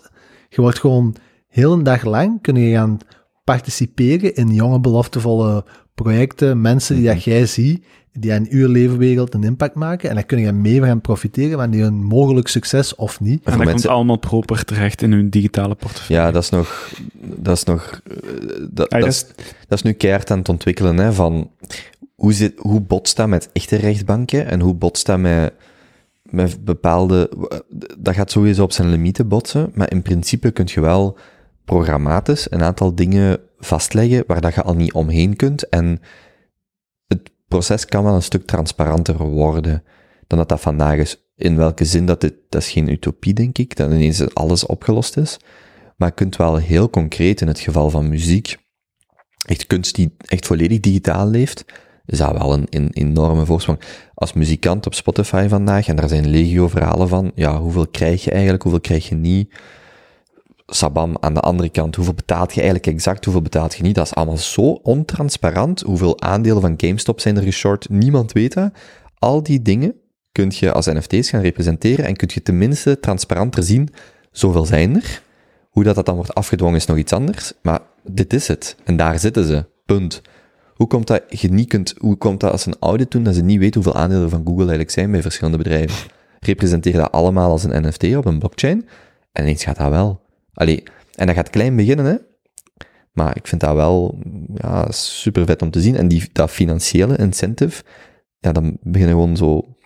je 0.48 0.60
wordt 0.60 0.78
gewoon 0.78 1.14
heel 1.48 1.72
een 1.72 1.82
dag 1.82 2.04
lang 2.04 2.40
kun 2.42 2.56
je 2.56 2.74
gaan 2.74 2.98
participeren 3.44 4.34
in 4.34 4.48
jonge, 4.48 4.80
beloftevolle 4.80 5.64
projecten, 5.94 6.60
mensen 6.60 6.96
die 6.96 7.06
dat 7.06 7.24
jij 7.24 7.46
ziet, 7.46 7.84
die 8.18 8.32
aan 8.32 8.46
uw 8.50 8.68
levenwereld 8.68 9.34
een 9.34 9.44
impact 9.44 9.74
maken, 9.74 10.08
en 10.08 10.14
daar 10.14 10.24
kun 10.24 10.38
je 10.38 10.52
mee 10.52 10.80
gaan 10.82 11.00
profiteren 11.00 11.58
van 11.58 11.70
die 11.70 11.82
een 11.82 12.04
mogelijk 12.04 12.48
succes 12.48 12.94
of 12.94 13.20
niet. 13.20 13.44
En 13.44 13.50
dat 13.50 13.56
mensen- 13.56 13.74
komt 13.74 13.86
allemaal 13.86 14.16
proper 14.16 14.64
terecht 14.64 15.02
in 15.02 15.12
hun 15.12 15.30
digitale 15.30 15.74
portefeuille. 15.74 16.22
Ja, 16.22 16.30
dat 16.30 16.42
is 16.42 16.50
nog, 16.50 16.92
dat 17.20 17.56
is 17.56 17.64
nog, 17.64 18.00
eh, 18.04 18.16
dat, 18.70 18.90
Ah, 18.90 19.00
dat, 19.00 19.08
is, 19.08 19.26
dat 19.68 19.78
is 19.78 19.82
nu 19.82 19.92
keihard 19.92 20.30
aan 20.30 20.38
het 20.38 20.48
ontwikkelen, 20.48 20.96
hè, 20.96 21.12
van 21.12 21.50
hoe, 22.14 22.32
zit, 22.32 22.52
hoe 22.58 22.80
botst 22.80 23.16
dat 23.16 23.28
met 23.28 23.48
echte 23.52 23.76
rechtbanken 23.76 24.46
en 24.46 24.60
hoe 24.60 24.74
botst 24.74 25.06
dat 25.06 25.18
met, 25.18 25.52
met 26.22 26.64
bepaalde, 26.64 27.30
dat 27.98 28.14
gaat 28.14 28.30
sowieso 28.30 28.62
op 28.62 28.72
zijn 28.72 28.90
limieten 28.90 29.28
botsen, 29.28 29.70
maar 29.74 29.90
in 29.90 30.02
principe 30.02 30.50
kun 30.50 30.66
je 30.68 30.80
wel 30.80 31.18
programmatisch 31.64 32.50
een 32.50 32.62
aantal 32.62 32.94
dingen 32.94 33.38
vastleggen 33.58 34.24
waar 34.26 34.40
dat 34.40 34.54
je 34.54 34.62
al 34.62 34.74
niet 34.74 34.92
omheen 34.92 35.36
kunt 35.36 35.68
en 35.68 36.00
proces 37.48 37.84
kan 37.84 38.04
wel 38.04 38.14
een 38.14 38.22
stuk 38.22 38.46
transparanter 38.46 39.16
worden 39.16 39.82
dan 40.26 40.38
dat 40.38 40.48
dat 40.48 40.60
vandaag 40.60 40.96
is. 40.96 41.24
In 41.36 41.56
welke 41.56 41.84
zin 41.84 42.06
dat 42.06 42.20
dit, 42.20 42.34
dat 42.48 42.62
is 42.62 42.70
geen 42.70 42.88
utopie, 42.88 43.34
denk 43.34 43.58
ik, 43.58 43.76
dat 43.76 43.90
ineens 43.90 44.34
alles 44.34 44.66
opgelost 44.66 45.16
is. 45.16 45.38
Maar 45.96 46.08
je 46.08 46.14
kunt 46.14 46.36
wel 46.36 46.56
heel 46.56 46.90
concreet 46.90 47.40
in 47.40 47.48
het 47.48 47.60
geval 47.60 47.90
van 47.90 48.08
muziek, 48.08 48.56
echt 49.46 49.66
kunst 49.66 49.94
die 49.94 50.14
echt 50.18 50.46
volledig 50.46 50.80
digitaal 50.80 51.28
leeft, 51.28 51.64
is 52.06 52.18
dat 52.18 52.32
wel 52.32 52.52
een, 52.52 52.66
een 52.70 52.90
enorme 52.92 53.44
voorsprong. 53.44 53.80
Als 54.14 54.32
muzikant 54.32 54.86
op 54.86 54.94
Spotify 54.94 55.46
vandaag, 55.48 55.88
en 55.88 55.96
daar 55.96 56.08
zijn 56.08 56.28
legio 56.28 56.68
verhalen 56.68 57.08
van, 57.08 57.32
ja, 57.34 57.58
hoeveel 57.60 57.86
krijg 57.86 58.24
je 58.24 58.30
eigenlijk, 58.30 58.62
hoeveel 58.62 58.80
krijg 58.80 59.08
je 59.08 59.14
niet? 59.14 59.54
Sabam, 60.66 61.16
aan 61.20 61.34
de 61.34 61.40
andere 61.40 61.68
kant, 61.68 61.96
hoeveel 61.96 62.14
betaalt 62.14 62.54
je 62.54 62.60
eigenlijk 62.60 62.86
exact, 62.94 63.24
hoeveel 63.24 63.42
betaalt 63.42 63.74
je 63.74 63.82
niet? 63.82 63.94
Dat 63.94 64.06
is 64.06 64.14
allemaal 64.14 64.36
zo 64.36 64.62
ontransparant. 64.62 65.80
Hoeveel 65.80 66.20
aandelen 66.20 66.60
van 66.60 66.74
GameStop 66.76 67.20
zijn 67.20 67.36
er 67.36 67.42
geshort? 67.42 67.88
Niemand 67.88 68.32
weet 68.32 68.52
dat. 68.54 68.72
Al 69.18 69.42
die 69.42 69.62
dingen 69.62 69.94
kun 70.32 70.52
je 70.54 70.72
als 70.72 70.86
NFT's 70.86 71.30
gaan 71.30 71.40
representeren 71.40 72.04
en 72.04 72.16
kun 72.16 72.30
je 72.32 72.42
tenminste 72.42 73.00
transparanter 73.00 73.62
zien, 73.62 73.88
zoveel 74.30 74.66
zijn 74.66 74.96
er. 74.96 75.22
Hoe 75.70 75.84
dat, 75.84 75.94
dat 75.94 76.06
dan 76.06 76.14
wordt 76.14 76.34
afgedwongen 76.34 76.76
is 76.76 76.86
nog 76.86 76.96
iets 76.96 77.12
anders, 77.12 77.52
maar 77.62 77.80
dit 78.04 78.32
is 78.32 78.48
het. 78.48 78.76
En 78.84 78.96
daar 78.96 79.18
zitten 79.18 79.44
ze. 79.44 79.64
Punt. 79.84 80.22
Hoe 80.74 80.86
komt 80.86 81.06
dat 81.06 81.22
je 81.28 81.48
niet 81.48 81.68
kunt, 81.68 81.94
hoe 81.98 82.16
komt 82.16 82.40
dat 82.40 82.52
als 82.52 82.66
een 82.66 82.76
audit 82.80 83.10
doen 83.10 83.22
dat 83.22 83.34
ze 83.34 83.42
niet 83.42 83.58
weten 83.58 83.82
hoeveel 83.82 84.00
aandelen 84.00 84.30
van 84.30 84.40
Google 84.44 84.60
eigenlijk 84.60 84.90
zijn 84.90 85.10
bij 85.10 85.22
verschillende 85.22 85.58
bedrijven? 85.58 86.10
Representeer 86.40 86.92
dat 86.92 87.12
allemaal 87.12 87.50
als 87.50 87.64
een 87.64 87.86
NFT 87.86 88.16
op 88.16 88.24
een 88.24 88.38
blockchain 88.38 88.88
en 89.32 89.42
ineens 89.42 89.64
gaat 89.64 89.76
dat 89.76 89.90
wel. 89.90 90.25
Allee, 90.56 90.82
en 91.14 91.26
dat 91.26 91.36
gaat 91.36 91.50
klein 91.50 91.76
beginnen, 91.76 92.04
hè. 92.04 92.16
Maar 93.12 93.36
ik 93.36 93.46
vind 93.46 93.60
dat 93.60 93.74
wel 93.74 94.18
ja, 94.54 94.90
super 94.90 95.46
vet 95.46 95.62
om 95.62 95.70
te 95.70 95.80
zien. 95.80 95.96
En 95.96 96.08
die, 96.08 96.28
dat 96.32 96.50
financiële 96.50 97.16
incentive, 97.16 97.84
ja, 98.38 98.52
dan 98.52 98.78
beginnen 98.80 99.14
gewoon 99.14 99.36
zo 99.36 99.76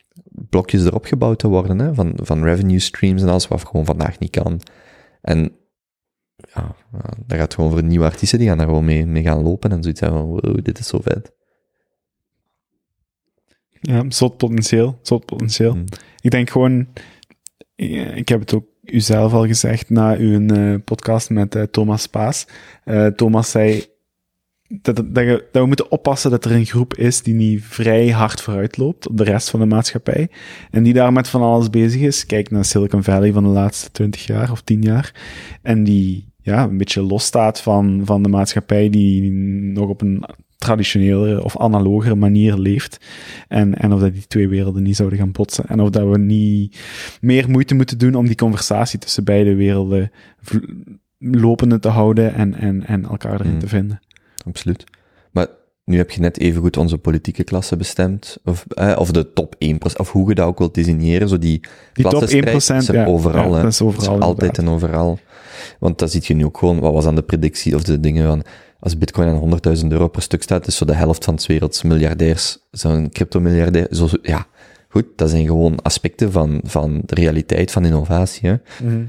blokjes 0.49 0.85
erop 0.85 1.05
gebouwd 1.05 1.39
te 1.39 1.49
worden, 1.49 1.79
hè, 1.79 1.95
van, 1.95 2.13
van 2.23 2.45
revenue 2.45 2.79
streams 2.79 3.23
en 3.23 3.29
alles 3.29 3.49
wat 3.49 3.67
gewoon 3.67 3.85
vandaag 3.85 4.19
niet 4.19 4.31
kan. 4.31 4.61
En 5.21 5.53
ja, 6.37 6.75
dat 7.27 7.39
gaat 7.39 7.55
gewoon 7.55 7.71
voor 7.71 7.83
nieuwe 7.83 8.05
artiesten, 8.05 8.39
die 8.39 8.49
gaan 8.49 8.57
daar 8.57 8.67
gewoon 8.67 8.85
mee, 8.85 9.07
mee 9.07 9.23
gaan 9.23 9.43
lopen 9.43 9.73
en 9.73 9.83
zoiets 9.83 10.01
van, 10.01 10.25
wow, 10.25 10.59
dit 10.63 10.79
is 10.79 10.87
zo 10.87 10.99
vet. 11.03 11.33
Ja, 13.69 14.05
zot 14.09 14.37
potentieel, 14.37 14.99
zot 15.03 15.25
potentieel. 15.25 15.73
Hmm. 15.73 15.85
Ik 16.21 16.31
denk 16.31 16.51
gewoon, 16.51 16.89
ik 18.15 18.29
heb 18.29 18.41
het 18.41 18.55
ook 18.55 18.70
u 18.93 19.01
zelf 19.01 19.33
al 19.33 19.47
gezegd 19.47 19.91
na 19.91 20.17
uw 20.17 20.47
eh, 20.47 20.75
podcast 20.85 21.31
met 21.31 21.55
eh, 21.55 21.63
Thomas 21.63 22.07
Paas. 22.07 22.47
Eh, 22.85 23.07
Thomas 23.07 23.51
zei 23.51 23.85
dat, 24.69 24.99
we 25.53 25.65
moeten 25.67 25.91
oppassen 25.91 26.31
dat 26.31 26.45
er 26.45 26.53
een 26.53 26.67
groep 26.67 26.95
is 26.95 27.23
die 27.23 27.35
niet 27.35 27.65
vrij 27.65 28.09
hard 28.09 28.41
vooruit 28.41 28.77
loopt 28.77 29.09
op 29.09 29.17
de 29.17 29.25
rest 29.25 29.51
van 29.51 29.61
de 29.61 29.67
maatschappij. 29.67 30.29
En 30.71 30.83
die 30.83 30.93
daar 30.93 31.13
met 31.13 31.29
van 31.29 31.43
alles 31.43 31.71
bezig 31.71 32.01
is. 32.01 32.27
Kijk 32.27 32.51
naar 32.51 32.65
Silicon 32.65 33.03
Valley 33.03 33.33
van 33.33 33.43
de 33.43 33.49
laatste 33.49 33.91
20 33.91 34.27
jaar 34.27 34.51
of 34.51 34.61
10 34.61 34.83
jaar. 34.83 35.15
En 35.63 35.85
die 35.85 36.29
ja, 36.43 36.63
een 36.63 36.77
beetje 36.77 37.03
losstaat 37.03 37.61
van, 37.61 38.03
van 38.05 38.23
de 38.23 38.29
maatschappij 38.29 38.91
die 38.91 39.31
nog 39.73 39.89
op 39.89 40.01
een 40.01 40.25
traditionelere 40.61 41.45
of 41.45 41.59
analogere 41.59 42.15
manier 42.15 42.59
leeft. 42.59 42.99
En, 43.49 43.75
en 43.75 43.93
of 43.93 44.01
dat 44.01 44.13
die 44.13 44.27
twee 44.27 44.49
werelden 44.49 44.83
niet 44.83 44.97
zouden 44.97 45.19
gaan 45.19 45.33
botsen. 45.33 45.65
En 45.69 45.81
of 45.81 45.91
dat 45.91 46.09
we 46.09 46.19
niet 46.19 46.79
meer 47.21 47.51
moeite 47.51 47.75
moeten 47.75 47.99
doen 47.99 48.15
om 48.15 48.27
die 48.27 48.35
conversatie 48.35 48.99
tussen 48.99 49.25
beide 49.25 49.55
werelden 49.55 50.11
lopende 51.19 51.79
te 51.79 51.89
houden 51.89 52.35
en, 52.35 52.55
en, 52.55 52.87
en 52.87 53.05
elkaar 53.05 53.41
erin 53.41 53.53
Mm. 53.53 53.59
te 53.59 53.69
vinden. 53.69 54.01
Absoluut. 54.47 54.85
Maar 55.33 55.47
nu 55.85 55.97
heb 55.97 56.11
je 56.11 56.21
net 56.21 56.39
even 56.39 56.63
goed 56.63 56.77
onze 56.77 56.99
politieke 56.99 57.45
klasse 57.45 57.77
bestemd, 57.77 58.39
of, 58.45 58.65
eh, 58.69 58.97
of 58.99 59.11
de 59.11 59.33
top 59.33 59.55
1%, 59.59 59.97
of 59.97 60.13
hoe 60.13 60.29
je 60.29 60.35
dat 60.35 60.47
ook 60.47 60.59
wilt 60.59 60.75
designeren, 60.75 61.29
zo 61.29 61.39
die, 61.39 61.61
Die 61.93 62.05
top 62.09 62.23
1%, 62.23 62.27
klassenstrijd 62.27 62.83
is 62.83 62.89
er 62.89 62.95
ja, 62.95 63.07
overal, 63.07 63.49
ja, 63.51 63.57
hè. 63.57 63.63
dat 63.63 63.73
is 63.73 63.83
overal 63.83 64.21
altijd 64.21 64.59
inderdaad. 64.59 64.83
en 64.83 64.89
overal. 64.89 65.19
Want 65.79 65.99
dat 65.99 66.11
ziet 66.11 66.27
je 66.27 66.35
nu 66.35 66.45
ook 66.45 66.59
gewoon, 66.59 66.81
wat 66.81 66.93
was 66.93 67.05
dan 67.05 67.15
de 67.15 67.23
predictie 67.23 67.75
of 67.75 67.83
de 67.83 68.01
dingen 68.01 68.27
van, 68.27 68.43
als 68.81 68.99
bitcoin 68.99 69.29
aan 69.29 69.61
100.000 69.79 69.87
euro 69.87 70.09
per 70.09 70.23
stuk 70.23 70.43
staat, 70.43 70.67
is 70.67 70.77
zo 70.77 70.85
de 70.85 70.95
helft 70.95 71.25
van 71.25 71.39
's 71.39 71.47
werelds 71.47 71.83
miljardairs, 71.83 72.59
zo'n 72.71 73.11
crypto-miljardair, 73.11 73.95
zo, 73.95 74.09
ja, 74.23 74.47
goed, 74.89 75.07
dat 75.17 75.31
zijn 75.31 75.47
gewoon 75.47 75.83
aspecten 75.83 76.33
van, 76.33 76.61
van 76.65 77.03
de 77.05 77.15
realiteit 77.15 77.71
van 77.71 77.85
innovatie, 77.85 78.49
hè. 78.49 78.57
Mhm. 78.83 79.05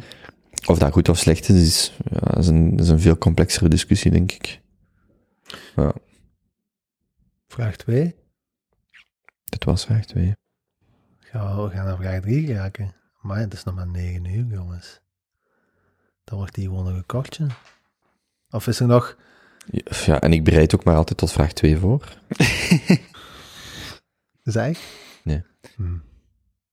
Of 0.65 0.77
dat 0.77 0.91
goed 0.91 1.09
of 1.09 1.17
slecht 1.17 1.49
is, 1.49 1.61
is, 1.61 1.97
ja, 2.11 2.37
is, 2.37 2.47
een, 2.47 2.79
is 2.79 2.87
een 2.87 2.99
veel 2.99 3.17
complexere 3.17 3.69
discussie, 3.69 4.11
denk 4.11 4.31
ik. 4.31 4.59
Ja, 5.75 5.93
Vraag 7.47 7.75
2. 7.75 8.15
dit 9.43 9.63
was 9.63 9.85
vraag 9.85 10.05
2. 10.05 10.35
Gaan 11.19 11.55
we, 11.55 11.63
we 11.63 11.69
gaan 11.69 11.85
naar 11.85 11.97
vraag 11.97 12.21
3 12.21 12.53
raken. 12.53 12.95
Maar 13.21 13.39
het 13.39 13.53
is 13.53 13.63
nog 13.63 13.75
maar 13.75 13.87
9 13.87 14.25
uur, 14.25 14.45
jongens. 14.45 15.01
Dan 16.23 16.37
wordt 16.37 16.55
die 16.55 16.65
gewoon 16.65 16.83
nog 16.83 16.93
een 16.93 17.05
kortje. 17.05 17.47
Of 18.49 18.67
is 18.67 18.79
er 18.79 18.87
nog... 18.87 19.17
Ja, 20.05 20.21
en 20.21 20.33
ik 20.33 20.43
bereid 20.43 20.75
ook 20.75 20.83
maar 20.83 20.95
altijd 20.95 21.17
tot 21.17 21.31
vraag 21.31 21.53
2 21.53 21.77
voor. 21.77 22.17
Zeg? 24.43 24.79
Nee. 25.23 25.43
Hm. 25.75 25.83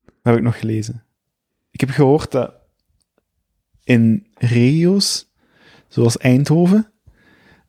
Dat 0.05 0.15
heb 0.23 0.37
ik 0.37 0.43
nog 0.43 0.59
gelezen. 0.59 1.03
Ik 1.71 1.81
heb 1.81 1.91
gehoord 1.91 2.31
dat 2.31 2.53
in 3.85 4.27
regio's, 4.35 5.33
zoals 5.89 6.17
Eindhoven, 6.19 6.91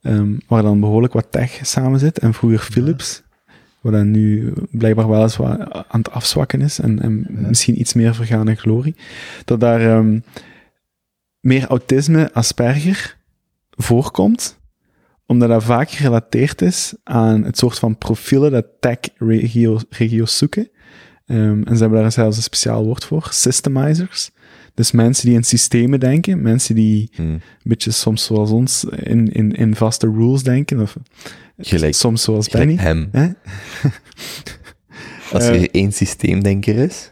ehm, 0.01 0.37
waar 0.47 0.61
dan 0.61 0.79
behoorlijk 0.79 1.13
wat 1.13 1.31
tech 1.31 1.59
samen 1.61 1.99
zit, 1.99 2.19
en 2.19 2.33
vroeger 2.33 2.59
Philips, 2.59 3.23
waar 3.81 3.91
dan 3.91 4.11
nu 4.11 4.53
blijkbaar 4.71 5.07
wel 5.09 5.21
eens 5.21 5.37
wat 5.37 5.59
aan 5.87 5.99
het 5.99 6.11
afzwakken 6.11 6.61
is, 6.61 6.79
en, 6.79 7.01
en 7.01 7.25
Ja. 7.29 7.47
misschien 7.47 7.79
iets 7.79 7.93
meer 7.93 8.15
vergaande 8.15 8.55
glorie, 8.55 8.95
dat 9.45 9.59
daar 9.59 9.81
ehm, 9.81 10.19
meer 11.39 11.67
autisme, 11.67 12.33
Asperger 12.33 13.17
voorkomt, 13.69 14.58
omdat 15.29 15.49
dat 15.49 15.63
vaak 15.63 15.89
gerelateerd 15.91 16.61
is 16.61 16.93
aan 17.03 17.43
het 17.43 17.57
soort 17.57 17.79
van 17.79 17.97
profielen 17.97 18.51
dat 18.51 18.65
tech-regio's 18.79 19.83
regio's 19.89 20.37
zoeken. 20.37 20.69
Ehm, 21.25 21.61
en 21.63 21.75
ze 21.75 21.81
hebben 21.81 22.01
daar 22.01 22.11
zelfs 22.11 22.37
een 22.37 22.43
speciaal 22.43 22.85
woord 22.85 23.05
voor, 23.05 23.27
systemizers. 23.31 24.29
Dus 24.73 24.91
mensen 24.91 25.25
die 25.25 25.35
in 25.35 25.43
systemen 25.43 25.99
denken, 25.99 26.41
mensen 26.41 26.75
die 26.75 27.09
Hmm. 27.15 27.25
een 27.33 27.41
beetje 27.63 27.91
soms 27.91 28.23
zoals 28.23 28.51
ons 28.51 28.83
in, 28.83 29.31
in, 29.31 29.51
in 29.51 29.75
vaste 29.75 30.07
rules 30.11 30.43
denken, 30.43 30.79
of 30.79 30.95
Gelijk- 31.57 31.93
soms 31.95 32.21
zoals 32.23 32.49
Benny. 32.49 32.75
hem. 32.75 33.09
Hè? 33.11 33.27
Als 35.31 35.43
Eh. 35.43 35.61
er 35.61 35.69
één 35.71 35.91
systeemdenker 35.91 36.75
is. 36.75 37.09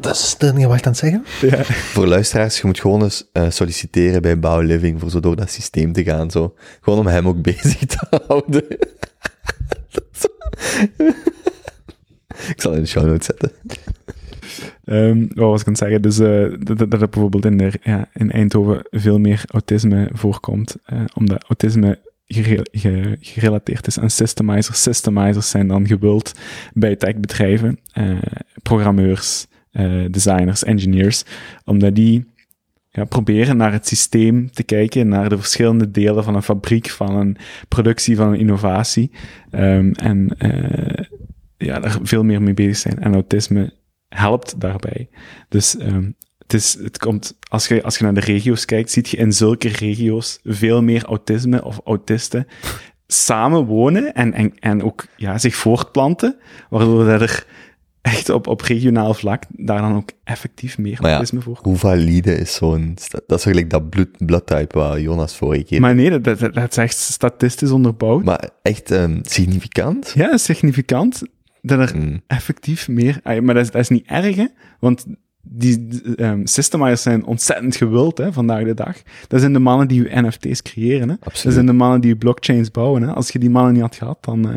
Dat 0.00 0.14
is 0.14 0.34
er 0.38 0.54
niet 0.54 0.66
wat 0.66 0.86
aan 0.86 0.92
het 0.92 0.96
zeggen. 0.96 1.24
Ja. 1.40 1.64
Voor 1.64 2.06
luisteraars, 2.06 2.60
je 2.60 2.66
moet 2.66 2.80
gewoon 2.80 3.02
eens 3.02 3.28
eh, 3.32 3.50
solliciteren 3.50 4.22
bij 4.22 4.38
Bouw 4.38 4.60
Living 4.60 5.00
voor 5.00 5.10
zo 5.10 5.20
door 5.20 5.36
dat 5.36 5.50
systeem 5.50 5.92
te 5.92 6.02
gaan. 6.04 6.30
Zo. 6.30 6.54
Gewoon 6.80 6.98
om 6.98 7.06
hem 7.06 7.28
ook 7.28 7.42
bezig 7.52 7.76
te 7.78 8.20
houden. 8.26 8.64
ik 12.54 12.60
zal 12.60 12.72
in 12.72 12.80
de 12.80 12.86
show 12.86 13.04
notes 13.06 13.26
zetten. 13.26 13.50
Ehm, 14.84 15.18
wat 15.34 15.48
was 15.50 15.60
ik 15.60 15.66
aan 15.66 15.72
het 15.72 15.82
zeggen? 15.82 16.02
Dus 16.02 16.18
eh, 16.18 16.56
dat, 16.58 16.78
dat 16.78 16.90
dat 16.90 17.02
er 17.02 17.08
bijvoorbeeld 17.08 17.44
in, 17.44 17.56
de, 17.56 17.72
ja, 17.82 18.08
in 18.14 18.30
Eindhoven 18.30 18.86
veel 18.90 19.18
meer 19.18 19.42
autisme 19.46 20.08
voorkomt, 20.12 20.76
eh, 20.84 21.00
omdat 21.14 21.42
autisme 21.42 21.98
gere- 22.26 22.66
ge- 22.70 23.16
gerelateerd 23.20 23.86
is 23.86 23.98
aan 23.98 24.10
systemizers. 24.10 24.82
Systemizers 24.82 25.50
zijn 25.50 25.68
dan 25.68 25.86
gewild 25.86 26.32
bij 26.72 26.96
techbedrijven, 26.96 27.78
eh, 27.92 28.16
programmeurs, 28.62 29.46
eh, 29.70 30.04
designers, 30.10 30.64
engineers, 30.64 31.24
omdat 31.64 31.94
die 31.94 32.24
ja, 32.88 33.04
proberen 33.04 33.56
naar 33.56 33.72
het 33.72 33.86
systeem 33.86 34.50
te 34.50 34.62
kijken, 34.62 35.08
naar 35.08 35.28
de 35.28 35.38
verschillende 35.38 35.90
delen 35.90 36.24
van 36.24 36.34
een 36.34 36.42
fabriek, 36.42 36.90
van 36.90 37.16
een 37.16 37.36
productie, 37.68 38.16
van 38.16 38.28
een 38.28 38.38
innovatie, 38.38 39.10
ehm, 39.50 39.90
en 39.92 40.34
eh, 40.38 41.04
ja, 41.56 41.80
daar 41.80 41.98
veel 42.02 42.24
meer 42.24 42.42
mee 42.42 42.54
bezig 42.54 42.76
zijn. 42.76 42.98
En 42.98 43.12
autisme 43.12 43.72
helpt 44.08 44.60
daarbij. 44.60 45.08
Dus 45.48 45.76
ehm, 45.76 46.10
het 46.38 46.54
is, 46.54 46.78
het 46.82 46.98
komt, 46.98 47.38
als 47.48 47.68
je, 47.68 47.82
als 47.82 47.98
je 47.98 48.04
naar 48.04 48.14
de 48.14 48.20
regio's 48.20 48.64
kijkt, 48.64 48.90
ziet 48.90 49.08
je 49.08 49.16
in 49.16 49.32
zulke 49.32 49.68
regio's 49.68 50.40
veel 50.44 50.82
meer 50.82 51.04
autisme 51.04 51.64
of 51.64 51.80
autisten 51.84 52.46
samen 53.06 53.64
wonen 53.64 54.14
en, 54.14 54.32
en, 54.32 54.52
en 54.58 54.82
ook 54.82 55.06
ja, 55.16 55.38
zich 55.38 55.54
voortplanten, 55.54 56.36
waardoor 56.70 57.04
dat 57.04 57.20
er 57.20 57.46
echt 58.02 58.28
op, 58.28 58.46
op 58.46 58.60
regionaal 58.60 59.14
vlak 59.14 59.42
daar 59.48 59.80
dan 59.80 59.96
ook 59.96 60.10
effectief 60.24 60.78
meer 60.78 60.98
ja, 61.00 61.24
voor 61.24 61.58
Hoe 61.62 61.76
valide 61.76 62.34
is 62.34 62.54
zo'n... 62.54 62.96
Dat 63.26 63.38
is 63.38 63.44
gelijk 63.44 63.70
dat 63.70 63.90
bloed, 63.90 64.26
bloodtype 64.26 64.78
waar 64.78 65.00
Jonas 65.00 65.36
vorige 65.36 65.62
keer... 65.62 65.80
Maar 65.80 65.94
nee, 65.94 66.10
dat, 66.10 66.24
dat, 66.24 66.54
dat 66.54 66.70
is 66.70 66.76
echt 66.76 66.96
statistisch 66.96 67.70
onderbouwd. 67.70 68.24
Maar 68.24 68.50
echt 68.62 68.90
ehm, 68.90 69.18
significant? 69.22 70.12
ja, 70.14 70.36
significant 70.36 71.22
dat 71.62 71.78
er 71.78 71.96
Mm. 71.96 72.20
effectief 72.26 72.88
meer... 72.88 73.20
Maar 73.24 73.54
dat 73.54 73.64
is, 73.64 73.70
dat 73.70 73.80
is 73.80 73.88
niet 73.88 74.06
erg, 74.06 74.36
hè? 74.36 74.46
Want 74.78 75.06
die 75.42 75.88
um, 76.16 76.46
systemizers 76.46 77.02
zijn 77.02 77.24
ontzettend 77.24 77.76
gewild 77.76 78.18
hè, 78.18 78.32
vandaag 78.32 78.64
de 78.64 78.74
dag. 78.74 78.96
Dat 79.28 79.40
zijn 79.40 79.52
de 79.52 79.58
mannen 79.58 79.88
die 79.88 80.02
je 80.02 80.20
NFT's 80.20 80.62
creëren. 80.62 81.08
Hè? 81.08 81.14
Dat 81.20 81.52
zijn 81.52 81.66
de 81.66 81.72
mannen 81.72 82.00
die 82.00 82.10
je 82.10 82.16
blockchains 82.16 82.70
bouwen. 82.70 83.02
Hè? 83.02 83.12
Als 83.12 83.30
je 83.30 83.38
die 83.38 83.50
mannen 83.50 83.72
niet 83.72 83.82
had 83.82 83.94
gehad, 83.96 84.18
dan... 84.24 84.50
eh, 84.50 84.56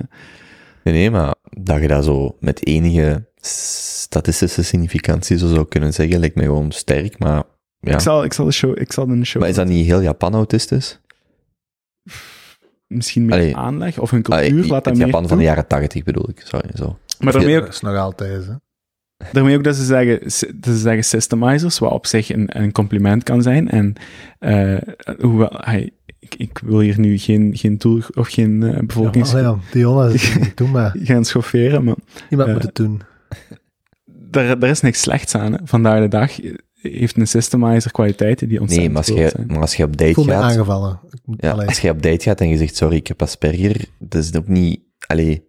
Nee, 0.83 0.93
nee, 0.93 1.11
maar 1.11 1.35
dat 1.59 1.81
je 1.81 1.87
dat 1.87 2.03
zo 2.03 2.35
met 2.39 2.65
enige 2.65 3.25
statistische 3.45 4.63
significantie 4.63 5.37
zo 5.37 5.47
zou 5.47 5.65
kunnen 5.67 5.93
zeggen, 5.93 6.19
lijkt 6.19 6.35
mij 6.35 6.45
gewoon 6.45 6.71
sterk, 6.71 7.19
maar 7.19 7.43
ja. 7.79 7.93
ik, 7.93 7.99
zal, 7.99 8.23
ik, 8.23 8.33
zal 8.33 8.45
de 8.45 8.51
show, 8.51 8.79
ik 8.79 8.91
zal 8.91 9.07
de 9.07 9.25
show 9.25 9.41
Maar 9.41 9.49
is 9.49 9.55
dat 9.55 9.67
niet 9.67 9.85
heel 9.85 10.01
Japan 10.01 10.33
autistisch? 10.33 10.99
misschien 12.87 13.25
meer 13.25 13.33
Allee. 13.33 13.55
aanleg 13.55 13.99
of 13.99 14.11
hun 14.11 14.21
cultuur 14.21 14.65
laat 14.65 14.83
dat 14.83 14.95
meer 14.95 15.05
Japan 15.05 15.27
van 15.27 15.37
de 15.37 15.43
jaren 15.43 15.67
tachtig 15.67 16.03
bedoel 16.03 16.29
ik, 16.29 16.41
sorry, 16.43 16.69
zo. 16.73 16.97
Maar 17.19 17.33
daarmee 17.33 17.53
Dat 17.53 17.63
ook, 17.63 17.69
is 17.69 17.81
nog 17.81 17.97
altijd, 17.97 18.45
hè. 18.45 18.53
daarmee 19.31 19.57
ook 19.57 19.63
dat 19.63 19.75
ze 19.75 19.85
zeggen, 19.85 20.19
dat 20.59 20.73
ze 20.73 20.77
zeggen 20.77 21.03
systemizers, 21.03 21.79
wat 21.79 21.91
op 21.91 22.05
zich 22.05 22.33
een, 22.33 22.61
een 22.61 22.71
compliment 22.71 23.23
kan 23.23 23.41
zijn. 23.41 23.69
En 23.69 23.93
eh, 24.39 24.77
hoewel, 25.19 25.51
hij, 25.51 25.91
ik, 26.19 26.35
ik 26.35 26.59
wil 26.63 26.79
hier 26.79 26.99
nu 26.99 27.17
geen, 27.17 27.51
geen 27.55 27.77
doel 27.77 28.01
of 28.13 28.27
geen 28.27 28.63
eh, 28.63 28.73
Ja, 28.73 28.83
bevolkings... 28.83 29.33
maar 29.33 29.41
ja, 29.41 29.57
die. 29.71 30.19
Doe 30.55 30.67
maar. 30.67 30.95
gaan 31.03 31.25
schofferen, 31.25 31.83
maar 31.83 31.95
Iemand 32.29 32.49
Eh, 32.49 32.55
moet 32.55 32.63
het 32.63 32.75
doen. 32.75 33.01
Daar, 34.05 34.59
daar 34.59 34.69
is 34.69 34.81
niks 34.81 35.01
slechts 35.01 35.35
aan. 35.35 35.51
Hè. 35.51 35.57
Vandaag 35.63 35.99
de 35.99 36.07
dag 36.07 36.39
heeft 36.73 37.17
een 37.17 37.27
systemizer 37.27 37.91
kwaliteiten 37.91 38.47
die 38.47 38.59
Nee, 38.59 38.67
ontzettend 38.67 38.93
maar 38.93 39.01
als, 39.01 39.09
goed 39.09 39.19
je, 39.19 39.29
zijn. 39.29 39.47
maar 39.47 39.61
als 39.61 39.75
je 39.75 39.83
op 39.83 39.91
Ik 39.91 39.97
date 39.97 40.19
me 40.25 40.31
gaat, 40.31 40.43
aangevallen. 40.43 40.99
Ja, 41.37 41.51
als 41.51 41.79
je 41.79 41.89
op 41.89 42.01
date 42.01 42.23
gaat 42.23 42.41
en 42.41 42.49
je 42.49 42.57
zegt, 42.57 42.75
sorry, 42.75 42.95
ik 42.95 43.07
heb 43.07 43.21
Asperger, 43.21 43.85
dat 43.99 44.23
is 44.23 44.35
ook 44.35 44.47
niet, 44.47 44.81
allee, 45.07 45.47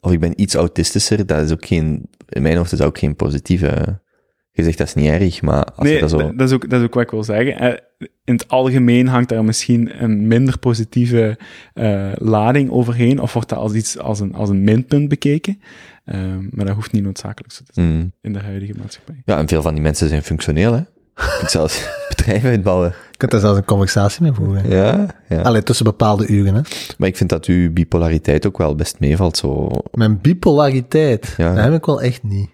of 0.00 0.12
ik 0.12 0.20
ben 0.20 0.40
iets 0.40 0.54
autistischer, 0.54 1.26
dat 1.26 1.44
is 1.44 1.52
ook 1.52 1.66
geen, 1.66 2.08
in 2.28 2.42
mijn 2.42 2.56
hoofd 2.56 2.72
is 2.72 2.78
dat 2.78 2.86
ook 2.86 2.98
geen 2.98 3.16
positieve, 3.16 4.02
je 4.50 4.62
zegt 4.62 4.78
dat 4.78 4.86
is 4.86 4.94
niet 4.94 5.08
erg, 5.10 5.42
maar 5.42 5.64
als 5.64 5.84
nee, 5.84 5.94
je 5.94 6.00
dat 6.00 6.10
zo... 6.10 6.16
dat, 6.18 6.38
dat 6.38 6.48
is 6.48 6.54
ook, 6.54 6.70
dat 6.70 6.80
is 6.80 6.86
ook 6.86 6.94
wat 6.94 7.02
ik 7.02 7.10
wil 7.10 7.24
zeggen. 7.24 7.58
Eh, 7.58 8.08
In 8.24 8.34
het 8.34 8.48
algemeen 8.48 9.06
hangt 9.08 9.28
daar 9.28 9.44
misschien 9.44 10.02
een 10.02 10.26
minder 10.26 10.58
positieve 10.58 11.38
eh, 11.74 12.12
lading 12.14 12.70
overheen, 12.70 13.20
of 13.20 13.32
wordt 13.32 13.48
dat 13.48 13.58
als 13.58 13.72
iets 13.72 13.98
als 13.98 14.20
een, 14.20 14.34
als 14.34 14.48
een 14.48 14.64
minpunt 14.64 15.08
bekeken. 15.08 15.60
Eh, 16.04 16.20
maar 16.50 16.64
dat 16.66 16.74
hoeft 16.74 16.92
niet 16.92 17.02
noodzakelijk 17.02 17.52
zo 17.52 17.62
te 17.64 17.72
zijn 17.74 17.86
Mm. 17.96 18.12
in 18.20 18.32
de 18.32 18.40
huidige 18.40 18.72
maatschappij. 18.78 19.22
Ja, 19.24 19.38
en 19.38 19.48
veel 19.48 19.62
van 19.62 19.74
die 19.74 19.82
mensen 19.82 20.08
zijn 20.08 20.22
functioneel, 20.22 20.72
hè. 20.72 20.78
Je 21.14 21.36
kunt 21.38 21.50
zelfs 21.50 21.88
bedrijven 22.16 22.50
uitbouwen. 22.50 22.88
Je 23.10 23.16
kunt 23.16 23.30
daar 23.30 23.40
zelfs 23.40 23.58
een 23.58 23.64
conversatie 23.64 24.22
mee 24.22 24.32
voeren. 24.32 24.68
Ja, 24.68 25.06
ja. 25.28 25.40
Allee, 25.42 25.62
tussen 25.62 25.84
bepaalde 25.84 26.26
uren, 26.26 26.54
hè. 26.54 26.60
Maar 26.98 27.08
ik 27.08 27.16
vind 27.16 27.30
dat 27.30 27.44
uw 27.46 27.72
bipolariteit 27.72 28.46
ook 28.46 28.58
wel 28.58 28.74
best 28.74 29.00
meevalt, 29.00 29.36
zo... 29.36 29.68
Mijn 29.92 30.20
bipolariteit, 30.20 31.34
Ja. 31.36 31.54
dat 31.54 31.64
heb 31.64 31.72
ik 31.74 31.84
wel 31.84 32.02
echt 32.02 32.22
niet. 32.22 32.50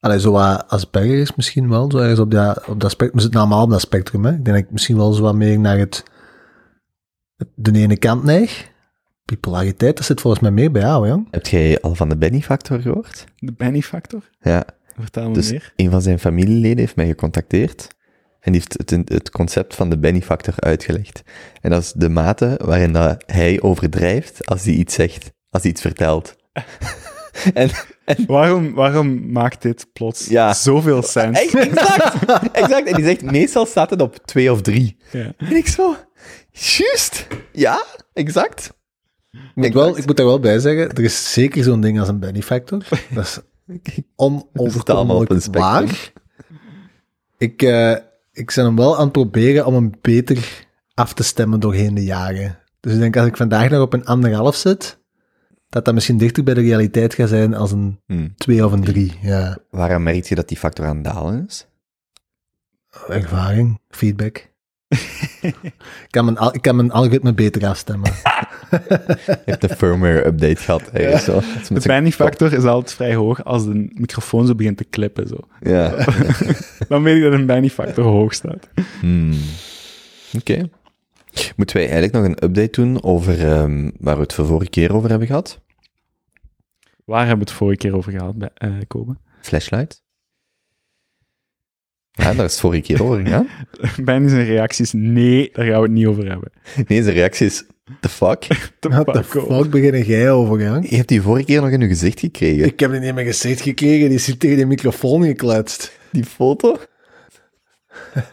Allee, 0.00 0.20
zo 0.20 0.32
wat 0.32 0.64
Asperger 0.68 1.18
is 1.20 1.34
misschien 1.34 1.68
wel, 1.68 1.90
zo 1.90 1.98
ergens 1.98 2.18
op 2.20 2.30
dat, 2.30 2.66
op 2.66 2.80
dat 2.80 2.90
spectrum. 2.90 3.16
We 3.16 3.22
zitten 3.22 3.40
allemaal 3.40 3.62
op 3.62 3.70
dat 3.70 3.80
spectrum, 3.80 4.24
hè. 4.24 4.30
Ik 4.30 4.44
denk 4.44 4.56
dat 4.56 4.66
ik 4.66 4.70
misschien 4.72 4.96
wel 4.96 5.12
zo 5.12 5.22
wat 5.22 5.34
meer 5.34 5.58
naar 5.58 5.78
het, 5.78 6.02
de 7.54 7.72
ene 7.72 7.96
kant 7.96 8.24
neig. 8.24 8.68
Bipolariteit, 9.24 9.96
dat 9.96 10.06
zit 10.06 10.20
volgens 10.20 10.42
mij 10.42 10.50
meer 10.52 10.70
bij 10.70 10.82
jou, 10.82 11.08
jong. 11.08 11.26
Heb 11.30 11.46
jij 11.46 11.80
al 11.80 11.94
van 11.94 12.08
de 12.08 12.16
Benny-factor 12.16 12.80
gehoord? 12.80 13.24
De 13.36 13.52
Benny-factor? 13.52 14.30
Ja, 14.40 14.64
Vertel 14.98 15.28
me 15.28 15.34
dus 15.34 15.50
meer. 15.50 15.72
een 15.76 15.90
van 15.90 16.02
zijn 16.02 16.18
familieleden 16.18 16.78
heeft 16.78 16.96
mij 16.96 17.06
gecontacteerd 17.06 17.88
en 18.40 18.52
die 18.52 18.60
heeft 18.60 18.90
het, 18.90 19.08
het 19.08 19.30
concept 19.30 19.74
van 19.74 19.90
de 19.90 19.98
Benny-factor 19.98 20.54
uitgelegd. 20.56 21.22
En 21.60 21.70
dat 21.70 21.82
is 21.82 21.92
de 21.92 22.08
mate 22.08 22.60
waarin 22.64 22.92
dat 22.92 23.22
hij 23.26 23.60
overdrijft 23.62 24.46
als 24.46 24.64
hij 24.64 24.72
iets 24.74 24.94
zegt, 24.94 25.32
als 25.50 25.62
hij 25.62 25.70
iets 25.70 25.80
vertelt. 25.80 26.36
en, 27.54 27.70
en 28.04 28.26
Waarom, 28.26 28.74
waarom 28.74 29.32
maakt 29.32 29.62
dit 29.62 29.86
plots 29.92 30.26
Ja. 30.26 30.54
zoveel 30.54 31.02
sens? 31.02 31.38
Exact, 31.40 31.72
exact. 32.52 32.86
En 32.88 32.94
die 32.94 33.04
zegt, 33.04 33.22
meestal 33.22 33.66
staat 33.66 33.90
het 33.90 34.00
op 34.02 34.16
twee 34.24 34.52
of 34.52 34.62
drie. 34.62 34.96
Ja. 35.12 35.32
En 35.36 35.56
ik 35.56 35.66
zo, 35.66 35.96
juist, 36.50 37.26
ja, 37.52 37.84
exact. 38.12 38.70
Ik 39.30 39.40
moet, 39.54 39.72
wel, 39.72 39.96
ik 39.98 40.06
moet 40.06 40.16
daar 40.16 40.26
wel 40.26 40.40
bij 40.40 40.58
zeggen, 40.58 40.90
er 40.90 41.04
is 41.04 41.32
zeker 41.32 41.64
zo'n 41.64 41.80
ding 41.80 41.98
als 41.98 42.08
een 42.08 42.18
benefactor. 42.18 42.88
Dat 43.14 43.24
is 43.24 43.40
onoverkomelijk 44.16 45.44
waar. 45.50 46.12
Ik, 47.38 47.62
eh, 47.62 47.96
ik 48.32 48.52
ben 48.54 48.64
hem 48.64 48.76
wel 48.76 48.96
aan 48.96 49.02
het 49.02 49.12
proberen 49.12 49.66
om 49.66 49.74
hem 49.74 49.90
beter 50.00 50.66
af 50.94 51.12
te 51.14 51.22
stemmen 51.22 51.60
doorheen 51.60 51.94
de 51.94 52.04
jaren. 52.04 52.58
Dus 52.80 52.92
ik 52.92 52.98
denk, 52.98 53.16
als 53.16 53.26
ik 53.26 53.36
vandaag 53.36 53.70
nog 53.70 53.80
op 53.82 53.92
een 53.92 54.04
anderhalf 54.04 54.56
zit, 54.56 54.98
dat 55.68 55.84
dat 55.84 55.94
misschien 55.94 56.18
dichter 56.18 56.44
bij 56.44 56.54
de 56.54 56.60
realiteit 56.60 57.14
gaat 57.14 57.28
zijn 57.28 57.54
als 57.54 57.72
een 57.72 58.00
Hmm. 58.06 58.34
twee 58.36 58.64
of 58.64 58.72
een 58.72 58.84
drie. 58.84 59.18
Ja, 59.22 59.58
Waaraan 59.70 60.02
merk 60.02 60.24
je 60.24 60.34
dat 60.34 60.48
die 60.48 60.56
factor 60.56 60.86
aan 60.86 60.94
het 60.96 61.04
dalen 61.04 61.46
is? 61.46 61.66
ervaring, 63.08 63.80
feedback. 63.88 64.49
Ik, 65.40 66.08
kan 66.10 66.24
mijn, 66.24 66.52
ik 66.52 66.62
kan 66.62 66.76
mijn 66.76 66.90
algoritme 66.92 67.34
beter 67.34 67.66
afstemmen. 67.66 68.12
Je 69.26 69.42
hebt 69.44 69.70
een 69.70 69.76
firmware 69.76 70.26
update 70.26 70.56
gehad. 70.56 70.82
ergens 70.92 71.24
zo. 71.24 71.40
De 71.40 71.44
zijn 71.64 71.80
Benny-factor 71.82 72.52
is 72.52 72.64
altijd 72.64 72.94
vrij 72.94 73.14
hoog 73.14 73.44
als 73.44 73.64
de 73.64 73.90
microfoon 73.92 74.46
zo 74.46 74.54
begint 74.54 74.76
te 74.76 74.84
klippen. 74.84 75.28
Zo. 75.28 75.36
Ja. 75.60 76.06
Dan 76.88 77.02
weet 77.02 77.16
ik 77.16 77.22
dat 77.22 77.32
een 77.32 77.46
Benny-factor 77.46 78.04
hoog 78.04 78.34
staat. 78.34 78.68
Hmm. 79.00 79.34
Oké. 80.38 80.68
Moeten 81.56 81.76
wij 81.76 81.90
eigenlijk 81.90 82.12
nog 82.12 82.24
een 82.24 82.44
update 82.48 82.80
doen 82.80 83.02
over 83.02 83.46
ehm, 83.46 83.90
waar 83.98 84.14
we 84.14 84.22
het 84.22 84.34
de 84.36 84.44
vorige 84.44 84.70
keer 84.70 84.94
over 84.94 85.10
hebben 85.10 85.26
gehad? 85.26 85.60
Waar 87.04 87.26
hebben 87.26 87.44
we 87.44 87.50
het 87.50 87.58
vorige 87.58 87.78
keer 87.78 87.96
over 87.96 88.12
gehad, 88.12 88.36
bij, 88.36 88.50
eh 88.54 88.70
Kobe? 88.86 89.16
Flashlight? 89.40 90.02
Ja, 92.20 92.34
daar 92.34 92.44
is 92.44 92.52
het 92.52 92.60
vorige 92.60 92.82
keer 92.82 93.02
over 93.02 93.20
gegaan. 93.20 93.48
Benny 94.04 94.28
zijn 94.28 94.44
reacties, 94.44 94.92
nee, 94.92 95.50
daar 95.52 95.64
gaan 95.64 95.74
we 95.74 95.82
het 95.82 95.90
niet 95.90 96.06
over 96.06 96.28
hebben. 96.28 96.52
Nee, 96.86 97.02
zijn 97.02 97.14
reactie 97.14 97.46
is, 97.46 97.64
the 98.00 98.08
fuck? 98.08 98.46
De 98.80 98.92
fuck 98.92 99.24
fuck 99.24 99.70
begin 99.70 100.02
jij 100.02 100.30
over, 100.30 100.62
jong? 100.62 100.90
Je 100.90 100.96
hebt 100.96 101.08
die 101.08 101.22
vorige 101.22 101.44
keer 101.44 101.60
nog 101.60 101.70
in 101.70 101.80
je 101.80 101.86
gezicht 101.86 102.20
gekregen. 102.20 102.64
Ik 102.64 102.80
heb 102.80 102.90
het 102.90 103.00
niet 103.00 103.08
in 103.08 103.14
mijn 103.14 103.26
gezicht 103.26 103.60
gekregen, 103.60 104.08
die 104.08 104.18
zit 104.18 104.40
tegen 104.40 104.56
de 104.56 104.66
microfoon 104.66 105.24
gekletst. 105.24 105.98
Die 106.12 106.24
foto? 106.24 106.76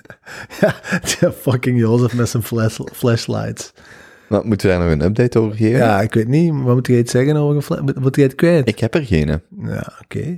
Ja, 0.60 0.76
die 1.02 1.32
fucking 1.32 1.80
Jozef 1.80 2.14
met 2.14 2.30
zijn 2.30 2.44
flash, 2.44 2.80
flashlights. 2.94 3.74
Wat, 4.28 4.46
moeten 4.46 4.68
we 4.70 4.76
daar 4.76 4.84
nog 4.84 4.94
een 4.94 5.06
update 5.06 5.40
over 5.40 5.58
geven? 5.58 5.78
Ja, 5.78 6.02
ik 6.02 6.14
weet 6.14 6.28
niet, 6.28 6.54
wat 6.54 6.76
moet 6.76 6.88
jij 6.88 6.98
iets 6.98 7.12
zeggen 7.12 7.36
over 7.36 7.56
een 7.56 7.62
flash? 7.62 7.80
Moet 7.80 8.00
moet 8.00 8.16
jij 8.16 8.26
het 8.26 8.36
kwijt? 8.36 8.68
Ik 8.68 8.80
heb 8.80 8.96
er 8.96 9.06
geen. 9.06 9.42
Ja, 9.62 9.94
oké. 10.02 10.36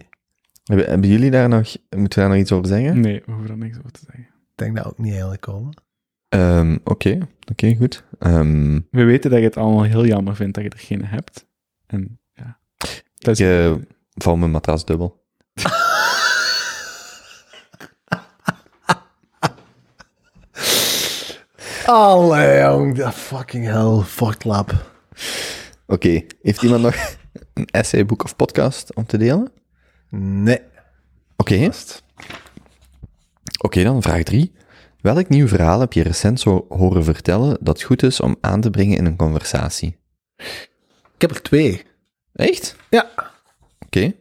Hebben, 0.70 0.90
hebben 0.90 1.10
jullie 1.10 1.32
daar 1.32 1.50
nog, 1.50 1.76
moeten 1.90 2.20
we 2.22 2.26
daar 2.26 2.30
nog 2.30 2.38
iets 2.38 2.52
over 2.52 2.68
zeggen? 2.68 3.00
Nee, 3.00 3.22
we 3.26 3.32
hoeven 3.32 3.48
daar 3.48 3.58
niks 3.58 3.78
over 3.78 3.92
te 3.92 4.00
zeggen. 4.06 4.24
Ik 4.24 4.56
denk 4.56 4.76
dat 4.76 4.86
ook 4.86 4.98
niet 4.98 5.12
eigenlijk 5.12 5.42
komen. 5.42 5.74
Ehm, 6.30 6.78
Oké, 6.84 7.18
oké, 7.52 7.76
goed. 7.76 8.04
Ehm, 8.20 8.80
We 8.92 9.04
weten 9.04 9.30
dat 9.30 9.40
je 9.40 9.46
het 9.46 9.58
allemaal 9.58 9.84
heel 9.84 10.06
jammer 10.06 10.36
vindt 10.36 10.54
dat 10.56 10.64
je 10.64 10.70
er 10.70 10.80
geen 10.80 11.06
hebt. 11.06 11.46
En 11.88 12.20
ja, 12.34 12.60
dat 13.18 13.40
is, 13.40 13.40
ik 13.40 13.48
eh, 13.48 13.74
val 14.14 14.36
mijn 14.38 14.52
matras 14.52 14.86
dubbel. 14.86 15.24
Allee, 21.86 22.60
jong, 22.62 22.96
dat 22.98 23.14
fucking 23.14 23.66
hell, 23.66 24.02
fucked 24.06 24.44
lab. 24.44 24.72
Oké, 25.88 26.22
heeft 26.42 26.62
iemand 26.62 26.82
nog 26.82 26.96
een 27.54 27.66
essayboek 27.66 28.24
of 28.24 28.36
podcast 28.36 28.96
om 28.96 29.06
te 29.06 29.18
delen? 29.18 29.52
Nee. 30.10 30.62
Oké, 31.36 31.70
oké 33.62 33.84
dan 33.84 34.02
vraag 34.02 34.24
drie. 34.24 34.54
Welk 35.02 35.30
nieuw 35.30 35.48
verhaal 35.48 35.80
heb 35.80 35.94
je 35.94 36.04
recent 36.04 36.40
zo 36.40 36.66
horen 36.70 37.04
vertellen 37.04 37.58
dat 37.62 37.82
goed 37.82 38.04
is 38.04 38.20
om 38.20 38.38
aan 38.42 38.62
te 38.62 38.70
brengen 38.70 38.98
in 38.98 39.06
een 39.06 39.16
conversatie? 39.16 39.98
Ik 41.16 41.22
heb 41.22 41.32
er 41.32 41.42
twee. 41.42 41.86
Echt? 42.34 42.76
Ja. 42.90 43.10
Oké. 43.86 44.14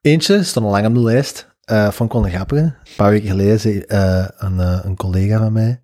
Eentje 0.00 0.42
stond 0.42 0.66
al 0.66 0.72
lang 0.72 0.86
op 0.86 0.94
de 0.94 1.00
lijst 1.00 1.48
eh, 1.64 1.90
van 1.90 2.08
Conor 2.08 2.30
Gapperen. 2.30 2.64
Een 2.64 2.96
paar 2.96 3.10
weken 3.10 3.28
geleden 3.28 3.60
zei 3.60 3.78
eh, 3.78 4.26
een, 4.36 4.60
eh, 4.60 4.78
een 4.82 4.96
collega 4.96 5.38
van 5.38 5.52
mij. 5.52 5.82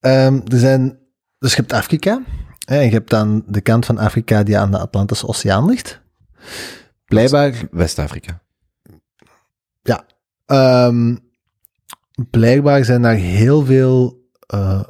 Ehm, 0.00 0.40
er 0.46 0.58
zijn, 0.58 0.98
dus 1.38 1.50
je 1.50 1.56
hebt 1.56 1.72
Afrika. 1.72 2.22
Hè, 2.64 2.78
en 2.78 2.84
je 2.84 2.90
hebt 2.90 3.10
dan 3.10 3.42
de 3.46 3.60
kant 3.60 3.86
van 3.86 3.98
Afrika 3.98 4.42
die 4.42 4.58
aan 4.58 4.70
de 4.70 4.78
Atlantische 4.78 5.26
Oceaan 5.26 5.66
ligt. 5.66 6.00
Blijkbaar, 7.10 7.54
West-Afrika. 7.70 8.40
ja. 9.82 10.04
ehm, 10.46 11.16
blijkbaar 12.30 12.84
zijn 12.84 13.02
daar 13.02 13.14
heel 13.14 13.64
veel, 13.64 14.26
eh, 14.46 14.82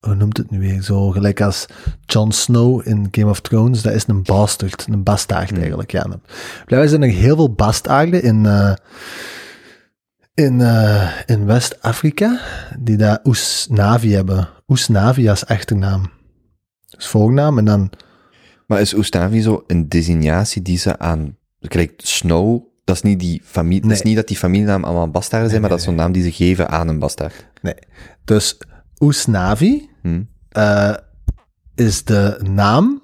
hoe 0.00 0.14
noemt 0.14 0.36
het 0.36 0.50
nu 0.50 0.58
weer, 0.58 0.82
zo 0.82 1.10
gelijk 1.10 1.40
als 1.40 1.66
Jon 2.00 2.32
Snow 2.32 2.88
in 2.88 3.08
Game 3.10 3.30
of 3.30 3.40
Thrones, 3.40 3.82
dat 3.82 3.92
is 3.92 4.06
een 4.06 4.22
bastard, 4.22 4.86
een 4.90 5.02
bastaard 5.02 5.48
Hmm. 5.48 5.58
eigenlijk, 5.58 5.90
ja. 5.90 6.06
Blijkbaar 6.64 6.88
zijn 6.88 7.02
er 7.02 7.08
heel 7.08 7.36
veel 7.36 7.52
bastaarden 7.52 8.22
in, 8.22 8.46
eh, 8.46 8.74
in, 10.34 10.60
eh, 10.60 11.10
in 11.26 11.46
West-Afrika, 11.46 12.40
die 12.78 12.96
daar 12.96 13.20
Oesnavi 13.24 14.12
hebben. 14.12 14.48
Oesnavi 14.68 15.28
als 15.28 15.46
achternaam. 15.46 16.10
Dus 16.96 17.06
voornaam 17.06 17.58
en 17.58 17.64
dan, 17.64 17.90
Maar 18.66 18.80
is 18.80 18.94
Oestavi 18.94 19.40
zo 19.40 19.64
een 19.66 19.88
designatie 19.88 20.62
die 20.62 20.78
ze 20.78 20.98
aan... 20.98 21.37
Kijk, 21.60 21.92
Snow, 21.96 22.62
dat 22.84 22.96
is 22.96 23.02
niet 23.02 23.20
die 23.20 23.42
familie... 23.44 23.80
Dat 23.82 23.90
is 23.90 23.96
Nee. 23.96 24.06
niet 24.06 24.16
dat 24.16 24.28
die 24.28 24.36
familienaam 24.36 24.84
allemaal 24.84 25.10
bastaarden 25.10 25.50
zijn, 25.50 25.60
Nee, 25.60 25.70
maar 25.70 25.70
dat 25.70 25.78
is 25.78 25.84
zo'n 25.84 25.94
naam 26.04 26.12
die 26.12 26.22
ze 26.22 26.32
geven 26.32 26.68
aan 26.68 26.88
een 26.88 26.98
bastaard. 26.98 27.46
nee. 27.62 27.74
Dus 28.24 28.58
Oesnavi 29.00 29.88
Hm. 30.02 30.22
eh, 30.48 30.94
is 31.74 32.04
de 32.04 32.40
naam 32.50 33.02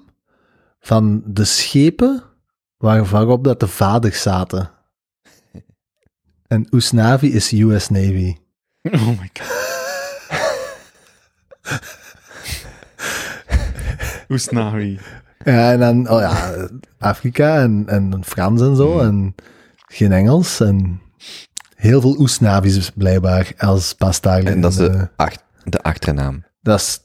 van 0.79 1.21
de 1.25 1.45
schepen 1.45 2.23
waar, 2.77 3.05
waarop 3.05 3.43
dat 3.43 3.59
de 3.59 3.67
vaders 3.67 4.21
zaten. 4.21 4.69
En 6.47 6.67
Oesnavi 6.71 7.33
is 7.33 7.51
US 7.51 7.89
Navy. 7.89 8.35
oh 8.81 9.07
my 9.07 9.29
god. 9.33 9.63
Oesnawi. 14.29 14.99
Ja, 15.45 15.71
en 15.71 15.79
dan, 15.79 16.09
oh 16.09 16.19
ja, 16.19 16.55
Afrika 16.99 17.59
en, 17.61 17.83
en 17.87 18.23
Frans 18.23 18.61
en 18.61 18.75
zo, 18.75 18.99
en 18.99 19.35
geen 19.87 20.11
Engels, 20.11 20.59
en 20.59 21.01
heel 21.75 22.01
veel 22.01 22.19
Oesnavi's 22.19 22.91
blijkbaar 22.95 23.51
als 23.57 23.95
bastaarden. 23.97 24.53
En 24.53 24.61
dat 24.61 24.71
is 24.71 24.77
de, 24.77 25.07
ach- 25.15 25.35
de 25.63 25.81
achternaam. 25.81 26.43
Dat 26.61 26.79
is 26.79 26.99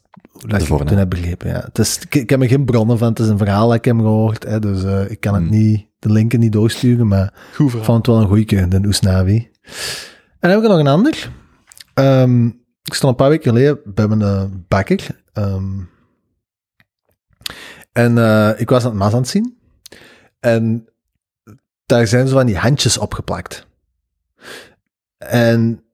dat 0.46 0.60
ik 0.62 0.66
toen 0.86 0.96
heb 0.98 1.10
begrepen, 1.10 1.48
ja. 1.48 1.60
Het 1.64 1.78
is, 1.78 1.98
ik, 1.98 2.14
ik 2.14 2.30
heb 2.30 2.42
er 2.42 2.48
geen 2.48 2.64
bronnen 2.64 2.98
van, 2.98 3.08
het 3.08 3.18
is 3.18 3.28
een 3.28 3.38
verhaal 3.38 3.66
dat 3.66 3.76
ik 3.76 3.84
heb 3.84 3.96
gehoord, 3.96 4.44
hè, 4.44 4.58
dus 4.58 4.84
eh, 4.84 5.10
ik 5.10 5.20
kan 5.20 5.34
het 5.34 5.42
Hmm. 5.42 5.52
niet, 5.52 5.86
de 5.98 6.12
linken 6.12 6.40
niet 6.40 6.52
doorsturen, 6.52 7.08
maar 7.08 7.34
ik 7.58 7.70
vond 7.70 7.86
het 7.96 8.06
wel 8.06 8.20
een 8.20 8.26
goeie, 8.28 8.68
de 8.68 8.80
Oesnavi. 8.86 9.36
En 9.38 9.50
dan 10.40 10.50
heb 10.50 10.58
ik 10.58 10.64
er 10.64 10.70
nog 10.70 10.78
een 10.78 10.86
ander. 10.86 11.30
Ehm, 11.94 12.46
ik 12.82 12.94
stond 12.94 13.12
een 13.12 13.16
paar 13.18 13.28
weken 13.28 13.50
geleden 13.50 13.78
bij 13.84 14.08
mijn 14.08 14.22
eh, 14.22 14.44
bakker. 14.68 15.06
ehm, 15.32 15.64
en 17.92 18.18
eh, 18.18 18.60
ik 18.60 18.68
was 18.70 18.84
aan 18.84 18.90
het 18.90 18.98
mas 18.98 19.12
aan 19.12 19.20
het 19.20 19.28
zien. 19.28 19.58
En 20.40 20.88
daar 21.86 22.06
zijn 22.06 22.28
zo 22.28 22.36
van 22.36 22.46
die 22.46 22.58
handjes 22.58 22.98
opgeplakt. 22.98 23.66
En 25.18 25.84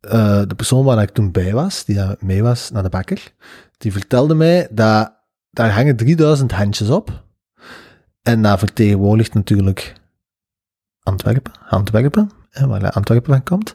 eh, 0.00 0.42
de 0.46 0.54
persoon 0.56 0.84
waar 0.84 1.02
ik 1.02 1.10
toen 1.10 1.30
bij 1.30 1.52
was, 1.52 1.84
die 1.84 1.96
daar 1.96 2.16
mee 2.20 2.42
was 2.42 2.70
naar 2.70 2.82
de 2.82 2.88
bakker, 2.88 3.32
die 3.78 3.92
vertelde 3.92 4.34
mij 4.34 4.68
dat 4.70 5.12
daar 5.50 5.72
hangen 5.72 5.96
3000 5.96 6.52
handjes 6.52 6.88
op. 6.88 7.24
En 8.22 8.42
dat 8.42 8.58
vertegenwoordigt 8.58 9.34
natuurlijk 9.34 9.94
Antwerpen, 11.02 11.52
Antwerpen, 11.68 12.30
hè, 12.50 12.66
waar 12.66 12.90
Antwerpen 12.90 13.32
van 13.32 13.42
komt. 13.42 13.74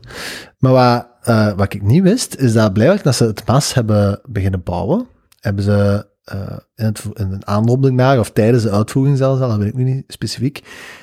Maar 0.58 0.72
wat, 0.72 1.08
eh, 1.22 1.54
wat 1.54 1.74
ik 1.74 1.82
niet 1.82 2.04
wist, 2.04 2.36
is 2.36 2.54
dat 2.54 2.74
blijkbaar 2.74 3.04
dat 3.04 3.16
ze 3.16 3.24
het 3.24 3.46
mas 3.46 3.74
hebben 3.74 4.22
beginnen 4.26 4.64
bouwen, 4.64 5.08
hebben 5.40 5.64
ze 5.64 6.10
eh, 6.24 6.58
in, 6.76 6.86
het, 6.86 7.04
in 7.14 7.32
een 7.32 7.48
aanloop 7.48 7.86
ernaar, 7.86 8.20
of 8.20 8.32
tijdens 8.32 8.64
de 8.64 8.72
uitvoering 8.72 9.18
zelfs 9.18 9.42
al, 9.42 9.50
dat 9.50 9.58
weet 9.58 9.68
ik 9.68 9.74
nu 9.74 9.84
niet 9.84 10.04
specifiek, 10.08 10.62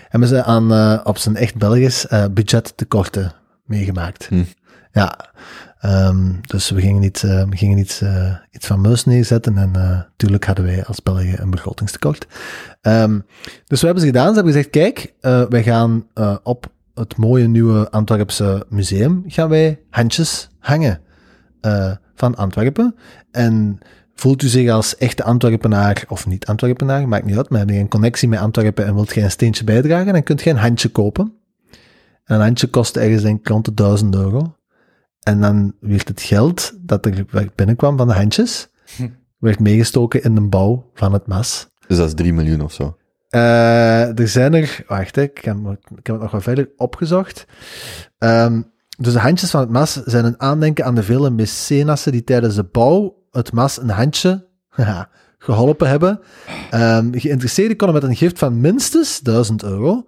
hebben 0.08 0.28
ze 0.28 0.44
aan, 0.44 0.72
eh, 0.72 1.00
op 1.04 1.18
zijn 1.18 1.36
echt 1.36 1.56
Belgisch 1.56 2.06
eh, 2.06 2.24
budgettekorten 2.30 3.32
meegemaakt. 3.64 4.26
Hm. 4.26 4.42
Ja, 4.92 5.32
ehm, 5.78 6.32
dus 6.40 6.70
we 6.70 6.80
gingen 6.80 7.02
iets, 7.02 7.22
eh, 7.22 7.44
we 7.48 7.56
gingen 7.56 7.78
iets, 7.78 8.02
iets 8.50 8.66
van 8.66 8.80
muis 8.80 9.04
neerzetten 9.04 9.58
en 9.58 9.70
natuurlijk 9.70 10.44
hadden 10.44 10.64
wij 10.64 10.84
als 10.84 11.02
België 11.02 11.34
een 11.36 11.50
begrotingstekort. 11.50 12.26
Ehm, 12.80 13.20
dus 13.42 13.80
wat 13.80 13.80
hebben 13.80 14.00
ze 14.00 14.06
gedaan? 14.06 14.28
Ze 14.28 14.34
hebben 14.34 14.52
gezegd, 14.52 14.70
kijk, 14.70 15.14
wij 15.48 15.62
gaan 15.62 16.06
op 16.42 16.66
het 16.94 17.16
mooie 17.16 17.48
nieuwe 17.48 17.90
Antwerpse 17.90 18.66
museum 18.68 19.24
gaan 19.26 19.48
wij 19.48 19.80
handjes 19.90 20.48
hangen 20.58 21.00
van 22.14 22.34
Antwerpen. 22.34 22.94
En 23.30 23.78
voelt 24.18 24.42
u 24.42 24.46
zich 24.46 24.70
als 24.70 24.96
echte 24.96 25.24
Antwerpenaar 25.24 26.04
of 26.08 26.26
niet 26.26 26.46
Antwerpenaar, 26.46 27.08
maakt 27.08 27.24
niet 27.24 27.36
uit, 27.36 27.48
maar 27.48 27.58
heb 27.58 27.70
je 27.70 27.76
een 27.76 27.88
connectie 27.88 28.28
met 28.28 28.38
Antwerpen 28.38 28.86
en 28.86 28.94
wilt 28.94 29.14
jij 29.14 29.24
een 29.24 29.30
steentje 29.30 29.64
bijdragen, 29.64 30.12
dan 30.12 30.22
kunt 30.22 30.42
je 30.42 30.50
een 30.50 30.56
handje 30.56 30.88
kopen. 30.88 31.32
En 32.24 32.34
een 32.34 32.40
handje 32.40 32.66
kost 32.66 32.96
ergens 32.96 33.22
denk 33.22 33.38
ik 33.38 33.48
rond 33.48 33.64
de 33.64 33.74
1000 33.74 34.14
euro. 34.14 34.56
En 35.22 35.40
dan 35.40 35.74
werd 35.80 36.08
het 36.08 36.22
geld 36.22 36.72
dat 36.80 37.06
er 37.06 37.24
binnenkwam 37.54 37.96
van 37.96 38.08
de 38.08 38.14
handjes, 38.14 38.68
werd 39.38 39.60
meegestoken 39.60 40.22
in 40.22 40.34
de 40.34 40.40
bouw 40.40 40.90
van 40.94 41.12
het 41.12 41.26
mas. 41.26 41.68
Dus 41.86 41.96
dat 41.96 42.06
is 42.06 42.14
3 42.14 42.32
miljoen 42.32 42.60
of 42.60 42.72
zo. 42.72 42.96
Eh, 43.28 44.18
er 44.18 44.28
zijn 44.28 44.54
er, 44.54 44.84
wacht, 44.86 45.16
ik, 45.16 45.38
heb, 45.38 45.56
ik 45.96 46.06
heb 46.06 46.14
het 46.14 46.20
nog 46.20 46.30
wat 46.30 46.42
verder 46.42 46.70
opgezocht. 46.76 47.46
Ehm, 48.18 48.62
dus 48.98 49.12
de 49.12 49.18
handjes 49.18 49.50
van 49.50 49.60
het 49.60 49.70
mas 49.70 49.92
zijn 49.92 50.24
een 50.24 50.40
aandenken 50.40 50.84
aan 50.84 50.94
de 50.94 51.02
vele 51.02 51.30
mecenassen 51.30 52.12
die 52.12 52.24
tijdens 52.24 52.54
de 52.54 52.64
bouw 52.64 53.18
het 53.38 53.52
mas 53.52 53.80
een 53.80 53.90
handje 53.90 54.46
haha, 54.68 55.08
geholpen 55.38 55.88
hebben. 55.88 56.20
Ehm 56.70 57.12
geïnteresseerden 57.18 57.76
konden 57.76 58.00
met 58.00 58.10
een 58.10 58.16
gift 58.16 58.38
van 58.38 58.60
minstens 58.60 59.20
1000 59.20 59.62
euro 59.62 60.06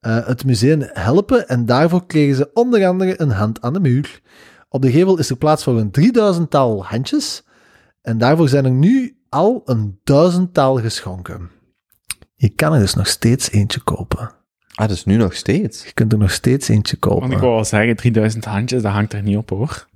eh, 0.00 0.26
het 0.26 0.44
museum 0.44 0.80
helpen 0.92 1.48
en 1.48 1.66
daarvoor 1.66 2.06
kregen 2.06 2.34
ze 2.36 2.50
onder 2.52 2.86
andere 2.86 3.20
een 3.20 3.30
hand 3.30 3.62
aan 3.62 3.72
de 3.72 3.80
muur. 3.80 4.20
Op 4.68 4.82
de 4.82 4.90
gevel 4.90 5.18
is 5.18 5.30
er 5.30 5.36
plaats 5.36 5.62
voor 5.64 5.78
een 5.78 6.40
3000-tal 6.40 6.84
handjes 6.84 7.44
en 8.02 8.18
daarvoor 8.18 8.48
zijn 8.48 8.64
er 8.64 8.70
nu 8.70 9.16
al 9.28 9.62
een 9.64 10.00
duizendtal 10.04 10.80
geschonken. 10.80 11.50
Je 12.34 12.48
kan 12.48 12.72
er 12.72 12.80
dus 12.80 12.94
nog 12.94 13.06
steeds 13.06 13.50
eentje 13.50 13.80
kopen. 13.80 14.30
Ah, 14.74 14.88
dus 14.88 15.04
nu 15.04 15.16
nog 15.16 15.34
steeds. 15.34 15.84
Je 15.84 15.92
kunt 15.92 16.12
er 16.12 16.18
nog 16.18 16.30
steeds 16.30 16.68
eentje 16.68 16.96
Want 17.00 17.14
ik 17.14 17.28
kopen. 17.28 17.40
wou 17.40 17.56
al 17.56 17.64
zeggen, 17.64 17.96
3000 17.96 18.44
handjes, 18.44 18.82
dat 18.82 18.92
hangt 18.92 19.12
er 19.12 19.22
niet 19.22 19.36
op 19.36 19.50
hoor. 19.50 19.86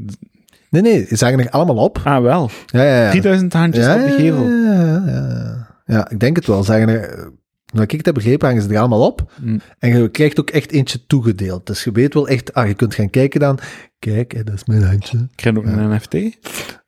Nee, 0.71 0.83
nee, 0.83 1.17
ze 1.17 1.25
hangen 1.25 1.41
er 1.41 1.51
allemaal 1.51 1.77
op. 1.77 2.01
Ah, 2.05 2.23
wel. 2.23 2.51
Ja, 2.67 2.83
ja, 2.83 3.03
ja. 3.03 3.11
3000 3.11 3.53
handjes 3.53 3.85
ja, 3.85 3.95
op 3.95 4.03
de 4.05 4.11
gevel. 4.13 4.43
Ja, 4.49 4.73
ja, 4.73 5.03
ja. 5.07 5.67
Ja, 5.87 6.11
ik 6.11 6.21
denk 6.21 6.37
het 6.37 6.47
wel. 6.47 6.63
Ze 6.65 6.73
hangen 6.73 6.89
er, 6.89 7.31
nou, 7.73 7.85
ik 7.85 7.91
het 7.91 8.07
heb 8.07 8.15
begrepen, 8.15 8.47
hangen 8.49 8.63
ze 8.63 8.69
er 8.69 8.79
allemaal 8.79 9.07
op. 9.07 9.31
Mm. 9.41 9.61
En 9.79 9.99
je 9.99 10.09
krijgt 10.09 10.41
ook 10.41 10.51
echt 10.51 10.71
eentje 10.71 11.07
toegedeeld. 11.07 11.67
Dus 11.67 11.85
je 11.85 11.93
weet 11.93 12.15
wel 12.15 12.29
echt, 12.29 12.55
ah, 12.55 12.67
je 12.67 12.75
kunt 12.75 12.95
gaan 12.95 13.11
kijken 13.11 13.41
dan. 13.41 13.59
Kijk, 13.99 14.33
hè, 14.33 14.45
dat 14.45 14.55
is 14.55 14.65
mijn 14.65 14.83
handje. 14.85 15.19
Ik 15.19 15.37
krijg 15.37 15.57
ook 15.57 15.65
een 15.65 15.89
NFT. 15.95 16.39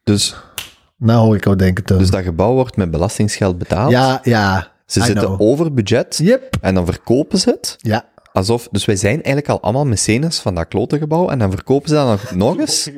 Dus, 0.04 0.36
Nou 0.96 1.24
hoor 1.26 1.36
ik 1.36 1.46
al 1.46 1.56
denken, 1.56 1.84
dus 1.98 2.10
dat 2.10 2.22
gebouw 2.22 2.52
wordt 2.52 2.76
met 2.76 2.90
belastingsgeld 2.90 3.58
betaald. 3.58 3.90
Ja, 3.90 4.20
ja. 4.22 4.68
Ze 4.86 5.00
I 5.00 5.02
zitten 5.02 5.24
know. 5.24 5.40
over 5.40 5.74
budget 5.74 6.18
Yep. 6.22 6.56
en 6.60 6.74
dan 6.74 6.86
verkopen 6.86 7.38
ze 7.38 7.50
het. 7.50 7.74
Ja. 7.78 8.04
Alsof, 8.32 8.68
dus 8.70 8.84
wij 8.84 8.96
zijn 8.96 9.14
eigenlijk 9.14 9.48
al 9.48 9.60
allemaal 9.60 9.86
mecenas 9.86 10.40
van 10.40 10.54
dat 10.54 10.68
klote 10.68 10.98
gebouw 10.98 11.28
en 11.28 11.38
dan 11.38 11.50
verkopen 11.50 11.88
ze 11.88 11.94
dat 11.94 12.06
nog, 12.06 12.34
nog 12.46 12.58
eens. 12.58 12.90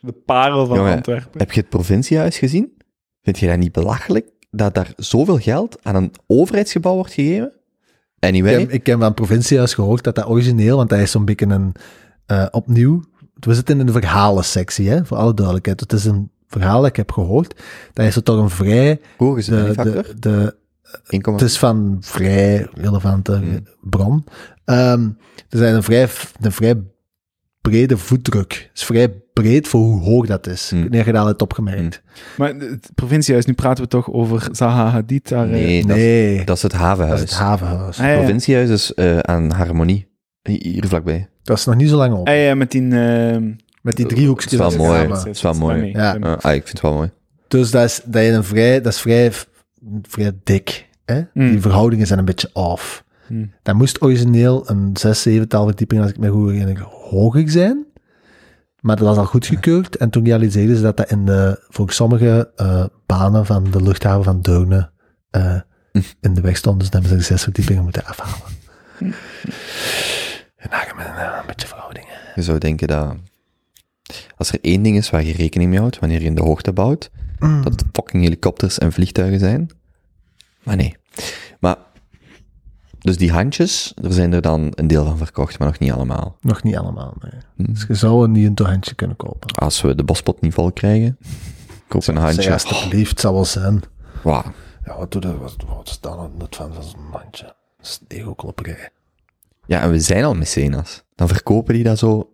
De 0.00 0.12
parel 0.12 0.66
van 0.66 0.76
Jongen, 0.76 0.94
Antwerpen. 0.94 1.40
Heb 1.40 1.52
je 1.52 1.60
het 1.60 1.68
provinciehuis 1.68 2.38
gezien? 2.38 2.72
Vind 3.22 3.38
je 3.38 3.46
dat 3.46 3.58
niet 3.58 3.72
belachelijk 3.72 4.30
dat 4.50 4.74
daar 4.74 4.92
zoveel 4.96 5.38
geld 5.38 5.78
aan 5.82 5.94
een 5.94 6.12
overheidsgebouw 6.26 6.94
wordt 6.94 7.12
gegeven? 7.12 7.52
Anyway, 8.18 8.52
Ik 8.52 8.60
heb, 8.60 8.70
ik 8.70 8.86
heb 8.86 8.96
van 8.96 9.06
het 9.06 9.14
provinciehuis 9.14 9.74
gehoord 9.74 10.04
dat 10.04 10.14
dat 10.14 10.28
origineel, 10.28 10.76
want 10.76 10.88
dat 10.88 10.98
is 10.98 11.10
zo'n 11.10 11.24
beetje 11.24 11.46
een, 11.46 11.72
eh, 12.26 12.46
opnieuw, 12.50 13.02
we 13.34 13.54
zitten 13.54 13.80
in 13.80 13.86
de 13.86 13.92
verhalensectie, 13.92 14.88
hè, 14.88 15.04
voor 15.04 15.16
alle 15.16 15.34
duidelijkheid. 15.34 15.80
Het 15.80 15.92
is 15.92 16.04
een 16.04 16.30
verhaal 16.46 16.80
dat 16.80 16.90
ik 16.90 16.96
heb 16.96 17.12
gehoord, 17.12 17.62
dat 17.92 18.06
is 18.06 18.16
er 18.16 18.22
toch 18.22 18.38
een 18.38 18.50
vrij, 18.50 19.00
is 19.36 19.46
het 19.46 19.74
de, 19.74 19.82
de, 19.82 20.14
de, 20.18 20.56
1,4. 20.56 20.63
Het 21.06 21.40
is 21.42 21.58
van 21.58 21.96
vrij 22.00 22.66
relevante 22.74 23.32
Hmm. 23.32 23.66
bron. 23.80 24.24
Ehm 24.64 25.08
er 25.48 25.58
zijn 25.58 25.74
een 25.74 25.82
vrij, 25.82 26.08
een 26.40 26.52
vrij 26.52 26.74
brede 27.60 27.96
voetdruk. 27.96 28.52
Het 28.52 28.70
is 28.80 28.84
vrij 28.84 29.08
breed 29.32 29.68
voor 29.68 29.80
hoe 29.80 30.00
hoog 30.02 30.26
dat 30.26 30.46
is. 30.46 30.70
Hmm. 30.70 30.84
Of 30.86 31.04
je 31.06 31.12
dat 31.12 31.16
al 31.22 31.26
hebt 31.26 31.42
opgemerkt. 31.42 32.02
Maar 32.36 32.54
het 32.54 32.90
provinciehuis, 32.94 33.46
nu 33.46 33.52
praten 33.52 33.84
we 33.84 33.90
toch 33.90 34.10
over 34.12 34.48
Zaha 34.52 34.88
Hadid 34.88 35.28
daar. 35.28 35.44
eh, 35.44 35.50
Nee, 35.52 35.86
dat, 35.86 35.96
Nee, 35.96 36.44
dat 36.44 36.56
is 36.56 36.62
het 36.62 36.70
dat 36.72 36.80
havenhuis. 36.80 37.22
is 37.22 37.30
het 37.30 37.38
havenhuis. 37.38 37.98
Ah, 38.00 38.06
ja. 38.06 38.16
Provinciehuis 38.16 38.68
is 38.70 38.94
eh, 38.94 39.18
aan 39.18 39.50
Harmonie. 39.50 40.08
Hier 40.42 40.86
vlakbij. 40.88 41.28
Dat 41.42 41.58
is 41.58 41.64
nog 41.64 41.74
niet 41.74 41.88
zo 41.88 41.96
lang 41.96 42.14
op. 42.14 42.28
Ah, 42.28 42.36
ja, 42.42 42.54
met 42.54 42.70
die... 42.70 42.82
eh, 42.90 43.36
Met 43.82 43.96
die 43.96 44.06
driehoekjes. 44.06 44.52
Het 44.52 44.60
is 44.70 44.76
wel 44.76 44.86
mooi. 44.86 45.00
Het 45.08 45.26
is 45.26 45.42
wel 45.42 45.54
mooi. 45.54 45.90
Ja. 45.92 46.16
Uh, 46.16 46.22
ah, 46.40 46.54
ik 46.54 46.62
vind 46.62 46.68
het 46.68 46.80
wel 46.80 46.92
mooi. 46.94 47.10
Dus 47.48 47.70
dat 47.70 47.84
is, 47.84 48.00
dat 48.04 48.22
is, 48.22 48.34
een 48.34 48.44
vrij, 48.44 48.80
dat 48.80 48.92
is 48.92 49.00
vrij, 49.00 49.32
vrij 50.02 50.32
dik. 50.44 50.88
Hè? 51.04 51.22
Mm. 51.32 51.50
Die 51.50 51.60
verhoudingen 51.60 52.06
zijn 52.06 52.18
een 52.18 52.24
beetje 52.24 52.50
off. 52.52 53.04
Mm. 53.28 53.52
Dat 53.62 53.74
moest 53.74 54.02
origineel 54.02 54.70
een 54.70 54.96
zes, 54.96 55.22
zevental 55.22 55.66
verdieping, 55.66 56.00
als 56.02 56.10
ik 56.10 56.18
me 56.18 56.28
goed 56.28 56.50
herinner, 56.50 56.82
hoger 56.82 57.50
zijn. 57.50 57.86
Maar 58.80 58.96
dat 58.96 59.06
was 59.06 59.16
al 59.16 59.24
goedgekeurd. 59.24 59.96
En 59.96 60.10
toen 60.10 60.24
realiseerden 60.24 60.76
ze 60.76 60.82
dat 60.82 60.96
dat 60.96 61.10
in 61.10 61.26
de, 61.26 61.64
voor 61.68 61.90
sommige 61.90 62.50
eh, 62.56 62.84
banen 63.06 63.46
van 63.46 63.70
de 63.70 63.82
luchthaven 63.82 64.24
van 64.24 64.40
Deurne 64.40 64.90
eh, 65.30 65.60
in 66.20 66.34
de 66.34 66.40
weg 66.40 66.56
stond. 66.56 66.80
Dus 66.80 66.90
dan 66.90 67.00
hebben 67.00 67.20
ze 67.20 67.26
de 67.26 67.34
zes 67.34 67.42
verdiepingen 67.42 67.82
moeten 67.82 68.04
afhalen. 68.04 68.56
En 70.56 70.70
daar 70.70 70.92
met 70.96 71.06
een, 71.06 71.38
een 71.38 71.46
beetje 71.46 71.66
verhoudingen. 71.66 72.14
Je 72.34 72.42
zou 72.42 72.58
denken 72.58 72.88
dat 72.88 73.16
als 74.36 74.52
er 74.52 74.58
één 74.60 74.82
ding 74.82 74.96
is 74.96 75.10
waar 75.10 75.24
je 75.24 75.32
rekening 75.32 75.70
mee 75.70 75.78
houdt 75.78 75.98
wanneer 75.98 76.20
je 76.20 76.26
in 76.26 76.34
de 76.34 76.42
hoogte 76.42 76.72
bouwt, 76.72 77.10
Mm. 77.46 77.62
dat 77.62 77.72
het 77.72 77.84
fucking 77.92 78.22
helikopters 78.22 78.78
en 78.78 78.92
vliegtuigen 78.92 79.38
zijn. 79.38 79.70
Maar 80.62 80.76
nee. 80.76 80.96
Maar, 81.60 81.76
dus 82.98 83.16
die 83.16 83.32
handjes, 83.32 83.92
er 84.02 84.12
zijn 84.12 84.32
er 84.32 84.42
dan 84.42 84.72
een 84.74 84.86
deel 84.86 85.04
van 85.04 85.16
verkocht, 85.16 85.58
maar 85.58 85.68
nog 85.68 85.78
niet 85.78 85.92
allemaal. 85.92 86.36
Nog 86.40 86.62
niet 86.62 86.76
allemaal, 86.76 87.14
nee. 87.20 87.40
Hm. 87.56 87.72
Dus 87.72 87.84
je 87.88 87.94
zou 87.94 88.24
een 88.24 88.32
Nintendo-handje 88.32 88.94
kunnen 88.94 89.16
kopen. 89.16 89.50
Als 89.54 89.80
we 89.80 89.94
de 89.94 90.04
bospot 90.04 90.40
niet 90.40 90.54
vol 90.54 90.72
krijgen, 90.72 91.18
koop 91.88 92.06
een 92.06 92.16
handje. 92.16 92.42
Zeg, 92.42 92.64
alsjeblieft, 92.64 93.20
zal 93.20 93.34
wel 93.34 93.44
zijn. 93.44 93.82
Wauw. 94.22 94.52
Ja, 94.84 94.98
wat 94.98 95.12
doe 95.12 95.22
je? 95.22 95.38
Wat, 95.38 95.56
wat 95.66 95.88
is 95.88 96.00
dan 96.00 96.32
het 96.38 96.56
van 96.56 96.72
zo'n 96.80 97.08
mandje? 97.12 97.44
Dat 97.76 97.86
is 97.86 98.00
ego-klopperij. 98.08 98.88
Ja, 99.66 99.80
en 99.80 99.90
we 99.90 100.00
zijn 100.00 100.24
al 100.24 100.34
mecenas. 100.34 101.04
Dan 101.14 101.28
verkopen 101.28 101.74
die 101.74 101.84
dat 101.84 101.98
zo. 101.98 102.33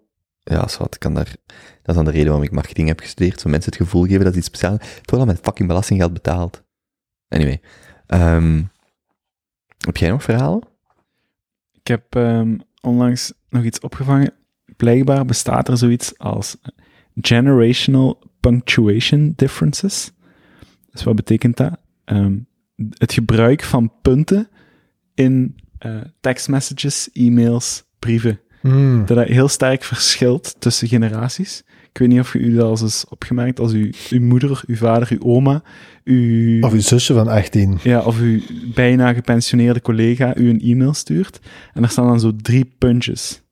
Ja, 0.51 0.69
zwart, 0.69 0.99
kan 0.99 1.15
daar. 1.15 1.37
Dat 1.47 1.89
is 1.89 1.95
dan 1.95 2.05
de 2.05 2.11
reden 2.11 2.27
waarom 2.27 2.45
ik 2.45 2.51
marketing 2.53 2.89
heb 2.89 3.01
gestudeerd. 3.01 3.41
Zo 3.41 3.49
mensen 3.49 3.73
het 3.73 3.81
gevoel 3.81 4.05
geven 4.05 4.25
dat 4.25 4.37
iets 4.37 4.47
speciaals. 4.47 4.79
Het 4.81 5.11
wordt 5.11 5.27
al 5.27 5.33
met 5.33 5.41
fucking 5.43 5.69
belastinggeld 5.69 6.13
betaald. 6.13 6.63
Anyway. 7.29 7.61
Ehm, 8.07 8.63
heb 9.79 9.97
jij 9.97 10.11
nog 10.11 10.23
verhalen? 10.23 10.63
Ik 11.73 11.87
heb 11.87 12.15
ehm, 12.15 12.59
onlangs 12.81 13.33
nog 13.49 13.65
iets 13.65 13.81
opgevangen. 13.81 14.33
Blijkbaar 14.77 15.25
bestaat 15.25 15.69
er 15.69 15.77
zoiets 15.77 16.19
als 16.19 16.57
generational 17.21 18.23
punctuation 18.41 19.33
differences. 19.37 20.13
Dus 20.91 21.03
wat 21.05 21.17
betekent 21.17 21.57
dat? 21.57 21.81
Ehm, 22.05 22.39
het 22.89 23.13
gebruik 23.13 23.63
van 23.63 23.93
punten 24.03 24.49
in 25.15 25.59
eh 25.79 26.01
tekstmessages, 26.21 27.11
e-mails, 27.13 27.85
brieven. 27.99 28.41
Hmm. 28.61 29.07
Dat 29.07 29.17
dat 29.17 29.27
heel 29.27 29.49
sterk 29.49 29.85
verschilt 29.85 30.55
tussen 30.59 30.89
generaties. 30.89 31.63
Ik 31.93 31.99
weet 31.99 32.09
niet 32.09 32.21
of 32.21 32.33
je 32.33 32.39
u 32.39 32.55
dat 32.55 32.65
al 32.65 32.71
eens 32.71 32.83
is 32.83 33.05
opgemerkt 33.09 33.61
als 33.61 33.73
u, 33.73 33.93
uw 34.11 34.21
moeder, 34.21 34.63
uw 34.67 34.77
vader, 34.77 35.09
uw 35.11 35.23
oma, 35.23 35.63
uw, 36.05 36.63
Of 36.63 36.73
uw 36.73 36.81
zusje 36.81 37.15
van 37.15 37.29
18. 37.29 37.79
ja, 37.83 38.01
of 38.01 38.21
uw 38.21 38.41
bijna 38.75 39.13
gepensioneerde 39.13 39.81
collega 39.81 40.37
u 40.37 40.49
een 40.49 40.61
e-mail 40.61 40.95
stuurt. 40.95 41.41
En 41.73 41.81
daar 41.81 41.91
staan 41.91 42.07
dan 42.07 42.21
zo 42.21 42.37
drie 42.37 42.75
puntjes. 42.79 43.43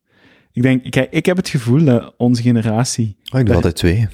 Ik 0.52 0.62
denk, 0.62 0.90
kijk, 0.90 1.10
ik 1.10 1.26
heb 1.26 1.36
het 1.36 1.48
gevoel 1.48 1.84
dat 1.84 2.14
onze 2.16 2.42
generatie, 2.42 3.16
Oh, 3.32 3.40
ik 3.40 3.46
doe 3.46 3.54
altijd 3.54 3.76
twee. 3.76 4.08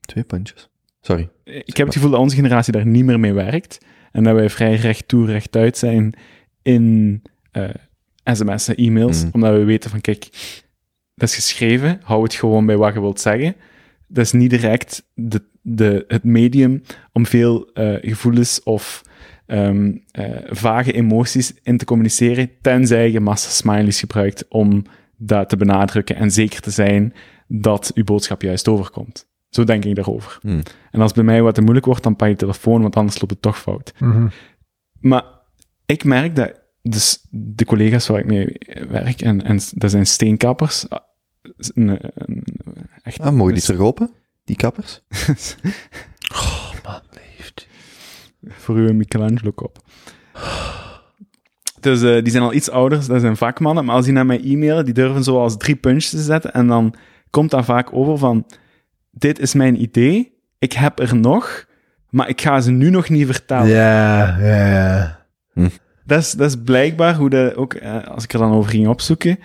Twee 0.00 0.24
puntjes. 0.24 0.68
Sorry. 1.00 1.28
ik 1.44 1.76
heb 1.76 1.86
het 1.86 1.94
gevoel 1.94 2.10
dat 2.10 2.20
onze 2.20 2.36
generatie 2.36 2.72
daar 2.72 2.86
niet 2.86 3.04
meer 3.04 3.20
mee 3.20 3.32
werkt. 3.32 3.78
En 4.12 4.24
dat 4.24 4.34
wij 4.34 4.50
vrij 4.50 4.74
recht 4.74 5.08
toe, 5.08 5.26
recht 5.26 5.56
uit 5.56 5.78
zijn 5.78 6.14
in 6.62 7.22
eh 7.52 7.68
sms'en, 8.34 8.76
e-mails. 8.76 9.24
Mm. 9.24 9.30
Omdat 9.32 9.52
we 9.52 9.64
weten 9.64 9.90
van, 9.90 10.00
kijk, 10.00 10.28
dat 11.14 11.28
is 11.28 11.34
geschreven, 11.34 12.00
hou 12.02 12.22
het 12.22 12.34
gewoon 12.34 12.66
bij 12.66 12.76
wat 12.76 12.94
je 12.94 13.00
wilt 13.00 13.20
zeggen. 13.20 13.56
Dat 14.08 14.24
is 14.24 14.32
niet 14.32 14.50
direct 14.50 15.08
de, 15.14 15.42
de, 15.62 16.04
het 16.08 16.24
medium 16.24 16.82
om 17.12 17.26
veel 17.26 17.70
eh, 17.72 17.94
gevoelens 18.00 18.62
of 18.62 19.02
ehm, 19.46 19.92
eh, 20.10 20.24
vage 20.46 20.92
emoties 20.92 21.54
in 21.62 21.76
te 21.76 21.84
communiceren, 21.84 22.50
tenzij 22.60 23.10
je 23.10 23.20
massa 23.20 23.50
smileys 23.50 24.00
gebruikt 24.00 24.48
om 24.48 24.84
dat 25.16 25.48
te 25.48 25.56
benadrukken 25.56 26.16
en 26.16 26.30
zeker 26.30 26.60
te 26.60 26.70
zijn 26.70 27.14
dat 27.48 27.90
uw 27.94 28.04
boodschap 28.04 28.42
juist 28.42 28.68
overkomt. 28.68 29.28
Zo 29.48 29.64
denk 29.64 29.84
ik 29.84 29.94
daarover. 29.94 30.38
Hmm. 30.40 30.62
En 30.90 31.00
als 31.00 31.14
het 31.14 31.14
bij 31.14 31.24
mij 31.24 31.42
wat 31.42 31.54
te 31.54 31.60
moeilijk 31.60 31.86
wordt, 31.86 32.02
dan 32.02 32.16
pak 32.16 32.28
je 32.28 32.36
telefoon, 32.36 32.82
want 32.82 32.96
anders 32.96 33.20
loopt 33.20 33.32
het 33.32 33.42
toch 33.42 33.58
fout. 33.58 33.92
Mhm. 33.98 34.26
Maar 35.00 35.24
ik 35.86 36.04
merk 36.04 36.36
dat 36.36 36.60
dus 36.90 37.26
de 37.30 37.64
collega's 37.64 38.06
waar 38.06 38.18
ik 38.18 38.26
mee 38.26 38.56
werk, 38.88 39.20
en, 39.20 39.42
en 39.44 39.60
dat 39.74 39.90
zijn 39.90 40.06
steenkappers, 40.06 40.88
ah, 40.88 41.00
een, 41.56 41.98
een, 42.14 42.44
echt, 43.02 43.20
Ah, 43.20 43.32
mogen 43.32 43.54
die 43.54 43.62
terug 43.62 43.80
open? 43.80 44.10
Die 44.44 44.56
kappers? 44.56 45.00
voor 48.66 48.78
u 48.78 48.88
een 48.88 48.96
Michelangelo-kop. 48.96 49.78
Dus 51.80 52.02
eh, 52.02 52.22
die 52.22 52.30
zijn 52.30 52.42
al 52.42 52.52
iets 52.52 52.70
ouder, 52.70 53.06
dat 53.06 53.20
zijn 53.20 53.36
vakmannen, 53.36 53.84
maar 53.84 53.94
als 53.94 54.04
die 54.04 54.14
naar 54.14 54.26
mij 54.26 54.40
e-mailen, 54.44 54.84
die 54.84 54.94
durven 54.94 55.24
zo 55.24 55.38
als 55.38 55.56
drie 55.56 55.76
puntjes 55.76 56.10
te 56.10 56.22
zetten, 56.22 56.52
en 56.52 56.66
dan 56.66 56.94
komt 57.30 57.50
dat 57.50 57.64
vaak 57.64 57.92
over 57.92 58.18
van, 58.18 58.46
dit 59.10 59.38
is 59.38 59.54
mijn 59.54 59.82
idee, 59.82 60.32
ik 60.58 60.72
heb 60.72 60.98
er 60.98 61.16
nog, 61.16 61.66
maar 62.10 62.28
ik 62.28 62.40
ga 62.40 62.60
ze 62.60 62.70
nu 62.70 62.90
nog 62.90 63.08
niet 63.08 63.26
vertellen. 63.26 63.68
Ja, 63.68 64.38
ja, 64.38 64.66
ja. 64.66 65.18
Dat 66.06 66.18
is, 66.18 66.32
dat 66.32 66.64
blijkbaar 66.64 67.14
hoe 67.14 67.54
ook, 67.54 67.74
eh, 67.74 68.04
als 68.04 68.24
ik 68.24 68.32
er 68.32 68.38
dan 68.38 68.52
over 68.52 68.70
ging 68.70 68.88
opzoeken, 68.88 69.38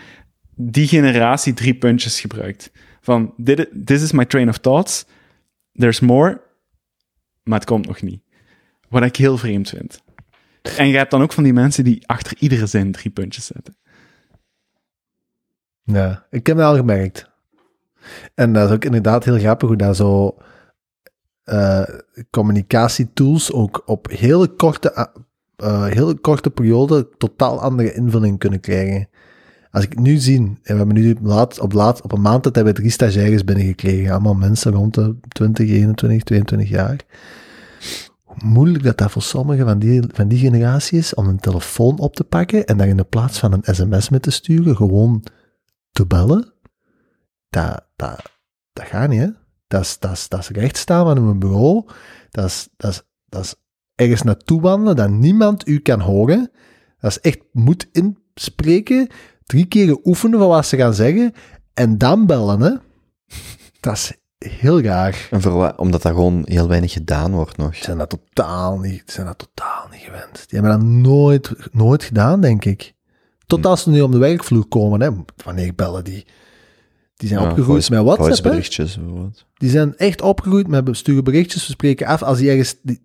die 0.56 0.88
generatie 0.88 1.54
drie 1.54 1.74
puntjes 1.74 2.20
gebruikt. 2.20 2.72
Van, 3.02 3.34
dit, 3.38 3.70
this 3.86 4.02
is 4.02 4.12
my 4.12 4.26
train 4.26 4.50
of 4.50 4.58
thoughts, 4.58 5.06
there's 5.74 6.00
more, 6.00 6.42
maar 7.44 7.60
het 7.60 7.68
komt 7.68 7.88
nog 7.88 8.02
niet. 8.02 8.22
Wat 8.90 9.04
ik 9.04 9.16
heel 9.16 9.38
vreemd 9.38 9.70
vind. 9.70 10.04
En 10.78 10.88
je 10.88 10.98
hebt 10.98 11.12
dan 11.12 11.22
ook 11.22 11.34
van 11.34 11.44
die 11.44 11.54
mensen 11.54 11.84
die 11.84 12.08
achter 12.08 12.38
iedere 12.40 12.66
zin 12.66 12.92
drie 12.92 13.12
puntjes 13.12 13.46
zetten. 13.46 13.76
Ja, 15.84 16.26
ik 16.30 16.48
heb 16.48 16.58
dat 16.58 16.66
al 16.66 16.76
gemerkt. 16.76 17.30
En 18.36 18.54
dat 18.54 18.70
is 18.70 18.76
ook 18.76 18.86
inderdaad 18.86 19.26
heel 19.26 19.40
grappig 19.40 19.68
hoe 19.68 19.78
dat 19.78 19.96
zo 19.96 20.38
eh, 21.44 21.84
communicatietools 22.30 23.52
ook 23.52 23.82
op 23.86 24.10
hele 24.10 24.48
korte, 24.48 25.12
eh, 25.62 25.86
hele 25.86 26.16
korte 26.16 26.50
periode 26.50 27.10
totaal 27.18 27.62
andere 27.62 27.94
invulling 27.94 28.40
kunnen 28.40 28.60
krijgen. 28.60 29.10
Als 29.72 29.84
ik 29.84 30.00
nu 30.00 30.18
zie, 30.18 30.38
en 30.38 30.58
we 30.64 30.74
hebben 30.74 30.96
nu 30.96 31.12
op, 31.60 31.74
laat, 31.74 32.02
op 32.02 32.12
een 32.12 32.22
maand 32.22 32.44
dat 32.44 32.56
hebben 32.56 32.74
we 32.74 32.80
drie 32.80 32.92
stagiaires 32.92 33.44
binnengekregen, 33.44 34.12
allemaal 34.12 34.34
mensen 34.34 34.72
rond 34.72 34.94
de 34.94 35.16
20, 35.28 35.70
21, 35.70 36.24
22 36.24 36.70
jaar. 36.70 37.00
Hoe 38.24 38.36
moeilijk 38.44 38.84
dat 38.84 38.98
dat 38.98 39.12
voor 39.12 39.22
sommigen 39.22 39.66
van 39.66 39.80
die, 39.80 40.04
van 40.14 40.28
die 40.28 40.40
generatie 40.40 40.98
is 40.98 41.14
om 41.14 41.28
een 41.28 41.40
telefoon 41.40 42.00
op 42.00 42.16
te 42.16 42.24
pakken 42.24 42.66
en 42.66 42.78
daar 42.78 42.88
in 42.88 42.98
de 42.98 43.04
plaats 43.04 43.40
van 43.40 43.54
een 43.54 43.76
sms 43.76 44.10
mee 44.10 44.20
te 44.20 44.32
sturen, 44.32 44.76
gewoon 44.76 45.24
te 45.92 46.06
bellen, 46.06 46.54
dat, 47.50 47.86
dat, 47.96 48.22
dat 48.74 48.86
gaat 48.86 49.10
niet, 49.10 49.20
hè. 49.20 49.30
Dat 49.68 49.82
is, 49.82 50.00
dat 50.00 50.12
is, 50.12 50.28
dat 50.28 50.40
is 50.40 50.86
uw 50.86 51.38
bureau. 51.38 51.86
Dat 52.30 52.46
is, 52.46 52.70
dat, 52.78 53.06
dat 53.26 53.44
is 53.44 53.56
ergens 54.02 54.22
naartoe 54.22 54.62
wandelen 54.62 54.96
dat 54.96 55.10
niemand 55.10 55.68
u 55.68 55.80
kan 55.80 56.00
horen. 56.00 56.52
Dat 57.00 57.12
is 57.12 57.20
echt 57.20 57.40
moed 57.52 57.88
inspreken, 57.92 59.08
drie 59.46 59.66
keer 59.66 59.98
oefenen 60.04 60.40
van 60.40 60.48
wat 60.48 60.66
ze 60.66 60.78
gaan 60.78 60.94
zeggen 60.94 61.34
en 61.74 61.98
dan 61.98 62.26
bellen, 62.26 62.62
hè. 62.62 62.72
Dat 63.80 63.94
is 63.94 64.12
heel 64.38 64.82
raar. 64.82 65.28
En 65.32 65.42
voor 65.42 65.52
wat? 65.52 65.78
Omdat 65.78 66.02
dat 66.02 66.12
gewoon 66.12 66.42
heel 66.46 66.68
weinig 66.68 66.92
gedaan 66.92 67.32
wordt 67.32 67.58
nog. 67.58 67.72
Die 67.72 67.84
zijn 67.84 67.98
dat 67.98 68.10
totaal 68.10 68.80
niet, 68.80 69.04
zijn 69.06 69.26
dat 69.26 69.38
totaal 69.38 69.88
niet 69.92 70.02
gewend. 70.02 70.50
Die 70.50 70.60
hebben 70.60 70.80
dat 70.80 70.88
nooit, 70.88 71.52
nooit 71.72 72.04
gedaan, 72.04 72.42
denk 72.42 72.66
ik. 72.66 72.94
Totdat 73.46 73.80
ze 73.80 73.90
nu 73.90 74.02
op 74.02 74.12
de 74.12 74.18
werkvloer 74.18 74.66
komen, 74.66 75.02
hè. 75.02 75.10
Wanneer 75.44 75.76
bellen 75.76 76.04
die? 76.04 76.26
Die 77.16 77.30
zijn 77.30 77.42
Ja, 77.42 77.50
opgegroeid 77.50 77.86
voice- 77.86 78.04
met 78.04 78.18
WhatsApp, 78.18 78.44
hè. 78.44 79.30
Die 79.58 79.70
zijn 79.70 79.98
echt 79.98 80.22
opgegroeid 80.22 80.68
met 80.68 80.90
sturen 80.92 81.24
berichtjes, 81.24 81.68
we 81.68 81.72
spreken 81.72 82.08
af. 82.08 82.24
Als 82.24 82.38
die 82.38 82.50
ergens... 82.50 82.76
Die, 82.82 83.02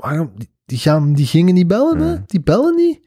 waarom? 0.00 0.32
Die, 0.66 0.78
gaan, 0.78 1.12
die 1.12 1.26
gingen 1.26 1.54
niet 1.54 1.66
bellen, 1.66 1.98
hè? 1.98 2.14
Mm. 2.14 2.24
Die 2.26 2.40
bellen 2.40 2.74
niet. 2.74 2.98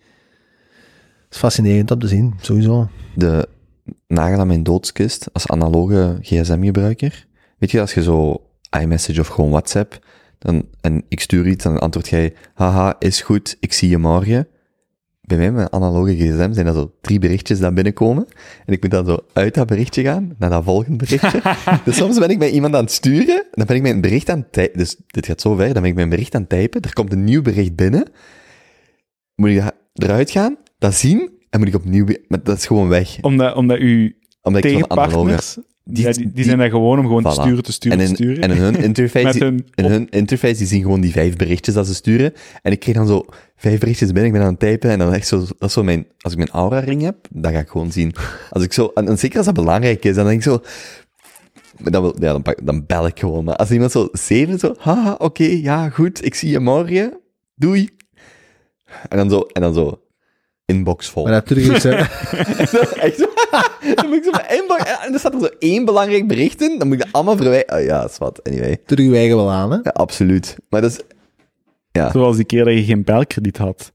Het 1.24 1.34
is 1.34 1.38
fascinerend 1.38 1.92
om 1.92 2.00
te 2.00 2.08
zien, 2.08 2.34
sowieso. 2.42 2.88
De 3.16 3.48
nagel 4.08 4.40
aan 4.40 4.48
mijn 4.48 4.64
doodskist 4.64 5.34
als 5.34 5.48
analoge 5.48 6.18
gsm-gebruiker. 6.22 7.28
Weet 7.58 7.72
je, 7.72 7.80
als 7.80 7.94
je 7.94 8.04
zo 8.04 8.46
iMessage 8.80 9.20
of 9.20 9.28
gewoon 9.28 9.50
WhatsApp, 9.50 10.06
dan, 10.40 10.66
en 10.82 11.04
ik 11.08 11.20
stuur 11.20 11.48
iets, 11.48 11.64
dan 11.64 11.80
antwoord 11.80 12.08
jij, 12.08 12.34
haha, 12.54 12.96
is 13.00 13.22
goed, 13.22 13.58
ik 13.60 13.74
zie 13.74 13.90
je 13.90 13.98
morgen. 13.98 14.48
Bij 15.28 15.38
mij, 15.38 15.52
met 15.52 15.72
analoge 15.72 16.16
gsm, 16.16 16.54
zijn 16.54 16.66
dat 16.66 16.76
zo 16.76 16.94
drie 17.02 17.20
berichtjes 17.20 17.60
die 17.60 17.72
binnenkomen. 17.72 18.26
En 18.66 18.74
ik 18.74 18.82
moet 18.82 18.92
dan 18.92 19.06
zo 19.06 19.18
uit 19.34 19.54
dat 19.54 19.68
berichtje 19.68 20.04
gaan, 20.04 20.36
naar 20.38 20.50
dat 20.50 20.64
volgende 20.64 20.98
berichtje. 20.98 21.42
dus 21.86 21.96
soms 21.96 22.20
ben 22.20 22.30
ik 22.30 22.38
met 22.38 22.52
iemand 22.52 22.76
aan 22.76 22.84
het 22.84 22.92
sturen, 22.92 23.46
dan 23.52 23.66
ben 23.66 23.76
ik 23.76 23.82
mijn 23.82 24.02
bericht 24.02 24.30
aan 24.30 24.40
het 24.40 24.52
typen. 24.52 24.78
Dus 24.78 24.96
dit 25.08 25.26
gaat 25.26 25.42
zo 25.42 25.56
ver, 25.56 25.74
dan 25.74 25.82
ben 25.82 25.92
ik 25.92 25.96
mijn 25.96 26.10
bericht 26.10 26.36
aan 26.36 26.42
het 26.42 26.50
typen, 26.50 26.82
er 26.82 26.94
komt 26.94 27.12
een 27.12 27.24
nieuw 27.24 27.42
bericht 27.42 27.76
binnen. 27.76 28.08
Moet 29.36 29.50
ik 29.50 29.62
dat 29.62 29.74
eruit 29.94 30.32
gaan, 30.32 30.58
dat 30.78 30.94
zien, 30.94 31.30
en 31.50 31.60
moet 31.60 31.68
ik 31.68 31.76
opnieuw... 31.76 32.06
Maar 32.28 32.44
dat 32.44 32.58
is 32.58 32.66
gewoon 32.66 32.88
weg. 32.88 33.18
Omdat, 33.22 33.56
omdat 33.56 33.78
uw 33.78 34.12
Omdat 34.42 34.64
ik 34.64 34.72
tegenpartners, 34.72 35.58
die, 35.86 35.96
Die- 36.06 36.14
die, 36.14 36.24
die 36.24 36.32
die- 36.34 36.44
zijn 36.44 36.58
daar 36.58 36.70
gewoon 36.70 37.00
om 37.00 37.06
gewoon 37.06 37.24
te 37.24 37.30
sturen, 37.30 37.64
te 37.64 37.72
sturen, 37.72 38.00
En 38.00 38.04
te 38.06 38.10
in, 38.10 38.16
sturen. 38.16 38.44
en 38.44 38.52
in 38.52 38.58
hun 38.58 38.76
interface, 38.90 39.38
hun 39.44 39.66
in 39.76 39.86
hun 39.86 40.10
interface, 40.10 40.58
die 40.58 40.68
zien 40.68 40.82
gewoon 40.82 41.02
die 41.02 41.12
vijf 41.12 41.36
berichtjes 41.36 41.76
dat 41.76 41.88
ze 41.88 41.94
sturen. 41.94 42.34
En 42.62 42.72
ik 42.72 42.80
kreeg 42.80 42.96
dan 42.96 43.08
zo 43.08 43.26
vijf 43.56 43.80
berichtjes 43.80 44.08
binnen, 44.12 44.26
ik 44.26 44.32
ben 44.32 44.42
aan 44.42 44.52
het 44.52 44.60
typen, 44.60 44.90
en 44.90 45.00
dan 45.00 45.14
echt 45.14 45.28
zo, 45.28 45.38
dat 45.40 45.68
is 45.70 45.74
zo 45.74 45.84
mijn, 45.84 46.08
als 46.20 46.32
ik 46.32 46.38
mijn 46.38 46.50
aura-ring 46.52 47.02
heb, 47.02 47.16
dat 47.32 47.52
ga 47.52 47.60
ik 47.60 47.70
gewoon 47.70 47.92
zien. 47.92 48.14
Als 48.50 48.64
ik 48.64 48.74
zo, 48.74 48.92
en, 48.94 49.08
en 49.08 49.18
zeker 49.20 49.38
als 49.38 49.46
dat 49.46 49.56
belangrijk 49.56 50.06
is, 50.06 50.16
dan 50.16 50.26
denk 50.26 50.38
ik 50.38 50.44
zo, 50.44 50.62
dan, 51.92 52.02
wil, 52.02 52.16
ja, 52.20 52.32
dan, 52.32 52.42
pak- 52.42 52.66
dan 52.66 52.86
bel 52.86 53.06
ik 53.08 53.20
gewoon. 53.20 53.44
Maar 53.44 53.56
als 53.56 53.72
iemand 53.72 53.92
zo 53.92 54.08
zeven, 54.12 54.60
zo, 54.60 54.74
haha, 54.78 55.16
oké, 55.18 55.44
ja, 55.44 55.90
goed, 55.90 56.26
ik 56.26 56.36
zie 56.36 56.50
je 56.50 56.60
morgen, 56.60 57.20
doei. 57.56 57.90
En 59.10 59.18
dan 59.18 59.30
zo, 59.30 59.40
en 59.40 59.62
dan 59.62 59.74
zo, 59.74 60.02
inbox 60.66 61.10
vol. 61.10 61.24
Maar 61.24 61.32
natuurlijk 61.32 61.76
is 61.76 61.84
het... 61.84 61.94
Echt 63.06 63.18
zo. 63.18 63.26
dan 63.96 64.08
moet 64.08 64.16
ik 64.16 64.24
zo 64.24 64.32
mijn 64.32 64.62
inbox, 64.62 64.84
en 64.84 65.14
er 65.14 65.20
staat 65.20 65.34
er 65.34 65.40
zo 65.40 65.50
één 65.60 65.86
belangrijk 65.86 66.28
bericht 66.28 66.62
in, 66.62 66.80
dan 66.80 66.88
moet 66.88 66.98
ik 66.98 67.04
dat 67.04 67.14
allemaal 67.14 67.38
verwijderen. 67.38 67.80
Oh 67.80 67.86
ja, 67.86 68.06
is 68.06 68.18
wat, 68.18 68.44
anyway. 68.44 68.70
natuurlijk 68.70 69.10
wijgen 69.10 69.36
wel 69.36 69.52
aan, 69.52 69.72
hè. 69.72 69.78
Ja, 69.84 69.92
absoluut. 69.94 70.56
Maar 70.70 70.82
dat 70.82 70.92
is, 70.92 71.00
Zoals 72.12 72.36
die 72.36 72.46
keer 72.46 72.66
dat 72.66 72.74
je 72.74 72.84
geen 72.84 73.04
belkrediet 73.04 73.58
had. 73.58 73.92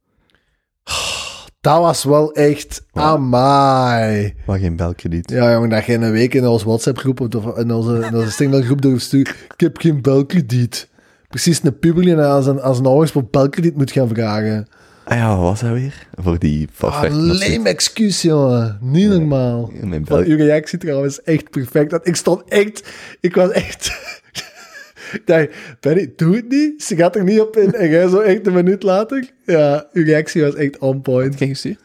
Dat 1.60 1.80
was 1.80 2.04
wel 2.04 2.32
echt... 2.32 2.84
Amai. 2.92 4.34
maar 4.46 4.58
geen 4.58 4.76
belkrediet. 4.76 5.30
Ja, 5.30 5.52
jongen, 5.52 5.68
dat 5.68 5.84
je 5.84 5.92
in 5.92 6.02
een 6.02 6.12
week 6.12 6.34
in 6.34 6.46
onze 6.46 6.64
WhatsApp-groep 6.64 7.20
of 7.20 7.56
in 7.56 7.72
onze, 7.72 8.06
in 8.06 8.16
onze 8.16 8.30
Signal-groep 8.30 8.82
doorstuurt. 8.82 9.28
Ik 9.28 9.60
heb 9.60 9.78
geen 9.78 10.02
belkrediet. 10.02 10.88
Precies 11.28 11.60
een 11.62 11.78
puber 11.78 12.02
die 12.02 12.16
aan 12.16 12.42
zijn, 12.42 12.60
aan 12.60 12.74
zijn 12.74 12.86
ouders 12.86 13.10
voor 13.10 13.24
belkrediet 13.30 13.76
moet 13.76 13.90
gaan 13.90 14.08
vragen. 14.08 14.68
Ah 15.08 15.16
ja, 15.16 15.28
wat 15.36 15.38
was 15.38 15.60
dat 15.60 15.72
weer? 15.72 16.06
Voor 16.14 16.38
die 16.38 16.68
vastweg. 16.72 17.12
Alleen 17.12 17.66
excuus, 17.66 18.22
jongen. 18.22 18.78
Niet 18.80 19.08
normaal. 19.08 19.70
Mijn 19.80 20.06
Van 20.06 20.18
bel... 20.18 20.26
uw 20.26 20.36
reactie 20.36 20.78
trouwens 20.78 21.22
echt 21.22 21.50
perfect. 21.50 21.90
Want 21.90 22.06
ik 22.06 22.16
stond 22.16 22.48
echt... 22.48 22.92
Ik 23.20 23.34
was 23.34 23.50
echt... 23.50 23.86
Ik 25.12 25.22
dacht, 25.24 25.48
Benny, 25.80 26.12
doe 26.16 26.36
het 26.36 26.48
niet. 26.48 26.82
Ze 26.82 26.96
gaat 26.96 27.16
er 27.16 27.24
niet 27.24 27.40
op 27.40 27.56
in. 27.56 27.72
En 27.72 27.88
jij 27.88 28.08
zo 28.08 28.20
echt 28.20 28.46
een 28.46 28.52
minuut 28.52 28.82
later. 28.82 29.30
Ja, 29.46 29.86
uw 29.92 30.04
reactie 30.04 30.42
was 30.42 30.54
echt 30.54 30.78
on 30.78 31.00
point. 31.00 31.34
Kijk 31.34 31.50
eens 31.50 31.62
hier. 31.62 31.78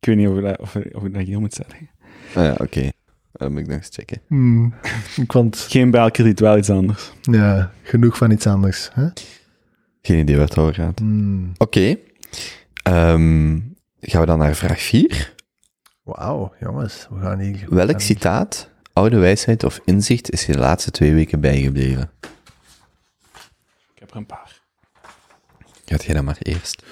Ik 0.00 0.08
weet 0.08 0.16
niet 0.16 0.28
of 0.28 0.36
ik 0.36 0.42
dat, 0.42 0.58
of, 0.58 0.76
of 0.92 1.04
ik 1.04 1.14
dat 1.14 1.22
hier 1.22 1.40
moet 1.40 1.54
zeggen. 1.54 1.90
Ah 2.34 2.44
ja, 2.44 2.54
oké. 2.58 2.90
Dan 3.32 3.52
moet 3.52 3.60
ik 3.60 3.66
nog 3.66 3.76
eens 3.76 3.88
checken. 3.92 4.20
Hmm. 4.26 4.74
Ik 5.16 5.32
vond... 5.32 5.56
Geen 5.56 5.90
belkrediet, 5.90 6.40
wel 6.40 6.58
iets 6.58 6.70
anders. 6.70 7.12
Ja, 7.22 7.72
genoeg 7.82 8.16
van 8.16 8.30
iets 8.30 8.46
anders. 8.46 8.90
Hè? 8.92 9.08
Geen 10.08 10.18
idee 10.18 10.36
waar 10.36 10.46
het 10.46 10.58
over 10.58 10.74
gaat. 10.74 10.98
Hmm. 10.98 11.52
Oké. 11.58 11.96
Ehm, 12.82 13.58
gaan 14.00 14.20
we 14.20 14.26
dan 14.26 14.38
naar 14.38 14.54
vraag 14.54 14.80
4. 14.80 15.34
Wauw, 16.02 16.54
jongens. 16.60 17.06
We 17.10 17.20
gaan 17.20 17.38
hier... 17.38 17.66
Welk 17.68 18.00
citaat, 18.00 18.70
oude 18.92 19.18
wijsheid 19.18 19.64
of 19.64 19.80
inzicht 19.84 20.30
is 20.30 20.46
je 20.46 20.52
de 20.52 20.58
laatste 20.58 20.90
twee 20.90 21.14
weken 21.14 21.40
bijgebleven? 21.40 22.10
Ik 23.94 23.98
heb 23.98 24.10
er 24.10 24.16
een 24.16 24.26
paar. 24.26 24.60
Gaat 25.84 26.04
jij 26.04 26.14
dan 26.14 26.24
maar 26.24 26.38
eerst. 26.38 26.82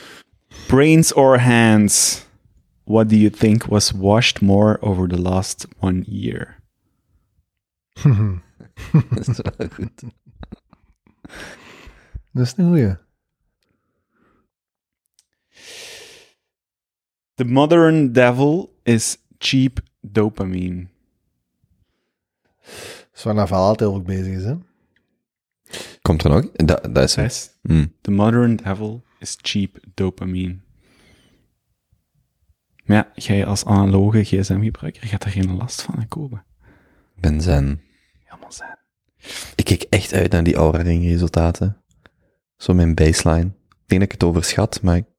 Brains 0.66 1.12
or 1.12 1.40
hands? 1.40 2.26
What 2.84 3.08
do 3.08 3.16
you 3.16 3.30
think 3.30 3.64
was 3.64 3.90
washed 3.90 4.40
more 4.40 4.80
over 4.80 5.08
the 5.08 5.20
last 5.20 5.66
one 5.78 6.02
year? 6.06 6.56
Dat 9.10 9.28
is 9.28 9.40
wel 9.42 9.68
goed. 9.68 10.02
Dat 12.32 12.46
is 12.46 12.54
een 12.56 12.66
goeie. 12.66 13.04
The 17.36 17.44
modern 17.44 18.12
devil 18.12 18.78
is 18.82 19.16
cheap 19.38 19.78
dopamine. 20.00 20.86
Dat 22.64 23.14
is 23.14 23.22
waar 23.22 23.34
Naval 23.34 23.64
altijd 23.66 23.90
ook 23.90 24.04
bezig 24.04 24.34
is, 24.36 24.44
hè? 24.44 24.54
Komt 26.02 26.24
er 26.24 26.30
nog? 26.30 26.50
Dat, 26.52 26.94
dat 26.94 27.04
is 27.04 27.14
hem. 27.14 27.28
Zes. 27.28 27.50
Hmm. 27.62 27.92
The 28.00 28.10
modern 28.10 28.56
devil 28.56 29.02
is 29.18 29.36
cheap 29.40 29.78
dopamine. 29.94 30.56
Maar 32.84 32.96
ja, 32.96 33.10
jij 33.14 33.46
als 33.46 33.64
analoge 33.64 34.24
gsm-gebruiker 34.24 35.06
gaat 35.08 35.24
er 35.24 35.30
geen 35.30 35.56
last 35.56 35.82
van 35.82 35.96
aan 35.96 36.08
komen. 36.08 36.44
Ik 37.16 37.20
ben 37.22 37.40
zen. 37.40 37.80
Helemaal 38.24 38.52
zijn. 38.52 38.78
Ik 39.54 39.64
kijk 39.64 39.82
echt 39.82 40.12
uit 40.12 40.32
naar 40.32 40.44
die 40.44 40.54
Aura 40.54 40.82
Ring 40.82 41.04
resultaten. 41.04 41.82
Zo 42.56 42.74
mijn 42.74 42.94
baseline. 42.94 43.46
Ik 43.68 43.86
denk 43.86 44.00
dat 44.00 44.02
ik 44.02 44.12
het 44.12 44.24
overschat, 44.24 44.82
maar 44.82 44.96
ik- 44.96 45.14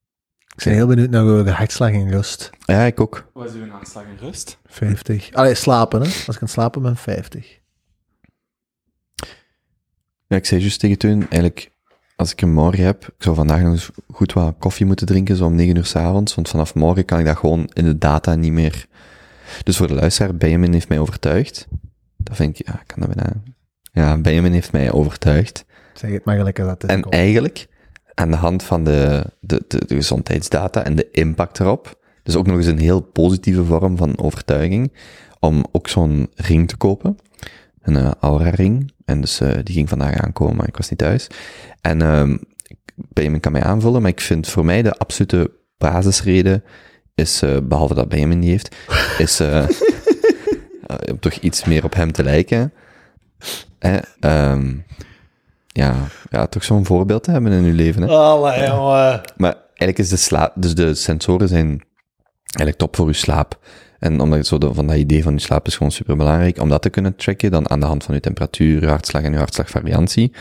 Ik 0.58 0.64
ben 0.64 0.74
heel 0.74 0.88
benieuwd 0.88 1.10
naar 1.10 1.44
de 1.44 1.52
hartslag 1.52 1.92
in 1.92 2.10
rust. 2.10 2.50
ja, 2.66 2.82
ik 2.82 3.00
ook. 3.00 3.30
Wat 3.34 3.46
is 3.46 3.54
uw 3.54 3.72
aanslag 3.72 4.04
in 4.04 4.18
rust? 4.26 4.58
50. 4.66 5.24
50. 5.24 5.34
Allee, 5.34 5.56
slapen, 5.56 6.02
hè? 6.02 6.06
Als 6.06 6.22
ik 6.22 6.30
aan 6.30 6.38
het 6.40 6.50
slapen 6.50 6.82
ben, 6.82 6.96
50. 6.96 7.60
Ja, 10.28 10.36
ik 10.36 10.46
zei 10.46 10.62
juist 10.62 10.80
tegen 10.80 10.98
Teun, 10.98 11.20
eigenlijk, 11.20 11.72
als 12.16 12.32
ik 12.32 12.42
een 12.42 12.54
morgen 12.54 12.84
heb, 12.84 13.04
ik 13.06 13.24
zou 13.24 13.36
vandaag 13.36 13.62
nog 13.62 13.72
eens 13.72 13.90
goed 14.12 14.34
wat 14.34 14.56
koffie 14.60 14.86
moeten 14.86 15.08
drinken, 15.08 15.36
zo 15.36 15.46
om 15.46 15.56
9 15.56 15.76
uur 15.76 15.86
s'avonds, 15.86 16.36
want 16.36 16.50
vanaf 16.50 16.76
morgen 16.76 17.06
kan 17.06 17.20
ik 17.20 17.26
dat 17.26 17.38
gewoon 17.38 17.70
in 17.74 17.84
de 17.86 17.98
data 17.98 18.36
niet 18.36 18.52
meer. 18.52 18.86
Dus 19.64 19.78
voor 19.78 19.88
de 19.88 19.94
luisteraar, 19.94 20.36
Benjamin 20.36 20.74
heeft 20.74 20.90
mij 20.90 21.00
overtuigd. 21.00 21.68
Dat 22.18 22.36
vind 22.36 22.60
ik, 22.60 22.68
ja, 22.68 22.74
ik 22.74 22.88
kan 22.88 23.00
dat 23.00 23.16
bijna. 23.16 23.34
Ja, 23.92 24.18
Benjamin 24.18 24.52
heeft 24.52 24.72
mij 24.72 24.92
overtuigd. 24.92 25.66
Zeg 25.94 26.12
het 26.12 26.26
maar 26.26 26.38
gelijk 26.38 26.56
dat 26.56 26.84
is. 26.84 26.90
En 26.90 27.04
eigenlijk, 27.04 27.68
aan 28.20 28.32
de 28.32 28.38
hand 28.38 28.64
van 28.64 28.84
de, 28.84 29.24
de, 29.40 29.64
de, 29.68 29.86
de 29.86 29.96
gezondheidsdata 29.96 30.84
en 30.84 30.96
de 30.96 31.08
impact 31.12 31.60
erop, 31.60 32.00
dus 32.24 32.36
ook 32.36 32.48
nog 32.48 32.58
eens 32.58 32.66
een 32.66 32.80
heel 32.80 33.02
positieve 33.02 33.66
vorm 33.66 33.98
van 33.98 34.20
overtuiging, 34.20 34.94
om 35.40 35.66
ook 35.72 35.88
zo'n 35.88 36.30
ring 36.36 36.68
te 36.68 36.78
kopen. 36.78 37.18
Een 37.82 37.96
eh, 37.96 38.12
Aura-ring. 38.20 38.92
En 39.06 39.22
dus 39.22 39.40
eh, 39.40 39.54
die 39.64 39.76
ging 39.76 39.90
vandaag 39.90 40.16
aankomen, 40.16 40.56
maar 40.56 40.68
ik 40.68 40.78
was 40.78 40.90
niet 40.90 41.00
thuis. 41.00 41.28
En 41.82 42.02
ehm 42.02 42.36
Benjamin 42.98 43.40
kan 43.40 43.52
mij 43.52 43.64
aanvullen, 43.64 44.02
maar 44.02 44.12
ik 44.12 44.22
vind 44.22 44.48
voor 44.48 44.66
mij 44.66 44.82
de 44.82 44.98
absolute 44.98 45.52
basisreden 45.78 46.64
is, 47.16 47.42
eh, 47.42 47.58
behalve 47.64 47.94
dat 47.94 48.10
Benjamin 48.10 48.40
die 48.40 48.50
heeft, 48.50 48.76
is 49.18 49.40
eh, 49.40 49.58
eh, 49.68 49.70
om 51.12 51.20
toch 51.20 51.34
iets 51.34 51.66
meer 51.66 51.84
op 51.84 51.94
hem 51.94 52.12
te 52.12 52.24
lijken. 52.24 52.74
Hè? 53.80 53.98
ehm, 54.20 54.76
ja, 55.78 55.96
ja, 56.30 56.48
toch 56.48 56.64
zo'n 56.64 56.86
voorbeeld 56.86 57.24
te 57.24 57.32
hebben 57.32 57.52
in 57.52 57.64
uw 57.64 57.74
leven. 57.76 58.02
Hè? 58.02 58.08
Allee, 58.08 58.68
jongen. 58.68 59.22
Maar 59.38 59.56
eigenlijk 59.68 59.98
is 59.98 60.10
de 60.10 60.16
slaap, 60.18 60.52
dus 60.56 60.76
de 60.76 60.94
sensoren 60.96 61.48
zijn 61.48 61.68
eigenlijk 62.40 62.78
top 62.78 62.96
voor 62.96 63.06
uw 63.06 63.14
slaap. 63.14 63.60
En 64.00 64.20
omdat 64.20 64.38
het 64.38 64.48
zo 64.48 64.58
de- 64.58 64.74
van 64.74 64.88
dat 64.88 64.96
idee 64.96 65.24
van 65.24 65.32
uw 65.32 65.38
slaap 65.40 65.68
is 65.68 65.76
gewoon 65.76 65.92
super 65.92 66.16
belangrijk, 66.18 66.60
om 66.62 66.70
dat 66.70 66.82
te 66.82 66.90
kunnen 66.90 67.16
tracken, 67.16 67.52
dan 67.52 67.70
aan 67.70 67.80
de 67.80 67.86
hand 67.86 68.04
van 68.04 68.14
uw 68.14 68.20
temperatuur, 68.20 68.88
hartslag 68.88 69.24
en 69.24 69.32
uw 69.32 69.38
hartslagvariantie. 69.38 70.34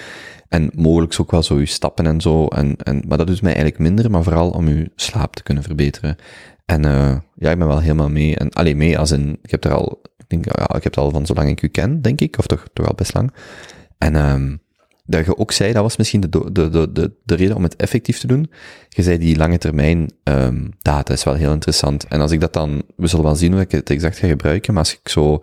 En 0.49 0.71
mogelijk 0.75 1.17
ook 1.21 1.31
wel 1.31 1.43
zo 1.43 1.55
uw 1.55 1.67
stappen 1.67 2.07
en 2.07 2.21
zo. 2.21 2.47
En, 2.47 2.77
en, 2.77 3.03
maar 3.09 3.19
dat 3.19 3.27
doet 3.27 3.43
mij 3.43 3.55
eigenlijk 3.55 3.83
minder, 3.83 4.11
maar 4.11 4.23
vooral 4.23 4.51
om 4.51 4.67
uw 4.67 4.85
slaap 4.95 5.35
te 5.37 5.43
kunnen 5.43 5.63
verbeteren. 5.63 6.17
En 6.65 6.85
eh, 6.85 7.17
ja, 7.35 7.51
ik 7.51 7.59
ben 7.59 7.67
wel 7.67 7.81
helemaal 7.81 8.09
mee. 8.11 8.37
En 8.37 8.51
alleen 8.51 8.77
mee 8.77 8.99
als 8.99 9.11
in, 9.11 9.39
ik 9.43 9.51
heb 9.51 9.65
er 9.65 9.75
al, 9.75 10.01
ik 10.19 10.25
denk, 10.29 10.45
ja, 10.45 10.63
ik 10.65 10.83
heb 10.83 10.95
het 10.95 10.97
al 10.97 11.11
van 11.11 11.27
zolang 11.27 11.49
ik 11.49 11.63
u 11.63 11.69
ken, 11.69 12.03
denk 12.03 12.21
ik, 12.21 12.39
of 12.39 12.47
toch, 12.47 12.65
toch 12.73 12.87
al 12.87 12.95
best 12.95 13.15
lang. 13.15 13.33
En 13.99 14.15
ehm 14.17 14.57
dat 15.07 15.25
je 15.25 15.37
ook 15.37 15.53
zei, 15.53 15.73
dat 15.73 15.83
was 15.83 15.97
misschien 15.97 16.21
de, 16.21 16.29
de, 16.29 16.71
de, 16.71 16.93
de, 16.93 17.13
de 17.25 17.35
reden 17.35 17.57
om 17.57 17.63
het 17.63 17.77
effectief 17.77 18.19
te 18.19 18.27
doen. 18.27 18.51
Je 18.89 19.03
zei 19.03 19.19
die 19.19 19.37
lange 19.37 19.59
termijn 19.59 20.11
ehm, 20.23 20.69
data 20.83 21.13
is 21.13 21.25
wel 21.25 21.35
heel 21.35 21.53
interessant. 21.53 22.05
En 22.05 22.21
als 22.21 22.31
ik 22.31 22.41
dat 22.41 22.53
dan, 22.53 22.83
we 22.97 23.07
zullen 23.07 23.25
wel 23.25 23.35
zien 23.35 23.53
hoe 23.53 23.61
ik 23.61 23.71
het 23.71 23.91
exact 23.91 24.19
ga 24.19 24.27
gebruiken, 24.27 24.75
maar 24.75 24.83
als 24.83 24.93
ik 24.93 25.09
zo 25.09 25.43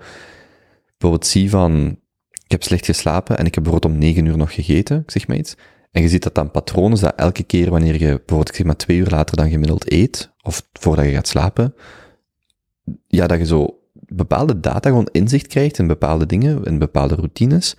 bijvoorbeeld 0.97 1.31
zie 1.31 1.49
van, 1.49 1.99
ik 2.45 2.51
heb 2.51 2.63
slecht 2.63 2.85
geslapen 2.85 3.37
en 3.37 3.45
ik 3.45 3.55
heb 3.55 3.63
bijvoorbeeld 3.63 3.93
om 3.93 3.99
negen 3.99 4.25
uur 4.25 4.37
nog 4.37 4.53
gegeten, 4.53 5.03
zeg 5.07 5.27
maar 5.27 5.37
iets, 5.37 5.55
En 5.91 6.01
je 6.01 6.09
ziet 6.09 6.23
dat 6.23 6.35
dan 6.35 6.51
patronen, 6.51 6.99
dat 6.99 7.15
elke 7.15 7.43
keer 7.43 7.69
wanneer 7.69 7.93
je 7.93 8.07
bijvoorbeeld 8.07 8.55
zeg 8.55 8.65
maar 8.65 8.75
twee 8.75 8.97
uur 8.97 9.09
later 9.09 9.35
dan 9.35 9.49
gemiddeld 9.49 9.91
eet, 9.91 10.31
of 10.41 10.67
voordat 10.73 11.05
je 11.05 11.11
gaat 11.11 11.27
slapen, 11.27 11.73
ja, 13.07 13.27
dat 13.27 13.37
je 13.37 13.45
zo 13.45 13.79
bepaalde 13.93 14.59
data 14.59 14.89
gewoon 14.89 15.09
inzicht 15.11 15.47
krijgt 15.47 15.79
in 15.79 15.87
bepaalde 15.87 16.25
dingen, 16.25 16.63
in 16.63 16.79
bepaalde 16.79 17.15
routines, 17.15 17.75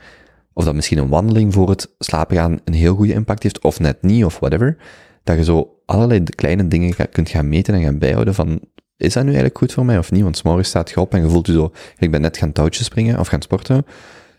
of 0.54 0.64
dat 0.64 0.74
misschien 0.74 0.98
een 0.98 1.08
wandeling 1.08 1.52
voor 1.52 1.70
het 1.70 1.94
slapen 1.98 2.36
gaan 2.36 2.60
een 2.64 2.74
heel 2.74 2.94
goede 2.94 3.12
impact 3.12 3.42
heeft, 3.42 3.62
of 3.62 3.80
net 3.80 4.02
niet, 4.02 4.24
of 4.24 4.38
whatever, 4.38 4.76
dat 5.24 5.36
je 5.36 5.44
zo 5.44 5.80
allerlei 5.86 6.22
kleine 6.22 6.68
dingen 6.68 6.94
kunt 7.10 7.28
gaan 7.28 7.48
meten 7.48 7.74
en 7.74 7.82
gaan 7.82 7.98
bijhouden 7.98 8.34
van, 8.34 8.60
is 8.96 9.12
dat 9.12 9.22
nu 9.22 9.28
eigenlijk 9.28 9.58
goed 9.58 9.72
voor 9.72 9.84
mij 9.84 9.98
of 9.98 10.10
niet? 10.10 10.22
Want 10.22 10.36
's 10.36 10.42
morgens 10.42 10.68
staat 10.68 10.90
je 10.90 11.00
op 11.00 11.14
en 11.14 11.22
je 11.22 11.28
voelt 11.28 11.46
je 11.46 11.52
zo, 11.52 11.72
ik 11.98 12.10
ben 12.10 12.20
net 12.20 12.36
gaan 12.36 12.52
touwtjes 12.52 12.86
springen 12.86 13.18
of 13.18 13.28
gaan 13.28 13.42
sporten, 13.42 13.84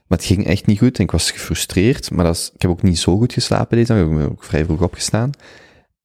maar 0.07 0.17
het 0.17 0.27
ging 0.27 0.45
echt 0.45 0.65
niet 0.65 0.79
goed 0.79 0.97
en 0.97 1.03
ik 1.03 1.11
was 1.11 1.31
gefrustreerd, 1.31 2.11
maar 2.11 2.25
dat 2.25 2.51
ik 2.55 2.61
heb 2.61 2.71
ook 2.71 2.81
niet 2.81 2.99
zo 2.99 3.17
goed 3.17 3.33
geslapen 3.33 3.77
deze 3.77 3.93
dag, 3.93 4.03
ik 4.03 4.15
ben 4.15 4.29
ook 4.29 4.43
vrij 4.43 4.65
vroeg 4.65 4.81
opgestaan. 4.81 5.31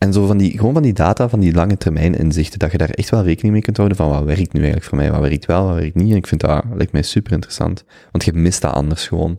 En 0.05 0.13
zo 0.13 0.27
van 0.27 0.37
die, 0.37 0.59
gewoon 0.59 0.73
van 0.73 0.83
die 0.83 0.93
data, 0.93 1.29
van 1.29 1.41
die 1.41 1.55
lange 1.55 1.77
termijn 1.77 2.15
inzichten, 2.15 2.59
dat 2.59 2.73
je 2.73 2.79
daar 2.79 2.91
echt 2.91 3.11
wel 3.11 3.23
rekening 3.23 3.53
mee 3.53 3.63
kunt 3.63 3.77
houden 3.77 3.97
van 3.97 4.09
wat 4.09 4.25
werkt 4.25 4.53
nu 4.53 4.61
eigenlijk 4.61 4.89
voor 4.89 4.99
mij, 4.99 5.11
wat 5.11 5.21
werkt 5.21 5.47
wel, 5.47 5.67
wat 5.67 5.75
werkt 5.75 5.95
niet. 5.95 6.11
En 6.11 6.17
ik 6.17 6.27
vind 6.27 6.41
dat, 6.41 6.65
lijkt 6.75 6.93
mij 6.93 7.03
super 7.03 7.33
interessant. 7.33 7.85
Want 8.11 8.25
je 8.25 8.33
mist 8.33 8.63
dat 8.63 8.73
anders 8.73 9.09
gewoon. 9.09 9.39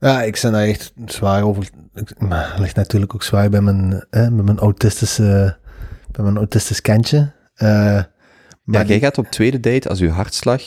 Ja, 0.00 0.22
ik 0.22 0.38
ben 0.42 0.52
daar 0.52 0.62
echt 0.62 0.92
zwaar 1.06 1.42
over. 1.42 1.68
ik- 1.94 2.20
Maar 2.20 2.50
het 2.50 2.58
ligt 2.58 2.76
natuurlijk 2.76 3.14
ook 3.14 3.22
zwaar 3.22 3.48
bij 3.50 3.60
mijn, 3.60 3.90
hè, 4.10 4.30
bij 4.30 4.44
mijn 4.44 4.58
autistische, 4.58 5.56
bij 6.10 6.24
mijn 6.24 6.36
autistisch 6.36 6.80
kantje. 6.80 7.32
Eh, 7.54 7.68
Ja, 7.68 8.08
maar 8.64 8.86
jij 8.86 8.98
gaat 8.98 9.18
op 9.18 9.26
tweede 9.26 9.60
date 9.60 9.88
als 9.88 9.98
je 9.98 10.08
hartslag 10.10 10.62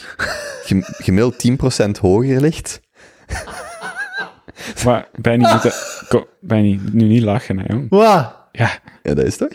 gem- 0.64 0.84
gemiddeld 0.84 1.38
10% 1.40 1.98
hoger 1.98 2.42
ligt. 2.42 2.80
Maar 4.86 5.08
Benny, 5.22 5.52
moet 5.52 5.64
dat- 5.64 6.04
ko- 6.10 6.28
Benny, 6.42 6.80
nu 6.92 7.08
niet 7.08 7.22
lachen, 7.24 7.60
hè, 7.60 7.64
jong. 7.74 7.86
Ja, 7.90 8.48
Ja, 8.52 8.80
dat 9.14 9.26
is 9.26 9.38
toch? 9.38 9.54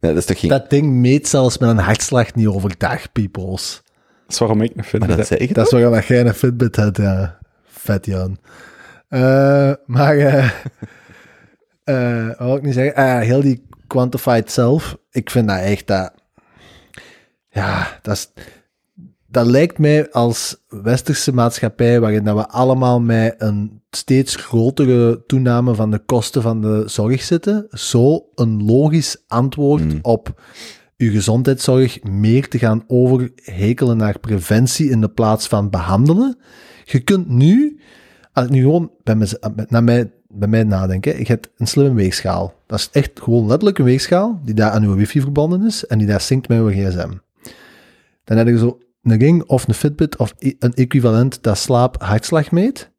Ja, 0.00 0.08
dat 0.08 0.16
is 0.16 0.24
toch 0.24 0.40
geen... 0.40 0.50
dat 0.50 0.70
ding 0.70 0.92
meet 0.92 1.28
zelfs 1.28 1.58
met 1.58 1.68
een 1.68 1.78
hartslag 1.78 2.34
niet 2.34 2.46
overdag, 2.46 3.12
peoples. 3.12 3.82
dat 3.84 4.32
is 4.32 4.38
waarom 4.38 4.60
ik 4.62 4.72
een 4.76 4.84
Fitbit 4.84 5.08
maar 5.08 5.16
dat 5.16 5.28
heb. 5.28 5.40
je 5.40 5.52
Dat 5.52 5.66
is 5.66 5.72
waarom 5.72 5.92
dat 5.92 6.04
jij 6.06 6.20
een 6.26 6.34
Fitbit 6.34 6.76
hebt, 6.76 6.96
ja. 6.96 7.38
Vet, 7.66 8.06
Jan. 8.06 8.38
Eh, 9.08 9.72
maar, 9.86 10.16
eh 10.16 10.50
eh, 11.84 12.26
wat 12.26 12.46
wil 12.46 12.56
ik 12.56 12.62
niet 12.62 12.74
zeggen? 12.74 12.94
Ah, 12.94 13.20
heel 13.20 13.40
die 13.40 13.66
quantified 13.86 14.50
self, 14.50 14.96
ik 15.10 15.30
vind 15.30 15.48
dat 15.48 15.58
echt 15.58 15.86
dat... 15.86 16.12
Ja, 17.48 17.98
dat 18.02 18.14
is... 18.16 18.32
Dat 19.30 19.46
lijkt 19.46 19.78
mij 19.78 20.10
als 20.10 20.64
westerse 20.68 21.34
maatschappij, 21.34 22.00
waarin 22.00 22.24
dat 22.24 22.36
we 22.36 22.48
allemaal 22.48 23.00
met 23.00 23.34
een 23.38 23.82
steeds 23.90 24.36
grotere 24.36 25.24
toename 25.26 25.74
van 25.74 25.90
de 25.90 25.98
kosten 25.98 26.42
van 26.42 26.60
de 26.60 26.82
zorg 26.86 27.22
zitten, 27.22 27.66
zo 27.70 28.28
een 28.34 28.64
logisch 28.64 29.24
antwoord 29.26 29.82
Hmm. 29.82 29.98
op 30.02 30.40
uw 30.96 31.10
gezondheidszorg 31.10 32.02
meer 32.02 32.48
te 32.48 32.58
gaan 32.58 32.84
overhekelen 32.86 33.96
naar 33.96 34.18
preventie 34.18 34.90
in 34.90 35.00
de 35.00 35.08
plaats 35.08 35.46
van 35.48 35.70
behandelen. 35.70 36.38
Je 36.84 37.00
kunt 37.00 37.28
nu, 37.28 37.80
ik 38.44 38.50
nu 38.50 38.60
gewoon 38.62 38.90
bij, 39.02 39.16
naar 39.68 39.84
mij, 39.84 40.12
bij 40.28 40.48
mij 40.48 40.64
nadenk, 40.64 41.04
hè, 41.04 41.10
je 41.12 41.24
hebt 41.26 41.50
een 41.56 41.66
slimme 41.66 41.94
weegschaal. 41.94 42.54
Dat 42.66 42.78
is 42.78 42.88
echt 42.92 43.20
gewoon 43.20 43.46
letterlijk 43.46 43.78
een 43.78 43.84
weegschaal 43.84 44.40
die 44.44 44.54
daar 44.54 44.70
aan 44.70 44.82
uw 44.82 44.94
wifi 44.94 45.20
verbonden 45.20 45.66
is 45.66 45.86
en 45.86 45.98
die 45.98 46.06
daar 46.06 46.20
synct 46.20 46.48
met 46.48 46.58
uw 46.58 46.68
gsm. 46.70 47.10
Dan 48.24 48.36
heb 48.36 48.46
je 48.46 48.58
zo 48.58 48.78
een 49.02 49.18
ring 49.18 49.42
of 49.44 49.68
een 49.68 49.74
Fitbit 49.74 50.16
of 50.16 50.34
i- 50.42 50.56
een 50.58 50.74
equivalent 50.74 51.42
dat 51.42 51.58
slaap-hartslag 51.58 52.50
meet. 52.50 52.90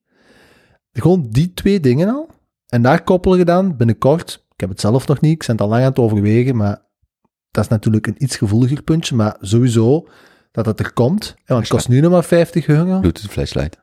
Gewoon 0.91 1.27
die 1.29 1.53
twee 1.53 1.79
dingen 1.79 2.09
al. 2.09 2.29
En 2.67 2.81
daar 2.81 3.03
koppelen 3.03 3.37
je 3.37 3.45
dan 3.45 3.77
binnenkort, 3.77 4.45
ik 4.53 4.59
heb 4.59 4.69
het 4.69 4.79
zelf 4.79 5.07
nog 5.07 5.21
niet, 5.21 5.31
ik 5.31 5.39
ben 5.47 5.51
het 5.55 5.61
al 5.61 5.67
lang 5.67 5.81
aan 5.83 5.89
het 5.89 5.99
overwegen, 5.99 6.55
maar 6.55 6.81
dat 7.51 7.63
is 7.63 7.69
natuurlijk 7.69 8.07
een 8.07 8.23
iets 8.23 8.37
gevoeliger 8.37 8.83
puntje, 8.83 9.15
maar 9.15 9.35
sowieso 9.39 10.07
dat 10.51 10.65
het 10.65 10.79
er 10.79 10.93
komt. 10.93 11.35
Want 11.45 11.59
het 11.59 11.69
kost 11.69 11.89
nu 11.89 11.99
nog 11.99 12.11
maar 12.11 12.23
50 12.23 12.67
euro. 12.67 12.99
Bluetooth 12.99 13.31
flashlight. 13.31 13.77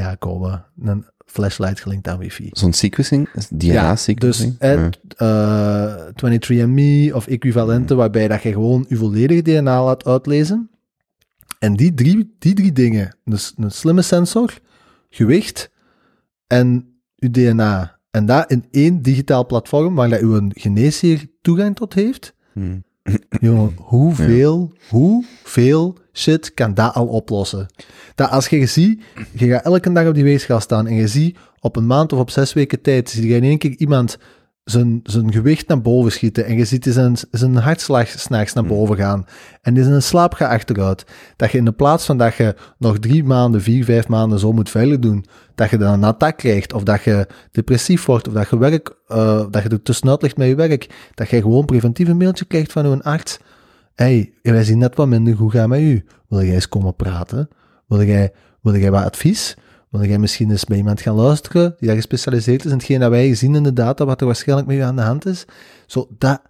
Ja, 0.00 0.14
komen. 0.14 0.64
Een 0.82 1.04
flashlight 1.26 1.80
gelinkt 1.80 2.08
aan 2.08 2.18
wifi. 2.18 2.48
Zo'n 2.52 2.72
sequencing, 2.72 3.28
dus 3.32 3.48
DNA-sequencing. 3.48 4.56
eh, 4.58 4.86
eh, 5.16 6.12
23andMe 6.14 7.14
of 7.14 7.26
equivalenten, 7.26 7.96
waarbij 7.96 8.28
dat 8.28 8.42
je 8.42 8.52
gewoon 8.52 8.84
je 8.88 8.96
volledige 8.96 9.42
DNA 9.42 9.84
laat 9.84 10.04
uitlezen. 10.06 10.70
En 11.58 11.76
die 11.76 11.94
drie, 11.94 12.34
die 12.38 12.54
drie 12.54 12.72
dingen, 12.72 13.16
dus 13.24 13.54
een 13.56 13.70
slimme 13.70 14.02
sensor, 14.02 14.58
gewicht 15.10 15.70
en 16.46 16.94
je 17.14 17.30
DNA. 17.30 17.98
En 18.10 18.26
dat 18.26 18.50
in 18.50 18.64
één 18.70 19.02
digitaal 19.02 19.46
platform 19.46 19.94
waar 19.94 20.08
dat 20.08 20.20
uw 20.20 20.48
geneesheer 20.48 21.26
toegang 21.40 21.76
tot 21.76 21.94
heeft. 21.94 22.34
Hmm. 22.52 22.84
Jongen, 23.40 23.74
hoeveel, 23.76 24.72
hoeveel 24.88 25.96
shit 26.12 26.54
kan 26.54 26.74
dat 26.74 26.94
al 26.94 27.06
oplossen? 27.06 27.66
Dat 28.14 28.30
als 28.30 28.48
je 28.48 28.66
ziet, 28.66 29.02
je 29.32 29.48
gaat 29.48 29.64
elke 29.64 29.92
dag 29.92 30.06
op 30.06 30.14
die 30.14 30.24
weegschaal 30.24 30.60
staan 30.60 30.86
en 30.86 30.94
je 30.94 31.08
ziet 31.08 31.38
op 31.60 31.76
een 31.76 31.86
maand 31.86 32.12
of 32.12 32.18
op 32.18 32.30
zes 32.30 32.52
weken 32.52 32.80
tijd, 32.80 33.10
zie 33.10 33.28
je 33.28 33.34
in 33.34 33.44
één 33.44 33.58
keer 33.58 33.74
iemand 33.76 34.18
zijn, 34.64 35.00
zijn 35.02 35.32
gewicht 35.32 35.68
naar 35.68 35.82
boven 35.82 36.12
schieten 36.12 36.44
en 36.44 36.56
je 36.56 36.64
ziet 36.64 36.86
zijn, 36.88 37.16
zijn 37.30 37.56
hartslag 37.56 38.08
s'nachts 38.08 38.52
naar 38.52 38.64
boven 38.64 38.96
gaan 38.96 39.26
en 39.62 39.74
die 39.74 39.84
zijn 39.84 40.02
slaap 40.02 40.32
gaat 40.32 40.50
achteruit. 40.50 41.04
Dat 41.36 41.50
je 41.50 41.58
in 41.58 41.64
de 41.64 41.72
plaats 41.72 42.04
van 42.06 42.18
dat 42.18 42.34
je 42.34 42.54
nog 42.78 42.98
drie 42.98 43.24
maanden, 43.24 43.62
vier, 43.62 43.84
vijf 43.84 44.08
maanden 44.08 44.38
zo 44.38 44.52
moet 44.52 44.70
verder 44.70 45.00
doen, 45.00 45.24
dat 45.54 45.70
je 45.70 45.78
dan 45.78 45.92
een 45.92 46.04
attack 46.04 46.36
krijgt 46.36 46.72
of 46.72 46.82
dat 46.82 47.02
je 47.02 47.26
depressief 47.50 48.04
wordt 48.04 48.28
of 48.28 48.34
dat 48.34 48.50
je 48.50 48.58
werk, 48.58 48.94
eh, 49.06 49.44
dat 49.50 49.62
je 49.62 49.68
er 49.68 49.82
tussenuit 49.82 50.22
ligt 50.22 50.36
met 50.36 50.48
je 50.48 50.54
werk, 50.54 51.10
dat 51.14 51.28
je 51.28 51.40
gewoon 51.40 51.64
preventief 51.64 52.08
een 52.08 52.16
mailtje 52.16 52.44
krijgt 52.44 52.72
van 52.72 52.84
een 52.86 53.02
arts. 53.02 53.38
hey, 53.94 54.32
wij 54.42 54.64
zien 54.64 54.78
net 54.78 54.96
wat 54.96 55.08
minder 55.08 55.36
goed 55.36 55.52
gaan 55.52 55.68
met 55.68 55.80
u. 55.80 56.04
Wil 56.28 56.42
jij 56.42 56.54
eens 56.54 56.68
komen 56.68 56.96
praten? 56.96 57.48
Wil 57.86 58.02
jij, 58.02 58.32
wil 58.62 58.76
jij 58.76 58.90
wat 58.90 59.04
advies? 59.04 59.56
Wil 59.90 60.04
jij 60.04 60.18
misschien 60.18 60.50
eens 60.50 60.64
bij 60.64 60.76
iemand 60.76 61.00
gaan 61.00 61.14
luisteren 61.14 61.74
die 61.78 61.86
daar 61.88 61.96
gespecialiseerd 61.96 62.64
is 62.64 62.70
in 62.70 62.76
hetgeen 62.76 63.00
dat 63.00 63.10
wij 63.10 63.34
zien 63.34 63.54
in 63.54 63.62
de 63.62 63.72
data, 63.72 64.04
wat 64.04 64.20
er 64.20 64.26
waarschijnlijk 64.26 64.68
met 64.68 64.80
aan 64.80 64.96
de 64.96 65.02
hand 65.02 65.26
is? 65.26 65.44
Zo, 65.86 66.08
dat, 66.18 66.40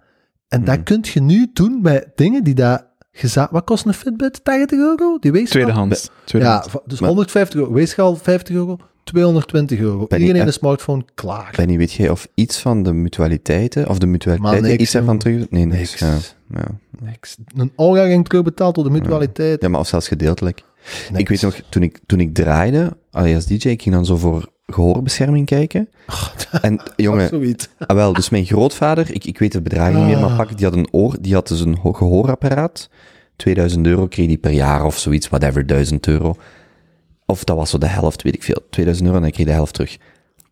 en 0.48 0.64
dat 0.64 0.82
kun 0.82 1.00
je 1.12 1.20
nu 1.20 1.50
doen 1.52 1.82
bij 1.82 2.04
dingen 2.14 2.44
die 2.44 2.54
dat 2.54 2.84
geza- 3.12 3.48
Wat 3.50 3.64
kost 3.64 3.86
een 3.86 3.94
Fitbit? 3.94 4.44
80 4.44 4.78
euro? 4.78 5.18
Die 5.18 5.32
weegschaal? 5.32 5.62
Tweedehands. 5.62 6.02
Ja, 6.02 6.10
Tweedehands. 6.24 6.68
dus 6.86 7.00
Maar- 7.00 7.08
150 7.08 7.60
euro. 7.60 7.72
Weegschaal 7.72 8.16
50 8.16 8.54
euro, 8.54 8.76
220 9.04 9.78
euro. 9.78 10.06
Ben 10.06 10.20
Iedereen 10.20 10.46
een 10.46 10.52
smartphone, 10.52 11.04
klaar. 11.14 11.52
Benny, 11.56 11.76
weet 11.76 11.92
jij 11.92 12.08
of 12.10 12.28
iets 12.34 12.58
van 12.58 12.82
de 12.82 12.92
mutualiteiten, 12.92 13.88
of 13.88 13.98
de 13.98 14.06
mutualiteiten 14.06 14.62
niks, 14.68 14.82
iets 14.82 14.92
jongen. 14.92 15.18
terug... 15.18 15.50
Nee, 15.50 15.64
niks. 15.64 16.00
Niks. 16.00 16.34
Ja, 16.50 16.58
ja. 16.58 16.66
Niks. 17.02 17.36
Een 17.56 17.72
Olga 17.76 18.04
ging 18.06 18.28
terugbetaald 18.28 18.74
door 18.74 18.84
de 18.84 18.90
mutualiteit. 18.90 19.62
ja, 19.62 19.68
maar 19.68 19.80
of 19.80 19.86
zelfs 19.88 20.08
gedeeltelijk. 20.08 20.62
Ik 21.14 21.28
weet 21.28 21.42
nog, 21.42 21.60
toen 21.68 21.82
ik, 21.82 21.98
toen 22.06 22.20
ik 22.20 22.34
draaide, 22.34 22.96
allee, 23.10 23.34
als 23.34 23.46
DJ, 23.46 23.68
ik 23.68 23.82
ging 23.82 23.94
dan 23.94 24.04
zo 24.04 24.16
voor 24.16 24.48
gehoorbescherming 24.66 25.46
kijken. 25.46 25.88
En 26.62 26.80
jongen, 26.96 27.30
ah, 27.86 27.96
wel, 27.96 28.12
dus 28.12 28.28
mijn 28.30 28.44
grootvader, 28.44 29.14
ik, 29.14 29.24
ik 29.24 29.38
weet 29.38 29.52
het 29.52 29.62
bedrag 29.62 29.92
niet 29.94 30.04
meer, 30.04 30.18
maar 30.20 30.36
pak, 30.36 30.56
die 30.56 30.66
had 30.66 30.76
een 30.76 30.88
oor, 30.90 31.16
die 31.20 31.34
had 31.34 31.48
dus 31.48 31.60
een 31.60 31.76
ho- 31.76 31.92
gehoorapparaat. 31.92 32.88
2000 33.36 33.86
euro 33.86 34.06
kreeg 34.06 34.26
die 34.26 34.38
per 34.38 34.50
jaar 34.50 34.84
of 34.84 34.98
zoiets, 34.98 35.28
whatever, 35.28 35.66
1000 35.66 36.06
euro. 36.06 36.34
Of 37.26 37.44
dat 37.44 37.56
was 37.56 37.70
zo 37.70 37.78
de 37.78 37.86
helft, 37.86 38.22
weet 38.22 38.34
ik 38.34 38.42
veel. 38.42 38.66
2000 38.70 39.06
euro 39.06 39.18
en 39.18 39.24
dan 39.24 39.34
kreeg 39.34 39.46
de 39.46 39.52
helft 39.52 39.74
terug. 39.74 39.96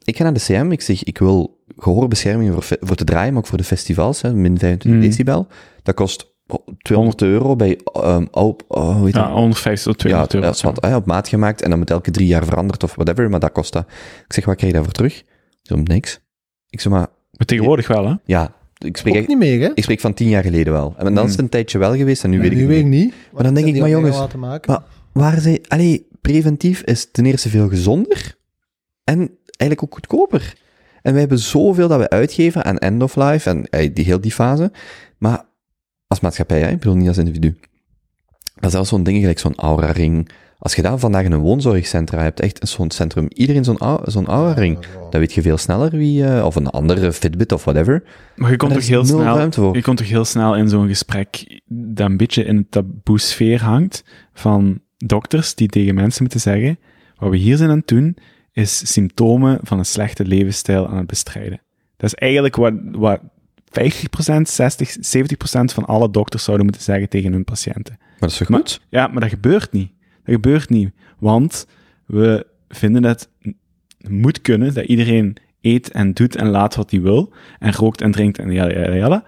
Ik 0.05 0.17
ga 0.17 0.23
naar 0.23 0.33
de 0.33 0.41
CM, 0.41 0.71
ik 0.73 0.81
zeg, 0.81 1.05
ik 1.05 1.19
wil 1.19 1.59
gehoorbescherming 1.77 2.53
voor, 2.53 2.79
voor 2.81 2.97
te 2.97 3.05
draaien, 3.05 3.33
maar 3.33 3.43
ook 3.43 3.49
voor 3.49 3.59
de 3.59 3.65
festivals, 3.65 4.21
hè, 4.23 4.33
min 4.35 4.59
25 4.59 4.91
Mm. 4.91 5.01
decibel. 5.01 5.47
Dat 5.83 5.95
kost 5.95 6.33
200 6.83 7.23
euro 7.23 7.57
bij, 7.57 7.79
um, 8.05 8.29
op, 8.31 8.63
oh, 8.69 8.95
hoe 8.97 9.05
heet 9.05 9.15
dat? 9.15 9.25
Ja, 9.25 9.33
150 9.33 9.93
tot 9.93 10.03
Ja, 10.03 10.27
200 10.27 10.35
euro. 10.35 10.47
dat 10.47 10.55
is 10.57 10.63
wat, 10.63 10.95
op 10.97 11.07
maat 11.07 11.29
gemaakt 11.29 11.63
en 11.63 11.71
dan 11.71 11.79
moet 11.79 11.91
elke 11.91 12.11
drie 12.11 12.27
jaar 12.27 12.45
veranderd 12.45 12.83
of 12.83 12.95
whatever, 12.95 13.31
maar 13.31 13.41
dat 13.41 13.53
kost 13.53 13.73
dat. 13.73 13.85
Ik 14.27 14.33
zeg, 14.33 14.45
wat 14.45 14.57
krijg 14.57 14.73
je 14.73 14.77
daarvoor 14.79 14.93
terug? 14.97 15.23
Zo, 15.63 15.77
niks. 15.77 16.21
Ik 16.71 16.81
zeg, 16.81 16.93
maar, 16.93 17.07
Maar 17.33 17.47
tegenwoordig 17.47 17.87
wel, 17.89 18.07
hè? 18.09 18.15
ja, 18.25 18.55
ik 18.79 18.97
spreek, 18.97 19.13
Ook 19.15 19.19
echt- 19.19 19.29
niet 19.29 19.39
meer, 19.39 19.61
hè? 19.61 19.71
ik 19.75 19.83
spreek 19.83 20.01
van 20.01 20.15
tien 20.15 20.29
jaar 20.29 20.43
geleden 20.43 20.73
wel. 20.73 20.95
En 20.97 21.15
dan 21.15 21.25
is 21.25 21.31
het 21.31 21.41
een 21.41 21.49
tijdje 21.49 21.79
wel 21.79 21.97
geweest 21.97 22.25
en 22.25 22.31
nu 22.31 22.41
weet 22.41 22.51
ik 22.53 22.57
nu 22.59 22.67
weet 22.67 22.79
ik 22.79 22.85
niet. 22.87 23.05
niet. 23.05 23.15
Maar 23.33 23.43
dan 23.43 23.55
denk 23.55 23.67
ik, 23.67 23.79
maar 23.81 23.89
jongens, 23.89 24.19
maar 24.37 24.83
waar 25.13 25.41
zij, 25.41 25.63
allee, 25.69 26.07
preventief 26.21 26.81
is 26.83 27.11
ten 27.11 27.27
eerste 27.27 27.49
veel 27.49 27.69
gezonder 27.69 28.37
en 29.05 29.19
eigenlijk 29.57 29.83
ook 29.83 29.95
goedkoper. 29.95 30.55
En 31.03 31.11
wij 31.13 31.21
hebben 31.21 31.39
zoveel 31.39 31.89
dat 31.89 31.99
we 31.99 32.09
uitgeven 32.09 32.65
aan 32.65 32.79
end 32.79 33.03
of 33.03 33.17
life 33.17 33.51
en 33.51 33.69
eh, 33.71 33.91
die, 33.95 34.05
heel 34.05 34.21
die 34.21 34.33
fase. 34.33 34.73
Maar 35.19 35.45
als 36.09 36.21
maatschappij, 36.21 36.61
hè, 36.61 36.69
ik 36.71 36.79
bedoel 36.79 36.97
niet 36.97 37.09
als 37.09 37.19
individu. 37.19 37.57
Dat 38.55 38.65
is 38.65 38.71
zelfs 38.71 38.89
zo'n 38.89 39.03
ding 39.03 39.19
gelijk 39.19 39.39
zo'n 39.39 39.57
aura-ring. 39.57 40.31
Als 40.59 40.75
je 40.75 40.83
daar 40.83 40.99
vandaag 40.99 41.25
in 41.25 41.33
een 41.33 41.41
woonzorgcentra 41.41 42.23
hebt, 42.23 42.41
echt 42.41 42.69
zo'n 42.69 42.91
centrum, 42.91 43.27
iedereen 43.29 43.65
zo'n 43.65 43.79
au- 43.79 44.11
zo'n 44.11 44.27
aura-ring, 44.27 44.79
dan 45.11 45.21
weet 45.21 45.33
je 45.33 45.43
veel 45.43 45.57
sneller 45.59 45.91
wie, 45.91 46.25
eh, 46.25 46.45
of 46.45 46.55
een 46.57 46.67
andere 46.67 47.13
Fitbit 47.13 47.53
of 47.53 47.65
whatever. 47.65 48.03
Maar 48.37 48.51
je 48.51 48.57
komt 48.57 48.71
Maar 48.73 48.81
toch 48.81 48.89
heel 48.89 49.05
snel... 49.05 49.75
Je 49.75 49.83
komt 49.83 49.97
toch 49.99 50.09
heel 50.09 50.25
snel 50.25 50.57
in 50.57 50.69
zo'n 50.69 50.89
gesprek 50.89 51.61
dat 51.67 52.11
een 52.11 52.17
beetje 52.17 52.45
in 52.45 52.57
de 52.57 52.67
taboe-sfeer 52.69 53.63
hangt 53.63 54.05
van 54.33 54.81
dokters 54.97 55.55
die 55.55 55.69
tegen 55.69 55.95
mensen 55.95 56.23
moeten 56.23 56.41
zeggen, 56.41 56.79
wat 57.17 57.31
we 57.31 57.37
hier 57.37 57.57
zijn 57.57 57.71
aan 57.71 57.79
het 57.79 57.89
doen, 57.89 58.17
is 58.53 58.93
symptomen 58.93 59.59
van 59.63 59.79
een 59.79 59.87
slechte 59.87 60.25
levensstijl 60.25 60.89
aan 60.89 60.97
het 60.97 61.07
bestrijden. 61.07 61.61
Dat 61.97 62.13
is 62.13 62.15
eigenlijk 62.15 62.57
wat, 62.57 62.73
wat 62.93 63.21
50%, 63.69 64.41
60, 64.43 64.97
70% 64.97 65.75
van 65.75 65.85
alle 65.85 66.11
dokters 66.11 66.45
zouden 66.45 66.67
moeten 66.67 66.85
zeggen 66.85 67.09
tegen 67.09 67.33
hun 67.33 67.45
patiënten. 67.45 67.97
Maar 67.99 68.17
dat 68.19 68.31
is 68.31 68.37
toch 68.37 68.49
Maar- 68.49 68.59
goed? 68.59 68.81
Ja, 68.89 69.07
maar 69.07 69.21
dat 69.21 69.31
gebeurt 69.31 69.73
niet. 69.73 69.91
Dat 70.25 70.35
gebeurt 70.35 70.69
niet. 70.71 70.91
Want 71.19 71.67
we 72.07 72.47
vinden 72.69 73.03
dat 73.03 73.29
het 73.41 73.55
moet 74.11 74.41
kunnen 74.41 74.75
dat 74.75 74.85
iedereen 74.85 75.37
eet 75.61 75.91
en 75.91 76.13
doet 76.13 76.37
en 76.37 76.49
laat 76.49 76.75
wat 76.75 76.91
hij 76.91 77.01
wil. 77.01 77.33
En 77.59 77.73
rookt 77.73 78.01
en 78.01 78.11
drinkt 78.11 78.39
en 78.39 78.53
jelle, 78.53 78.73
jelle, 78.73 78.97
jelle. 78.97 79.25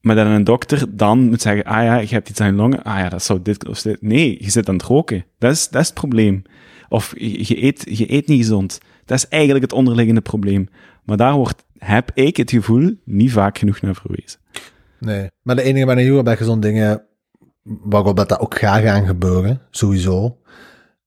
Maar 0.00 0.16
dat 0.16 0.26
een 0.26 0.44
dokter 0.44 0.96
dan 0.96 1.28
moet 1.28 1.40
zeggen, 1.42 1.64
ah 1.64 1.84
ja, 1.84 1.96
je 1.98 2.06
hebt 2.08 2.28
iets 2.28 2.40
aan 2.40 2.46
je 2.46 2.52
longen. 2.52 2.82
Ah 2.82 2.98
ja, 2.98 3.08
dat 3.08 3.22
zou 3.22 3.42
dit 3.42 3.68
of 3.68 3.82
dit. 3.82 4.02
Nee, 4.02 4.36
je 4.40 4.50
zit 4.50 4.68
aan 4.68 4.74
het 4.74 4.82
roken. 4.84 5.24
Dat 5.38 5.52
is, 5.52 5.68
dat 5.68 5.80
is 5.80 5.86
het 5.86 5.96
probleem. 5.96 6.42
Of 6.88 7.14
je, 7.18 7.38
je 7.48 7.62
eet, 7.64 7.84
je 7.98 8.12
eet 8.12 8.26
niet 8.28 8.38
gezond. 8.40 8.78
Dat 9.04 9.18
is 9.18 9.28
eigenlijk 9.28 9.64
het 9.64 9.72
onderliggende 9.72 10.20
probleem. 10.20 10.68
Maar 11.04 11.16
daar 11.16 11.34
wordt, 11.34 11.64
heb 11.84 12.10
ik 12.14 12.36
het 12.36 12.50
gevoel, 12.50 12.94
niet 13.04 13.32
vaak 13.32 13.58
genoeg 13.58 13.80
naar 13.80 13.94
verwezen. 13.94 14.40
Nee. 14.98 15.30
Maar 15.42 15.56
de 15.56 15.62
enige 15.62 15.86
manier 15.86 16.12
waarop 16.12 16.38
je 16.38 16.44
zo'n 16.44 16.60
dingen, 16.60 17.02
waarop 17.62 18.16
dat, 18.16 18.28
dat 18.28 18.38
ook 18.38 18.58
gaat 18.58 18.82
gaan 18.82 19.06
gebeuren, 19.06 19.60
sowieso. 19.70 20.36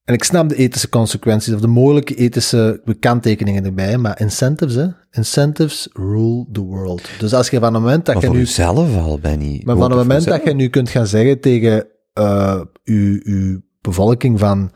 En 0.03 0.13
ik 0.13 0.23
snap 0.23 0.49
de 0.49 0.55
ethische 0.55 0.89
consequenties 0.89 1.53
of 1.53 1.61
de 1.61 1.67
mogelijke 1.67 2.15
ethische 2.15 2.81
bekanttekeningen 2.85 3.65
erbij, 3.65 3.97
maar 3.97 4.19
incentives, 4.19 4.75
hè? 4.75 4.87
Incentives 5.11 5.89
rule 5.93 6.45
the 6.51 6.61
world. 6.61 7.09
Dus 7.19 7.33
als 7.33 7.49
je 7.49 7.59
van 7.59 7.73
het 7.73 7.81
moment 7.81 8.05
dat 8.05 8.15
Maar 8.15 8.23
je 8.23 8.29
nu 8.29 8.37
jezelf 8.37 8.97
al, 8.97 9.19
Benny. 9.19 9.61
Maar 9.65 9.77
van 9.77 9.89
het 9.89 9.99
moment 9.99 10.25
dat 10.25 10.43
je 10.43 10.53
nu 10.53 10.67
kunt 10.67 10.89
gaan 10.89 11.07
zeggen 11.07 11.39
tegen 11.39 11.87
eh 12.13 12.61
uw, 12.83 13.19
uw 13.23 13.61
bevolking 13.81 14.39
van 14.39 14.71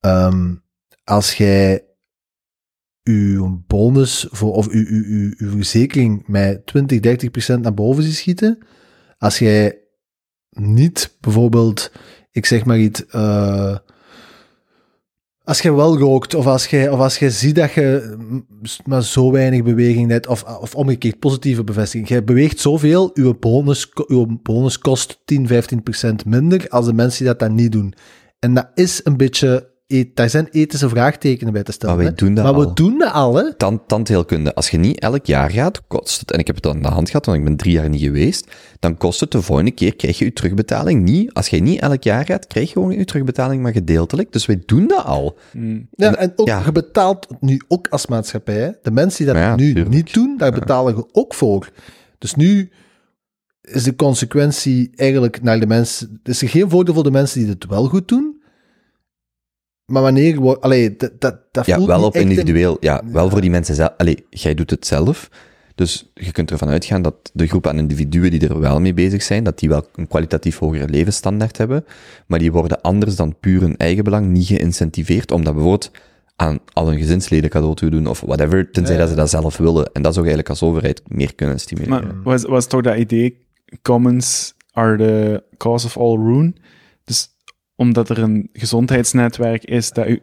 ehm, 0.00 0.54
als 1.04 1.34
jij 1.34 1.84
uw 3.04 3.62
bonus 3.66 4.26
voor, 4.30 4.52
of 4.52 4.68
uw, 4.68 4.84
uw, 4.86 5.04
uw, 5.04 5.32
uw 5.36 5.50
verzekering 5.50 6.22
met 6.26 6.66
20, 6.66 7.00
30 7.00 7.30
procent 7.30 7.62
naar 7.62 7.74
boven 7.74 8.02
ziet 8.02 8.14
schieten, 8.14 8.58
als 9.18 9.38
jij 9.38 9.78
niet 10.50 11.16
bijvoorbeeld, 11.20 11.92
ik 12.30 12.46
zeg 12.46 12.64
maar 12.64 12.78
iets, 12.78 13.06
eh, 13.06 13.76
als 15.44 15.60
je 15.60 15.74
wel 15.74 15.98
rookt, 15.98 16.34
of 16.34 16.46
als 16.46 16.66
je, 16.66 16.92
of 16.92 16.98
als 16.98 17.18
je 17.18 17.30
ziet 17.30 17.54
dat 17.54 17.72
je 17.72 18.16
maar 18.84 19.02
zo 19.02 19.30
weinig 19.30 19.62
beweging 19.62 20.10
hebt, 20.10 20.26
of, 20.26 20.42
of 20.42 20.74
omgekeerd 20.74 21.18
positieve 21.18 21.64
bevestiging. 21.64 22.08
Jij 22.08 22.24
beweegt 22.24 22.60
zoveel, 22.60 23.10
uw 23.14 23.38
bonus, 23.38 23.90
uw 24.06 24.38
bonus 24.42 24.78
kost 24.78 25.20
10, 25.24 25.46
15 25.46 25.82
procent 25.82 26.24
minder 26.24 26.68
als 26.68 26.86
de 26.86 26.92
mensen 26.92 27.18
die 27.18 27.26
dat 27.26 27.38
dan 27.38 27.54
niet 27.54 27.72
doen. 27.72 27.94
En 28.38 28.54
dat 28.54 28.70
is 28.74 29.00
een 29.04 29.16
beetje, 29.16 29.72
e- 29.86 30.04
daar 30.14 30.30
zijn 30.30 30.48
ethische 30.50 30.88
vraagtekenen 30.88 31.52
bij 31.52 31.62
te 31.62 31.72
stellen. 31.72 31.94
Maar 31.96 32.04
wij 32.04 32.14
doen 32.14 32.34
dat 32.34 32.44
maar 32.44 32.54
we 32.54 32.64
al. 32.66 32.74
doen 32.74 32.98
dat 32.98 33.12
al, 33.12 33.34
hè? 33.36 33.54
Tand, 33.54 33.88
tandheelkunde. 33.88 34.54
Als 34.54 34.70
je 34.70 34.76
niet 34.78 35.00
elk 35.00 35.26
jaar 35.26 35.50
gaat, 35.50 35.86
kost 35.86 36.20
het, 36.20 36.30
en 36.30 36.38
ik 36.38 36.46
heb 36.46 36.56
het 36.56 36.66
aan 36.66 36.82
de 36.82 36.88
hand 36.88 37.06
gehad, 37.10 37.26
want 37.26 37.38
ik 37.38 37.44
ben 37.44 37.56
drie 37.56 37.72
jaar 37.72 37.88
niet 37.88 38.00
geweest, 38.02 38.50
dan 38.78 38.96
kost 38.96 39.20
het 39.20 39.30
de 39.30 39.42
volgende 39.42 39.70
keer, 39.70 39.96
krijg 39.96 40.18
je 40.18 40.24
je 40.24 40.32
terugbetaling 40.32 41.02
niet. 41.02 41.32
Als 41.32 41.48
je 41.48 41.60
niet 41.62 41.80
elk 41.80 42.02
jaar 42.02 42.24
gaat, 42.24 42.46
krijg 42.46 42.66
je 42.66 42.72
gewoon 42.72 42.98
je 42.98 43.04
terugbetaling, 43.04 43.62
maar 43.62 43.72
gedeeltelijk. 43.72 44.32
Dus 44.32 44.46
wij 44.46 44.62
doen 44.66 44.86
dat 44.86 45.04
al. 45.04 45.38
Ja, 45.96 46.14
en 46.16 46.32
ook, 46.36 46.46
Ja. 46.46 46.62
je 46.64 46.72
betaalt 46.72 47.26
nu 47.40 47.60
ook 47.68 47.88
als 47.88 48.06
maatschappij. 48.06 48.54
Hè? 48.60 48.70
De 48.82 48.90
mensen 48.90 49.24
die 49.24 49.34
dat 49.34 49.42
Ja, 49.42 49.56
nu 49.56 49.64
tuurlijk. 49.72 49.94
niet 49.94 50.14
doen, 50.14 50.34
daar 50.36 50.52
betalen 50.52 50.96
je 50.96 51.04
ook 51.12 51.34
voor. 51.34 51.68
Dus 52.18 52.34
nu 52.34 52.70
is 53.62 53.82
de 53.82 53.96
consequentie 53.96 54.90
eigenlijk 54.94 55.42
naar 55.42 55.60
de 55.60 55.66
mensen... 55.66 56.20
Is 56.22 56.42
er 56.42 56.48
geen 56.48 56.70
voordeel 56.70 56.94
voor 56.94 57.02
de 57.02 57.10
mensen 57.10 57.40
die 57.40 57.48
het 57.48 57.66
wel 57.66 57.86
goed 57.88 58.08
doen. 58.08 58.33
Maar 59.86 60.02
wanneer... 60.02 60.58
Allee, 60.60 60.96
dat, 60.96 61.10
dat, 61.18 61.38
dat 61.50 61.66
Ja, 61.66 61.74
voelt 61.76 61.88
wel 61.88 61.96
niet 61.96 62.06
op 62.06 62.14
echt 62.14 62.24
individueel. 62.24 62.76
Ja, 62.80 63.02
wel 63.12 63.30
voor 63.30 63.40
die 63.40 63.50
mensen 63.50 63.74
zelf. 63.74 63.90
Allee, 63.96 64.26
jij 64.30 64.54
doet 64.54 64.70
het 64.70 64.86
zelf. 64.86 65.30
Dus 65.74 66.10
je 66.14 66.32
kunt 66.32 66.50
ervan 66.50 66.68
uitgaan 66.68 67.02
dat 67.02 67.14
de 67.32 67.46
groep 67.46 67.66
aan 67.66 67.78
individuen 67.78 68.30
die 68.30 68.48
er 68.48 68.60
wel 68.60 68.80
mee 68.80 68.94
bezig 68.94 69.22
zijn, 69.22 69.44
dat 69.44 69.58
die 69.58 69.68
wel 69.68 69.86
een 69.94 70.08
kwalitatief 70.08 70.58
hogere 70.58 70.88
levensstandaard 70.88 71.56
hebben. 71.58 71.84
Maar 72.26 72.38
die 72.38 72.52
worden 72.52 72.80
anders 72.80 73.16
dan 73.16 73.36
puur 73.40 73.60
hun 73.60 73.76
eigen 73.76 74.04
belang 74.04 74.26
niet 74.26 74.46
geïncentiveerd 74.46 75.30
om 75.30 75.44
dat 75.44 75.52
bijvoorbeeld 75.54 75.90
aan 76.36 76.58
al 76.72 76.86
hun 76.88 76.98
gezinsleden 76.98 77.50
cadeau 77.50 77.74
te 77.74 77.88
doen 77.90 78.06
of 78.06 78.20
whatever, 78.20 78.70
tenzij 78.70 78.94
Ja. 78.94 79.00
dat 79.00 79.08
ze 79.10 79.14
dat 79.14 79.30
zelf 79.30 79.56
willen. 79.56 79.90
En 79.92 80.02
dat 80.02 80.14
zou 80.14 80.26
je 80.26 80.32
eigenlijk 80.32 80.48
als 80.48 80.62
overheid 80.62 81.02
meer 81.08 81.34
kunnen 81.34 81.60
stimuleren. 81.60 82.06
Maar 82.06 82.22
was, 82.22 82.42
was 82.42 82.66
toch 82.66 82.80
dat 82.82 82.96
idee, 82.96 83.46
commons 83.82 84.54
are 84.72 84.96
the 84.96 85.42
cause 85.56 85.86
of 85.86 85.96
all 85.96 86.16
ruin? 86.16 86.56
Dus 87.04 87.28
omdat 87.76 88.08
er 88.08 88.18
een 88.18 88.48
gezondheidsnetwerk 88.52 89.64
is 89.64 89.90
dat 89.90 90.08
u... 90.08 90.22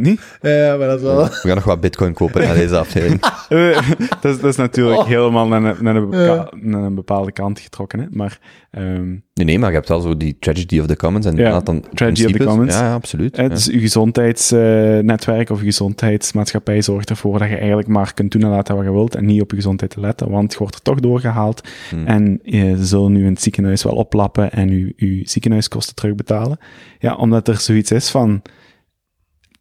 Niet? 0.00 0.38
Ja, 0.40 0.76
maar 0.76 0.86
dat 0.88 0.96
is 0.96 1.02
wel... 1.02 1.16
We 1.24 1.30
gaan 1.32 1.54
nog 1.54 1.64
wat 1.64 1.80
bitcoin 1.80 2.12
kopen 2.12 2.40
na 2.42 2.54
deze 2.54 2.78
aflevering. 2.78 3.20
Eh, 3.48 3.90
dat, 4.20 4.34
is, 4.34 4.40
dat 4.40 4.44
is 4.50 4.56
natuurlijk 4.56 4.98
Oh. 4.98 5.06
helemaal 5.06 5.46
naar, 5.48 5.62
een- 5.64 5.84
naar, 5.84 5.96
een 5.96 6.10
bepa- 6.10 6.24
Ja. 6.34 6.48
naar 6.60 6.82
een 6.82 6.94
bepaalde 6.94 7.32
kant 7.32 7.60
getrokken. 7.60 7.98
Hè? 8.00 8.06
Maar 8.10 8.38
ehm, 8.70 9.08
Nee, 9.34 9.46
nee, 9.46 9.58
maar 9.58 9.68
je 9.68 9.74
hebt 9.74 9.88
wel 9.88 10.00
zo 10.00 10.16
die 10.16 10.36
tragedy 10.40 10.78
of 10.80 10.86
the 10.86 10.96
commons. 10.96 11.26
En 11.26 11.36
Ja, 11.36 11.60
dan 11.60 11.84
tragedy 11.94 12.24
of 12.24 12.32
the 12.32 12.44
commons. 12.44 12.74
Ja, 12.74 12.82
ja, 12.84 12.94
absoluut. 12.94 13.36
eh, 13.36 13.48
dus 13.48 13.68
uw 13.70 13.80
gezondheidsnetwerk 13.80 15.50
of 15.50 15.58
uw 15.58 15.64
gezondheidsmaatschappij 15.64 16.82
zorgt 16.82 17.10
ervoor 17.10 17.38
dat 17.38 17.48
je 17.48 17.56
eigenlijk 17.56 17.88
maar 17.88 18.14
kunt 18.14 18.32
doen 18.32 18.42
en 18.42 18.48
laten 18.48 18.76
wat 18.76 18.84
je 18.84 18.92
wilt 18.92 19.14
en 19.14 19.24
niet 19.26 19.40
op 19.42 19.50
je 19.50 19.56
gezondheid 19.56 19.90
te 19.90 20.00
letten, 20.00 20.30
want 20.30 20.52
je 20.52 20.58
wordt 20.58 20.74
er 20.74 20.82
toch 20.82 21.00
doorgehaald 21.00 21.68
Hmm. 21.90 22.06
en 22.06 22.38
je 22.42 22.76
zullen 22.84 23.12
nu 23.12 23.24
in 23.24 23.30
het 23.32 23.42
ziekenhuis 23.42 23.82
wel 23.82 23.94
oplappen 23.94 24.52
en 24.52 24.68
je, 24.68 24.92
je 24.96 25.20
ziekenhuiskosten 25.28 25.94
terugbetalen. 25.94 26.58
Ja, 26.98 27.14
omdat 27.14 27.48
er 27.48 27.56
zoiets 27.56 27.90
is 27.90 28.10
van, 28.10 28.42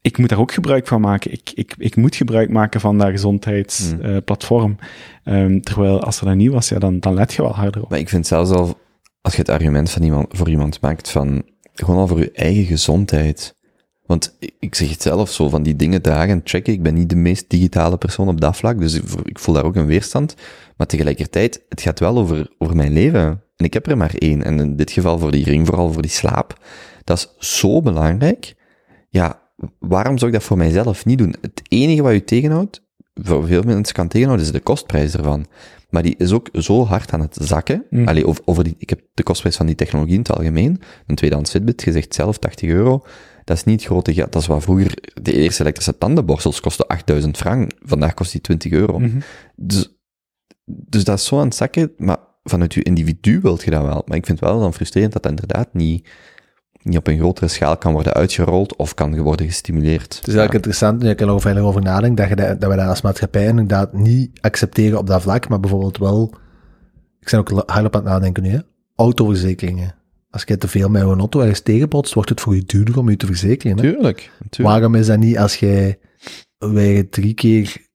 ik 0.06 0.18
moet 0.18 0.30
daar 0.30 0.40
ook 0.40 0.52
gebruik 0.52 0.88
van 0.88 1.02
maken. 1.02 1.32
Ik, 1.32 1.52
ik, 1.53 1.73
ik 1.77 1.95
moet 1.95 2.15
gebruik 2.15 2.49
maken 2.49 2.80
van 2.80 2.98
dat 2.98 3.10
gezondheidsplatform. 3.10 4.76
Ehm, 5.23 5.60
terwijl 5.60 6.03
als 6.03 6.19
er 6.19 6.26
dat 6.26 6.36
niet 6.36 6.52
was, 6.52 6.69
ja, 6.69 6.80
dan, 6.80 6.99
dan 6.99 7.14
let 7.14 7.34
je 7.34 7.41
wel 7.41 7.56
harder 7.56 7.84
op. 7.84 7.90
Maar 7.90 7.99
ik 7.99 8.10
vind 8.10 8.27
zelfs 8.27 8.52
al, 8.52 8.77
als 9.22 9.34
je 9.34 9.40
het 9.40 9.49
argument 9.49 9.90
van 9.91 10.03
iemand, 10.03 10.27
voor 10.30 10.49
iemand 10.49 10.82
maakt 10.82 11.10
van, 11.11 11.44
gewoon 11.73 11.98
al 11.98 12.07
voor 12.07 12.19
je 12.19 12.32
eigen 12.32 12.65
gezondheid. 12.65 13.56
Want 14.06 14.38
ik- 14.60 14.76
zeg 14.76 14.90
het 14.90 15.02
zelf 15.02 15.32
zo, 15.32 15.49
van 15.49 15.64
die 15.64 15.76
dingen 15.76 16.02
dragen 16.02 16.30
en 16.34 16.41
checken. 16.44 16.73
Ik 16.73 16.84
ben 16.84 16.94
niet 16.94 17.10
de 17.10 17.15
meest 17.15 17.49
digitale 17.49 17.98
persoon 17.98 18.27
op 18.27 18.41
dat 18.41 18.57
vlak, 18.57 18.80
dus 18.80 18.94
ik 18.94 19.03
ik 19.23 19.40
voel 19.40 19.56
daar 19.56 19.65
ook 19.65 19.76
een 19.76 19.86
weerstand. 19.86 20.36
Maar 20.77 20.88
tegelijkertijd, 20.88 21.65
het 21.69 21.82
gaat 21.82 21.99
wel 21.99 22.18
over, 22.18 22.52
over 22.57 22.76
mijn 22.76 22.94
leven. 22.94 23.44
En 23.56 23.65
ik 23.65 23.73
heb 23.73 23.88
er 23.88 23.98
maar 23.98 24.14
één. 24.18 24.44
En 24.44 24.60
in 24.60 24.76
dit 24.76 24.91
geval 24.91 25.19
voor 25.19 25.32
die 25.32 25.44
ring, 25.44 25.65
vooral 25.68 25.91
voor 25.94 26.02
die 26.02 26.11
slaap. 26.11 26.60
Dat 27.03 27.18
is 27.18 27.49
zo 27.60 27.82
belangrijk. 27.82 28.56
Ja, 29.10 29.44
waarom 29.80 30.18
zou 30.18 30.32
ik 30.32 30.38
dat 30.38 30.48
voor 30.48 30.57
mijzelf 30.57 31.06
niet 31.06 31.18
doen? 31.18 31.36
Het 31.41 31.61
enige 31.68 32.02
wat 32.02 32.14
je 32.14 32.23
tegenhoudt, 32.23 32.82
voor 33.14 33.48
veel 33.48 33.64
mensen 33.64 33.95
kan 33.95 34.07
tegenhouden, 34.07 34.45
is 34.45 34.52
de 34.52 34.60
kostprijs 34.60 35.14
ervan. 35.14 35.45
Maar 35.90 36.03
die 36.03 36.15
is 36.18 36.32
ook 36.32 36.49
zo 36.53 36.86
hard 36.86 37.14
aan 37.14 37.22
het 37.22 37.38
zakken. 37.41 37.86
Mm. 37.90 38.07
Allee, 38.07 38.27
over, 38.27 38.41
over 38.45 38.64
die, 38.64 38.76
ik 38.77 38.90
heb 38.90 39.02
de 39.14 39.23
kostprijs 39.23 39.56
van 39.56 39.65
die 39.65 39.76
technologie 39.76 40.14
in 40.14 40.19
het 40.19 40.32
algemeen. 40.32 40.82
Een 41.07 41.15
tweedehands 41.15 41.52
Fitbit, 41.52 41.84
je 41.84 41.91
zegt 41.91 42.14
zelf 42.14 42.38
80 42.38 42.69
euro. 42.69 43.03
Dat 43.44 43.57
is 43.57 43.64
niet 43.64 43.84
grote 43.84 44.14
geld. 44.14 44.32
Dat 44.32 44.41
is 44.41 44.48
wat 44.48 44.64
vroeger, 44.64 44.98
de 45.22 45.34
eerste 45.34 45.61
elektrische 45.61 45.98
tandenborstels 45.98 46.60
kostten 46.60 46.88
8000 46.88 47.38
frank. 47.38 47.72
Vandaag 47.80 48.14
kost 48.14 48.32
die 48.32 48.41
20 48.41 48.72
euro. 48.72 48.99
Mhm. 48.99 49.19
Dus, 49.56 49.95
dus 50.65 51.03
dat 51.03 51.19
is 51.19 51.26
zo 51.26 51.40
aan 51.40 51.45
het 51.45 51.56
zakken, 51.56 51.91
maar 51.98 52.18
vanuit 52.44 52.73
je 52.73 52.84
individu 52.84 53.40
wilt 53.41 53.64
je 53.64 53.72
dat 53.72 53.84
wel. 53.84 54.03
Maar 54.06 54.18
ik 54.18 54.26
vind 54.26 54.40
het 54.40 54.49
wel 54.49 54.60
dan 54.60 54.73
frustrerend 54.73 55.14
dat 55.14 55.23
dat 55.23 55.32
inderdaad 55.32 55.73
niet, 55.73 56.07
niet 56.86 56.98
op 56.98 57.07
een 57.07 57.18
grotere 57.18 57.48
schaal 57.48 57.78
kan 57.78 57.94
worden 57.94 58.14
uitgerold 58.14 58.76
of 58.76 58.94
kan 58.94 59.22
worden 59.22 59.45
gestimuleerd. 59.45 60.16
Het 60.16 60.28
is 60.28 60.34
eigenlijk 60.34 60.53
interessant, 60.53 61.02
nu 61.02 61.10
ik 61.10 61.20
er 61.20 61.28
nog 61.28 61.41
verder 61.41 61.64
over 61.64 61.82
nadenk, 61.82 62.18
dat, 62.18 62.30
je 62.30 62.36
dat, 62.36 62.62
dat 62.62 62.70
we 62.70 62.76
dat 62.76 62.88
als 62.88 63.02
maatschappij 63.02 63.45
inderdaad 63.45 63.94
niet 63.94 64.41
accepteren 64.41 64.98
op 64.98 65.07
dat 65.07 65.22
vlak, 65.22 65.49
maar 65.49 65.60
bijvoorbeeld 65.60 65.98
wel, 65.98 66.34
ik 67.20 67.30
ben 67.32 67.40
ook 67.40 67.49
hard 67.49 67.86
op 67.86 67.95
aan 67.95 68.02
het 68.02 68.12
nadenken 68.12 68.44
nu, 68.44 68.49
hè, 68.49 68.60
autoverzekeringen. 68.95 69.95
Als 70.30 70.44
je 70.44 70.57
te 70.57 70.68
veel 70.68 70.90
met 70.90 71.02
een 71.02 71.20
auto 71.20 71.40
ergens 71.40 71.60
tegenbotst, 71.60 72.14
wordt 72.14 72.30
het 72.30 72.41
voor 72.41 72.56
je 72.56 72.64
duurder 72.64 72.98
om 72.98 73.10
je 73.10 73.18
te 73.18 73.26
verzekeren. 73.26 73.78
Hè? 73.78 73.84
Tuurlijk, 73.84 74.32
tuurlijk. 74.49 74.76
Waarom 74.76 74.95
is 74.95 75.07
dat 75.07 75.20
niet 75.20 75.38
als 75.38 75.56
jij 75.56 75.99
weer 76.57 77.10
drie 77.10 77.34
keer 77.34 77.88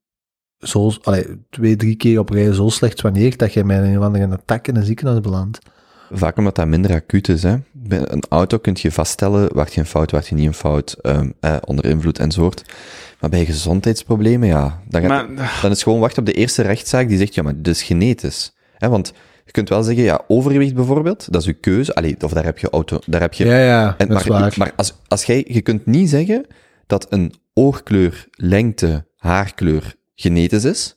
zo, 0.59 0.93
allee, 1.03 1.27
twee, 1.51 1.77
drie 1.77 1.97
keer 1.97 2.19
op 2.19 2.29
rij 2.29 2.53
zo 2.53 2.69
slecht 2.69 3.01
wanneer 3.01 3.37
dat 3.37 3.53
je 3.53 3.65
met 3.65 3.83
een 3.83 3.99
of 3.99 4.05
andere 4.05 4.33
attack 4.33 4.69
in 4.69 4.77
een 4.77 4.85
ziekenhuis 4.85 5.21
belandt? 5.21 5.59
Vaak 6.13 6.37
omdat 6.37 6.55
dat 6.55 6.67
minder 6.67 6.93
acuut 6.95 7.29
is. 7.29 7.43
Hè. 7.43 7.57
Bij 7.73 8.01
een 8.05 8.23
auto 8.29 8.59
kun 8.59 8.77
je 8.79 8.93
vaststellen, 8.93 9.55
wacht 9.55 9.75
je 9.75 9.81
een 9.81 9.87
fout, 9.87 10.11
wacht 10.11 10.27
je 10.27 10.35
niet 10.35 10.47
een 10.47 10.55
fout, 10.55 10.97
ehm, 11.03 11.31
eh, 11.41 11.57
onder 11.65 11.85
invloed 11.85 12.19
enzovoort. 12.19 12.63
Maar 13.21 13.31
bij 13.31 13.45
gezondheidsproblemen, 13.45 14.49
ja, 14.49 14.81
dan, 14.89 15.01
gaat, 15.01 15.09
Maar- 15.31 15.59
dan 15.63 15.71
is 15.71 15.83
gewoon 15.83 16.01
wachten 16.01 16.19
op 16.19 16.27
de 16.27 16.33
eerste 16.33 16.63
rechtszaak 16.63 17.09
die 17.09 17.19
zegt, 17.19 17.35
ja, 17.35 17.43
maar 17.43 17.57
dit 17.57 17.75
is 17.75 17.83
genetisch. 17.83 18.53
Hè, 18.79 18.89
want 18.89 19.13
je 19.45 19.51
kunt 19.53 19.69
wel 19.69 19.83
zeggen, 19.83 20.05
ja, 20.05 20.25
overgewicht 20.29 20.75
bijvoorbeeld, 20.75 21.33
dat 21.33 21.41
is 21.41 21.47
uw 21.47 21.55
keuze. 21.61 21.95
Allee, 21.95 22.17
of 22.21 22.33
daar 22.33 22.45
heb 22.45 22.59
je 22.59 22.71
auto, 22.71 22.99
daar 23.07 23.21
heb 23.21 23.35
je... 23.35 23.45
Ja, 23.45 23.59
ja, 23.65 23.95
En, 23.99 24.09
dat 24.09 24.21
is 24.21 24.27
maar 24.27 24.41
waar. 24.41 24.55
maar 24.57 24.73
als, 24.77 24.95
als 25.09 25.25
jij, 25.25 25.45
je 25.49 25.61
kunt 25.61 25.87
niet 25.87 26.09
zeggen 26.11 26.47
dat 26.87 27.07
een 27.11 27.35
oogkleur, 27.55 28.27
lengte, 28.31 29.07
haarkleur 29.17 29.95
genetisch 30.15 30.65
is, 30.65 30.97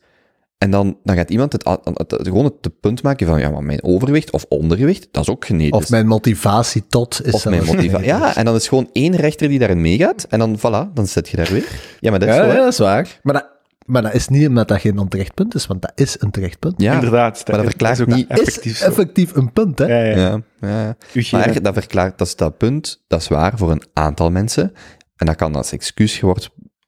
En 0.64 0.72
dan, 0.72 0.98
dan 1.04 1.16
gaat 1.16 1.30
iemand 1.30 1.52
het, 1.54 1.64
het, 1.66 1.80
het- 1.84 2.12
het- 2.12 2.28
gewoon 2.28 2.46
het 2.46 2.80
punt 2.80 3.04
maken 3.04 3.28
van, 3.28 3.40
ja, 3.40 3.50
maar 3.50 3.64
mijn 3.64 3.84
overgewicht 3.84 4.32
of 4.32 4.46
ondergewicht, 4.50 5.08
dat 5.12 5.24
is 5.24 5.30
ook 5.30 5.46
genetisch. 5.46 5.72
Of 5.72 5.90
mijn 5.90 6.08
motivatie 6.08 6.84
tot 6.90 7.26
is 7.26 7.34
Of 7.34 7.46
mijn 7.46 7.66
motivatie. 7.66 8.06
Ja, 8.14 8.36
en 8.36 8.46
dan 8.46 8.56
is 8.56 8.68
gewoon 8.68 8.90
één 8.94 9.16
rechter 9.16 9.48
die 9.48 9.60
daarin 9.60 9.82
meegaat, 9.82 10.26
en 10.30 10.40
dan, 10.40 10.58
voilà, 10.58 10.94
dan 10.94 11.08
zit 11.08 11.30
je 11.30 11.38
daar 11.38 11.50
weer. 11.52 11.68
Ja, 12.00 12.10
maar 12.10 12.20
dat 12.20 12.30
is 12.30 12.36
Ja, 12.36 12.46
ja, 12.46 12.54
dat 12.56 12.68
is 12.68 12.78
waar. 12.78 13.20
Maar 13.24 13.34
dat, 13.34 13.48
maar 13.86 14.02
dat 14.02 14.14
is 14.14 14.28
niet 14.28 14.48
omdat 14.48 14.68
dat 14.68 14.80
geen 14.82 14.98
onterecht 15.00 15.34
punt 15.34 15.56
is, 15.56 15.68
want 15.68 15.82
dat 15.82 15.92
is 15.96 16.16
een 16.20 16.32
terecht 16.32 16.60
punt. 16.60 16.82
Ja, 16.82 16.94
Inderdaad. 16.94 17.44
maar 17.48 17.58
dat 17.58 17.66
verklaart 17.66 18.00
is 18.00 18.02
ook 18.02 18.14
niet- 18.16 18.28
effectief 18.30 18.72
is 18.72 18.78
zo. 18.80 18.86
effectief 18.86 19.36
een 19.36 19.52
punt, 19.54 19.80
hè? 19.80 19.86
Ja, 19.86 20.20
ja. 20.20 20.42
ja. 20.62 20.96
Maar 21.32 21.62
dat 21.62 21.74
verklaart, 21.74 22.18
dat 22.18 22.28
is 22.28 22.36
dat 22.36 22.58
punt, 22.58 23.04
dat 23.08 23.22
is 23.22 23.28
waar 23.28 23.58
voor 23.58 23.72
een 23.72 23.84
aantal 23.94 24.32
mensen. 24.32 24.74
En 25.16 25.26
dat 25.26 25.36
kan 25.36 25.56
als 25.56 25.72
excuus 25.72 26.22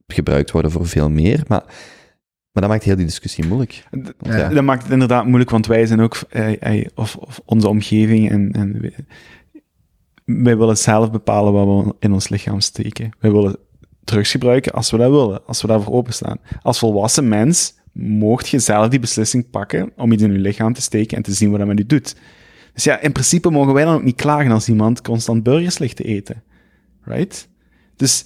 gebruikt 0.07 0.51
worden 0.51 0.71
voor 0.71 0.87
veel 0.87 1.09
meer, 1.09 1.43
maar, 1.47 1.63
maar 2.55 2.63
dat 2.63 2.73
maakt 2.73 2.83
heel 2.83 2.95
die 2.95 3.05
discussie 3.05 3.45
moeilijk. 3.45 3.83
Ja. 4.21 4.49
Dat 4.49 4.63
maakt 4.63 4.83
het 4.83 4.91
inderdaad 4.91 5.25
moeilijk, 5.25 5.49
want 5.49 5.67
wij 5.67 5.85
zijn 5.85 5.99
ook, 5.99 6.21
eh, 6.29 6.61
eh, 6.79 6.87
of, 6.95 7.15
of 7.15 7.41
onze 7.45 7.69
omgeving, 7.69 8.29
en, 8.29 8.51
en 8.51 8.81
wij, 8.81 8.95
wij 10.25 10.57
willen 10.57 10.77
zelf 10.77 11.11
bepalen 11.11 11.53
wat 11.53 11.85
we 11.85 11.95
in 11.99 12.13
ons 12.13 12.29
lichaam 12.29 12.59
steken. 12.59 13.11
Wij 13.19 13.31
willen 13.31 13.57
drugs 14.03 14.31
gebruiken 14.31 14.71
als 14.71 14.91
we 14.91 14.97
dat 14.97 15.09
willen, 15.09 15.45
als 15.45 15.61
we 15.61 15.67
daarvoor 15.67 15.93
openstaan. 15.93 16.37
Als 16.61 16.79
volwassen 16.79 17.27
mens 17.27 17.75
moogt 17.91 18.49
je 18.49 18.59
zelf 18.59 18.87
die 18.87 18.99
beslissing 18.99 19.49
pakken 19.49 19.91
om 19.95 20.11
iets 20.11 20.23
in 20.23 20.31
je 20.31 20.39
lichaam 20.39 20.73
te 20.73 20.81
steken 20.81 21.17
en 21.17 21.23
te 21.23 21.33
zien 21.33 21.49
wat 21.49 21.59
dat 21.59 21.67
met 21.67 21.79
u 21.79 21.85
doet. 21.85 22.15
Dus 22.73 22.83
ja, 22.83 22.99
in 22.99 23.11
principe 23.11 23.49
mogen 23.49 23.73
wij 23.73 23.85
dan 23.85 23.95
ook 23.95 24.03
niet 24.03 24.15
klagen 24.15 24.51
als 24.51 24.69
iemand 24.69 25.01
constant 25.01 25.43
burgers 25.43 25.77
ligt 25.77 25.95
te 25.95 26.03
eten. 26.03 26.43
Right? 27.03 27.49
Dus 27.95 28.25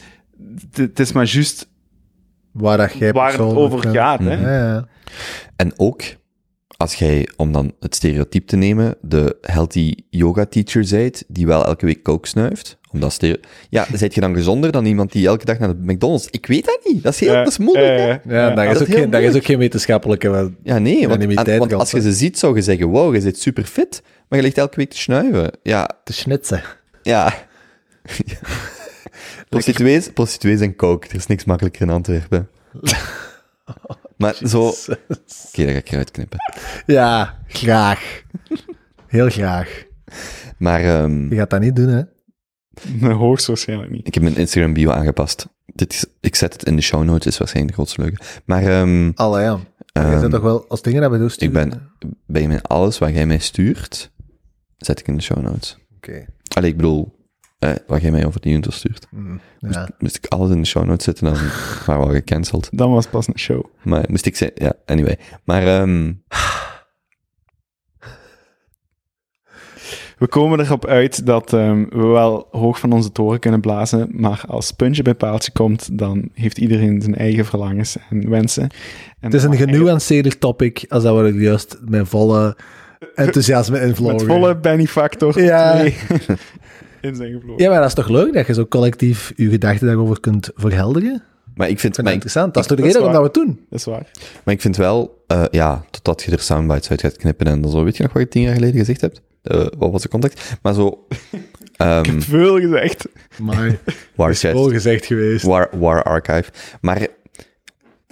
het 0.71 0.99
is 0.99 1.11
maar 1.11 1.25
juist 1.25 1.68
Waar, 2.59 2.77
dat 2.77 2.93
jij 2.93 3.11
waar 3.11 3.31
het 3.31 3.39
over 3.41 3.85
eh, 3.85 3.91
gaat. 3.91 4.19
Hè? 4.19 4.33
Ja, 4.33 4.67
ja. 4.73 4.87
En 5.55 5.73
ook, 5.77 6.01
als 6.77 6.93
jij, 6.95 7.27
om 7.37 7.51
dan 7.51 7.73
het 7.79 7.95
stereotype 7.95 8.45
te 8.45 8.55
nemen, 8.55 8.95
de 9.01 9.37
healthy 9.41 9.93
yoga 10.09 10.45
teacher 10.45 10.83
zijt, 10.85 11.23
die 11.27 11.45
wel 11.47 11.65
elke 11.65 11.85
week 11.85 12.03
coke 12.03 12.27
snuift, 12.27 12.77
omdat 12.91 13.11
stereo... 13.11 13.35
Ja, 13.69 13.85
zijt 13.93 14.13
je 14.13 14.21
dan 14.21 14.35
gezonder 14.35 14.71
dan 14.71 14.85
iemand 14.85 15.11
die 15.11 15.27
elke 15.27 15.45
dag 15.45 15.59
naar 15.59 15.67
de 15.69 15.93
McDonald's... 15.93 16.27
Ik 16.31 16.45
weet 16.45 16.65
dat 16.65 16.79
niet, 16.83 17.03
dat 17.03 17.13
is 17.13 17.19
heel 17.19 17.31
Ja, 17.33 17.39
dat 17.43 17.47
is 17.47 17.57
moeilijk, 17.57 17.97
ja, 17.97 18.03
hè? 18.03 18.09
ja. 18.09 18.19
Ja, 18.23 18.49
daar, 18.55 18.65
dat 18.65 18.65
is 18.65 18.71
is 18.75 18.81
ook 18.81 18.87
heel 18.87 18.97
geen, 18.97 19.09
daar 19.09 19.21
is 19.21 19.35
ook 19.35 19.45
geen 19.45 19.57
wetenschappelijke... 19.57 20.29
wel- 20.29 20.51
Ja, 20.63 20.77
nee, 20.77 21.07
want, 21.07 21.73
als 21.73 21.91
je 21.91 22.01
ze 22.01 22.13
ziet, 22.13 22.39
zou 22.39 22.55
je 22.55 22.61
zeggen, 22.61 22.87
wow, 22.87 23.13
je 23.13 23.21
zit 23.21 23.39
super 23.39 23.63
fit, 23.63 24.01
maar 24.29 24.39
je 24.39 24.45
ligt 24.45 24.57
elke 24.57 24.75
week 24.75 24.89
te 24.89 24.97
snuiven. 24.97 25.51
Ja, 25.63 25.89
te 26.03 26.13
schnitsen. 26.13 26.61
ja. 27.03 27.33
prostituees, 29.49 30.11
prostituees 30.11 30.61
en 30.61 30.75
coke, 30.75 31.07
er 31.07 31.15
is 31.15 31.27
niks 31.27 31.45
makkelijker 31.45 31.81
in 31.81 31.89
Antwerpen. 31.89 32.49
maar 34.17 34.35
zo... 34.45 34.67
Oké, 34.67 35.65
dat 35.65 35.73
ga 35.73 35.77
ik 35.77 35.91
eruit 35.91 36.11
knippen. 36.11 36.39
Ja, 36.85 37.39
graag. 37.47 38.23
Heel 39.07 39.29
graag. 39.29 39.85
Maar 40.57 40.81
ehm, 40.81 41.29
Je 41.29 41.35
gaat 41.35 41.49
dat 41.49 41.61
niet 41.61 41.75
doen, 41.75 41.87
hè? 41.87 42.01
Nee, 42.87 43.13
hoogstwaarschijnlijk 43.13 43.91
niet. 43.91 44.07
ik 44.07 44.13
heb 44.13 44.23
mijn 44.23 44.35
Instagram 44.35 44.73
bio 44.73 44.91
aangepast. 44.91 45.47
Dit 45.65 45.93
is, 45.93 46.05
ik 46.19 46.35
zet 46.35 46.53
het 46.53 46.65
in 46.65 46.75
de 46.75 46.81
show 46.81 47.03
notes, 47.03 47.25
is 47.25 47.37
waarschijnlijk 47.37 47.75
de 47.75 47.81
grootste 47.81 48.01
leugen. 48.01 48.25
Maar 48.45 48.63
ehm, 48.63 49.11
Allee, 49.15 49.43
ja. 49.43 49.59
je 49.77 49.99
ehm, 49.99 50.19
zit 50.19 50.31
toch 50.31 50.41
wel, 50.41 50.65
als 50.67 50.81
dingen 50.81 51.01
hebben 51.01 51.19
doen, 51.19 51.31
ik 51.37 51.53
ben 51.53 51.91
bij 52.25 52.47
mijn 52.47 52.61
alles 52.61 52.97
wat 52.97 53.13
jij 53.13 53.25
mij 53.25 53.39
stuurt, 53.39 54.11
zet 54.77 54.99
ik 54.99 55.07
in 55.07 55.15
de 55.15 55.21
show 55.21 55.41
notes. 55.41 55.77
Oké. 55.95 56.25
Allee, 56.55 56.69
ik 56.69 56.75
bedoel, 56.75 57.18
eh, 57.59 57.71
wat 57.87 58.01
jij 58.01 58.11
mij 58.11 58.25
over 58.25 58.41
de 58.41 58.49
Junto 58.49 58.69
stuurt. 58.71 59.07
Mm, 59.11 59.39
Ja. 59.59 59.89
Moest 59.99 60.15
ik 60.15 60.25
alles 60.25 60.51
in 60.51 60.61
de 60.61 60.67
show 60.67 60.85
notes 60.85 61.03
zetten, 61.05 61.25
dan 61.25 61.33
waren 61.85 62.01
we 62.01 62.07
al 62.07 62.13
gecanceld. 62.13 62.69
Dan 62.71 62.91
was 62.91 63.03
het 63.03 63.13
pas 63.13 63.27
een 63.27 63.39
show. 63.39 63.65
Maar 63.83 64.05
moest 64.09 64.25
ik 64.25 64.35
zeggen, 64.35 64.63
ja, 64.63 64.73
anyway. 64.85 65.17
Maar 65.43 65.67
ehm, 65.67 66.13
We 70.17 70.27
komen 70.27 70.59
erop 70.59 70.85
uit 70.85 71.25
dat 71.25 71.53
ehm, 71.53 71.85
we 71.89 72.05
wel 72.05 72.47
hoog 72.51 72.79
van 72.79 72.91
onze 72.91 73.11
toren 73.11 73.39
kunnen 73.39 73.59
blazen, 73.61 74.07
maar 74.11 74.43
als 74.47 74.71
puntje 74.71 75.01
bij 75.01 75.15
paaltje 75.15 75.51
komt, 75.51 75.97
dan 75.97 76.29
heeft 76.33 76.57
iedereen 76.57 77.01
zijn 77.01 77.15
eigen 77.15 77.45
verlangens 77.45 77.97
en 78.09 78.29
wensen. 78.29 78.63
En 78.63 78.69
Het 79.19 79.33
is 79.33 79.43
een 79.43 79.55
genuanceerder 79.55 80.37
topic 80.37 80.85
als 80.89 81.03
dat 81.03 81.15
we 81.17 81.23
er 81.23 81.41
juist 81.41 81.77
met 81.85 82.07
volle 82.07 82.57
enthousiasme 83.15 83.79
in 83.79 83.95
vlogen. 83.95 84.15
Met 84.15 84.25
volle 84.25 84.57
Benny 84.57 84.85
Factor 84.85 85.41
Ja. 85.41 85.77
2 85.79 85.95
in 87.09 87.15
zijn 87.15 87.33
gevlogen. 87.33 87.63
Ja, 87.63 87.69
maar 87.69 87.79
dat 87.79 87.87
is 87.87 87.93
toch 87.93 88.09
leuk 88.09 88.33
dat 88.33 88.47
je 88.47 88.53
zo 88.53 88.65
collectief 88.65 89.33
je 89.35 89.49
gedachten 89.49 89.87
daarover 89.87 90.19
kunt 90.19 90.49
verhelderen? 90.55 91.13
Ik 91.15 91.21
maar 91.65 91.69
ik 91.69 91.79
vind, 91.79 91.97
ik, 91.97 92.07
interessant. 92.07 92.53
Dat 92.53 92.63
is 92.63 92.69
toch 92.69 92.77
de 92.77 92.83
reden 92.83 93.01
waarom 93.01 93.21
dat 93.23 93.33
we 93.33 93.39
het 93.39 93.47
doen? 93.47 93.65
Dat 93.69 93.79
is 93.79 93.85
waar. 93.85 94.11
maar 94.43 94.53
ik 94.53 94.61
vind 94.61 94.77
wel, 94.77 95.23
eh, 95.27 95.43
ja, 95.51 95.83
totdat 95.89 96.23
je 96.23 96.31
er 96.31 96.39
soundbites 96.39 96.89
uit 96.89 97.01
gaat 97.01 97.17
knippen 97.17 97.47
en 97.47 97.61
dan 97.61 97.71
zo, 97.71 97.83
weet 97.83 97.97
je 97.97 98.03
nog 98.03 98.13
wat 98.13 98.21
je 98.21 98.27
tien 98.27 98.41
jaar 98.41 98.53
geleden 98.53 98.79
gezegd 98.79 99.01
hebt? 99.01 99.21
Eh, 99.41 99.65
wat 99.77 99.91
was 99.91 100.01
de 100.01 100.09
context? 100.09 100.57
Maar 100.61 100.73
zo, 100.73 101.07
ehm 101.77 102.19
Veel 102.19 102.59
gezegd. 102.59 103.05
Maar 103.37 103.77
War 104.15 104.29
is 104.29 104.41
wel 104.41 104.69
gezegd 104.69 105.05
geweest. 105.05 105.45
War, 105.45 105.69
War 105.77 106.03
Archive. 106.03 106.51
Maar 106.81 107.07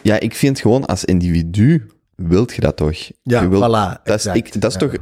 ja, 0.01 0.19
ik 0.19 0.34
vind 0.35 0.59
gewoon, 0.59 0.85
als 0.85 1.05
individu 1.05 1.85
wilt 2.15 2.53
je 2.53 2.61
dat 2.61 2.76
toch? 2.77 2.97
Ja, 3.23 3.41
je 3.41 3.47
wilt, 3.47 3.64
voilà. 3.64 4.03
Dat 4.03 4.19
is, 4.19 4.26
exact. 4.26 4.38
ik, 4.38 4.61
dat 4.61 4.73
is 4.76 4.80
Ja. 4.81 4.88
toch, 4.88 4.97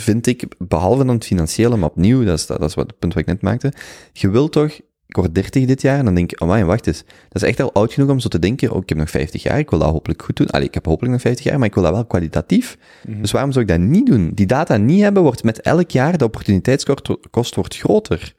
vind 0.00 0.26
ik, 0.26 0.44
behalve 0.58 1.04
dan 1.04 1.14
het 1.14 1.24
financiële, 1.24 1.76
maar 1.76 1.88
opnieuw, 1.88 2.24
dat 2.24 2.38
is, 2.38 2.46
dat, 2.46 2.60
dat 2.60 2.68
is 2.68 2.74
wat, 2.74 2.86
het 2.86 2.98
punt 2.98 3.14
wat 3.14 3.22
ik 3.22 3.28
net 3.28 3.42
maakte. 3.42 3.72
Je 4.12 4.30
wilt 4.30 4.52
toch, 4.52 4.70
ik 5.06 5.16
word 5.16 5.34
30 5.34 5.64
dit 5.66 5.82
jaar 5.82 5.98
en 5.98 6.04
dan 6.04 6.14
denk 6.14 6.32
ik, 6.32 6.40
oh 6.40 6.64
wacht 6.64 6.86
eens. 6.86 7.04
Dat 7.28 7.42
is 7.42 7.48
echt 7.48 7.60
al 7.60 7.72
oud 7.72 7.92
genoeg 7.92 8.10
om 8.10 8.20
zo 8.20 8.28
te 8.28 8.38
denken, 8.38 8.70
oh, 8.72 8.82
ik 8.82 8.88
heb 8.88 8.98
nog 8.98 9.10
50 9.10 9.42
jaar, 9.42 9.58
ik 9.58 9.70
wil 9.70 9.78
dat 9.78 9.90
hopelijk 9.90 10.22
goed 10.22 10.36
doen. 10.36 10.46
Allee, 10.50 10.66
ik 10.66 10.74
heb 10.74 10.84
hopelijk 10.84 11.12
nog 11.12 11.22
50 11.22 11.44
jaar, 11.44 11.58
maar 11.58 11.68
ik 11.68 11.74
wil 11.74 11.82
dat 11.82 11.92
wel 11.92 12.04
kwalitatief. 12.06 12.78
Dus 13.06 13.30
waarom 13.30 13.52
zou 13.52 13.64
ik 13.64 13.70
dat 13.70 13.80
niet 13.80 14.06
doen? 14.06 14.30
Die 14.34 14.46
data 14.46 14.76
niet 14.76 15.00
hebben, 15.02 15.22
wordt 15.22 15.42
met 15.44 15.60
elk 15.60 15.90
jaar, 15.90 16.18
de 16.18 16.24
opportuniteitskost 16.24 17.54
wordt 17.54 17.76
groter. 17.76 18.34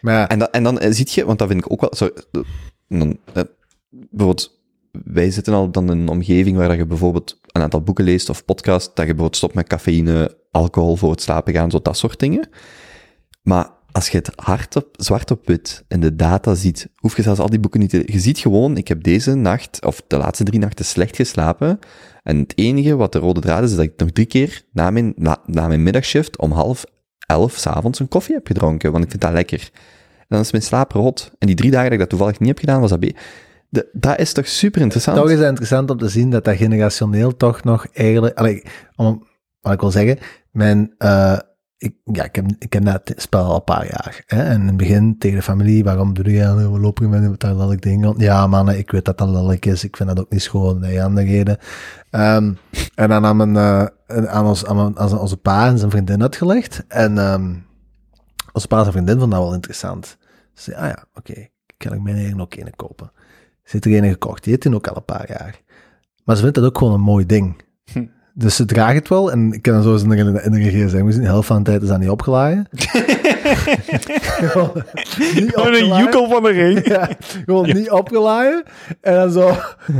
Maar 0.00 0.14
ja, 0.14 0.28
En, 0.28 0.38
dat, 0.38 0.50
en 0.50 0.62
dan 0.62 0.78
eh, 0.78 0.92
ziet 0.92 1.12
je, 1.12 1.24
want 1.24 1.38
dat 1.38 1.48
vind 1.48 1.64
ik 1.64 1.72
ook 1.72 1.80
wel 1.80 1.94
zo. 1.94 2.10
eh, 2.32 2.40
Dan, 2.88 3.18
eh, 3.32 3.42
bijvoorbeeld, 3.90 4.55
wij 5.04 5.30
zitten 5.30 5.54
al 5.54 5.70
dan 5.70 5.90
in 5.90 5.98
een 5.98 6.08
omgeving 6.08 6.56
waar 6.56 6.76
je 6.76 6.86
bijvoorbeeld 6.86 7.40
een 7.52 7.62
aantal 7.62 7.82
boeken 7.82 8.04
leest 8.04 8.28
of 8.28 8.44
podcast, 8.44 8.86
dat 8.86 8.96
je 8.96 9.04
bijvoorbeeld 9.04 9.36
stopt 9.36 9.54
met 9.54 9.66
cafeïne, 9.66 10.36
alcohol 10.50 10.96
voor 10.96 11.10
het 11.10 11.22
slapen 11.22 11.52
gaan, 11.52 11.70
zo 11.70 11.82
dat 11.82 11.96
soort 11.96 12.18
dingen. 12.18 12.48
Maar 13.42 13.70
als 13.92 14.08
je 14.08 14.16
het 14.16 14.30
hard 14.34 14.76
op, 14.76 14.88
zwart 14.92 15.30
op 15.30 15.46
wit 15.46 15.84
in 15.88 16.00
de 16.00 16.16
data 16.16 16.54
ziet, 16.54 16.88
hoef 16.96 17.16
je 17.16 17.22
zelfs 17.22 17.40
al 17.40 17.50
die 17.50 17.60
boeken 17.60 17.80
niet 17.80 17.90
te... 17.90 18.02
Je 18.06 18.18
ziet 18.20 18.38
gewoon, 18.38 18.76
ik 18.76 18.88
heb 18.88 19.02
deze 19.02 19.34
nacht, 19.34 19.84
of 19.84 20.02
de 20.06 20.16
laatste 20.16 20.44
drie 20.44 20.60
nachten 20.60 20.84
slecht 20.84 21.16
geslapen. 21.16 21.78
En 22.22 22.38
het 22.38 22.58
enige 22.58 22.96
wat 22.96 23.12
de 23.12 23.18
rode 23.18 23.40
draad 23.40 23.62
is, 23.62 23.70
is 23.70 23.76
dat 23.76 23.84
ik 23.84 23.92
nog 23.96 24.10
drie 24.10 24.26
keer 24.26 24.62
na 24.72 24.90
mijn, 24.90 25.12
na, 25.16 25.38
na 25.46 25.66
mijn 25.66 25.82
middagshift 25.82 26.38
om 26.38 26.52
half 26.52 26.84
elf 27.26 27.52
s'avonds 27.56 27.98
een 27.98 28.08
koffie 28.08 28.34
heb 28.34 28.46
gedronken, 28.46 28.92
want 28.92 29.04
ik 29.04 29.10
vind 29.10 29.22
dat 29.22 29.32
lekker. 29.32 29.70
En 30.18 30.26
dan 30.28 30.40
is 30.40 30.52
mijn 30.52 30.64
slaap 30.64 30.92
rot. 30.92 31.30
En 31.38 31.46
die 31.46 31.56
drie 31.56 31.70
dagen 31.70 31.84
dat 31.84 31.94
ik 31.94 32.00
dat 32.00 32.08
toevallig 32.08 32.38
niet 32.38 32.48
heb 32.48 32.58
gedaan, 32.58 32.80
was 32.80 32.90
dat... 32.90 33.00
be- 33.00 33.14
Dat 33.92 34.18
is 34.18 34.32
toch 34.32 34.46
super 34.48 34.80
interessant? 34.80 35.16
toch 35.16 35.30
is 35.30 35.38
het 35.38 35.48
interessant 35.48 35.90
om 35.90 35.98
te 35.98 36.08
zien 36.08 36.30
dat 36.30 36.44
dat 36.44 36.56
generationeel 36.56 37.36
toch 37.36 37.64
nog 37.64 37.86
eigenlijk... 37.92 38.40
Wat 39.60 39.72
ik 39.74 39.80
wil 39.80 39.90
zeggen, 39.90 40.18
mijn... 40.50 40.94
eh, 40.98 41.38
ik, 41.78 41.94
ja, 42.04 42.24
ik, 42.24 42.34
heb, 42.36 42.44
ik 42.58 42.70
ken 42.70 42.84
dat 42.84 43.12
spel 43.16 43.44
al 43.44 43.54
een 43.54 43.64
paar 43.64 43.84
jaar. 43.86 44.22
Hè? 44.26 44.42
En 44.42 44.60
in 44.60 44.66
het 44.66 44.76
begin 44.76 45.18
tegen 45.18 45.36
de 45.36 45.42
familie, 45.42 45.84
waarom 45.84 46.14
doe 46.14 46.30
je 46.32 46.42
dat? 46.42 46.56
We 46.56 46.62
lopen 46.80 47.08
met 47.08 47.40
dat 47.40 47.56
lelijk 47.56 47.82
ding. 47.82 48.14
Ja, 48.16 48.46
mannen, 48.46 48.78
ik 48.78 48.90
weet 48.90 49.04
dat 49.04 49.18
dat 49.18 49.28
lelijk 49.28 49.66
is. 49.66 49.84
Ik 49.84 49.96
vind 49.96 50.08
dat 50.08 50.20
ook 50.20 50.30
niet 50.30 50.42
schoon. 50.42 50.80
Nee, 50.80 51.02
andere 51.02 51.26
reden. 51.26 51.58
Ehm, 52.10 52.52
en 52.94 53.08
dan 53.08 53.24
aan, 53.24 53.36
mijn, 53.36 53.56
eh, 53.56 54.24
aan, 54.26 54.46
ons, 54.46 54.66
aan, 54.66 54.76
mijn- 54.76 55.18
onze 55.18 55.36
pa 55.36 55.66
en 55.66 55.78
zijn 55.78 55.90
vriendin 55.90 56.22
uitgelegd. 56.22 56.84
En 56.88 57.18
ehm, 57.18 57.54
onze 58.52 58.66
pa 58.66 58.76
en 58.76 58.82
zijn 58.82 58.92
vriendin 58.94 59.18
vonden 59.18 59.38
dat 59.38 59.46
wel 59.46 59.54
interessant. 59.54 60.16
Ze 60.54 60.62
zei, 60.62 60.76
ah 60.76 60.88
ja, 60.88 61.04
oké, 61.14 61.46
kan 61.76 61.92
ik 61.92 62.02
mijn 62.02 62.16
eigen 62.16 62.40
ook 62.40 62.54
kopen. 62.76 63.12
Ze 63.66 63.72
heeft 63.72 63.84
er 63.84 64.04
een 64.04 64.10
gekocht. 64.10 64.42
Die 64.42 64.52
heeft 64.52 64.64
die 64.64 64.74
ook 64.74 64.86
al 64.86 64.96
een 64.96 65.04
paar 65.04 65.28
jaar. 65.28 65.60
Maar 66.24 66.36
ze 66.36 66.42
vindt 66.42 66.56
dat 66.56 66.64
ook 66.64 66.78
gewoon 66.78 66.94
een 66.94 67.00
mooi 67.00 67.26
ding. 67.26 67.62
Hm. 67.92 68.06
Dus 68.34 68.56
ze 68.56 68.64
draagt 68.64 68.94
het 68.94 69.08
wel. 69.08 69.30
En 69.30 69.52
ik 69.52 69.62
kan 69.62 69.72
dan 69.72 69.82
zo 69.82 69.92
eens 69.92 70.02
in 70.02 70.08
de, 70.08 70.42
in 70.42 70.50
de 70.50 70.60
gsm 70.60 71.04
gezien. 71.04 71.22
De 71.22 71.26
helft 71.26 71.46
van 71.46 71.56
de 71.56 71.62
tijd 71.62 71.82
is 71.82 71.88
dat 71.88 71.98
niet 71.98 72.08
opgeladen. 72.08 72.68
Gewoon 73.54 74.72
niet 75.34 75.50
Gewoon 75.54 75.74
een 75.74 75.98
joekel 75.98 76.28
van 76.28 76.42
de 76.42 76.50
ring. 76.50 76.86
Ja, 76.86 77.08
gewoon 77.44 77.66
niet 77.66 77.90
opgeladen. 77.90 78.62
En 79.00 79.14
dan 79.14 79.30
zo, 79.30 79.52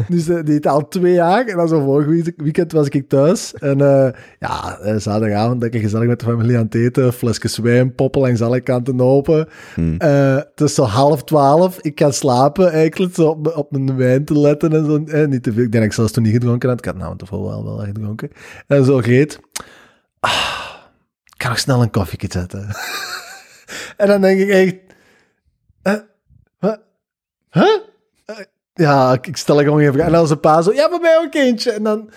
dus 0.09 0.25
die 0.25 0.43
heeft 0.45 0.67
al 0.67 0.89
twee 0.89 1.13
jaar. 1.13 1.47
En 1.47 1.57
dan 1.57 1.69
zo 1.69 1.85
vorig 1.85 2.07
week- 2.07 2.33
weekend 2.43 2.73
was 2.73 2.89
ik 2.89 3.09
thuis. 3.09 3.55
En 3.55 3.81
eh, 3.81 4.09
ja, 4.39 4.79
eh, 4.79 4.97
zaterdagavond 4.97 5.63
lekker 5.63 5.81
gezellig 5.81 6.07
met 6.09 6.21
de 6.21 6.27
familie 6.27 6.57
aan 6.57 6.65
het 6.65 6.75
eten. 6.75 7.13
Flesjes 7.13 7.59
wijn, 7.59 7.95
poppen 7.95 8.21
langs 8.21 8.41
alle 8.43 8.61
kanten 8.61 9.01
open. 9.01 9.49
Hmm. 9.75 9.97
Eh, 9.99 10.35
het 10.37 10.61
is 10.61 10.75
zo 10.75 10.83
half 10.83 11.25
twaalf. 11.25 11.79
Ik 11.81 12.01
ga 12.01 12.11
slapen 12.11 12.73
eigenlijk, 12.73 13.15
zo 13.15 13.29
op, 13.29 13.53
op 13.57 13.71
mijn 13.71 13.97
wijn 13.97 14.25
te 14.25 14.39
letten 14.39 14.73
en 14.73 14.85
zo. 14.85 15.27
Niet 15.27 15.43
te 15.43 15.53
veel. 15.53 15.63
Ik 15.63 15.73
denk 15.73 15.73
dat 15.73 15.83
ik 15.83 15.93
zelfs 15.93 16.13
toen 16.13 16.23
niet 16.23 16.33
gedronken 16.33 16.69
had. 16.69 16.79
Ik 16.79 16.85
had 16.85 16.97
nou 16.97 17.17
tevoren 17.17 17.47
wel 17.65 17.65
wel 17.77 17.85
gedronken. 17.85 18.31
En 18.67 18.85
zo 18.85 18.97
reed. 18.97 19.41
Ah, 20.21 20.33
ik 21.37 21.43
ga 21.43 21.49
nog 21.49 21.59
snel 21.59 21.83
een 21.83 21.91
koffietje 21.91 22.29
zetten. 22.31 22.69
En 23.97 24.07
dan 24.07 24.21
denk 24.21 24.41
ik 24.41 24.49
echt... 24.49 24.75
eh, 25.83 25.95
wat? 26.59 26.81
Huh? 27.51 27.63
Eh, 28.25 28.37
Ja, 28.75 29.13
ik, 29.13 29.27
ik 29.27 29.37
stel 29.37 29.59
er 29.59 29.65
gewoon 29.65 29.81
geen 29.81 29.93
vraag. 29.93 30.07
En 30.07 30.13
dan 30.13 30.27
zijn 30.27 30.41
pa 30.41 30.63
zo, 30.63 30.73
ja, 30.73 30.89
bij 30.89 30.99
mij 31.01 31.19
ook 31.19 31.35
eentje. 31.35 31.71
En 31.73 31.83
dan, 31.83 32.11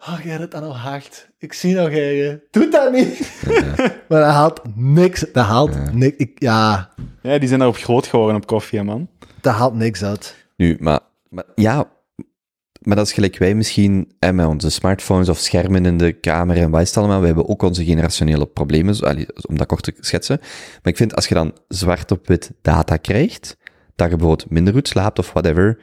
oh, 0.00 0.18
jij 0.22 0.30
hebt 0.32 0.52
het 0.52 0.62
al 0.62 0.76
hard. 0.76 1.28
Ik 1.38 1.52
zie 1.52 1.74
nog 1.74 1.90
jij. 1.90 2.42
Doe 2.50 2.68
dat 2.68 2.92
niet. 2.92 3.42
maar 4.08 4.20
dat 4.20 4.30
haalt 4.30 4.60
niks. 4.74 5.20
Dat 5.32 5.44
haalt 5.46 5.92
niks. 5.94 6.16
Ik, 6.16 6.30
ja, 6.34 6.90
Ja, 7.22 7.38
die 7.38 7.48
zijn 7.48 7.60
daarop 7.60 7.78
groot 7.78 8.06
geworden 8.06 8.36
op 8.36 8.46
koffie, 8.46 8.78
hè, 8.78 8.84
man. 8.84 9.08
dat 9.40 9.54
haalt 9.54 9.74
niks 9.74 10.04
uit. 10.04 10.36
Nu, 10.56 10.76
maar, 10.80 11.00
maar 11.28 11.44
ja, 11.54 11.88
maar 12.80 12.96
dat 12.96 13.06
is 13.06 13.12
gelijk 13.12 13.38
wij 13.38 13.54
misschien 13.54 14.12
met 14.18 14.46
onze 14.46 14.70
smartphones 14.70 15.28
of 15.28 15.38
schermen 15.38 15.86
in 15.86 15.98
de 15.98 16.12
kamer 16.12 16.56
en 16.56 16.70
wat 16.70 16.80
is 16.80 16.88
het 16.88 16.96
allemaal. 16.96 17.20
We 17.20 17.26
hebben 17.26 17.48
ook 17.48 17.62
onze 17.62 17.84
generationele 17.84 18.46
problemen, 18.46 19.00
allee, 19.00 19.26
om 19.48 19.56
dat 19.58 19.66
kort 19.66 19.82
te 19.82 19.94
schetsen. 20.00 20.38
Maar 20.40 20.92
ik 20.92 20.96
vind 20.96 21.14
als 21.16 21.26
je 21.28 21.34
dan 21.34 21.52
zwart 21.68 22.10
op 22.10 22.26
wit 22.26 22.50
data 22.62 22.96
krijgt, 22.96 23.56
dat 23.96 24.10
je 24.10 24.16
bijvoorbeeld 24.16 24.50
minder 24.50 24.72
goed 24.72 24.88
slaapt 24.88 25.18
of 25.18 25.32
whatever, 25.32 25.78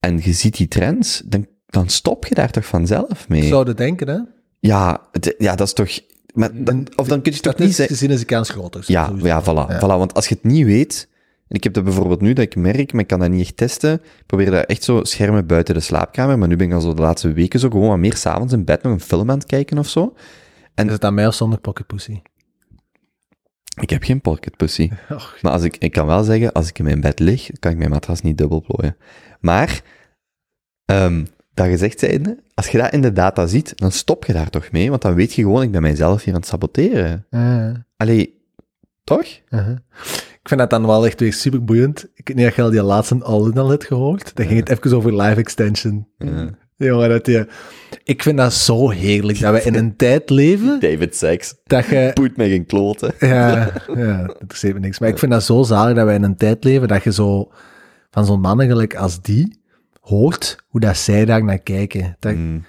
en 0.00 0.18
je 0.22 0.32
ziet 0.32 0.56
die 0.56 0.68
trends, 0.68 1.22
dan, 1.24 1.46
dan 1.66 1.88
stop 1.88 2.26
je 2.26 2.34
daar 2.34 2.50
toch 2.50 2.66
vanzelf 2.66 3.28
mee. 3.28 3.42
Zouden 3.42 3.76
denken, 3.76 4.08
hè? 4.08 4.18
Ja, 4.60 5.00
het- 5.12 5.34
ja, 5.38 5.54
dat 5.54 5.66
is 5.66 5.72
toch... 5.72 5.90
Maar 6.34 6.64
dan, 6.64 6.86
of 6.96 7.08
dan 7.08 7.22
kun 7.22 7.32
je 7.32 7.40
toch 7.40 7.56
niet 7.58 7.74
zeggen... 7.74 7.96
gezien 7.96 8.10
is 8.10 8.18
de 8.20 8.24
kans 8.26 8.50
groter. 8.50 8.84
Ja, 8.86 9.12
ja, 9.22 9.42
voilà, 9.42 9.46
Ja. 9.46 9.76
voilà. 9.78 9.98
Want 9.98 10.14
als 10.14 10.28
je 10.28 10.34
het 10.34 10.44
niet 10.44 10.64
weet, 10.64 11.07
en 11.48 11.56
ik 11.56 11.64
heb 11.64 11.72
dat 11.72 11.84
bijvoorbeeld 11.84 12.20
nu, 12.20 12.32
dat 12.32 12.44
ik 12.44 12.56
merk, 12.56 12.92
maar 12.92 13.00
ik 13.00 13.06
kan 13.06 13.18
dat 13.18 13.30
niet 13.30 13.40
echt 13.40 13.56
testen. 13.56 13.94
Ik 13.94 14.26
probeer 14.26 14.50
daar 14.50 14.64
echt 14.64 14.82
zo 14.82 15.04
schermen 15.04 15.46
buiten 15.46 15.74
de 15.74 15.80
slaapkamer, 15.80 16.38
maar 16.38 16.48
nu 16.48 16.56
ben 16.56 16.66
ik 16.66 16.72
al 16.72 16.80
zo 16.80 16.94
de 16.94 17.02
laatste 17.02 17.32
weken 17.32 17.60
zo 17.60 17.70
gewoon 17.70 17.88
wat 17.88 17.98
meer 17.98 18.16
s'avonds 18.16 18.52
in 18.52 18.64
bed 18.64 18.82
nog 18.82 18.92
een 18.92 19.00
film 19.00 19.30
aan 19.30 19.38
het 19.38 19.46
kijken 19.46 19.78
of 19.78 19.88
zo. 19.88 20.14
Is 20.74 20.84
het 20.84 21.04
aan 21.04 21.14
mij 21.14 21.26
of 21.26 21.34
zonder 21.34 21.60
pocket 21.60 21.86
pussy? 21.86 22.20
Ik 23.80 23.90
heb 23.90 24.02
geen 24.02 24.20
pocket 24.20 24.56
pussy. 24.56 24.90
Och. 25.14 25.38
Maar 25.42 25.52
als 25.52 25.62
ik, 25.62 25.76
ik 25.76 25.92
kan 25.92 26.06
wel 26.06 26.22
zeggen, 26.22 26.52
als 26.52 26.68
ik 26.68 26.78
in 26.78 26.84
mijn 26.84 27.00
bed 27.00 27.18
lig, 27.18 27.50
kan 27.58 27.72
ik 27.72 27.78
mijn 27.78 27.90
matras 27.90 28.20
niet 28.20 28.38
dubbel 28.38 28.62
plooien. 28.62 28.96
Maar, 29.40 29.82
ehm, 30.84 31.24
dat 31.54 31.66
gezegd 31.66 31.98
zijnde, 31.98 32.42
als 32.54 32.68
je 32.68 32.78
dat 32.78 32.92
in 32.92 33.00
de 33.00 33.12
data 33.12 33.46
ziet, 33.46 33.72
dan 33.76 33.92
stop 33.92 34.24
je 34.24 34.32
daar 34.32 34.50
toch 34.50 34.70
mee, 34.70 34.90
want 34.90 35.02
dan 35.02 35.14
weet 35.14 35.32
je 35.32 35.42
gewoon, 35.42 35.62
ik 35.62 35.70
ben 35.70 35.82
mijzelf 35.82 36.24
hier 36.24 36.34
aan 36.34 36.40
het 36.40 36.48
saboteren. 36.48 37.26
Eh, 37.30 37.70
Allee, 37.96 38.42
toch? 39.04 39.40
uh-huh. 39.48 39.76
Ik 40.48 40.54
vind 40.54 40.70
dat 40.70 40.80
dan 40.80 40.88
wel 40.88 41.06
echt 41.06 41.20
weer 41.20 41.32
super 41.32 41.64
boeiend. 41.64 42.06
Ik 42.14 42.28
weet 42.28 42.36
niet 42.36 42.46
of 42.46 42.56
je 42.56 42.62
al 42.62 42.70
die 42.70 42.82
laatste 42.82 43.24
al 43.24 43.68
hebt 43.68 43.84
gehoord. 43.84 44.36
Dan 44.36 44.46
ging 44.46 44.58
het 44.58 44.68
even 44.68 44.96
over 44.96 45.22
live 45.22 45.40
extension. 45.40 46.08
Ja. 46.18 46.50
Jongen, 46.76 47.08
dat 47.08 47.24
die... 47.24 47.44
Ik 48.04 48.22
vind 48.22 48.36
dat 48.36 48.52
zo 48.52 48.90
heerlijk, 48.90 49.40
dat 49.40 49.52
we 49.52 49.62
in 49.62 49.74
een 49.74 49.96
tijd 49.96 50.30
leven, 50.30 50.80
David 50.80 51.16
Sachs, 51.16 51.54
dat 51.64 51.86
je... 51.86 52.10
poet 52.14 52.36
mij 52.36 52.48
geen 52.48 52.66
kloten. 52.66 53.12
Ja, 53.20 53.72
ja, 53.94 54.26
dat 54.26 54.40
interesseert 54.40 54.74
me 54.74 54.80
niks. 54.80 54.98
Maar 54.98 55.08
ik 55.08 55.18
vind 55.18 55.32
dat 55.32 55.42
zo 55.42 55.62
zalig 55.62 55.96
dat 55.96 56.04
wij 56.04 56.14
in 56.14 56.22
een 56.22 56.36
tijd 56.36 56.64
leven 56.64 56.88
dat 56.88 57.02
je 57.02 57.12
zo 57.12 57.50
van 58.10 58.26
zo'n 58.26 58.40
mannen 58.40 58.66
gelijk 58.66 58.96
als 58.96 59.22
die 59.22 59.60
hoort 60.00 60.64
hoe 60.66 60.80
dat 60.80 60.96
zij 60.96 61.24
daar 61.24 61.44
naar 61.44 61.58
kijken. 61.58 62.16
Dat 62.18 62.34
Mm. 62.34 62.64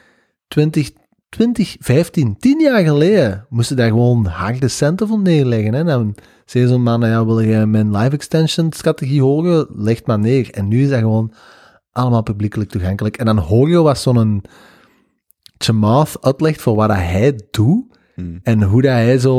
20, 0.47 0.91
20, 1.29 1.75
15, 1.79 2.37
10 2.37 2.59
jaar 2.59 2.83
geleden 2.83 3.45
moesten 3.49 3.75
daar 3.75 3.87
gewoon 3.87 4.25
harde 4.25 4.67
centen 4.67 5.07
voor 5.07 5.19
neerleggen. 5.19 5.73
Hè? 5.73 5.83
Dan 5.83 6.15
zei 6.45 6.67
zo'n 6.67 6.83
man, 6.83 7.01
ja, 7.01 7.25
wil 7.25 7.39
je 7.39 7.65
mijn 7.65 7.91
live 7.97 8.15
extension 8.15 8.71
strategie 8.71 9.21
horen? 9.21 9.67
Leg 9.75 10.05
maar 10.05 10.19
neer. 10.19 10.51
En 10.51 10.67
nu 10.67 10.81
is 10.83 10.89
dat 10.89 10.99
gewoon 10.99 11.33
allemaal 11.91 12.23
publiekelijk 12.23 12.69
toegankelijk. 12.69 13.17
En 13.17 13.25
dan 13.25 13.37
hoor 13.37 13.69
je 13.69 13.77
wat 13.77 13.97
zo'n 13.97 14.43
Chamath 15.57 16.17
uitlegt 16.21 16.61
voor 16.61 16.75
wat 16.75 16.87
dat 16.87 16.97
hij 16.97 17.39
doet. 17.51 17.97
Mm. 18.15 18.39
En 18.43 18.63
hoe 18.63 18.81
dat 18.81 18.91
hij 18.91 19.19
zo... 19.19 19.33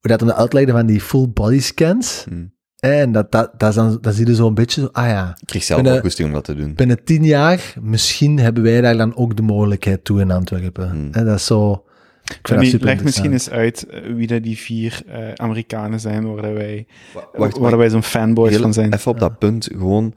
Hoe 0.00 0.10
dat 0.10 0.18
dan 0.18 0.32
uitlegde 0.32 0.72
van 0.72 0.86
die 0.86 1.00
full 1.00 1.28
body 1.28 1.60
scans. 1.60 2.24
Mm. 2.30 2.52
En 2.78 3.12
dat, 3.12 3.32
dat, 3.32 3.50
dat, 3.56 3.68
is 3.68 3.74
dan, 3.74 3.98
dat 4.00 4.14
zie 4.14 4.26
je 4.26 4.34
zo 4.34 4.46
een 4.46 4.54
beetje 4.54 4.80
zo... 4.80 4.88
Ah 4.92 5.06
ja, 5.06 5.28
Ik 5.40 5.46
kreeg 5.46 5.62
zelf 5.62 5.80
Binnen- 5.80 5.98
ook 5.98 6.04
goesting 6.04 6.28
om 6.28 6.34
dat 6.34 6.44
te 6.44 6.54
doen. 6.54 6.74
binnen 6.74 7.04
tien 7.04 7.24
jaar, 7.24 7.74
misschien 7.80 8.38
hebben 8.38 8.62
wij 8.62 8.80
daar 8.80 8.96
dan 8.96 9.16
ook 9.16 9.36
de 9.36 9.42
mogelijkheid 9.42 10.04
toe 10.04 10.20
in 10.20 10.30
Antwerpen. 10.30 10.90
Hmm. 10.90 11.08
En 11.12 11.24
dat 11.24 11.34
is 11.36 11.46
zo... 11.46 11.82
Ik 12.24 12.34
vind 12.34 12.48
dat 12.48 12.58
Leg 12.58 12.68
super 12.68 12.86
leg 12.86 13.02
misschien 13.02 13.32
eens 13.32 13.50
uit 13.50 13.86
eh, 13.86 14.00
wie 14.14 14.26
dat 14.26 14.42
die 14.42 14.58
vier 14.58 15.02
eh, 15.06 15.18
Amerikanen 15.34 16.00
zijn 16.00 16.34
waar 16.34 16.54
wij, 16.54 16.86
Wacht, 17.32 17.58
waar 17.58 17.76
wij 17.78 17.88
zo'n 17.90 18.02
fanboys 18.02 18.50
heel- 18.50 18.60
van 18.60 18.72
zijn. 18.72 18.92
Even 18.94 19.10
op 19.10 19.18
dat 19.20 19.38
punt, 19.38 19.68
gewoon, 19.72 20.14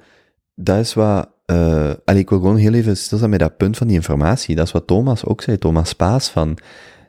dat 0.56 0.78
is 0.80 0.94
wat, 0.94 1.30
eh 1.46 1.92
allee, 2.06 2.22
ik 2.22 2.30
wil 2.30 2.40
gewoon 2.40 2.56
heel 2.56 2.74
even 2.74 2.98
stilstaan 2.98 3.30
bij 3.30 3.40
dat 3.40 3.58
punt 3.58 3.78
van 3.78 3.88
die 3.88 3.96
informatie. 3.96 4.56
Dat 4.56 4.66
is 4.66 4.72
wat 4.72 4.88
Thomas 4.88 5.26
ook 5.26 5.42
zei, 5.42 5.58
Thomas 5.58 5.94
Paas, 5.94 6.30
van, 6.30 6.58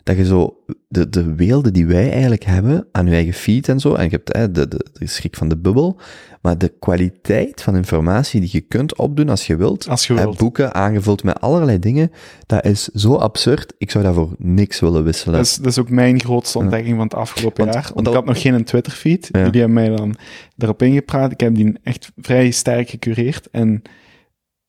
dat 0.03 0.16
je 0.16 0.24
zo, 0.24 0.57
de, 0.89 1.09
de 1.09 1.35
weelden 1.35 1.73
die 1.73 1.87
wij 1.87 2.11
eigenlijk 2.11 2.45
hebben 2.45 2.87
aan 2.93 3.07
je 3.07 3.12
eigen 3.12 3.33
feed 3.33 3.69
en 3.69 3.81
zo, 3.81 3.95
en 3.95 4.05
je 4.05 4.11
hebt 4.11 4.37
hè, 4.37 4.51
de, 4.51 4.69
de, 4.69 4.87
de 4.93 5.07
schrik 5.07 5.37
van 5.37 5.49
de 5.49 5.57
bubbel, 5.57 6.01
maar 6.41 6.59
de 6.59 6.73
kwaliteit 6.79 7.62
van 7.62 7.77
informatie 7.77 8.41
die 8.41 8.49
je 8.53 8.61
kunt 8.61 8.97
opdoen 8.97 9.29
als 9.29 9.47
je 9.47 9.57
wilt, 9.57 9.89
Als 9.89 10.07
je 10.07 10.15
hè, 10.15 10.23
wilt. 10.23 10.37
boeken 10.39 10.74
aangevuld 10.74 11.23
met 11.24 11.41
allerlei 11.41 11.79
dingen, 11.79 12.11
dat 12.47 12.65
is 12.65 12.85
zo 12.85 13.15
absurd, 13.15 13.74
ik 13.79 13.91
zou 13.91 14.05
daarvoor 14.05 14.31
niks 14.39 14.81
willen 14.81 15.05
wisselen. 15.05 15.37
Dat 15.37 15.47
is, 15.47 15.57
dat 15.57 15.66
is 15.66 15.79
ook 15.79 15.91
mijn 15.91 16.20
grootste 16.20 16.59
ontdekking 16.59 16.95
van 16.97 17.05
het 17.05 17.15
afgelopen 17.15 17.65
Want- 17.65 17.74
jaar. 17.74 17.91
want 17.95 18.07
ik 18.07 18.15
had 18.15 18.24
nog 18.24 18.41
geen 18.41 18.65
Twitter-feed. 18.65 19.29
Ja. 19.33 19.39
Jullie 19.45 19.61
hebben 19.61 19.73
mij 19.83 19.97
dan 19.97 20.15
erop 20.59 20.83
ingepraat. 20.83 21.33
Ik 21.33 21.41
heb 21.41 21.55
die 21.55 21.79
echt 21.83 22.11
vrij 22.16 22.51
sterk 22.51 22.89
gecureerd. 22.91 23.51
En 23.51 23.83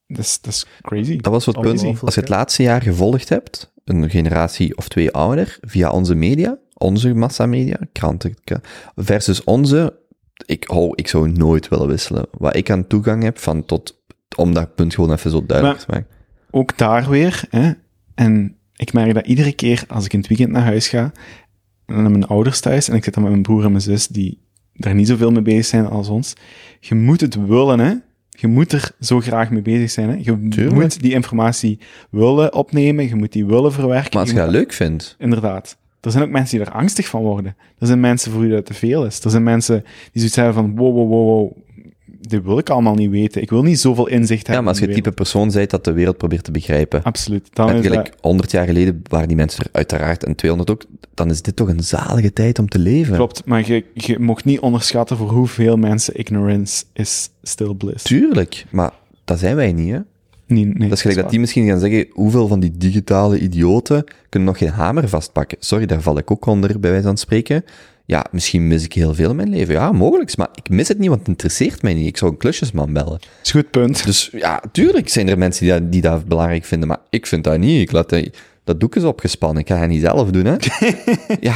dat 0.08 0.26
is, 0.26 0.40
dat 0.42 0.54
is 0.54 0.66
crazy. 0.82 1.18
Dat 1.18 1.32
was 1.32 1.46
wat 1.46 1.62
punt. 1.62 2.02
Als 2.02 2.14
je 2.16 2.20
het 2.20 2.30
laatste 2.30 2.64
jaar 2.64 2.82
gevolgd 2.82 3.30
hebt, 3.30 3.73
een 3.86 4.10
generatie 4.10 4.78
of 4.78 4.88
twee 4.88 5.12
ouder, 5.12 5.58
via 5.62 5.90
onze 5.90 6.16
media, 6.16 6.58
onze 6.74 7.14
massamedia, 7.14 7.78
kranten, 7.92 8.36
versus 8.96 9.44
onze, 9.44 10.00
ik, 10.46 10.72
oh, 10.72 10.92
ik 10.96 11.08
zou 11.08 11.32
nooit 11.32 11.68
willen 11.68 11.88
wisselen. 11.88 12.26
Wat 12.32 12.56
ik 12.56 12.70
aan 12.70 12.88
toegang 12.88 13.24
heb 13.24 13.38
van 13.38 13.66
tot, 13.66 14.04
om 14.36 14.54
dat 14.54 14.76
punt 14.76 14.96
gewoon 14.96 15.12
even 15.12 15.32
zo 15.32 15.46
duidelijk 15.46 15.80
te 15.80 15.86
maken. 15.90 16.08
Ook 16.52 16.78
daar 16.78 17.10
weer. 17.10 17.44
Hè? 17.50 17.72
En 18.16 18.58
ik 18.76 18.94
merk 18.94 19.14
dat 19.14 19.28
iedere 19.28 19.54
keer 19.54 19.84
als 19.88 20.06
ik 20.06 20.14
in 20.14 20.20
het 20.20 20.28
weekend 20.28 20.52
naar 20.52 20.64
huis 20.64 20.88
ga, 20.88 21.12
en 21.86 21.94
dan 21.94 22.02
naar 22.02 22.12
mijn 22.12 22.28
ouders 22.28 22.60
thuis, 22.60 22.90
en 22.90 22.96
ik 22.96 23.04
zit 23.04 23.14
dan 23.14 23.24
met 23.24 23.32
mijn 23.32 23.44
broer 23.44 23.64
en 23.64 23.72
mijn 23.72 23.84
zus, 23.84 24.08
die 24.08 24.42
daar 24.74 24.96
niet 24.96 25.08
zoveel 25.08 25.32
mee 25.32 25.42
bezig 25.42 25.66
zijn 25.66 25.86
als 25.86 26.08
ons. 26.08 26.34
Je 26.80 26.96
moet 26.96 27.22
het 27.22 27.36
willen, 27.48 27.80
hè. 27.80 27.94
Je 28.40 28.48
moet 28.48 28.72
er 28.72 28.92
zo 29.00 29.20
graag 29.20 29.50
mee 29.50 29.62
bezig 29.62 29.92
zijn, 29.92 30.10
hè. 30.10 30.16
Je 30.16 30.48
Tuurlijk. 30.48 30.74
moet 30.76 31.02
die 31.02 31.14
informatie 31.14 31.80
willen 32.10 32.54
opnemen, 32.54 33.08
je 33.08 33.16
moet 33.16 33.32
die 33.32 33.46
willen 33.46 33.74
verwerken. 33.74 34.10
Maar 34.12 34.22
als 34.22 34.30
je 34.30 34.36
dat 34.36 34.50
leuk 34.50 34.74
vindt, 34.74 35.16
Inderdaad. 35.20 35.78
Er 36.02 36.12
zijn 36.12 36.24
ook 36.24 36.30
mensen 36.30 36.58
die 36.58 36.68
er 36.68 36.74
angstig 36.74 37.08
van 37.08 37.22
worden. 37.22 37.56
Er 37.80 37.88
zijn 37.88 38.00
mensen 38.00 38.32
voor 38.32 38.42
wie 38.42 38.52
dat 38.52 38.66
te 38.66 38.74
veel 38.74 39.06
is. 39.06 39.20
Er 39.20 39.30
zijn 39.30 39.44
mensen 39.44 39.82
die 39.82 40.12
zoiets 40.14 40.36
hebben 40.36 40.54
van, 40.54 40.76
wow, 40.76 40.96
wow, 40.96 41.10
wow, 41.10 41.26
wow, 41.28 41.58
dit 42.28 42.44
wil 42.44 42.58
ik 42.58 42.70
allemaal 42.70 42.96
niet 42.96 43.10
weten. 43.10 43.42
Ik 43.42 43.50
wil 43.50 43.64
niet 43.64 43.80
zoveel 43.80 44.08
inzicht 44.08 44.48
ja, 44.48 44.54
hebben. 44.54 44.64
maar 44.64 44.74
als 44.74 44.80
je 44.80 44.86
het 44.86 44.96
type 44.96 45.12
persoon 45.12 45.52
bent 45.52 45.70
dat 45.70 45.86
de 45.86 45.92
wereld 45.92 46.18
probeert 46.18 46.44
te 46.44 46.52
begrijpen. 46.52 47.04
Absoluut. 47.04 47.48
Dan 47.54 47.70
en 47.70 47.76
is 47.76 47.86
gelijk 47.86 48.06
dat, 48.06 48.22
100 48.22 48.52
jaar 48.52 48.66
geleden 48.66 49.02
waren 49.10 49.28
die 49.28 49.38
mensen 49.38 49.64
er 49.64 49.70
uiteraard 49.72 50.24
en 50.24 50.36
200 50.36 50.72
ook, 50.72 50.84
dan 51.14 51.30
is 51.30 51.42
dit 51.42 51.56
toch 51.56 51.68
een 51.68 51.84
zalige 51.84 52.34
tijd 52.34 52.60
om 52.60 52.70
te 52.70 52.80
leven. 52.80 53.16
klopt, 53.16 53.46
maar 53.46 53.68
je, 53.68 53.86
je 53.94 54.20
mocht 54.20 54.46
niet 54.46 54.60
onderschatten 54.60 55.18
voor 55.18 55.30
hoeveel 55.30 55.78
mensen 55.78 56.20
ignorance 56.20 56.84
is 56.94 57.30
still 57.44 57.74
bliss. 57.74 58.04
Tuurlijk, 58.04 58.66
maar 58.70 58.92
dat 59.26 59.40
zijn 59.40 59.56
wij 59.56 59.74
niet, 59.74 59.92
hè? 59.92 60.00
Nee, 60.46 60.66
nee, 60.66 60.90
Dat 60.90 60.98
is 60.98 61.02
gelijk 61.02 61.20
dat 61.20 61.30
die 61.30 61.40
misschien 61.40 61.68
gaan 61.68 61.80
zeggen, 61.80 62.08
hoeveel 62.12 62.48
van 62.48 62.60
die 62.60 62.72
digitale 62.78 63.40
idioten 63.40 64.04
kunnen 64.30 64.50
nog 64.50 64.58
geen 64.58 64.70
hamer 64.70 65.10
vastpakken? 65.10 65.58
Sorry, 65.60 65.86
daar 65.86 66.02
val 66.02 66.18
ik 66.18 66.32
ook 66.32 66.46
onder, 66.46 66.80
bij 66.80 66.92
wijze 66.92 67.06
van 67.06 67.18
spreken. 67.18 67.64
Ja, 68.06 68.26
misschien 68.32 68.68
mis 68.68 68.84
ik 68.84 68.94
heel 68.94 69.14
veel 69.14 69.30
in 69.30 69.36
mijn 69.36 69.50
leven. 69.50 69.74
Ja, 69.74 69.92
mogelijk, 69.92 70.38
maar 70.38 70.50
ik 70.56 70.70
mis 70.70 70.88
het 70.88 70.98
niet, 70.98 71.08
want 71.08 71.20
het 71.20 71.30
interesseert 71.30 71.82
mij 71.82 71.94
niet. 71.94 72.08
Ik 72.08 72.18
zou 72.18 72.32
een 72.32 72.38
klusjesman 72.38 72.94
bellen. 72.94 73.20
is 73.44 73.54
een 73.54 73.62
goed 73.62 73.72
punt. 73.72 74.06
Dus 74.06 74.30
ja, 74.32 74.62
tuurlijk 74.72 75.10
zijn 75.10 75.30
er 75.30 75.38
mensen 75.38 75.66
die 75.66 75.74
dat, 75.74 75.92
die 75.92 76.02
dat 76.02 76.26
belangrijk 76.26 76.66
vinden, 76.66 76.88
maar 76.88 77.00
ik 77.10 77.28
vind 77.28 77.44
dat 77.44 77.58
niet. 77.58 77.82
Ik 77.82 77.92
laat 77.92 78.10
dat, 78.10 78.30
dat 78.64 78.80
doek 78.80 78.96
is 78.96 79.04
opgespannen. 79.04 79.62
Ik 79.62 79.68
ga 79.68 79.78
het 79.78 79.90
niet 79.90 80.02
zelf 80.02 80.30
doen, 80.30 80.46
hè. 80.46 80.56
ja, 81.50 81.56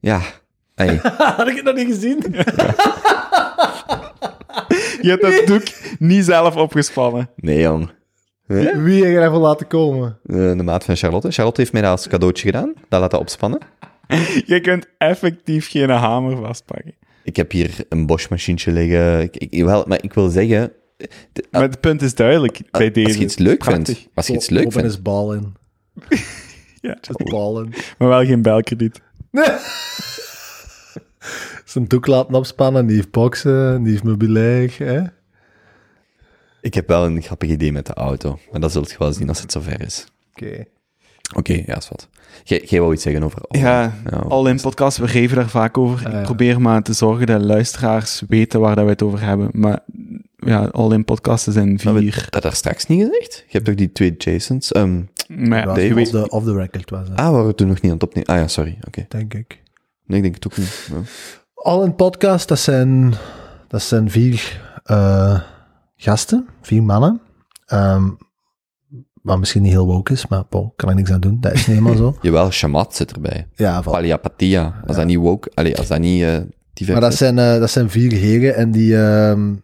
ja. 0.00 0.20
Hey. 0.74 1.00
Had 1.36 1.48
ik 1.48 1.56
het 1.56 1.64
nog 1.64 1.74
niet 1.74 1.86
gezien? 1.86 2.18
Je 5.00 5.08
hebt 5.08 5.22
dat 5.22 5.46
doek 5.46 5.62
niet 5.98 6.24
zelf 6.24 6.56
opgespannen. 6.56 7.30
Nee, 7.36 7.60
jong. 7.60 7.90
Wie 8.46 8.66
heb 8.66 8.86
je 8.86 9.14
daarvoor 9.14 9.40
laten 9.40 9.66
komen? 9.66 10.18
Eh, 10.26 10.36
de 10.36 10.62
maat 10.62 10.84
van 10.84 10.96
Charlotte. 10.96 11.30
Charlotte 11.30 11.60
heeft 11.60 11.72
mij 11.72 11.82
dat 11.82 11.90
als 11.90 12.08
cadeautje 12.08 12.46
gedaan. 12.46 12.72
Dat 12.88 13.00
laat 13.00 13.10
dat 13.10 13.20
opspannen. 13.20 13.60
Je 14.52 14.60
kunt 14.62 14.86
effectief 14.98 15.70
geen 15.70 15.90
hamer 15.90 16.36
vastpakken. 16.36 16.94
Ik 17.22 17.36
heb 17.36 17.50
hier 17.50 17.74
een 17.88 18.06
Bosch-machientje 18.06 18.72
liggen. 18.72 19.20
Ik, 19.22 19.36
ik, 19.36 19.64
wel, 19.64 19.84
maar 19.86 20.02
ik 20.02 20.12
wil 20.12 20.28
zeggen... 20.28 20.72
de- 21.32 21.44
Maar 21.50 21.62
het 21.62 21.80
punt 21.80 22.02
is 22.02 22.14
duidelijk 22.14 22.60
bij 22.70 22.90
deze. 22.90 23.06
als 23.06 23.16
je 23.16 23.22
iets 23.22 23.36
leuk 23.38 23.58
Prachtig. 23.58 23.96
vindt, 23.96 24.10
als 24.14 24.26
je 24.26 24.32
iets 24.34 24.48
leuk 24.48 24.64
Robin 24.64 24.80
vindt, 24.80 24.94
is 24.96 25.02
ballen. 25.02 25.54
Ja, 26.80 26.96
Just 27.00 27.24
ballen. 27.30 27.72
maar 27.98 28.08
wel 28.08 28.24
geen 28.24 28.42
belkrediet. 28.42 29.00
Zijn 31.64 31.84
doek 31.86 32.06
laten 32.06 32.34
opspannen, 32.34 32.86
die 32.86 32.96
heeft 32.96 33.10
boksen, 33.10 33.82
die 33.82 33.90
heeft 33.92 34.04
meubilair, 34.04 34.74
hè? 34.78 35.02
ik 36.60 36.74
heb 36.74 36.88
wel 36.88 37.04
een 37.06 37.22
grappig 37.22 37.48
idee 37.50 37.72
met 37.72 37.86
de 37.86 37.94
auto. 37.94 38.38
Maar 38.50 38.60
dat 38.60 38.72
zult 38.72 38.90
je 38.90 38.96
wel 38.98 39.12
zien 39.12 39.28
als 39.28 39.40
het 39.40 39.52
zover 39.52 39.80
is. 39.80 40.06
Oké. 40.32 40.64
Oké, 41.34 41.62
ja, 41.66 41.76
is 41.76 41.88
wat. 41.88 42.08
Jij, 42.44 42.80
wou 42.80 42.92
iets 42.92 43.02
zeggen 43.02 43.22
over... 43.22 43.38
Ja, 43.48 43.92
ja. 44.10 44.16
al 44.18 44.46
in 44.48 44.60
podcast, 44.60 44.98
we 44.98 45.08
geven 45.08 45.36
daar 45.36 45.48
vaak 45.48 45.78
over. 45.78 46.14
Ik 46.16 46.22
probeer 46.22 46.60
maar 46.60 46.82
te 46.82 46.92
zorgen 46.92 47.26
dat 47.26 47.42
luisteraars 47.44 48.22
weten 48.28 48.60
waar 48.60 48.74
dat 48.74 48.84
we 48.84 48.90
het 48.90 49.02
over 49.02 49.20
hebben. 49.22 49.48
Maar 49.52 49.78
ja, 50.36 50.64
All-In 50.64 51.04
podcasten 51.04 51.52
zijn 51.52 51.80
Maar 51.84 51.94
we- 51.94 52.00
vier. 52.00 52.26
Dat 52.30 52.42
daar 52.42 52.54
straks 52.54 52.86
niet 52.86 53.02
gezegd? 53.06 53.36
Je 53.36 53.52
hebt 53.52 53.64
toch 53.64 53.74
die 53.74 53.92
twee 53.92 54.14
Jasons? 54.18 54.72
Ehm, 54.72 55.00
Maar 55.28 55.58
ja, 55.58 55.70
off, 55.70 55.94
weet- 55.94 56.10
the, 56.10 56.28
off 56.28 56.44
the 56.46 56.54
record 56.54 56.90
was 56.90 57.08
dat, 57.08 57.16
ah, 57.18 57.30
waren 57.30 57.46
we 57.46 57.54
toen 57.54 57.66
nog 57.68 57.80
niet 57.80 57.90
aan 57.92 57.98
het 57.98 58.02
opnemen? 58.06 58.28
Ah 58.34 58.36
ja, 58.36 58.48
sorry. 58.48 58.78
Oké. 58.86 59.06
denk 59.08 59.34
ik. 59.34 59.62
Nee, 60.06 60.16
ik 60.16 60.22
denk 60.22 60.34
het 60.34 60.46
ook 60.46 60.56
niet. 60.56 60.88
Ja. 60.92 60.96
Al 61.54 61.84
in 61.84 61.94
podcast, 61.94 62.48
dat 62.48 62.58
zijn, 62.58 63.14
dat 63.68 63.82
zijn 63.82 64.10
vier 64.10 64.60
eh, 64.84 65.40
gasten, 65.96 66.46
vier 66.62 66.82
mannen. 66.82 67.20
Ehm, 67.66 68.08
wat 69.26 69.38
misschien 69.38 69.62
niet 69.62 69.72
heel 69.72 69.86
woke 69.86 70.12
is, 70.12 70.26
maar 70.26 70.44
bon, 70.48 70.72
kan 70.76 70.88
er 70.88 70.94
niks 70.94 71.10
aan 71.10 71.20
doen. 71.20 71.40
Dat 71.40 71.52
is 71.52 71.66
niet 71.66 71.78
helemaal 71.78 71.96
zo. 71.96 72.16
Jawel, 72.22 72.50
shamat 72.50 72.94
zit 72.94 73.12
erbij. 73.12 73.48
Ja. 73.54 73.80
Palliapatia. 73.80 74.82
Als 74.86 74.96
dat 74.96 75.06
niet 75.06 75.18
woke... 75.18 75.50
Allee, 75.54 75.76
als 75.76 75.86
dat 75.86 75.98
niet 75.98 76.24
divers 76.72 76.92
Maar 76.92 77.00
dat 77.00 77.12
is. 77.12 77.18
zijn, 77.18 77.38
eh, 77.38 77.58
dat 77.58 77.70
zijn 77.70 77.90
vier 77.90 78.12
heren 78.12 78.54
en 78.54 78.70
die, 78.70 78.96
ehm, 78.96 79.54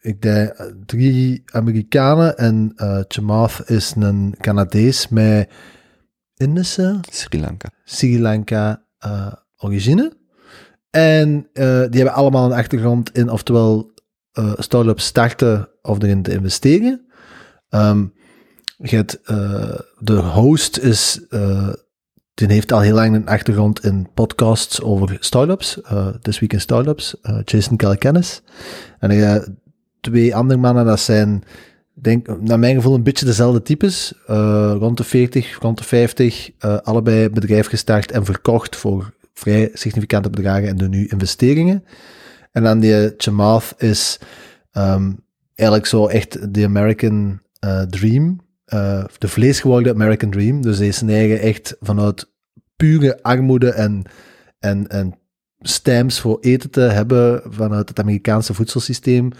ik 0.00 0.22
denk, 0.22 0.48
eh, 0.48 0.66
drie 0.86 1.42
Amerikanen 1.46 2.38
en 2.38 2.72
Chamath 3.08 3.62
is 3.66 3.94
een 3.98 4.34
Canadees 4.38 5.08
met 5.08 5.50
Indische, 6.36 7.00
Sri 7.10 7.40
Lanka. 7.40 7.68
Sri 7.84 8.20
Lanka 8.20 8.82
origine. 9.56 10.12
En 10.90 11.48
die 11.52 12.00
hebben 12.00 12.12
allemaal 12.12 12.44
een 12.44 12.58
achtergrond 12.58 13.12
in 13.12 13.30
oftewel 13.30 13.90
start-ups 14.56 15.04
starten 15.04 15.68
of 15.82 16.02
erin 16.02 16.22
te 16.22 16.32
investeren. 16.32 17.06
Ehm, 17.68 18.04
hebt, 18.88 19.20
eh, 19.22 19.78
de 19.98 20.16
host 20.16 20.78
is, 20.78 21.20
eh, 21.28 21.68
die 22.34 22.52
heeft 22.52 22.72
al 22.72 22.80
heel 22.80 22.94
lang 22.94 23.14
een 23.14 23.26
achtergrond 23.26 23.84
in 23.84 24.08
podcasts 24.14 24.82
over 24.82 25.16
startups. 25.20 25.80
eh 25.82 26.06
This 26.06 26.38
Week 26.38 26.52
in 26.52 26.60
Startups, 26.60 27.16
Jason 27.44 27.76
Calacanis. 27.76 28.42
En 28.98 29.58
twee 30.00 30.34
andere 30.36 30.60
mannen, 30.60 30.84
dat 30.84 31.00
zijn, 31.00 31.42
denk, 31.94 32.40
naar 32.40 32.58
mijn 32.58 32.74
gevoel, 32.74 32.94
een 32.94 33.02
beetje 33.02 33.24
dezelfde 33.24 33.62
types. 33.62 34.12
Rond 34.26 34.96
de 34.96 35.04
40, 35.04 35.58
rond 35.58 35.78
de 35.78 35.84
50. 35.84 36.50
eh, 36.58 36.76
allebei 36.78 37.30
bedrijf 37.30 37.66
gestart 37.66 38.10
en 38.10 38.24
verkocht 38.24 38.76
voor 38.76 39.14
vrij 39.34 39.70
significante 39.72 40.30
bedragen 40.30 40.68
en 40.68 40.76
doen 40.76 40.90
nu 40.90 41.06
investeringen. 41.06 41.84
En 42.52 42.62
dan 42.62 42.80
die 42.80 43.14
Chamath 43.16 43.74
is 43.78 44.18
ehm, 44.72 45.12
eigenlijk 45.54 45.88
zo 45.88 46.06
echt 46.06 46.54
de 46.54 46.64
American 46.64 47.40
Dream. 47.88 48.40
Eh, 48.70 49.04
de 49.18 49.28
vleesgeworden 49.28 49.94
American 49.94 50.30
Dream. 50.30 50.62
Dus 50.62 50.76
zijn 50.92 51.10
eigen 51.10 51.40
echt 51.40 51.76
vanuit 51.80 52.32
pure 52.76 53.22
armoede 53.22 53.70
en, 53.72 54.02
en, 54.58 54.88
en 54.88 55.14
stamps 55.60 56.20
voor 56.20 56.38
eten 56.40 56.70
te 56.70 56.80
hebben 56.80 57.42
vanuit 57.48 57.88
het 57.88 58.00
Amerikaanse 58.00 58.54
voedselsysteem. 58.54 59.30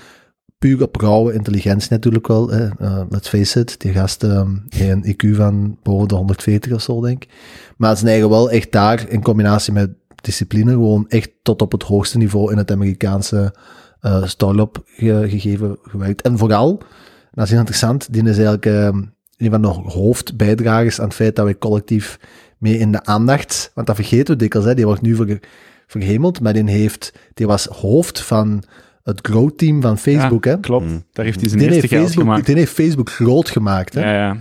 Puur 0.59 0.82
op 0.82 0.97
intelligentie 1.32 1.90
natuurlijk 1.90 2.27
wel. 2.27 2.52
Eh, 2.52 3.02
let's 3.09 3.28
face 3.28 3.61
it, 3.61 3.81
die 3.81 3.93
gast 3.93 4.23
ehm, 4.24 4.57
heeft 4.69 4.90
een 4.90 5.15
IQ 5.15 5.36
van 5.36 5.78
boven 5.82 6.09
de 6.09 6.15
140 6.15 6.73
of 6.73 6.82
zo, 6.82 7.01
denk 7.01 7.23
ik. 7.24 7.31
Maar 7.77 7.97
zijn 7.97 8.11
eigen 8.11 8.28
wel 8.31 8.51
echt 8.51 8.73
daar, 8.73 9.09
in 9.09 9.23
combinatie 9.23 9.73
met 9.73 9.90
discipline, 10.20 10.70
gewoon 10.70 11.09
echt 11.09 11.31
tot 11.43 11.62
op 11.62 11.73
het 11.73 11.82
hoogste 11.82 12.19
niveau 12.19 12.52
in 12.52 12.59
het 12.59 12.70
Amerikaanse 12.70 13.55
eh 14.01 14.24
start-up 14.24 14.82
ge- 14.85 15.27
gegeven 15.28 15.78
gewerkt. 15.82 16.23
En 16.23 16.39
vooral, 16.39 16.82
dat 17.31 17.44
is 17.47 17.52
interessant, 17.52 18.12
die 18.12 18.23
is 18.23 18.39
eigenlijk 18.39 18.66
ehm, 18.66 19.02
een 19.40 19.50
van 19.50 19.62
de 19.62 19.68
hoofdbijdragers 19.68 21.00
aan 21.00 21.06
het 21.06 21.14
feit 21.14 21.36
dat 21.36 21.44
wij 21.44 21.58
collectief 21.58 22.18
mee 22.58 22.78
in 22.78 22.92
de 22.92 23.04
aandacht, 23.04 23.70
want 23.74 23.86
dat 23.86 23.96
vergeten 23.96 24.34
we 24.34 24.40
dikwijls, 24.40 24.68
hè, 24.68 24.74
die 24.74 24.84
wordt 24.86 25.02
nu 25.02 25.14
ver, 25.14 25.38
verhemeld, 25.86 26.40
maar 26.40 26.52
die, 26.52 26.70
heeft, 26.70 27.12
die 27.34 27.46
was 27.46 27.64
hoofd 27.66 28.20
van 28.20 28.62
het 29.02 29.18
growth 29.22 29.58
team 29.58 29.80
van 29.80 29.98
Facebook. 29.98 30.44
hè. 30.44 30.60
Klopt, 30.60 30.84
Mm. 30.86 31.04
daar 31.12 31.24
heeft 31.24 31.40
hij 31.40 31.48
zijn 31.48 31.60
Die 31.60 31.68
eerste 31.70 31.80
heeft, 31.80 31.92
geld 31.92 32.04
Facebook, 32.06 32.24
gemaakt. 32.26 32.46
die 32.46 32.56
heeft 32.56 32.72
Facebook 32.72 33.10
groot 33.10 33.48
gemaakt. 33.50 33.94
Hè. 33.94 34.00
Ja, 34.00 34.12
ja. 34.12 34.36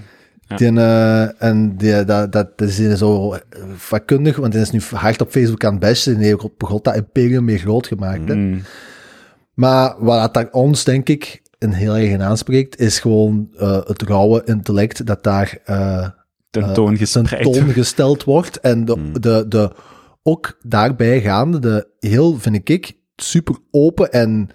Ja. 0.47 0.55
Die, 0.55 0.77
eh, 0.77 1.43
en 1.43 1.77
die, 1.77 2.05
dat, 2.05 2.31
dat, 2.31 2.57
dat 2.57 2.67
is 2.69 2.97
zo 2.97 3.33
eh, 3.33 3.39
vakkundig, 3.75 4.35
want 4.37 4.53
hij 4.53 4.61
is 4.61 4.71
nu 4.71 4.79
hard 4.93 5.21
op 5.21 5.29
Facebook 5.29 5.63
aan 5.63 5.71
het 5.71 5.79
bashen. 5.79 6.13
En 6.13 6.19
hij 6.19 6.27
heeft 6.27 6.57
begon 6.57 6.79
dat 6.81 6.95
imperium 6.95 7.43
meer 7.45 7.57
groot 7.57 7.87
gemaakt. 7.87 8.27
Hè. 8.27 8.35
Mm. 8.35 8.61
Maar 9.53 9.95
wat 9.99 10.33
dat 10.33 10.47
ons, 10.51 10.83
denk 10.83 11.09
ik, 11.09 11.41
een 11.59 11.73
heel 11.73 11.97
erg 11.97 12.09
in 12.09 12.21
aanspreekt, 12.21 12.79
is 12.79 12.99
gewoon 12.99 13.49
eh, 13.57 13.79
het 13.85 14.01
rauwe 14.01 14.41
intellect 14.45 15.05
dat 15.05 15.23
daar 15.23 15.57
Tentoongespreid. 16.49 17.43
tentoongesteld 17.43 18.23
wordt. 18.23 18.59
En 18.59 18.85
de, 18.85 18.93
Hmm. 18.93 19.21
de, 19.21 19.45
de, 19.47 19.71
ook 20.23 20.57
daarbij 20.61 21.21
gaande, 21.21 21.59
de 21.59 21.87
heel, 21.99 22.39
vind 22.39 22.69
ik, 22.69 22.97
super 23.15 23.55
open 23.71 24.11
en 24.11 24.49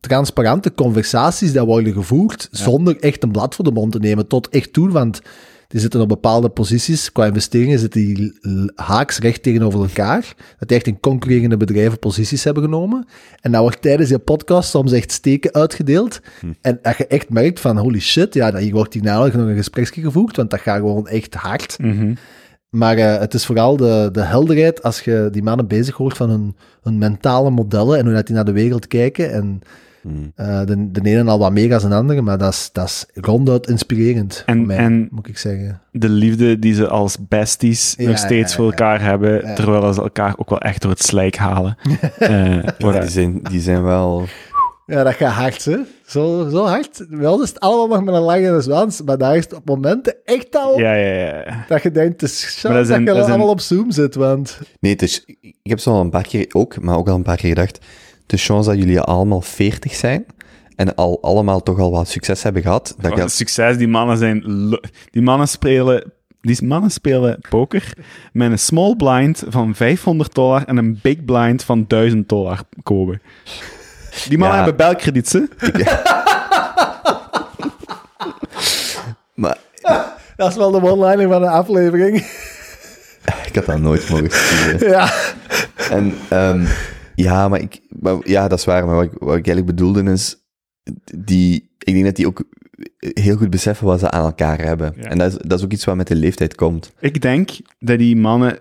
transparante 0.00 0.72
conversaties 0.74 1.52
die 1.52 1.60
worden 1.60 1.92
gevoerd, 1.92 2.48
zonder 2.50 2.96
echt 3.00 3.22
een 3.22 3.32
blad 3.32 3.54
voor 3.54 3.64
de 3.64 3.72
mond 3.72 3.92
te 3.92 3.98
nemen, 3.98 4.26
tot 4.26 4.48
echt 4.48 4.72
toe, 4.72 4.90
want 4.90 5.20
die 5.68 5.80
zitten 5.80 6.00
op 6.00 6.08
bepaalde 6.08 6.48
posities, 6.48 7.12
qua 7.12 7.26
investeringen 7.26 7.78
zitten 7.78 8.00
die 8.00 8.38
haaks 8.74 9.18
recht 9.18 9.42
tegenover 9.42 9.80
elkaar, 9.80 10.34
dat 10.58 10.68
die 10.68 10.76
echt 10.76 10.86
in 10.86 11.00
concurrerende 11.00 11.56
bedrijven 11.56 11.98
posities 11.98 12.44
hebben 12.44 12.62
genomen. 12.62 13.06
En 13.40 13.52
dan 13.52 13.60
wordt 13.60 13.82
tijdens 13.82 14.10
je 14.10 14.18
podcast 14.18 14.70
soms 14.70 14.92
echt 14.92 15.12
steken 15.12 15.52
uitgedeeld. 15.52 16.20
En 16.60 16.78
dat 16.82 16.96
je 16.96 17.06
echt 17.06 17.30
merkt 17.30 17.60
van, 17.60 17.78
holy 17.78 18.00
shit, 18.00 18.34
ja, 18.34 18.56
hier 18.56 18.72
wordt 18.72 19.02
namelijk 19.02 19.34
nog 19.34 19.46
een 19.46 19.56
gespreksje 19.56 20.00
gevoerd, 20.00 20.36
want 20.36 20.50
dat 20.50 20.60
gaat 20.60 20.78
gewoon 20.78 21.08
echt 21.08 21.34
hard. 21.34 21.78
Mhm. 21.78 22.14
Maar 22.68 22.96
eh, 22.96 23.18
het 23.18 23.34
is 23.34 23.46
vooral 23.46 23.76
de, 23.76 24.08
de 24.12 24.22
helderheid 24.22 24.82
als 24.82 25.00
je 25.00 25.28
die 25.32 25.42
mannen 25.42 25.66
bezig 25.66 25.96
hoort 25.96 26.16
van 26.16 26.30
hun, 26.30 26.56
hun 26.82 26.98
mentale 26.98 27.50
modellen 27.50 27.98
en 27.98 28.04
hoe 28.04 28.14
dat 28.14 28.26
die 28.26 28.34
naar 28.34 28.44
de 28.44 28.52
wereld 28.52 28.86
kijken. 28.86 29.32
En 29.32 29.60
Hmm. 30.08 30.32
eh, 30.34 30.60
de, 30.64 30.90
de 30.90 31.00
ene 31.10 31.30
al 31.30 31.38
wat 31.38 31.52
meer 31.52 31.68
dan 31.68 31.90
de 31.90 31.96
andere, 31.96 32.22
maar 32.22 32.38
dat 32.38 32.52
is, 32.52 32.70
dat 32.72 32.86
is 32.86 33.06
ronduit 33.14 33.66
inspirerend 33.68 34.42
En- 34.46 34.56
voor 34.56 34.66
mij, 34.66 34.76
en- 34.76 35.08
moet 35.10 35.28
ik 35.28 35.38
zeggen. 35.38 35.80
De 35.92 36.08
liefde 36.08 36.58
die 36.58 36.74
ze 36.74 36.88
als 36.88 37.16
besties 37.28 37.94
Ja, 37.98 38.08
nog 38.08 38.18
steeds 38.18 38.50
ja, 38.50 38.56
voor 38.56 38.64
ja. 38.64 38.70
elkaar 38.70 39.00
hebben, 39.00 39.46
Ja. 39.46 39.54
terwijl 39.54 39.92
ze 39.92 40.00
elkaar 40.02 40.34
ook 40.36 40.50
wel 40.50 40.60
echt 40.60 40.82
door 40.82 40.90
het 40.90 41.02
slijk 41.02 41.36
halen. 41.36 41.76
Eh, 42.18 42.54
Ja, 42.54 42.74
waar- 42.78 43.00
die, 43.00 43.10
zijn, 43.10 43.40
die 43.42 43.60
zijn 43.60 43.82
wel... 43.82 44.24
Ja, 44.86 45.02
dat 45.04 45.14
gaat 45.14 45.32
hard, 45.32 45.64
hè. 45.64 45.76
Zo, 46.06 46.48
zo 46.50 46.64
hard. 46.66 47.04
Wel 47.08 47.42
is 47.42 47.48
het 47.48 47.60
allemaal 47.60 47.88
nog 47.96 48.04
met 48.04 48.14
een 48.14 48.20
lange 48.20 48.60
zwans, 48.60 49.02
maar 49.02 49.18
daar 49.18 49.36
is 49.36 49.44
het 49.44 49.54
op 49.54 49.64
momenten 49.64 50.14
echt 50.24 50.56
al 50.56 50.78
ja, 50.78 50.94
ja, 50.94 51.24
ja. 51.24 51.64
dat 51.68 51.82
je 51.82 51.90
denkt, 51.90 52.20
het 52.20 52.30
is 52.30 52.58
dat, 52.62 52.72
dat 52.72 52.86
je 52.98 53.04
dat 53.04 53.16
zijn- 53.16 53.28
allemaal 53.28 53.48
op 53.48 53.60
Zoom 53.60 53.90
zit, 53.90 54.14
want... 54.14 54.58
Nee, 54.80 54.92
het 54.92 55.02
is, 55.02 55.24
ik 55.40 55.70
heb 55.70 55.78
zo 55.78 55.90
al 55.90 56.00
een 56.00 56.10
paar 56.10 56.26
keer 56.26 56.46
ook, 56.52 56.80
maar 56.80 56.96
ook 56.96 57.08
al 57.08 57.14
een 57.14 57.22
paar 57.22 57.36
keer 57.36 57.48
gedacht, 57.48 57.78
de 58.28 58.36
chance 58.36 58.68
dat 58.68 58.78
jullie 58.78 59.00
allemaal 59.00 59.40
40 59.40 59.94
zijn 59.94 60.26
en 60.76 60.94
al 60.94 61.18
allemaal 61.22 61.62
toch 61.62 61.78
al 61.78 61.90
wat 61.90 62.08
succes 62.08 62.42
hebben 62.42 62.62
gehad, 62.62 62.94
dat 63.00 63.18
een 63.18 63.30
succes, 63.30 63.76
die 63.76 63.88
mannen 63.88 64.16
zijn... 64.18 64.42
Die 65.10 65.22
mannen 65.22 65.48
spelen... 65.48 66.12
Die 66.40 66.64
mannen 66.66 66.90
spelen 66.90 67.38
poker 67.48 67.92
met 68.32 68.50
een 68.50 68.58
small 68.58 68.96
blind 68.96 69.42
van 69.48 69.74
500 69.74 70.34
dollar 70.34 70.64
en 70.64 70.76
een 70.76 70.98
big 71.02 71.24
blind 71.24 71.64
van 71.64 71.84
1000 71.88 72.28
dollar 72.28 72.60
kopen. 72.82 73.20
Die 74.28 74.38
mannen 74.38 74.58
Ja. 74.58 74.64
hebben 74.64 74.86
belkrediet, 74.86 75.32
hè? 75.32 75.40
maar 79.34 79.56
Dat 80.36 80.50
is 80.50 80.56
wel 80.56 80.70
de 80.70 80.82
one-liner 80.82 81.28
van 81.28 81.40
de 81.40 81.48
aflevering. 81.48 82.16
ik 83.46 83.54
had 83.54 83.64
dat 83.66 83.78
nooit 83.78 84.08
mogen 84.10 84.30
sturen. 84.30 84.88
ja. 84.90 85.10
En 85.90 86.14
ehm, 86.28 86.64
ja, 87.22 87.48
maar 87.48 87.60
ik, 87.60 87.80
maar, 88.00 88.16
ja, 88.28 88.48
dat 88.48 88.58
is 88.58 88.64
waar, 88.64 88.86
maar 88.86 88.94
wat 88.94 89.04
ik, 89.04 89.10
wat 89.12 89.36
ik 89.36 89.46
eigenlijk 89.46 89.66
bedoelde 89.66 90.02
is, 90.12 90.36
die, 91.18 91.70
ik 91.78 91.92
denk 91.92 92.04
dat 92.04 92.16
die 92.16 92.26
ook 92.26 92.44
heel 92.98 93.36
goed 93.36 93.50
beseffen 93.50 93.86
wat 93.86 94.00
ze 94.00 94.10
aan 94.10 94.24
elkaar 94.24 94.60
hebben. 94.60 94.92
Ja. 94.96 95.02
En 95.02 95.18
dat 95.18 95.32
is, 95.32 95.38
dat 95.48 95.58
is 95.58 95.64
ook 95.64 95.72
iets 95.72 95.84
wat 95.84 95.96
met 95.96 96.06
de 96.08 96.14
leeftijd 96.16 96.54
komt. 96.54 96.92
Ik 97.00 97.20
denk 97.20 97.50
dat 97.78 97.98
die 97.98 98.16
mannen 98.16 98.58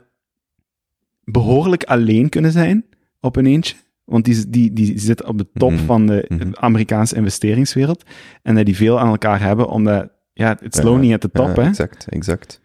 behoorlijk 1.23 1.84
alleen 1.84 2.29
kunnen 2.29 2.51
zijn 2.51 2.85
op 3.19 3.35
een 3.35 3.45
eentje. 3.45 3.75
Want 4.03 4.25
die, 4.25 4.49
die, 4.49 4.73
die 4.73 4.99
zitten 4.99 5.27
op 5.27 5.38
de 5.38 5.47
top 5.53 5.71
Mhm. 5.71 5.85
van 5.85 6.05
de 6.07 6.25
Mhm. 6.27 6.49
Amerikaanse 6.53 7.15
investeringswereld. 7.15 8.03
En 8.43 8.55
dat 8.55 8.65
die 8.65 8.75
veel 8.75 8.99
aan 8.99 9.07
elkaar 9.07 9.41
hebben, 9.41 9.67
omdat... 9.69 10.09
Ja, 10.34 10.59
it's 10.61 10.81
lonely 10.81 11.13
at 11.13 11.21
the 11.21 11.31
top, 11.31 11.55
Ja, 11.55 11.61
hè. 11.61 11.67
Exact, 11.67 12.05
exact. 12.09 12.61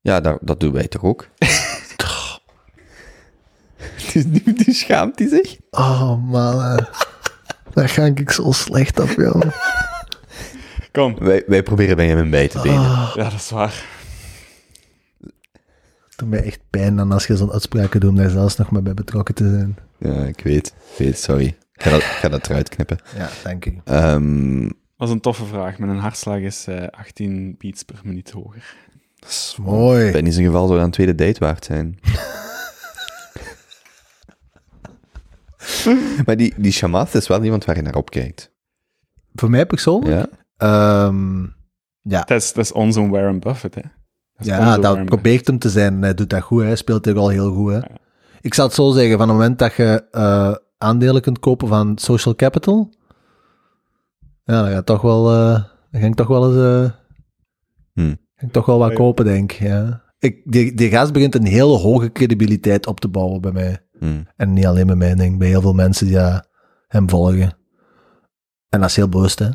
Ja, 0.00 0.20
dat, 0.20 0.38
dat 0.42 0.60
doen 0.60 0.72
wij 0.72 0.88
toch 0.88 1.02
ook? 1.04 1.28
dus 4.12 4.24
nu 4.24 4.42
nu 4.44 4.72
schaamt 4.72 5.18
hij 5.18 5.28
zich. 5.28 5.56
Oh, 5.70 6.24
man. 6.24 6.86
Daar 7.74 7.88
ga 7.88 8.04
ik 8.04 8.30
zo 8.30 8.52
slecht 8.52 8.98
op, 9.00 9.08
joh. 9.10 9.40
Kom. 10.92 11.18
Wij, 11.18 11.42
wij 11.46 11.62
proberen 11.62 11.96
bij 11.96 12.06
hem 12.08 12.30
bij 12.30 12.48
te 12.48 12.60
benen. 12.62 12.78
Ah, 12.78 13.12
Ja, 13.14 13.22
dat 13.22 13.32
is 13.32 13.50
waar. 13.50 13.84
het 16.08 16.16
doet 16.16 16.28
mij 16.28 16.42
echt 16.44 16.60
pijn 16.70 16.96
dan 16.96 17.12
als 17.12 17.26
je 17.26 17.36
zo'n 17.36 17.52
uitspraken 17.52 18.00
doet 18.00 18.10
om 18.10 18.16
daar 18.16 18.30
zelfs 18.30 18.56
nog 18.56 18.70
maar 18.70 18.82
bij 18.82 18.94
betrokken 18.94 19.34
te 19.34 19.50
zijn. 19.50 19.76
Ja, 19.98 20.24
ik 20.24 20.40
weet. 20.40 20.66
Ik 20.66 20.98
weet, 20.98 21.18
sorry. 21.18 21.46
Ik 21.46 21.82
ga 21.82 21.90
dat, 21.90 22.00
ik 22.00 22.06
ga 22.06 22.28
dat 22.28 22.48
eruit 22.48 22.68
knippen. 22.68 22.98
Ja, 23.16 23.28
dank 23.44 23.64
u. 23.66 23.80
Ehm, 23.84 24.62
Dat 24.96 25.08
is 25.08 25.14
een 25.14 25.20
toffe 25.20 25.44
vraag. 25.44 25.78
Mijn 25.78 25.98
hartslag 25.98 26.38
is 26.38 26.64
eh 26.66 26.86
18 26.90 27.54
beats 27.58 27.82
per 27.82 28.00
minuut 28.02 28.30
hoger. 28.30 28.74
Dat 29.18 29.28
is 29.30 29.56
mooi. 29.60 30.10
in 30.10 30.32
zijn 30.32 30.44
geval 30.46 30.66
zou 30.66 30.76
dat 30.78 30.86
een 30.86 30.92
tweede 30.92 31.14
date 31.14 31.38
waard 31.40 31.64
zijn. 31.64 31.98
Maar 36.26 36.36
die, 36.36 36.54
die 36.56 36.72
Chamath 36.72 37.14
is 37.14 37.28
wel 37.28 37.44
iemand 37.44 37.64
waar 37.64 37.76
je 37.76 37.82
naar 37.82 37.94
opkijkt. 37.94 38.52
Voor 39.34 39.50
mij 39.50 39.66
persoonlijk? 39.66 40.30
Ja? 40.30 41.06
Ehm, 41.06 41.42
ja, 42.00 42.22
Dat 42.24 42.42
is, 42.42 42.52
dat 42.52 42.64
is 42.64 42.72
onze 42.72 43.08
Warren 43.08 43.40
Buffett, 43.40 43.74
hè. 43.74 43.80
Dat 44.36 44.46
ja 44.46 44.74
dat 44.74 44.84
Warren 44.84 45.04
probeert 45.04 45.46
hem 45.46 45.58
te 45.58 45.70
zijn. 45.70 45.94
en 45.94 46.02
Hij 46.02 46.14
doet 46.14 46.30
dat 46.30 46.42
goed, 46.42 46.62
hij 46.62 46.76
speelt 46.76 47.04
hier 47.04 47.18
al 47.18 47.28
heel 47.28 47.52
goed. 47.52 47.72
Hè. 47.72 47.80
Ik 48.40 48.54
zal 48.54 48.66
het 48.66 48.74
zo 48.74 48.90
zeggen, 48.90 49.18
van 49.18 49.28
het 49.28 49.36
moment 49.36 49.58
dat 49.58 49.74
je 49.74 50.04
eh, 50.10 50.54
aandelen 50.78 51.22
kunt 51.22 51.38
kopen 51.38 51.68
van 51.68 51.98
Social 51.98 52.34
Capital, 52.34 52.92
ja, 54.44 54.62
dan, 54.62 54.72
gaat 54.72 54.86
toch 54.86 55.00
wel, 55.02 55.30
eh, 55.30 55.62
dan 55.90 56.00
ga 56.00 56.06
ik 56.06 56.14
toch 56.14 56.26
wel 56.28 56.46
eens 56.46 56.86
eh, 56.86 56.92
Hm. 57.92 58.14
ga 58.34 58.46
ik 58.46 58.52
toch 58.52 58.66
wel 58.66 58.78
wat 58.78 58.92
kopen, 58.92 59.24
denk 59.24 59.52
ik. 59.52 59.58
Ja. 59.58 60.02
Ik, 60.18 60.40
die, 60.44 60.74
die 60.74 60.90
gast 60.90 61.12
begint 61.12 61.34
een 61.34 61.46
hele 61.46 61.76
hoge 61.76 62.12
credibiliteit 62.12 62.86
op 62.86 63.00
te 63.00 63.08
bouwen 63.08 63.40
bij 63.40 63.52
mij. 63.52 63.86
Hm. 63.98 64.22
En 64.36 64.52
niet 64.52 64.66
alleen 64.66 64.86
bij 64.86 64.96
mij, 64.96 65.14
denk 65.14 65.32
ik, 65.32 65.38
bij 65.38 65.48
heel 65.48 65.60
veel 65.60 65.72
mensen 65.74 66.06
die 66.06 66.18
hem 66.88 67.08
volgen. 67.10 67.56
En 68.68 68.80
dat 68.80 68.88
is 68.88 68.96
heel 68.96 69.08
bewust, 69.08 69.38
hè. 69.38 69.48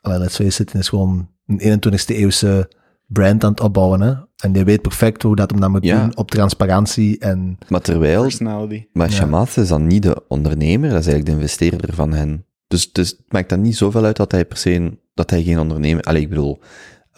Allee, 0.00 0.18
let's 0.18 0.36
face 0.36 0.62
it, 0.62 0.72
hij 0.72 0.80
is 0.80 0.88
gewoon 0.88 1.28
een 1.46 1.60
21ste 1.80 2.14
eeuwse 2.16 2.70
brand 3.06 3.44
aan 3.44 3.50
het 3.50 3.60
opbouwen, 3.60 4.00
hè. 4.00 4.12
En 4.36 4.52
die 4.52 4.64
weet 4.64 4.82
perfect 4.82 5.22
hoe 5.22 5.36
dat 5.36 5.50
hem 5.50 5.60
dat 5.60 5.70
moet 5.70 5.84
Ja. 5.84 6.00
doen 6.00 6.16
op 6.16 6.30
transparantie 6.30 7.18
en... 7.18 7.58
Maar 7.68 7.80
terwijl, 7.80 8.22
Personality. 8.22 8.86
maar 8.92 9.10
Ja. 9.10 9.46
Is 9.56 9.68
dan 9.68 9.86
niet 9.86 10.02
de 10.02 10.24
ondernemer, 10.28 10.90
dat 10.90 10.98
is 11.00 11.06
eigenlijk 11.06 11.26
de 11.26 11.32
investeerder 11.42 11.94
van 11.94 12.12
hen. 12.12 12.46
Dus, 12.66 12.92
dus 12.92 13.10
het 13.10 13.32
maakt 13.32 13.48
dan 13.48 13.60
niet 13.60 13.76
zoveel 13.76 14.04
uit 14.04 14.16
dat 14.16 14.32
hij 14.32 14.44
per 14.44 14.56
se, 14.56 14.72
een- 14.72 15.00
dat 15.14 15.30
hij 15.30 15.42
geen 15.42 15.58
ondernemer, 15.58 16.02
allee, 16.04 16.22
ik 16.22 16.28
bedoel, 16.28 16.60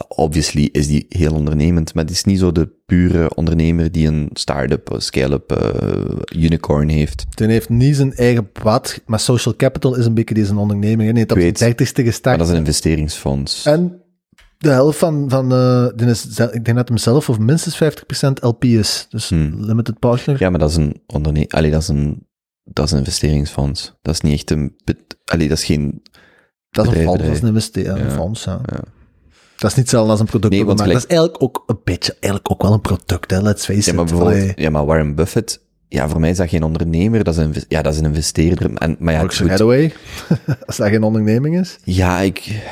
obviously 0.08 0.68
is 0.72 0.86
die 0.86 1.06
heel 1.08 1.32
ondernemend, 1.34 1.94
maar 1.94 2.04
het 2.04 2.12
is 2.12 2.24
niet 2.24 2.38
zo 2.38 2.52
de 2.52 2.68
pure 2.86 3.34
ondernemer 3.34 3.92
die 3.92 4.06
een 4.08 4.30
start-up, 4.32 4.94
scale-up, 4.98 5.52
eh, 5.52 6.40
unicorn 6.42 6.88
heeft. 6.88 7.24
Hij 7.34 7.46
heeft 7.48 7.68
niet 7.68 7.96
zijn 7.96 8.12
eigen 8.14 8.50
pad, 8.52 9.00
maar 9.06 9.20
Social 9.20 9.56
Capital 9.56 9.94
is 9.96 10.06
een 10.06 10.14
beetje 10.14 10.34
deze 10.34 10.56
onderneming. 10.56 11.16
heeft 11.16 11.30
op 11.32 11.36
Ik 11.36 11.42
zijn 11.42 11.52
weet. 11.52 11.58
dertigste 11.58 12.02
Maar 12.02 12.10
gestart. 12.10 12.38
dat 12.38 12.46
is 12.46 12.52
een 12.52 12.58
investeringsfonds. 12.58 13.64
En 13.66 14.00
de 14.58 14.68
helft 14.70 14.98
van, 14.98 15.24
van 15.30 15.48
die 15.96 16.06
is, 16.06 16.28
zel- 16.28 16.54
ik 16.54 16.64
denk 16.64 16.76
dat 16.76 16.88
hem 16.88 16.96
zelf 16.98 17.28
of 17.28 17.38
minstens 17.38 17.76
50% 17.76 18.42
LP 18.42 18.64
is. 18.64 19.06
Dus 19.10 19.28
Hmm. 19.28 19.54
limited 19.64 19.98
partner. 19.98 20.36
Ja, 20.38 20.50
maar 20.50 20.58
dat 20.58 20.70
is 20.70 20.76
een 20.76 21.02
onderneming, 21.06 21.52
allee, 21.52 21.70
dat 21.70 21.82
is 21.82 21.88
een, 21.88 22.26
dat 22.64 22.84
is 22.84 22.90
een 22.90 22.98
investeringsfonds. 22.98 23.94
Dat 24.02 24.14
is 24.14 24.20
niet 24.20 24.32
echt 24.32 24.50
een, 24.50 24.76
allee, 25.24 25.48
dat 25.48 25.58
is 25.58 25.64
geen, 25.64 26.02
dat 26.70 26.86
is 26.86 26.92
een 26.98 27.02
fonds, 27.04 27.22
dat 27.22 27.32
is 27.32 27.40
een 27.40 27.48
investering, 27.48 27.98
een 27.98 28.04
Ja. 28.04 28.10
fonds. 28.14 28.44
Ja. 28.44 28.60
ja. 28.66 28.80
Dat 29.56 29.70
is 29.70 29.76
niet 29.76 29.84
hetzelfde 29.84 30.10
als 30.10 30.20
een 30.20 30.26
product. 30.26 30.52
Nee, 30.52 30.64
want 30.64 30.80
gelijk- 30.80 30.98
dat 31.00 31.10
is 31.10 31.16
eigenlijk 31.16 31.42
ook 31.42 31.62
een 31.66 31.78
beetje, 31.84 32.12
eigenlijk 32.20 32.52
ook 32.52 32.62
wel 32.62 32.72
een 32.72 32.80
product, 32.80 33.30
hè, 33.30 33.40
let's 33.42 33.64
face 33.64 33.90
Ja, 33.90 33.96
maar 33.96 34.04
it. 34.04 34.10
bijvoorbeeld, 34.10 34.52
ja, 34.58 34.70
maar 34.70 34.84
Warren 34.86 35.14
Buffett, 35.14 35.60
ja, 35.88 36.08
voor 36.08 36.20
mij 36.20 36.30
is 36.30 36.36
dat 36.36 36.48
geen 36.48 36.62
ondernemer, 36.62 37.24
dat 37.24 37.34
is 37.36 37.40
een, 37.44 37.54
ja, 37.68 37.82
dat 37.82 37.92
is 37.92 37.98
een 37.98 38.04
investeerder. 38.04 38.74
En, 38.74 38.96
maar 38.98 39.12
ja, 39.14 39.20
Berkshire 39.20 39.50
Hathaway, 39.50 39.92
als 40.66 40.76
dat 40.76 40.88
geen 40.88 41.02
onderneming 41.02 41.58
is. 41.58 41.78
ja, 41.84 42.18
ik, 42.20 42.62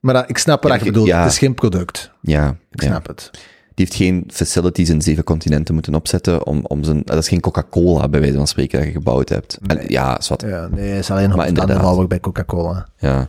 Maar 0.00 0.14
dat, 0.14 0.24
ik 0.28 0.38
snap 0.38 0.62
wat 0.62 0.72
Ja, 0.72 0.78
je 0.78 0.84
bedoelt, 0.84 1.06
ja. 1.06 1.22
het 1.22 1.32
is 1.32 1.38
geen 1.38 1.54
product. 1.54 2.10
ja, 2.20 2.56
Ik 2.70 2.82
ja. 2.82 2.88
snap 2.88 3.06
het. 3.06 3.30
Die 3.74 3.88
heeft 3.88 3.94
geen 3.94 4.24
facilities 4.32 4.88
in 4.88 5.02
zeven 5.02 5.24
continenten 5.24 5.74
moeten 5.74 5.94
opzetten 5.94 6.46
om, 6.46 6.60
om 6.66 6.84
zijn, 6.84 7.02
dat 7.04 7.16
is 7.18 7.28
geen 7.28 7.40
Coca-Cola, 7.40 8.08
bij 8.08 8.20
wijze 8.20 8.36
van 8.36 8.46
spreken, 8.46 8.78
dat 8.78 8.86
je 8.86 8.92
gebouwd 8.94 9.28
hebt. 9.28 9.58
En, 9.66 9.80
ja, 9.88 10.20
wat, 10.28 10.42
Ja, 10.46 10.68
nee, 10.70 10.98
is 10.98 11.10
alleen 11.10 11.28
nog 11.28 11.36
Maar 11.36 11.46
inderdaad. 11.46 12.08
bij 12.08 12.20
Coca-Cola. 12.20 12.86
ja. 12.98 13.28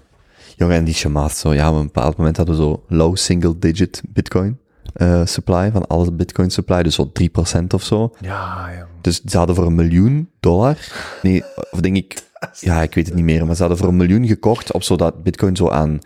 Jongen, 0.61 0.77
en 0.77 0.83
die 0.83 0.93
Chamath, 0.93 1.35
zo, 1.35 1.53
ja, 1.53 1.69
op 1.69 1.75
een 1.75 1.85
bepaald 1.85 2.17
moment 2.17 2.37
hadden 2.37 2.55
we 2.55 2.61
zo 2.61 2.83
low 2.87 3.15
single 3.15 3.59
digit 3.59 4.01
bitcoin 4.07 4.59
eh, 4.93 5.25
supply, 5.25 5.71
van 5.71 5.87
alle 5.87 6.11
bitcoin 6.11 6.49
supply, 6.49 6.83
dus 6.83 6.95
zo 6.95 7.11
3% 7.59 7.63
of 7.67 7.83
zo. 7.83 8.13
Ja, 8.19 8.69
ja. 8.69 8.87
Dus 9.01 9.21
ze 9.21 9.37
hadden 9.37 9.55
voor 9.55 9.65
een 9.65 9.75
miljoen 9.75 10.29
dollar, 10.39 10.77
nee, 11.21 11.43
of 11.71 11.79
denk 11.79 11.95
ik, 11.95 12.23
ja, 12.59 12.81
ik 12.81 12.93
weet 12.93 13.05
het 13.05 13.15
niet 13.15 13.23
meer, 13.23 13.45
maar 13.45 13.55
ze 13.55 13.61
hadden 13.61 13.79
voor 13.79 13.87
een 13.87 13.95
miljoen 13.95 14.27
gekocht 14.27 14.71
op 14.71 14.83
zodat 14.83 15.23
bitcoin 15.23 15.55
zo 15.55 15.69
aan, 15.69 15.99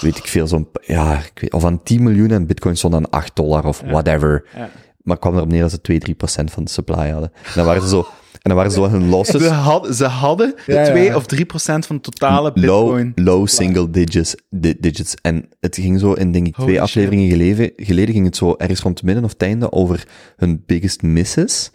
weet 0.00 0.16
ik 0.16 0.26
veel, 0.26 0.46
zo'n, 0.46 0.68
ja, 0.80 1.18
ik 1.18 1.40
weet, 1.40 1.52
of 1.52 1.64
aan 1.64 1.82
10 1.82 2.02
miljoen 2.02 2.30
en 2.30 2.46
bitcoin 2.46 2.76
stond 2.76 2.94
aan 2.94 3.10
8 3.10 3.36
dollar 3.36 3.64
of 3.64 3.80
whatever. 3.80 4.44
Ja. 4.56 4.70
Maar 5.02 5.18
kwam 5.18 5.36
erop 5.36 5.48
neer 5.48 5.60
dat 5.60 5.70
ze 5.70 5.80
2, 5.80 5.98
3 5.98 6.14
procent 6.14 6.50
van 6.50 6.64
de 6.64 6.70
supply 6.70 7.10
hadden. 7.10 7.32
En 7.34 7.52
dan 7.54 7.64
waren 7.64 7.82
ze 7.82 7.88
zo, 7.88 8.06
en 8.32 8.38
dan 8.42 8.54
waren 8.54 8.70
ze 8.70 8.76
zo 8.78 8.88
hun 8.88 9.08
losses, 9.08 9.42
Ze, 9.42 9.48
had, 9.48 9.94
ze 9.96 10.04
hadden 10.04 10.54
Ja, 10.66 10.80
ja. 10.80 10.84
2 10.90 11.16
of 11.16 11.26
3 11.26 11.44
procent 11.44 11.86
van 11.86 11.96
de 11.96 12.02
totale 12.02 12.52
bitcoin. 12.52 13.12
low 13.14 13.46
single 13.46 13.90
digits, 13.90 14.34
di- 14.50 14.76
digits. 14.80 15.14
En 15.22 15.48
het 15.60 15.74
ging 15.76 16.00
zo 16.00 16.12
in, 16.12 16.32
denk 16.32 16.46
ik, 16.46 16.54
Holy 16.54 16.66
twee 16.68 16.78
shit. 16.78 16.88
afleveringen 16.88 17.28
geleden, 17.30 17.72
geleden 17.76 18.14
ging 18.14 18.24
het 18.26 18.36
zo 18.36 18.54
ergens 18.58 18.80
rond 18.80 18.96
het 18.98 19.06
midden 19.06 19.24
of 19.24 19.32
het 19.32 19.42
einde 19.42 19.72
over 19.72 20.06
hun 20.36 20.62
biggest 20.66 21.02
misses. 21.02 21.70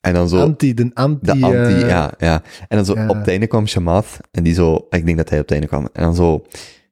En 0.00 0.14
dan 0.14 0.28
zo... 0.28 0.38
Anti, 0.40 0.74
de 0.74 0.90
anti... 0.94 1.18
De 1.26 1.32
anti, 1.32 1.56
eh, 1.56 1.88
ja, 1.88 2.12
ja. 2.18 2.42
En 2.68 2.76
dan 2.76 2.84
zo 2.84 2.94
ja. 2.94 3.08
op 3.08 3.16
het 3.16 3.28
einde 3.28 3.46
kwam 3.46 3.66
Shamath 3.66 4.16
en 4.30 4.42
die 4.42 4.54
zo, 4.54 4.86
ik 4.90 5.04
denk 5.06 5.16
dat 5.16 5.28
hij 5.28 5.38
op 5.38 5.44
het 5.44 5.52
einde 5.52 5.66
kwam. 5.66 5.88
En 5.92 6.02
dan 6.02 6.14
zo, 6.14 6.44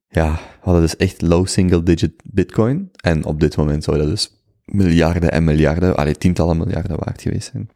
ja, 0.09 0.33
we 0.33 0.39
hadden 0.61 0.83
dus 0.83 0.97
echt 0.97 1.23
low 1.23 1.47
single 1.47 1.83
digit 1.83 2.13
bitcoin. 2.25 2.91
En 3.03 3.25
op 3.25 3.41
dit 3.41 3.57
moment 3.57 3.85
zou 3.85 3.99
dat 3.99 4.07
dus 4.09 4.37
miljarden 4.65 5.31
en 5.33 5.45
miljarden, 5.45 5.97
allee, 5.97 6.17
tientallen 6.19 6.57
miljarden 6.57 6.97
waard 6.99 7.23
geweest 7.23 7.51
zijn. 7.53 7.69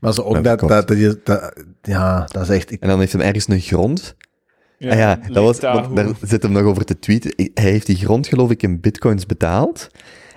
Maar 0.00 0.12
zo 0.12 0.22
ook 0.22 0.34
Ja, 0.34 0.40
dat, 0.42 0.60
dat, 0.60 0.88
dat, 0.88 0.98
je- 0.98 1.20
dat- 1.24 1.52
Ja, 1.82 2.28
dat 2.32 2.42
is 2.42 2.48
echt... 2.48 2.70
Ik, 2.70 2.80
En 2.80 2.88
dan 2.88 2.98
heeft 2.98 3.12
hem 3.12 3.20
ergens 3.20 3.48
een 3.48 3.60
grond. 3.60 4.16
Ja, 4.78 4.90
ah 4.90 4.98
ja, 4.98 5.20
dat 5.32 5.42
was, 5.44 5.60
daar 5.60 6.06
zit 6.22 6.42
hem 6.42 6.52
nog 6.52 6.62
over 6.62 6.84
te 6.84 6.98
tweeten. 6.98 7.32
Hij 7.54 7.70
heeft 7.70 7.86
die 7.86 7.96
grond, 7.96 8.26
geloof 8.26 8.50
ik, 8.50 8.62
in 8.62 8.80
bitcoins 8.80 9.26
betaald. 9.26 9.88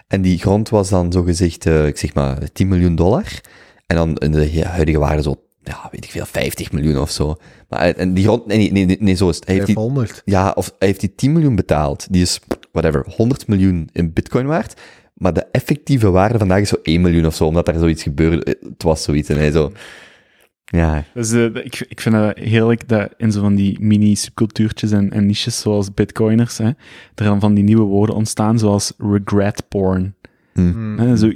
En 0.07 0.22
die 0.22 0.38
grond 0.39 0.69
was 0.69 0.89
dan 0.89 1.11
zogezegd, 1.11 1.65
eh 1.65 1.88
ik 1.88 1.97
zeg 1.97 2.14
maar, 2.14 2.51
10 2.53 2.68
miljoen 2.68 2.95
dollar. 2.95 3.41
En 3.88 3.95
dan 3.95 4.15
in 4.15 4.31
de 4.31 4.64
huidige 4.65 4.99
waarde 4.99 5.22
zo, 5.22 5.35
ja, 5.64 5.88
weet 5.91 6.03
ik 6.03 6.11
veel, 6.11 6.26
50 6.26 6.72
miljoen 6.72 6.97
of 6.99 7.11
zo. 7.11 7.35
Maar, 7.69 7.80
eh, 7.80 8.01
en 8.01 8.14
die 8.14 8.23
grond, 8.23 8.45
nee, 8.45 8.72
nee, 8.72 8.85
nee, 8.85 8.97
nee, 8.99 9.15
zo 9.15 9.30
is 9.30 9.35
het. 9.35 9.45
Hij 9.45 9.53
heeft 9.53 9.65
die, 9.68 9.76
500. 9.76 10.22
ja, 10.26 10.51
of 10.56 10.73
hij 10.80 10.88
heeft 10.88 10.99
die 10.99 11.15
10 11.15 11.31
miljoen 11.31 11.56
betaald. 11.56 12.07
Die 12.11 12.22
is, 12.22 12.39
whatever, 12.72 13.06
100 13.15 13.47
miljoen 13.47 13.89
in 13.91 14.14
bitcoin 14.14 14.45
waard. 14.45 14.81
Maar 15.20 15.34
de 15.34 15.46
effectieve 15.52 16.10
waarde 16.10 16.38
vandaag 16.38 16.60
is 16.62 16.70
zo 16.70 16.76
1 16.84 17.02
miljoen 17.02 17.26
of 17.26 17.36
zo, 17.36 17.46
omdat 17.46 17.68
er 17.68 17.80
zoiets 17.80 18.04
gebeurde. 18.04 18.44
Eh, 18.44 18.70
Het 18.70 18.84
was 18.84 19.04
zoiets. 19.04 19.30
En 19.30 19.38
hij 19.38 19.52
zo, 19.52 19.72
ja, 20.66 21.04
Dus 21.14 21.32
ik, 21.32 21.86
ik 21.90 22.02
vind 22.02 22.16
het 22.16 22.38
heerlijk 22.38 22.88
dat 22.88 23.14
in 23.18 23.32
zo 23.32 23.41
van 23.41 23.56
die 23.56 23.78
mini-subcultuurtjes 23.82 24.91
en, 24.91 25.12
en 25.12 25.26
niches 25.26 25.60
zoals 25.60 25.94
bitcoiners, 25.94 26.58
hè, 26.58 26.66
er 26.66 26.76
dan 27.16 27.40
van 27.40 27.54
die 27.54 27.64
nieuwe 27.64 27.84
woorden 27.84 28.16
ontstaan, 28.16 28.60
zoals 28.60 28.94
regret 28.98 29.64
porn. 29.70 30.16
Hmm. 30.54 31.00
Hè, 31.00 31.18
zo, 31.18 31.32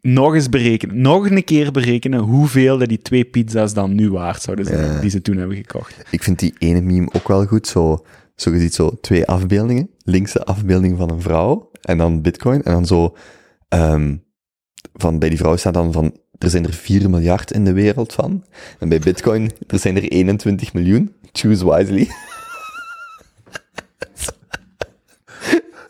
nog 0.00 0.34
eens 0.34 0.48
berekenen, 0.48 1.00
nog 1.00 1.30
een 1.30 1.44
keer 1.44 1.70
berekenen 1.72 2.20
hoeveel 2.20 2.78
dat 2.78 2.88
die 2.88 3.02
twee 3.02 3.24
pizza's 3.24 3.74
dan 3.74 3.94
nu 3.94 4.10
waard 4.10 4.42
zouden 4.42 4.64
zijn, 4.64 4.92
Ja. 4.92 5.00
die 5.00 5.10
ze 5.10 5.22
toen 5.22 5.36
hebben 5.36 5.56
gekocht. 5.56 6.02
Ik 6.10 6.22
vind 6.22 6.38
die 6.38 6.54
ene 6.58 6.80
meme 6.80 7.08
ook 7.12 7.28
wel 7.28 7.46
goed. 7.46 7.66
Zo, 7.66 8.04
zo 8.34 8.50
je 8.52 8.60
ziet 8.60 8.74
zo 8.74 8.90
twee 9.00 9.26
afbeeldingen. 9.26 9.90
Linkse 10.04 10.44
afbeelding 10.44 10.98
van 10.98 11.10
een 11.10 11.20
vrouw 11.20 11.67
en 11.82 11.98
dan 11.98 12.22
bitcoin. 12.22 12.62
En 12.62 12.72
dan 12.72 12.86
zo, 12.86 13.16
ehm, 13.68 14.16
van, 14.94 15.18
bij 15.18 15.28
die 15.28 15.38
vrouw 15.38 15.56
staat 15.56 15.74
dan 15.74 15.92
van, 15.92 16.16
er 16.38 16.50
zijn 16.50 16.66
er 16.66 16.72
4 16.72 17.10
miljard 17.10 17.50
in 17.52 17.64
de 17.64 17.72
wereld 17.72 18.12
van. 18.12 18.44
En 18.78 18.88
bij 18.88 18.98
bitcoin, 18.98 19.50
er 19.66 19.78
zijn 19.78 19.96
er 19.96 20.02
21 20.02 20.72
miljoen. 20.72 21.14
Choose 21.32 21.70
wisely. 21.74 22.08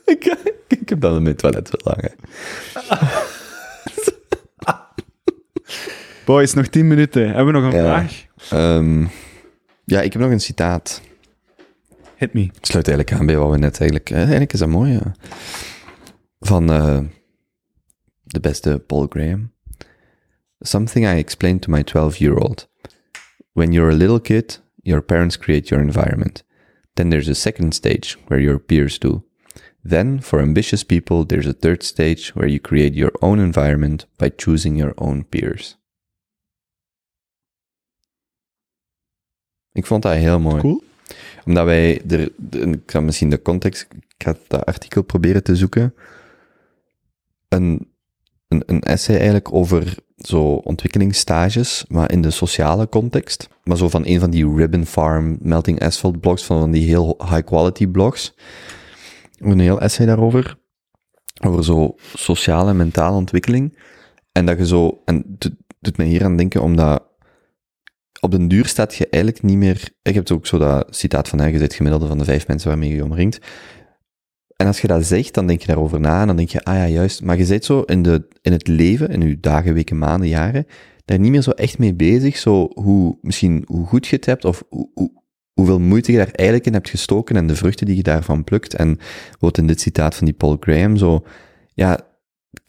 ik, 0.04 0.36
ik 0.68 0.88
heb 0.88 1.00
dat 1.00 1.16
in 1.16 1.22
mijn 1.22 1.36
toilet 1.36 1.70
wel 1.70 1.94
hangen. 1.94 2.14
Boys, 6.24 6.54
nog 6.54 6.66
10 6.66 6.86
minuten. 6.88 7.26
Hebben 7.26 7.46
we 7.46 7.60
nog 7.60 7.72
een 7.72 7.78
Ja. 7.78 7.84
vraag? 7.84 8.24
Ehm, 8.50 9.04
ja, 9.84 10.00
ik 10.00 10.12
heb 10.12 10.22
nog 10.22 10.30
een 10.30 10.40
citaat. 10.40 11.00
Hit 12.16 12.32
me. 12.32 12.40
Het 12.54 12.66
sluit 12.66 12.88
eigenlijk 12.88 13.20
aan 13.20 13.26
bij 13.26 13.36
wat 13.36 13.50
we 13.50 13.58
net 13.58 13.80
eigenlijk... 13.80 14.10
Eigenlijk 14.10 14.52
is 14.52 14.58
dat 14.58 14.68
mooi, 14.68 14.92
ja. 14.92 15.14
Van 16.40 16.70
eh, 16.70 17.00
de 18.22 18.40
beste 18.40 18.78
Paul 18.86 19.06
Graham. 19.08 19.52
Something 20.60 21.06
I 21.06 21.18
explained 21.18 21.62
to 21.62 21.70
my 21.70 21.82
12-year-old. 21.82 22.68
When 23.52 23.72
you're 23.72 23.90
a 23.90 23.96
little 23.96 24.20
kid, 24.20 24.60
your 24.82 25.02
parents 25.02 25.36
create 25.36 25.68
your 25.68 25.84
environment. 25.84 26.44
Then 26.94 27.10
there's 27.10 27.28
a 27.28 27.34
second 27.34 27.74
stage 27.74 28.16
where 28.26 28.40
your 28.40 28.58
peers 28.58 28.98
do. 28.98 29.22
Then, 29.88 30.20
for 30.20 30.40
ambitious 30.40 30.84
people, 30.84 31.24
there's 31.24 31.46
a 31.46 31.52
third 31.52 31.82
stage 31.82 32.32
where 32.34 32.48
you 32.48 32.60
create 32.60 32.94
your 32.94 33.12
own 33.20 33.38
environment 33.38 34.06
by 34.16 34.30
choosing 34.36 34.76
your 34.76 34.92
own 34.96 35.24
peers. 35.24 35.76
Ik 39.72 39.86
vond 39.86 40.02
dat 40.02 40.14
heel 40.14 40.40
mooi. 40.40 40.60
Cool. 40.60 40.82
Omdat 41.44 41.64
wij, 41.64 42.02
er, 42.08 42.32
ik 42.50 42.82
ga 42.86 43.00
misschien 43.00 43.30
de 43.30 43.42
context, 43.42 43.86
ik 43.90 44.24
ga 44.24 44.36
dat 44.48 44.64
artikel 44.64 45.02
proberen 45.02 45.42
te 45.42 45.56
zoeken. 45.56 45.94
Een, 47.48 47.92
een, 48.48 48.62
een 48.66 48.80
essay 48.80 49.14
eigenlijk 49.16 49.52
over 49.52 49.96
zo 50.16 50.42
ontwikkelingsstages, 50.42 51.84
maar 51.88 52.12
in 52.12 52.22
de 52.22 52.30
sociale 52.30 52.88
context. 52.88 53.48
Maar 53.64 53.76
zo 53.76 53.88
van 53.88 54.06
een 54.06 54.20
van 54.20 54.30
die 54.30 54.54
Ribbon 54.54 54.86
Farm, 54.86 55.38
Melting 55.40 55.80
Asphalt 55.80 56.20
blogs, 56.20 56.44
van 56.44 56.70
die 56.70 56.86
heel 56.86 57.14
high 57.18 57.44
quality 57.44 57.86
blogs. 57.86 58.34
Een 59.38 59.60
heel 59.60 59.80
essay 59.80 60.06
daarover. 60.06 60.58
Over 61.46 61.64
zo 61.64 61.94
sociale 62.14 62.70
en 62.70 62.76
mentale 62.76 63.16
ontwikkeling. 63.16 63.78
En 64.32 64.46
dat 64.46 64.58
je 64.58 64.66
zo, 64.66 65.02
en 65.04 65.16
het 65.16 65.40
doet- 65.78 65.96
me 65.96 66.04
hier 66.04 66.24
aan 66.24 66.36
denken, 66.36 66.62
omdat 66.62 67.06
op 68.20 68.30
den 68.30 68.48
duur 68.48 68.66
staat 68.66 68.94
je 68.94 69.08
eigenlijk 69.08 69.42
niet 69.42 69.56
meer... 69.56 69.88
Ik 70.02 70.14
heb 70.14 70.30
ook 70.30 70.46
zo 70.46 70.58
dat 70.58 70.96
citaat 70.96 71.28
van, 71.28 71.50
je 71.52 71.58
zit 71.58 71.74
gemiddelde 71.74 72.06
van 72.06 72.18
de 72.18 72.24
vijf 72.24 72.46
mensen 72.46 72.68
waarmee 72.68 72.94
je 72.94 73.04
omringt. 73.04 73.38
En 74.58 74.66
als 74.66 74.80
je 74.80 74.86
dat 74.86 75.04
zegt, 75.04 75.34
dan 75.34 75.46
denk 75.46 75.60
je 75.60 75.66
daarover 75.66 76.00
na 76.00 76.20
en 76.20 76.26
dan 76.26 76.36
denk 76.36 76.48
je, 76.48 76.64
ah 76.64 76.74
ja, 76.74 76.88
juist. 76.88 77.22
Maar 77.22 77.38
je 77.38 77.44
zit 77.44 77.64
zo 77.64 77.80
in, 77.80 78.02
de, 78.02 78.28
in 78.42 78.52
het 78.52 78.66
leven, 78.66 79.08
in 79.08 79.20
je 79.20 79.40
dagen, 79.40 79.74
weken, 79.74 79.98
maanden, 79.98 80.28
jaren, 80.28 80.66
daar 81.04 81.18
niet 81.18 81.30
meer 81.30 81.42
zo 81.42 81.50
echt 81.50 81.78
mee 81.78 81.94
bezig, 81.94 82.36
zo 82.36 82.70
hoe, 82.74 83.18
misschien 83.22 83.64
hoe 83.66 83.86
goed 83.86 84.06
je 84.06 84.16
het 84.16 84.26
hebt, 84.26 84.44
of 84.44 84.64
hoe, 84.68 84.90
hoe, 84.94 85.10
hoeveel 85.52 85.80
moeite 85.80 86.12
je 86.12 86.18
daar 86.18 86.30
eigenlijk 86.30 86.66
in 86.66 86.72
hebt 86.72 86.90
gestoken 86.90 87.36
en 87.36 87.46
de 87.46 87.56
vruchten 87.56 87.86
die 87.86 87.96
je 87.96 88.02
daarvan 88.02 88.44
plukt. 88.44 88.74
En 88.74 88.98
wat 89.38 89.58
in 89.58 89.66
dit 89.66 89.80
citaat 89.80 90.14
van 90.14 90.26
die 90.26 90.34
Paul 90.34 90.56
Graham, 90.60 90.96
zo, 90.96 91.24
ja, 91.74 92.00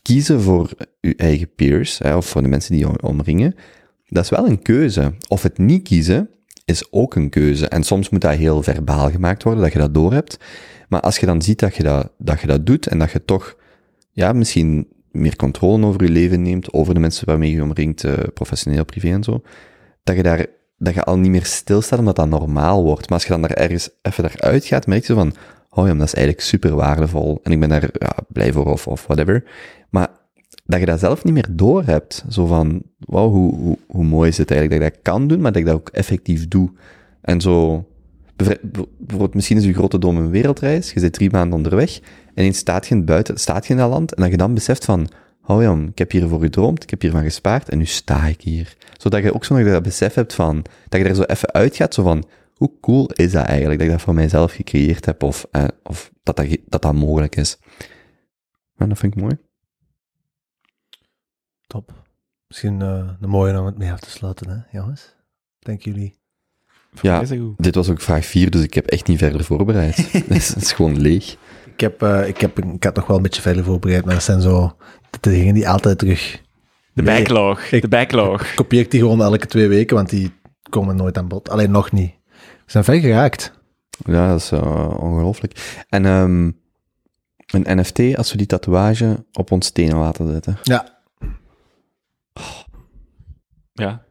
kiezen 0.02 0.42
voor 0.42 0.70
je 1.00 1.16
eigen 1.16 1.54
peers, 1.56 1.98
hè, 1.98 2.16
of 2.16 2.26
voor 2.26 2.42
de 2.42 2.48
mensen 2.48 2.72
die 2.72 2.86
je 2.86 3.02
omringen, 3.02 3.56
dat 4.08 4.24
is 4.24 4.30
wel 4.30 4.48
een 4.48 4.62
keuze. 4.62 5.14
Of 5.28 5.44
het 5.44 5.58
niet 5.58 5.84
kiezen, 5.84 6.30
is 6.66 6.92
ook 6.92 7.16
een 7.16 7.30
keuze. 7.30 7.68
En 7.68 7.84
soms 7.84 8.10
moet 8.10 8.22
dat 8.22 8.36
heel 8.36 8.64
verbaal 8.64 9.12
gemaakt 9.12 9.44
worden, 9.44 9.64
dat 9.64 9.74
je 9.74 9.80
dat 9.80 9.94
doorhebt. 9.94 10.38
Maar 10.90 11.02
als 11.02 11.18
je 11.18 11.26
dan 11.26 11.42
ziet 11.42 11.60
dat 11.60 11.76
je 11.76 11.84
dat, 11.84 12.12
dat 12.18 12.42
je 12.42 12.48
dat 12.48 12.66
doet 12.66 12.88
en 12.88 13.00
dat 13.00 13.12
je 13.12 13.26
toch, 13.26 13.56
ja, 14.12 14.34
misschien 14.34 14.88
meer 15.12 15.36
controle 15.36 15.86
over 15.86 16.04
je 16.04 16.10
leven 16.10 16.42
neemt, 16.42 16.74
over 16.74 16.94
de 16.94 17.00
mensen 17.00 17.26
waarmee 17.26 17.52
je 17.52 17.64
omringt, 17.64 18.04
eh, 18.04 18.14
professioneel, 18.34 18.86
privé 18.86 19.10
en 19.10 19.24
zo, 19.24 19.42
dat 20.04 20.16
je 20.16 20.24
daar, 20.24 20.46
dat 20.78 20.94
je 20.94 21.04
al 21.04 21.18
niet 21.18 21.32
meer 21.32 21.46
stilstaat 21.46 22.00
omdat 22.00 22.16
dat 22.16 22.30
normaal 22.30 22.84
wordt. 22.84 23.10
Maar 23.10 23.18
als 23.18 23.24
je 23.24 23.30
dan 23.30 23.42
daar 23.42 23.52
ergens 23.52 23.90
even 24.02 24.24
daaruit 24.24 24.66
gaat, 24.66 24.88
merk 24.88 25.06
je 25.06 25.14
van, 25.14 25.34
oh 25.70 25.88
ja, 25.88 25.94
dat 25.94 26.08
is 26.08 26.14
eigenlijk 26.14 26.46
super 26.46 26.76
waardevol 26.76 27.40
en 27.44 27.52
ik 27.52 27.60
ben 27.60 27.70
daar 27.70 27.90
ja, 27.94 28.16
blij 28.28 28.52
voor 28.54 28.66
of, 28.66 28.88
of 28.88 29.06
whatever. 29.06 29.44
Maar 29.90 30.10
dat 30.66 30.80
je 30.80 30.86
dat 30.86 31.00
zelf 31.00 31.24
niet 31.24 31.34
meer 31.34 31.48
door 31.52 31.84
hebt. 31.84 32.26
Zo 32.30 32.46
van, 32.46 32.82
wauw, 33.00 33.30
hoe, 33.30 33.56
hoe, 33.56 33.78
hoe 33.88 34.04
mooi 34.04 34.30
is 34.30 34.38
het 34.38 34.52
eigenlijk 34.52 34.82
dat 34.82 34.90
ik 34.90 34.96
dat 34.96 35.14
kan 35.14 35.28
doen, 35.28 35.42
maar 35.42 35.52
dat 35.52 35.62
ik 35.62 35.68
dat 35.68 35.76
ook 35.76 35.90
effectief 35.90 36.48
doe. 36.48 36.72
En 37.22 37.42
zo, 37.42 37.86
bijvoorbeeld, 38.62 39.34
misschien 39.34 39.58
is 39.58 39.66
je 39.66 39.74
grote 39.74 39.98
droom 39.98 40.18
een 40.18 40.30
wereldreis, 40.30 40.92
je 40.92 41.00
zit 41.00 41.14
drie 41.14 41.32
maanden 41.32 41.58
onderweg, 41.58 42.00
en 42.34 42.44
eens 42.44 42.58
staat 42.58 42.88
je 42.88 43.04
buiten, 43.04 43.38
staat 43.38 43.68
je 43.68 43.74
in 43.74 43.80
dat 43.80 43.90
land, 43.90 44.14
en 44.14 44.22
dat 44.22 44.32
je 44.32 44.38
dan 44.38 44.54
beseft 44.54 44.86
van, 44.86 45.10
oh 45.46 45.62
ja, 45.62 45.74
ik 45.74 45.98
heb 45.98 46.12
hiervoor 46.12 46.40
gedroomd, 46.40 46.84
ik 46.84 46.90
heb 46.90 47.02
hiervan 47.02 47.24
gespaard, 47.24 47.70
en 47.70 47.78
nu 47.78 47.86
sta 47.86 48.26
ik 48.26 48.42
hier. 48.42 48.76
Zodat 48.98 49.24
je 49.24 49.34
ook 49.34 49.46
zo 49.46 49.64
dat 49.64 49.84
besef 49.84 50.14
hebt 50.14 50.34
van, 50.34 50.66
dat 50.90 51.02
je 51.02 51.08
er 51.08 51.16
zo 51.16 51.24
even 51.24 51.52
uitgaat, 51.52 51.94
zo 51.94 52.04
van, 52.04 52.26
hoe 52.54 52.72
cool 52.82 53.12
is 53.12 53.32
dat 53.32 53.46
eigenlijk, 53.46 53.80
dat 53.80 53.88
ik 53.88 53.94
dat 53.94 54.04
voor 54.04 54.14
mijzelf 54.14 54.54
gecreëerd 54.54 55.06
heb, 55.06 55.24
of, 55.24 55.48
eh, 55.52 55.68
of 55.84 56.12
dat, 56.24 56.36
dat, 56.36 56.58
dat 56.66 56.82
dat 56.82 56.94
mogelijk 56.94 57.36
is. 57.36 57.58
En 58.76 58.90
dat 58.90 58.98
vind 58.98 59.16
ik 59.16 59.22
mooi. 59.22 59.38
Top. 61.68 62.04
Misschien 62.48 62.82
eh, 62.82 63.12
een 63.22 63.30
mooie 63.30 63.60
om 63.60 63.66
het 63.66 63.78
mee 63.78 63.92
af 63.92 64.00
te 64.00 64.10
sluiten, 64.10 64.50
hè, 64.50 64.78
jongens? 64.78 65.16
Denken 65.60 65.92
jullie? 65.92 66.19
Ja? 67.02 67.24
Dit 67.58 67.76
was 67.76 67.90
ook 67.90 68.02
vraag 68.02 68.26
4, 68.26 68.50
dus 68.50 68.64
ik 68.64 68.74
heb 68.74 68.86
echt 68.86 69.08
niet 69.08 69.18
verder 69.18 69.44
voorbereid. 69.44 69.96
het 70.28 70.56
is 70.56 70.72
gewoon 70.74 71.02
leeg. 71.02 71.36
Ik, 71.66 71.80
heb, 71.80 72.02
eh, 72.02 72.28
ik, 72.28 72.38
heb, 72.42 72.60
ik 72.60 72.84
had 72.84 72.96
nog 72.96 73.08
wel 73.08 73.18
een 73.18 73.24
beetje 73.24 73.42
verder 73.42 73.64
voorbereid, 73.64 74.06
maar 74.06 74.14
dat 74.14 74.24
zijn 74.24 74.42
zo 74.42 74.76
de 75.20 75.30
dingen 75.30 75.54
die 75.54 75.70
altijd 75.70 75.98
terug... 76.00 76.42
De 76.94 77.02
Nee, 77.02 77.18
backlog. 77.18 77.62
ik- 77.62 77.82
de 77.82 77.88
backlog. 77.88 78.54
Kopieer 78.56 78.82
ik 78.82 78.92
die 78.92 79.00
gewoon 79.00 79.22
elke 79.22 79.46
twee 79.46 79.68
weken, 79.68 79.96
want 79.96 80.10
die 80.10 80.32
komen 80.70 80.96
nooit 80.96 81.18
aan 81.18 81.28
bod. 81.28 81.50
Alleen 81.50 81.72
nog 81.72 81.92
niet. 81.92 82.12
We 82.36 82.72
zijn 82.72 82.84
ver 82.84 83.00
geraakt. 83.00 83.52
Ja, 84.06 84.28
dat 84.30 84.40
is 84.40 84.52
eh, 84.52 85.00
ongelooflijk. 85.00 85.84
En 85.90 86.06
ehm, 86.06 86.52
een 87.66 87.78
NFT, 87.80 88.18
als 88.18 88.32
we 88.32 88.38
die 88.38 88.48
tatoeage 88.48 89.26
op 89.34 89.52
ons 89.52 89.70
tenen 89.72 89.98
laten 89.98 90.32
zetten. 90.32 90.58
Ja. 90.64 91.02
Ja. 93.74 94.04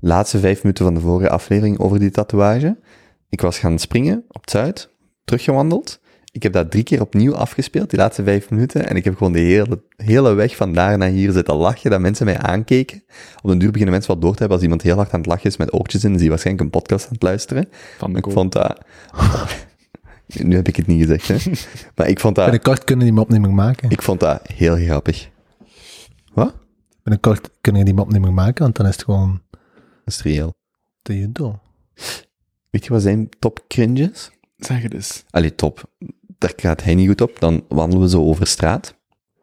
Laatste 0.00 0.38
vijf 0.38 0.62
minuten 0.62 0.84
van 0.84 0.94
de 0.94 1.00
vorige 1.00 1.30
aflevering 1.30 1.78
over 1.78 1.98
die 1.98 2.10
tatoeage. 2.10 2.78
Ik 3.28 3.40
was 3.40 3.58
gaan 3.58 3.78
springen 3.78 4.24
op 4.28 4.40
het 4.40 4.50
Zuid, 4.50 4.90
teruggewandeld. 5.24 6.00
Ik 6.32 6.42
heb 6.42 6.52
dat 6.52 6.70
drie 6.70 6.82
keer 6.82 7.00
opnieuw 7.00 7.34
afgespeeld, 7.34 7.90
die 7.90 7.98
laatste 7.98 8.22
vijf 8.22 8.50
minuten. 8.50 8.88
En 8.88 8.96
ik 8.96 9.04
heb 9.04 9.16
gewoon 9.16 9.32
de 9.32 9.38
hele, 9.38 9.82
hele 9.96 10.34
weg 10.34 10.56
van 10.56 10.72
daar 10.72 10.98
naar 10.98 11.08
hier 11.08 11.32
zitten 11.32 11.54
lachen, 11.54 11.90
dat 11.90 12.00
mensen 12.00 12.26
mij 12.26 12.38
aankeken. 12.38 13.02
Op 13.42 13.50
den 13.50 13.58
duur 13.58 13.70
beginnen 13.70 13.94
mensen 13.94 14.12
wat 14.12 14.22
door 14.22 14.32
te 14.32 14.38
hebben. 14.38 14.56
Als 14.56 14.64
iemand 14.66 14.82
heel 14.82 14.96
hard 14.96 15.12
aan 15.12 15.20
het 15.20 15.28
lachen 15.28 15.44
is 15.50 15.56
met 15.56 15.74
oortjes 15.74 16.04
in, 16.04 16.14
is 16.14 16.20
hij 16.20 16.28
waarschijnlijk 16.28 16.64
een 16.64 16.80
podcast 16.80 17.04
aan 17.04 17.12
het 17.12 17.22
luisteren. 17.22 17.68
Van 17.98 18.16
Ik 18.16 18.30
vond 18.30 18.52
dat... 18.52 18.78
nu 20.42 20.56
heb 20.56 20.68
ik 20.68 20.76
het 20.76 20.86
niet 20.86 21.00
gezegd, 21.00 21.28
hè. 21.28 21.52
Maar 21.94 22.08
ik 22.08 22.20
vond 22.20 22.34
dat, 22.34 22.44
Binnenkort 22.44 22.84
kunnen 22.84 23.04
die 23.04 23.14
mop 23.14 23.28
niet 23.28 23.40
meer 23.40 23.54
maken. 23.54 23.90
ik 23.90 24.02
vond 24.02 24.20
dat 24.20 24.40
heel 24.54 24.76
grappig. 24.76 25.28
Wat? 26.32 26.54
Binnenkort 27.02 27.50
kunnen 27.60 27.84
die 27.84 27.94
mop 27.94 28.12
niet 28.12 28.22
meer 28.22 28.32
maken, 28.32 28.62
want 28.62 28.76
dan 28.76 28.86
is 28.86 28.92
het 28.92 29.04
gewoon 29.04 29.40
Dat 30.06 30.14
is 30.14 30.22
reëel. 30.22 30.54
de 31.02 31.18
junto. 31.18 31.60
Weet 32.70 32.84
je 32.84 32.90
wat 32.90 33.02
zijn 33.02 33.28
top 33.38 33.64
cringes? 33.68 34.30
Zeg 34.56 34.82
het 34.82 34.94
eens. 34.94 35.24
Allee, 35.30 35.54
top. 35.54 35.92
Daar 36.38 36.52
gaat 36.56 36.82
hij 36.82 36.94
niet 36.94 37.08
goed 37.08 37.20
op. 37.20 37.40
Dan 37.40 37.64
wandelen 37.68 38.04
we 38.04 38.10
zo 38.10 38.22
over 38.22 38.46
straat. 38.46 38.94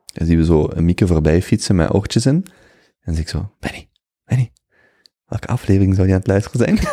Dan 0.06 0.28
zien 0.28 0.38
we 0.38 0.46
zo 0.46 0.70
een 0.70 0.86
Mieke 0.86 1.08
voorbij 1.08 1.42
fietsen 1.42 1.76
met 1.76 1.94
oortjes 1.94 2.26
in. 2.26 2.46
En 3.02 3.14
zeg 3.14 3.24
ik 3.24 3.30
zo, 3.30 3.52
Benny, 3.60 3.90
Benny, 4.26 4.52
welke 5.26 5.48
aflevering 5.48 5.96
zou 5.96 6.08
je 6.08 6.14
aan 6.14 6.20
het 6.20 6.28
luisteren 6.28 6.60
zijn? 6.60 6.78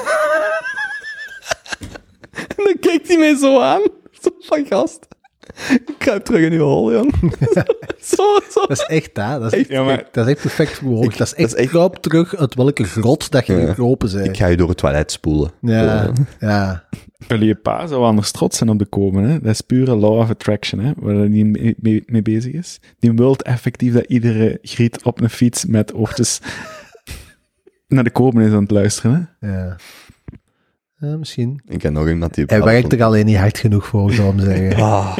en 2.56 2.64
dan 2.64 2.76
kijkt 2.80 3.08
hij 3.08 3.18
mij 3.18 3.36
zo 3.36 3.60
aan. 3.60 3.82
Zo 4.20 4.30
van 4.38 4.66
gast. 4.66 5.06
Ik 5.68 5.94
kruip 5.98 6.24
terug 6.24 6.40
in 6.44 6.52
uw 6.52 6.64
hol, 6.64 6.92
jong. 6.92 7.14
zo, 8.14 8.22
zo. 8.50 8.60
Dat 8.60 8.70
is 8.70 8.84
echt, 8.86 9.10
hè? 9.16 9.38
Dat 9.38 9.52
is 9.52 9.58
echt, 9.58 9.68
Ja, 9.68 9.82
maar- 9.82 10.08
dat 10.12 10.26
is 10.26 10.32
echt 10.32 10.40
perfect 10.42 10.72
verwoord. 10.72 11.04
Ik- 11.12 11.16
Dat 11.18 11.26
is 11.26 11.34
echt, 11.34 11.54
echt- 11.54 11.68
kruip 11.70 11.94
terug 11.94 12.36
uit 12.36 12.54
welke 12.54 12.84
grot 12.84 13.30
dat 13.30 13.46
je 13.46 13.52
Ja. 13.56 13.66
gekropen 13.66 14.12
bent. 14.12 14.26
Ik 14.26 14.36
ga 14.36 14.46
je 14.46 14.56
door 14.56 14.68
het 14.68 14.76
toilet 14.78 15.12
spoelen. 15.12 15.50
Ja, 15.60 16.12
ja. 16.40 16.84
Jullie 17.28 17.54
pa 17.54 17.86
zou 17.86 18.02
anders 18.04 18.30
trots 18.30 18.58
zijn 18.58 18.70
op 18.70 18.78
de 18.78 18.86
komen. 18.86 19.24
Hè? 19.24 19.40
Dat 19.40 19.50
is 19.52 19.60
pure 19.60 19.96
law 19.96 20.18
of 20.18 20.30
attraction, 20.30 20.80
hè? 20.80 20.92
waar 20.96 21.14
hij 21.14 21.28
niet 21.28 21.46
mee, 21.46 21.74
mee, 21.78 22.02
mee 22.06 22.22
bezig 22.22 22.52
is. 22.52 22.80
Die 22.98 23.12
wil 23.12 23.36
effectief 23.36 23.92
dat 23.92 24.04
iedere 24.04 24.58
griet 24.62 25.04
op 25.04 25.20
een 25.20 25.30
fiets 25.30 25.64
met 25.64 25.94
oortjes 25.94 26.40
naar 27.88 28.04
de 28.04 28.10
komen 28.10 28.46
is 28.46 28.52
aan 28.52 28.62
het 28.62 28.70
luisteren. 28.70 29.30
Hè? 29.40 29.48
ja. 29.52 29.76
Ja, 31.00 31.16
misschien. 31.16 31.60
Ik 31.68 31.78
ken 31.78 31.92
nog 31.92 32.08
iemand 32.08 32.34
die... 32.34 32.44
Hij 32.46 32.62
werkt 32.62 32.92
er 32.92 33.02
alleen 33.02 33.26
niet 33.26 33.36
hard 33.36 33.58
genoeg 33.58 33.86
voor, 33.86 34.12
zou 34.12 34.28
ik 34.28 34.34
maar 34.34 34.44
zeggen. 34.44 34.76
Ah. 34.84 35.18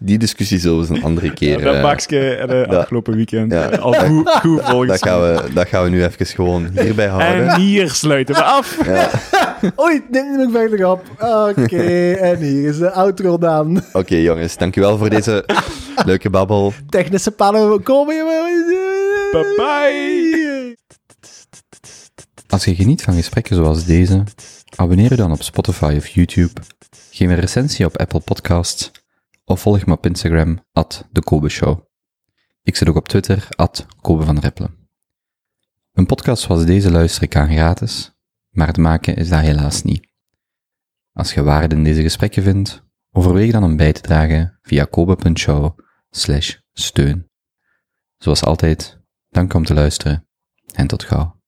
Die 0.00 0.18
discussie 0.18 0.58
zullen 0.58 0.80
we 0.80 0.86
eens 0.88 0.98
een 0.98 1.04
andere 1.04 1.32
keer... 1.32 1.60
dat 1.60 1.74
eh, 1.74 1.82
bakje 1.82 2.34
eh, 2.34 2.48
de 2.48 2.66
dat- 2.68 2.78
afgelopen 2.78 3.16
weekend 3.16 3.52
ja. 3.52 3.70
eh, 3.70 3.78
al 3.78 3.92
goed, 3.92 4.28
goed 4.30 4.60
volgens 4.64 4.90
dat, 4.90 5.08
gaan 5.08 5.20
we, 5.20 5.42
dat 5.54 5.68
gaan 5.68 5.84
we 5.84 5.90
nu 5.90 6.04
even 6.04 6.26
gewoon 6.26 6.68
hierbij 6.78 7.06
houden. 7.06 7.48
En 7.48 7.60
hier 7.60 7.90
sluiten 7.90 8.34
we 8.34 8.42
af. 8.42 8.78
Oei, 9.84 10.02
neem 10.10 10.36
me 10.36 10.48
verder 10.52 10.86
op. 10.86 11.02
Oké, 11.58 12.12
en 12.30 12.38
hier 12.38 12.68
is 12.68 12.78
de 12.78 12.90
outro 12.90 13.38
dan. 13.38 13.82
Oké, 13.92 14.16
jongens, 14.16 14.56
dankjewel 14.56 14.98
voor 14.98 15.10
deze 15.10 15.44
leuke 16.04 16.30
babbel. 16.30 16.72
Technische 16.88 17.30
pannen 17.30 17.82
komen. 17.82 18.24
Bye 19.32 19.54
bye. 19.56 20.76
Als 22.48 22.64
je 22.64 22.74
geniet 22.74 23.02
van 23.02 23.14
gesprekken 23.14 23.56
zoals 23.56 23.84
deze, 23.84 24.22
abonneer 24.76 25.10
je 25.10 25.16
dan 25.16 25.32
op 25.32 25.42
Spotify 25.42 25.94
of 25.96 26.06
YouTube, 26.06 26.60
geef 27.10 27.28
een 27.28 27.40
recensie 27.40 27.86
op 27.86 27.96
Apple 27.96 28.20
Podcasts 28.20 28.90
of 29.44 29.60
volg 29.60 29.86
me 29.86 29.92
op 29.92 30.06
Instagram, 30.06 30.64
at 30.72 31.08
de 31.12 31.22
Kobe 31.22 31.48
Show. 31.48 31.80
Ik 32.62 32.76
zit 32.76 32.88
ook 32.88 32.96
op 32.96 33.08
Twitter, 33.08 33.48
at 33.50 33.86
van. 34.00 34.82
Een 35.92 36.06
podcast 36.06 36.42
zoals 36.42 36.64
deze 36.64 36.90
luister 36.90 37.22
ik 37.22 37.36
aan 37.36 37.52
gratis, 37.52 38.18
maar 38.50 38.66
het 38.66 38.76
maken 38.76 39.16
is 39.16 39.28
dat 39.28 39.40
helaas 39.40 39.82
niet. 39.82 40.12
Als 41.12 41.34
je 41.34 41.42
waarde 41.42 41.74
in 41.74 41.84
deze 41.84 42.02
gesprekken 42.02 42.42
vindt, 42.42 42.82
overweeg 43.10 43.52
dan 43.52 43.64
om 43.64 43.76
bij 43.76 43.92
te 43.92 44.00
dragen 44.00 44.58
via 44.62 44.84
kobe.show 44.84 45.78
steun. 46.72 47.30
Zoals 48.16 48.44
altijd, 48.44 49.00
dank 49.28 49.54
om 49.54 49.64
te 49.64 49.74
luisteren 49.74 50.28
en 50.74 50.86
tot 50.86 51.04
gauw. 51.04 51.43